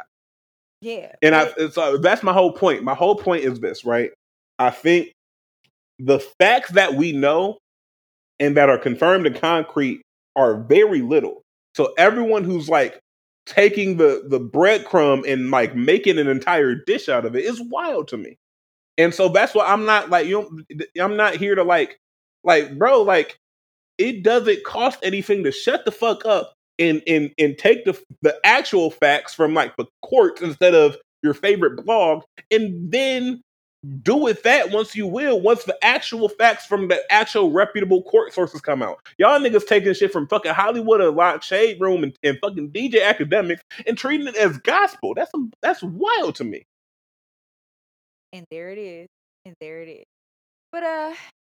yeah. 0.81 1.11
And 1.21 1.35
I, 1.35 1.51
so 1.69 1.97
that's 1.97 2.23
my 2.23 2.33
whole 2.33 2.53
point. 2.53 2.83
My 2.83 2.95
whole 2.95 3.15
point 3.15 3.43
is 3.43 3.59
this, 3.59 3.85
right? 3.85 4.11
I 4.59 4.69
think 4.69 5.11
the 5.99 6.19
facts 6.39 6.71
that 6.71 6.95
we 6.95 7.11
know 7.11 7.57
and 8.39 8.57
that 8.57 8.69
are 8.69 8.77
confirmed 8.77 9.27
and 9.27 9.39
concrete 9.39 10.01
are 10.35 10.55
very 10.55 11.01
little. 11.01 11.41
So 11.75 11.93
everyone 11.97 12.43
who's 12.43 12.67
like 12.67 12.99
taking 13.45 13.97
the 13.97 14.23
the 14.27 14.39
breadcrumb 14.39 15.31
and 15.31 15.51
like 15.51 15.75
making 15.75 16.17
an 16.17 16.27
entire 16.27 16.75
dish 16.75 17.09
out 17.09 17.25
of 17.25 17.35
it 17.35 17.45
is 17.45 17.61
wild 17.61 18.07
to 18.09 18.17
me. 18.17 18.37
And 18.97 19.13
so 19.13 19.29
that's 19.29 19.53
why 19.53 19.65
I'm 19.65 19.85
not 19.85 20.09
like 20.09 20.27
you 20.27 20.65
know, 20.75 21.03
I'm 21.03 21.15
not 21.15 21.35
here 21.35 21.55
to 21.55 21.63
like 21.63 21.97
like, 22.43 22.77
bro, 22.77 23.01
like 23.01 23.37
it 23.97 24.23
doesn't 24.23 24.63
cost 24.63 24.99
anything 25.03 25.43
to 25.43 25.51
shut 25.51 25.85
the 25.85 25.91
fuck 25.91 26.25
up 26.25 26.53
and 26.79 27.01
and 27.07 27.31
and 27.37 27.57
take 27.57 27.85
the 27.85 27.99
the 28.21 28.37
actual 28.43 28.91
facts 28.91 29.33
from 29.33 29.53
like 29.53 29.75
the 29.77 29.85
courts 30.01 30.41
instead 30.41 30.73
of 30.73 30.97
your 31.23 31.33
favorite 31.33 31.85
blog, 31.85 32.23
and 32.49 32.91
then 32.91 33.41
do 34.03 34.15
with 34.15 34.43
that 34.43 34.71
once 34.71 34.95
you 34.95 35.07
will, 35.07 35.41
once 35.41 35.63
the 35.63 35.77
actual 35.83 36.29
facts 36.29 36.65
from 36.65 36.87
the 36.87 37.01
actual 37.11 37.51
reputable 37.51 38.03
court 38.03 38.31
sources 38.31 38.61
come 38.61 38.83
out. 38.83 38.99
Y'all 39.17 39.39
niggas 39.39 39.65
taking 39.65 39.93
shit 39.93 40.13
from 40.13 40.27
fucking 40.27 40.53
Hollywood, 40.53 41.01
a 41.01 41.09
lot 41.09 41.43
shade 41.43 41.81
room, 41.81 42.03
and, 42.03 42.15
and 42.23 42.37
fucking 42.41 42.69
DJ 42.71 43.01
Akademiks 43.01 43.61
and 43.87 43.97
treating 43.97 44.27
it 44.27 44.35
as 44.35 44.57
gospel. 44.59 45.13
That's 45.15 45.31
that's 45.61 45.83
wild 45.83 46.35
to 46.35 46.43
me. 46.43 46.63
And 48.33 48.45
there 48.49 48.69
it 48.69 48.77
is, 48.77 49.07
and 49.45 49.55
there 49.59 49.81
it 49.81 49.89
is. 49.89 50.05
But 50.71 50.83
uh, 50.83 51.13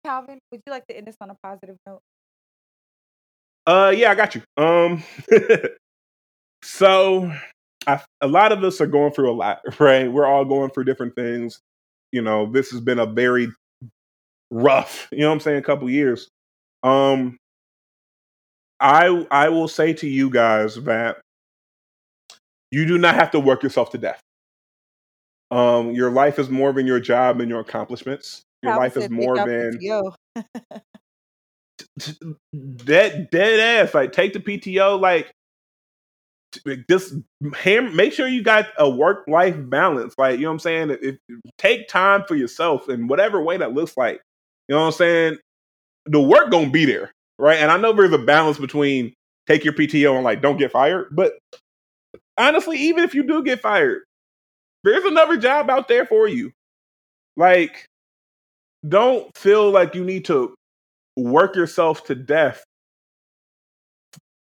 Calvin, 0.06 0.40
would 0.52 0.62
you 0.66 0.72
like 0.72 0.86
to 0.88 0.98
end 0.98 1.08
this 1.08 1.16
on 1.22 1.30
a 1.30 1.36
positive 1.44 1.78
note? 1.88 2.02
Uh, 3.66 3.94
yeah, 3.96 4.12
I 4.12 4.16
got 4.16 4.36
you. 4.36 4.42
Um, 4.58 5.04
so 6.64 7.32
I, 7.88 8.02
a 8.22 8.28
lot 8.28 8.52
of 8.52 8.64
us 8.64 8.82
are 8.82 8.88
going 8.88 9.14
through 9.14 9.32
a 9.32 9.36
lot, 9.36 9.60
right? 9.80 10.12
We're 10.12 10.26
all 10.26 10.46
going 10.46 10.72
through 10.72 10.86
different 10.86 11.16
things. 11.16 11.60
You 12.12 12.22
know, 12.22 12.52
this 12.52 12.72
has 12.72 12.82
been 12.82 13.00
a 13.00 13.06
very 13.06 13.50
rough, 14.52 15.08
you 15.12 15.20
know 15.20 15.30
what 15.30 15.34
I'm 15.36 15.40
saying, 15.40 15.58
a 15.58 15.64
couple 15.64 15.90
years. 15.90 16.28
Um, 16.84 17.38
I 18.80 19.26
I 19.32 19.50
will 19.50 19.70
say 19.70 19.94
to 19.94 20.08
you 20.08 20.30
guys 20.30 20.76
that 20.76 21.18
you 22.72 22.86
do 22.86 22.98
not 22.98 23.16
have 23.16 23.32
to 23.32 23.40
work 23.40 23.64
yourself 23.64 23.92
to 23.92 23.98
death. 23.98 24.20
Um, 25.52 25.92
your 25.92 26.12
life 26.12 26.40
is 26.40 26.50
more 26.50 26.74
than 26.74 26.88
your 26.88 27.00
job 27.00 27.40
and 27.40 27.50
your 27.50 27.60
accomplishments. 27.60 28.42
Your 28.64 28.78
life 28.78 28.98
is 28.98 29.04
said, 29.04 29.12
more 29.12 29.36
"Take 29.36 29.42
out 29.42 29.48
than 29.48 29.80
PTO." 29.80 30.16
dead 32.86 33.30
dead 33.32 33.60
ass. 33.60 33.94
Like 33.94 34.12
take 34.12 34.34
the 34.34 34.40
PTO. 34.40 35.00
Like 35.00 35.32
just 36.90 37.16
ham, 37.56 37.96
make 37.96 38.14
sure 38.14 38.28
you 38.28 38.44
got 38.44 38.68
a 38.78 38.90
work 38.90 39.26
life 39.28 39.56
balance. 39.58 40.16
Like 40.18 40.38
you 40.38 40.44
know 40.44 40.50
what 40.50 40.54
I'm 40.54 40.60
saying. 40.60 40.98
If, 41.02 41.18
take 41.58 41.88
time 41.88 42.24
for 42.28 42.36
yourself 42.36 42.90
in 42.90 43.08
whatever 43.08 43.42
way 43.42 43.58
that 43.58 43.74
looks 43.74 43.98
like. 43.98 44.22
You 44.68 44.76
know 44.76 44.82
what 44.82 44.88
I'm 44.88 44.94
saying. 44.94 45.38
The 46.06 46.22
work 46.22 46.52
gonna 46.52 46.70
be 46.70 46.86
there, 46.86 47.12
right? 47.40 47.60
And 47.60 47.72
I 47.72 47.78
know 47.78 47.94
there's 47.94 48.12
a 48.14 48.18
balance 48.18 48.58
between 48.58 49.14
take 49.48 49.64
your 49.64 49.74
PTO 49.74 50.16
and 50.16 50.24
like 50.24 50.42
don't 50.42 50.58
get 50.58 50.72
fired, 50.72 51.08
but 51.12 51.34
honestly, 52.38 52.78
even 52.78 53.04
if 53.04 53.14
you 53.14 53.24
do 53.24 53.44
get 53.44 53.62
fired, 53.62 54.04
there's 54.84 55.06
another 55.06 55.38
job 55.38 55.70
out 55.70 55.88
there 55.88 56.06
for 56.06 56.28
you. 56.28 56.52
Like, 57.36 57.88
don't 58.88 59.36
feel 59.38 59.72
like 59.72 59.96
you 59.96 60.04
need 60.04 60.26
to 60.26 60.56
work 61.16 61.56
yourself 61.56 62.06
to 62.06 62.16
death. 62.16 62.64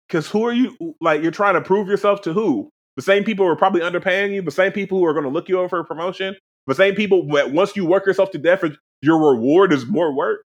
Because 0.08 0.28
who 0.28 0.46
are 0.46 0.54
you? 0.54 0.96
Like, 1.02 1.22
you're 1.22 1.32
trying 1.32 1.56
to 1.56 1.62
prove 1.62 1.88
yourself 1.88 2.22
to 2.22 2.34
who? 2.34 2.70
The 2.96 3.02
same 3.02 3.24
people 3.24 3.46
who 3.46 3.52
are 3.52 3.58
probably 3.58 3.82
underpaying 3.82 4.34
you, 4.34 4.42
the 4.42 4.52
same 4.52 4.72
people 4.72 4.98
who 4.98 5.06
are 5.06 5.14
going 5.14 5.26
to 5.26 5.30
look 5.30 5.50
you 5.50 5.60
over 5.60 5.70
for 5.70 5.80
a 5.80 5.86
promotion, 5.86 6.36
the 6.66 6.76
same 6.76 6.96
people 6.96 7.28
that 7.34 7.52
once 7.52 7.76
you 7.76 7.86
work 7.86 8.06
yourself 8.06 8.32
to 8.32 8.38
death, 8.38 8.64
your 9.02 9.34
reward 9.34 9.74
is 9.74 9.86
more 9.86 10.14
work. 10.14 10.42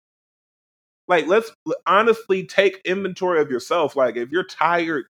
Like, 1.08 1.28
let's 1.28 1.52
honestly 1.86 2.46
take 2.46 2.82
inventory 2.86 3.42
of 3.42 3.50
yourself. 3.50 3.96
Like, 3.96 4.16
if 4.16 4.30
you're 4.32 4.46
tired, 4.46 5.06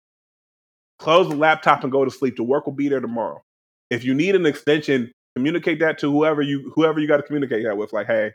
close 0.99 1.29
the 1.29 1.35
laptop 1.35 1.83
and 1.83 1.91
go 1.91 2.05
to 2.05 2.11
sleep. 2.11 2.35
The 2.37 2.43
work 2.43 2.65
will 2.65 2.73
be 2.73 2.89
there 2.89 2.99
tomorrow. 2.99 3.41
If 3.89 4.03
you 4.03 4.13
need 4.13 4.35
an 4.35 4.45
extension, 4.45 5.11
communicate 5.35 5.79
that 5.79 5.97
to 5.99 6.11
whoever 6.11 6.41
you 6.41 6.71
whoever 6.75 6.99
you 6.99 7.07
got 7.07 7.17
to 7.17 7.23
communicate 7.23 7.63
that 7.63 7.77
with. 7.77 7.93
Like, 7.93 8.07
hey, 8.07 8.33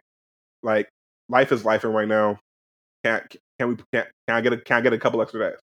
like 0.63 0.89
life 1.29 1.53
is 1.53 1.65
life 1.65 1.85
and 1.85 1.95
right 1.95 2.09
now. 2.09 2.39
Can 3.05 3.23
can 3.59 3.69
we 3.69 3.77
can, 3.93 4.05
can 4.29 4.37
I 4.37 4.41
get 4.41 4.53
a 4.53 4.57
can 4.59 4.79
I 4.79 4.81
get 4.81 4.93
a 4.93 4.99
couple 4.99 5.23
extra 5.23 5.41
days? 5.51 5.59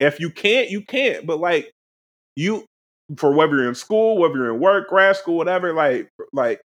If 0.00 0.20
you 0.20 0.30
can't, 0.30 0.70
you 0.70 0.82
can't. 0.82 1.26
But 1.26 1.38
like 1.38 1.70
you 2.36 2.64
for 3.16 3.32
whether 3.32 3.56
you're 3.56 3.68
in 3.68 3.74
school, 3.74 4.18
whether 4.18 4.34
you're 4.34 4.54
in 4.54 4.60
work, 4.60 4.88
grad 4.88 5.16
school, 5.16 5.36
whatever, 5.36 5.72
like 5.72 6.08
like 6.32 6.60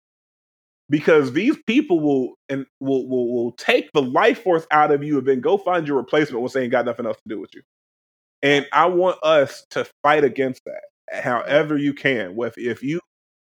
because 0.90 1.32
these 1.32 1.56
people 1.66 2.00
will 2.00 2.34
and 2.48 2.66
will 2.80 3.06
will 3.08 3.32
will 3.32 3.52
take 3.52 3.90
the 3.92 4.02
life 4.02 4.42
force 4.42 4.66
out 4.70 4.92
of 4.92 5.04
you 5.04 5.18
and 5.18 5.26
then 5.26 5.40
go 5.40 5.58
find 5.58 5.86
your 5.86 5.96
replacement 5.96 6.42
when 6.42 6.50
they 6.54 6.62
ain't 6.62 6.72
got 6.72 6.86
nothing 6.86 7.06
else 7.06 7.18
to 7.18 7.28
do 7.28 7.40
with 7.40 7.54
you. 7.54 7.62
And 8.42 8.66
I 8.72 8.86
want 8.86 9.18
us 9.22 9.66
to 9.70 9.86
fight 10.02 10.24
against 10.24 10.62
that 10.64 10.82
however 11.22 11.76
you 11.76 11.94
can. 11.94 12.36
With 12.36 12.54
if 12.56 12.82
you 12.82 13.00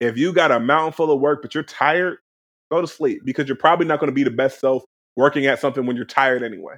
if 0.01 0.17
you 0.17 0.33
got 0.33 0.51
a 0.53 0.61
mountain 0.61 0.93
full 0.93 1.13
of 1.13 1.21
work 1.21 1.43
but 1.43 1.55
you're 1.55 1.65
tired, 1.65 2.19
go 2.71 2.81
to 2.81 2.87
sleep 2.87 3.23
because 3.25 3.49
you're 3.49 3.57
probably 3.57 3.87
not 3.87 4.01
going 4.01 4.09
to 4.09 4.15
be 4.15 4.25
the 4.25 4.31
best 4.31 4.61
self 4.61 4.83
working 5.17 5.47
at 5.47 5.61
something 5.61 5.87
when 5.87 5.97
you're 5.97 6.05
tired 6.05 6.43
anyway. 6.43 6.77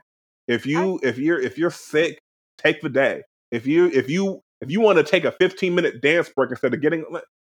If 0.48 0.66
you 0.66 0.98
if 1.02 1.18
you're 1.18 1.40
if 1.40 1.58
you're 1.58 1.70
sick, 1.70 2.18
take 2.58 2.80
the 2.80 2.88
day. 2.88 3.22
If 3.50 3.66
you 3.66 3.86
if 3.86 4.08
you 4.08 4.40
if 4.60 4.70
you 4.70 4.80
want 4.80 4.98
to 4.98 5.04
take 5.04 5.24
a 5.24 5.32
15 5.32 5.74
minute 5.74 6.02
dance 6.02 6.30
break 6.34 6.50
instead 6.50 6.74
of 6.74 6.80
getting 6.80 7.04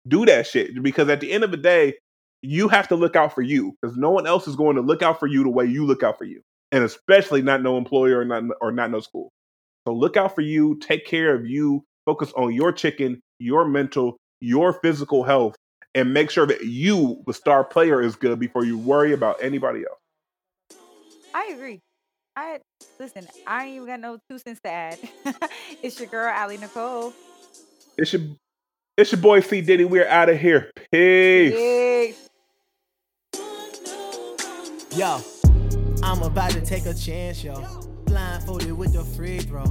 do 0.08 0.26
that 0.26 0.48
shit 0.48 0.82
because 0.82 1.10
at 1.10 1.20
the 1.20 1.32
end 1.32 1.44
of 1.44 1.52
the 1.52 1.58
day 1.58 1.94
you 2.42 2.68
have 2.68 2.88
to 2.88 2.96
look 2.96 3.16
out 3.16 3.34
for 3.34 3.42
you 3.42 3.76
because 3.82 3.96
no 3.98 4.10
one 4.10 4.26
else 4.26 4.48
is 4.48 4.56
going 4.56 4.76
to 4.76 4.82
look 4.82 5.04
out 5.04 5.20
for 5.20 5.28
you 5.28 5.44
the 5.44 5.50
way 5.50 5.66
you 5.66 5.86
look 5.86 6.02
out 6.02 6.18
for 6.18 6.24
you 6.24 6.42
and 6.72 6.84
especially 6.84 7.42
not 7.42 7.62
no 7.62 7.78
employer 7.78 8.20
or 8.20 8.26
not 8.26 8.44
or 8.62 8.72
not 8.72 8.90
no 8.90 9.00
school 9.00 9.30
so 9.88 9.94
look 9.94 10.18
out 10.18 10.34
for 10.34 10.42
you 10.42 10.76
take 10.80 11.06
care 11.06 11.36
of 11.36 11.46
you 11.46 11.84
focus 12.06 12.32
on 12.36 12.54
your 12.54 12.72
chicken 12.72 13.20
your 13.40 13.66
mental 13.66 14.18
your 14.40 14.74
physical 14.74 15.24
health 15.24 15.56
and 15.96 16.14
make 16.14 16.30
sure 16.30 16.46
that 16.46 16.64
you 16.64 17.24
the 17.28 17.34
star 17.34 17.64
player 17.64 18.02
is 18.02 18.16
good 18.16 18.40
before 18.40 18.66
you 18.66 18.78
worry 18.78 19.14
about 19.14 19.42
anybody 19.42 19.80
else 19.82 20.00
I 21.34 21.52
agree. 21.54 21.80
I 22.36 22.60
listen. 23.00 23.28
I 23.48 23.66
ain't 23.66 23.76
even 23.76 23.88
got 23.88 24.00
no 24.00 24.18
two 24.30 24.38
cents 24.38 24.60
to 24.64 24.70
add. 24.70 24.98
it's 25.82 26.00
your 26.00 26.08
girl, 26.08 26.34
Ali 26.36 26.58
Nicole. 26.58 27.14
it's 27.98 28.14
your 28.14 28.22
it's 28.98 29.12
your 29.12 29.22
boy 29.22 29.40
c 29.40 29.62
diddy 29.62 29.86
we're 29.86 30.08
out 30.08 30.30
of 30.30 30.40
here 30.40 30.72
peace 30.92 31.54
Peace. 31.54 32.30
Yo, 34.96 35.22
I'm 36.04 36.22
about 36.22 36.52
to 36.52 36.62
take 36.62 36.86
a 36.86 36.94
chance, 36.94 37.44
yo. 37.44 37.54
Blindfolded 38.06 38.74
with 38.74 38.92
the 38.92 39.06
free 39.06 39.40
throw. 39.40 39.64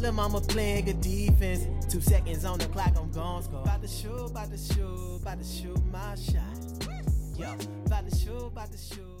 Lil' 0.00 0.12
mama 0.12 0.40
playing 0.40 0.86
good 0.86 1.00
defense. 1.02 1.66
Two 1.92 2.00
seconds 2.00 2.44
on 2.46 2.58
the 2.58 2.66
clock, 2.66 2.94
I'm 2.96 3.10
gon' 3.10 3.42
score. 3.42 3.60
About 3.60 3.82
to 3.82 3.88
shoot, 3.88 4.30
about 4.30 4.50
to 4.50 4.56
shoot, 4.56 5.16
about 5.20 5.38
to 5.38 5.44
shoot 5.44 5.84
my 5.92 6.14
shot. 6.14 6.88
Yo, 7.36 7.52
about 7.84 8.08
to 8.08 8.16
shoot, 8.16 8.46
about 8.46 8.72
to 8.72 8.78
shoot. 8.78 9.19